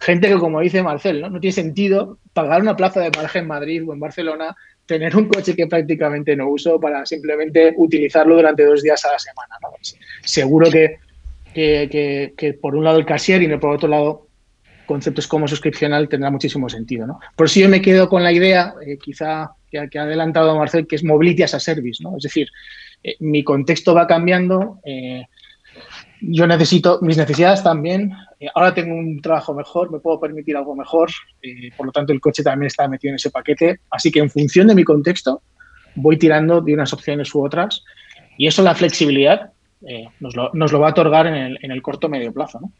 gente 0.00 0.28
que, 0.28 0.38
como 0.38 0.60
dice 0.60 0.82
Marcel, 0.82 1.20
¿no? 1.20 1.30
no 1.30 1.40
tiene 1.40 1.52
sentido 1.52 2.18
pagar 2.32 2.60
una 2.60 2.76
plaza 2.76 3.00
de 3.00 3.10
margen 3.10 3.42
en 3.42 3.48
Madrid 3.48 3.88
o 3.88 3.92
en 3.92 4.00
Barcelona, 4.00 4.56
tener 4.86 5.14
un 5.16 5.28
coche 5.28 5.54
que 5.54 5.66
prácticamente 5.66 6.34
no 6.34 6.48
uso 6.48 6.80
para 6.80 7.04
simplemente 7.04 7.74
utilizarlo 7.76 8.36
durante 8.36 8.64
dos 8.64 8.82
días 8.82 9.04
a 9.04 9.12
la 9.12 9.18
semana. 9.18 9.56
¿no? 9.60 9.68
Seguro 10.22 10.70
que, 10.70 10.96
que, 11.54 12.32
que, 12.36 12.54
por 12.54 12.74
un 12.74 12.84
lado 12.84 12.98
el 12.98 13.06
casier 13.06 13.42
y 13.42 13.56
por 13.58 13.70
otro 13.70 13.88
lado 13.88 14.28
conceptos 14.86 15.26
como 15.26 15.46
suscripcional 15.46 16.08
tendrá 16.08 16.30
muchísimo 16.30 16.68
sentido. 16.68 17.06
¿no? 17.06 17.20
Por 17.36 17.46
eso 17.46 17.60
yo 17.60 17.68
me 17.68 17.82
quedo 17.82 18.08
con 18.08 18.22
la 18.22 18.32
idea, 18.32 18.74
eh, 18.84 18.96
quizá 18.96 19.50
que, 19.70 19.88
que, 19.90 19.98
ha 19.98 20.02
adelantado 20.02 20.56
Marcel, 20.56 20.86
que 20.86 20.96
es 20.96 21.04
mobility 21.04 21.42
as 21.42 21.54
a 21.54 21.60
service. 21.60 22.02
¿no? 22.02 22.16
Es 22.16 22.22
decir, 22.22 22.48
eh, 23.02 23.16
mi 23.20 23.44
contexto 23.44 23.94
va 23.94 24.06
cambiando, 24.06 24.80
eh, 24.84 25.26
yo 26.20 26.46
necesito, 26.46 26.98
mis 27.02 27.16
necesidades 27.16 27.62
también, 27.62 28.12
eh, 28.40 28.48
ahora 28.54 28.74
tengo 28.74 28.94
un 28.94 29.20
trabajo 29.20 29.54
mejor, 29.54 29.90
me 29.90 29.98
puedo 29.98 30.18
permitir 30.20 30.56
algo 30.56 30.74
mejor, 30.74 31.10
eh, 31.42 31.70
por 31.76 31.86
lo 31.86 31.92
tanto 31.92 32.12
el 32.12 32.20
coche 32.20 32.42
también 32.42 32.66
está 32.66 32.88
metido 32.88 33.10
en 33.10 33.16
ese 33.16 33.30
paquete, 33.30 33.80
así 33.90 34.10
que 34.10 34.20
en 34.20 34.30
función 34.30 34.66
de 34.68 34.74
mi 34.74 34.84
contexto 34.84 35.42
voy 35.94 36.16
tirando 36.16 36.60
de 36.60 36.74
unas 36.74 36.92
opciones 36.92 37.34
u 37.34 37.44
otras 37.44 37.84
y 38.36 38.46
eso 38.46 38.62
la 38.62 38.74
flexibilidad 38.74 39.52
eh, 39.86 40.06
nos, 40.20 40.34
lo, 40.34 40.80
va 40.80 40.88
a 40.88 40.90
otorgar 40.90 41.26
en 41.26 41.34
el, 41.34 41.58
en 41.62 41.70
el 41.70 41.82
corto 41.82 42.08
medio 42.08 42.32
plazo. 42.32 42.60
¿no? 42.60 42.72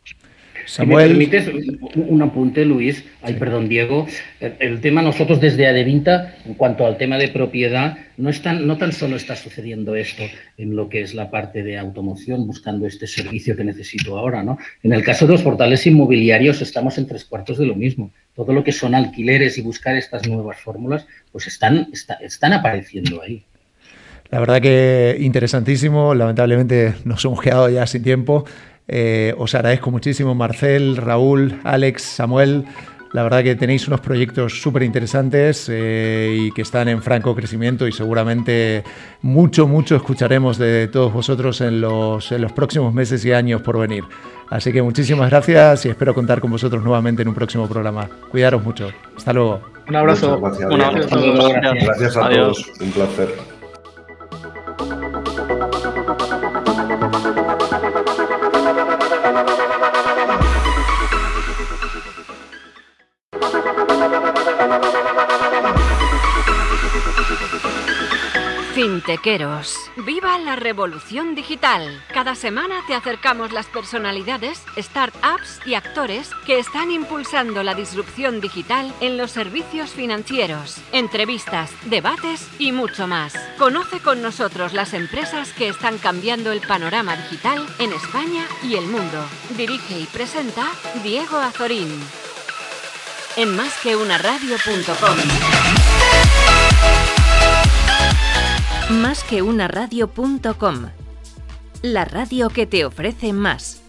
Samuel. 0.68 1.08
Si 1.08 1.16
me 1.16 1.26
permites 1.26 1.80
un 1.94 2.20
apunte, 2.20 2.64
Luis, 2.64 3.02
ay, 3.22 3.34
perdón, 3.34 3.68
Diego. 3.68 4.06
El, 4.38 4.54
el, 4.58 4.80
tema 4.80 5.00
nosotros 5.00 5.40
desde 5.40 5.66
Adevinta, 5.66 6.36
en 6.44 6.54
cuanto 6.54 6.84
al 6.84 6.98
tema 6.98 7.16
de 7.16 7.28
propiedad, 7.28 7.96
no, 8.18 8.28
están, 8.28 8.66
no 8.66 8.76
tan 8.76 8.92
solo 8.92 9.16
está 9.16 9.34
sucediendo 9.34 9.94
esto 9.94 10.24
en 10.58 10.76
lo 10.76 10.90
que 10.90 11.00
es 11.00 11.14
la 11.14 11.30
parte 11.30 11.62
de 11.62 11.78
automoción, 11.78 12.46
buscando 12.46 12.86
este 12.86 13.06
servicio 13.06 13.56
que 13.56 13.64
necesito 13.64 14.18
ahora, 14.18 14.42
¿no? 14.42 14.58
En 14.82 14.92
el 14.92 15.02
caso 15.02 15.26
de 15.26 15.32
los 15.32 15.42
portales 15.42 15.86
inmobiliarios 15.86 16.60
estamos 16.60 16.98
en 16.98 17.06
tres 17.06 17.24
cuartos 17.24 17.56
de 17.56 17.66
lo 17.66 17.74
mismo. 17.74 18.10
Todo 18.36 18.52
lo 18.52 18.62
que 18.62 18.72
son 18.72 18.94
alquileres 18.94 19.56
y 19.56 19.62
buscar 19.62 19.96
estas 19.96 20.28
nuevas 20.28 20.60
fórmulas, 20.60 21.06
pues 21.32 21.46
están, 21.46 21.88
está, 21.92 22.14
están 22.14 22.52
apareciendo 22.52 23.22
ahí. 23.22 23.42
La 24.30 24.40
verdad 24.40 24.60
que 24.60 25.16
interesantísimo. 25.18 26.14
Lamentablemente 26.14 26.94
nos 27.04 27.24
hemos 27.24 27.40
quedado 27.40 27.70
ya 27.70 27.86
sin 27.86 28.02
tiempo. 28.02 28.44
Eh, 28.88 29.34
os 29.36 29.54
agradezco 29.54 29.90
muchísimo, 29.90 30.34
Marcel, 30.34 30.96
Raúl, 30.96 31.60
Alex, 31.62 32.02
Samuel. 32.02 32.64
La 33.12 33.22
verdad 33.22 33.42
que 33.42 33.54
tenéis 33.56 33.86
unos 33.88 34.00
proyectos 34.00 34.60
súper 34.60 34.82
interesantes 34.82 35.66
eh, 35.70 36.36
y 36.38 36.52
que 36.52 36.62
están 36.62 36.88
en 36.88 37.02
franco 37.02 37.34
crecimiento 37.34 37.86
y 37.86 37.92
seguramente 37.92 38.84
mucho, 39.22 39.66
mucho 39.66 39.96
escucharemos 39.96 40.58
de 40.58 40.88
todos 40.88 41.12
vosotros 41.12 41.60
en 41.62 41.80
los, 41.80 42.30
en 42.32 42.42
los 42.42 42.52
próximos 42.52 42.92
meses 42.92 43.24
y 43.24 43.32
años 43.32 43.62
por 43.62 43.78
venir. 43.78 44.04
Así 44.50 44.72
que 44.72 44.82
muchísimas 44.82 45.30
gracias 45.30 45.86
y 45.86 45.90
espero 45.90 46.14
contar 46.14 46.40
con 46.40 46.50
vosotros 46.50 46.82
nuevamente 46.82 47.22
en 47.22 47.28
un 47.28 47.34
próximo 47.34 47.66
programa. 47.66 48.08
Cuidaros 48.30 48.62
mucho. 48.62 48.90
Hasta 49.16 49.32
luego. 49.32 49.60
Un 49.88 49.96
abrazo. 49.96 50.38
Gracias, 50.40 50.70
un 50.70 50.80
abrazo. 50.82 51.18
Gracias. 51.18 51.84
gracias 51.84 52.16
a 52.16 52.28
todos. 52.28 52.72
Un 52.80 52.90
placer. 52.90 53.57
¡Viva 69.96 70.38
la 70.38 70.54
revolución 70.54 71.34
digital! 71.34 72.04
Cada 72.12 72.34
semana 72.34 72.82
te 72.86 72.94
acercamos 72.94 73.52
las 73.52 73.64
personalidades, 73.64 74.62
startups 74.76 75.60
y 75.64 75.72
actores 75.74 76.30
que 76.44 76.58
están 76.58 76.90
impulsando 76.90 77.62
la 77.62 77.74
disrupción 77.74 78.42
digital 78.42 78.92
en 79.00 79.16
los 79.16 79.30
servicios 79.30 79.92
financieros, 79.92 80.76
entrevistas, 80.92 81.70
debates 81.86 82.46
y 82.58 82.72
mucho 82.72 83.06
más. 83.06 83.32
Conoce 83.56 84.00
con 84.00 84.20
nosotros 84.20 84.74
las 84.74 84.92
empresas 84.92 85.54
que 85.54 85.68
están 85.68 85.96
cambiando 85.96 86.52
el 86.52 86.60
panorama 86.60 87.16
digital 87.16 87.66
en 87.78 87.94
España 87.94 88.44
y 88.62 88.74
el 88.74 88.86
mundo. 88.88 89.24
Dirige 89.56 90.00
y 90.00 90.04
presenta 90.04 90.66
Diego 91.02 91.38
Azorín. 91.38 91.98
En 93.36 93.56
másqueunaradio.com 93.56 95.16
Más 98.90 99.22
que. 100.54 100.92
La 101.82 102.06
radio 102.06 102.48
que 102.48 102.66
te 102.66 102.86
ofrece 102.86 103.34
más. 103.34 103.82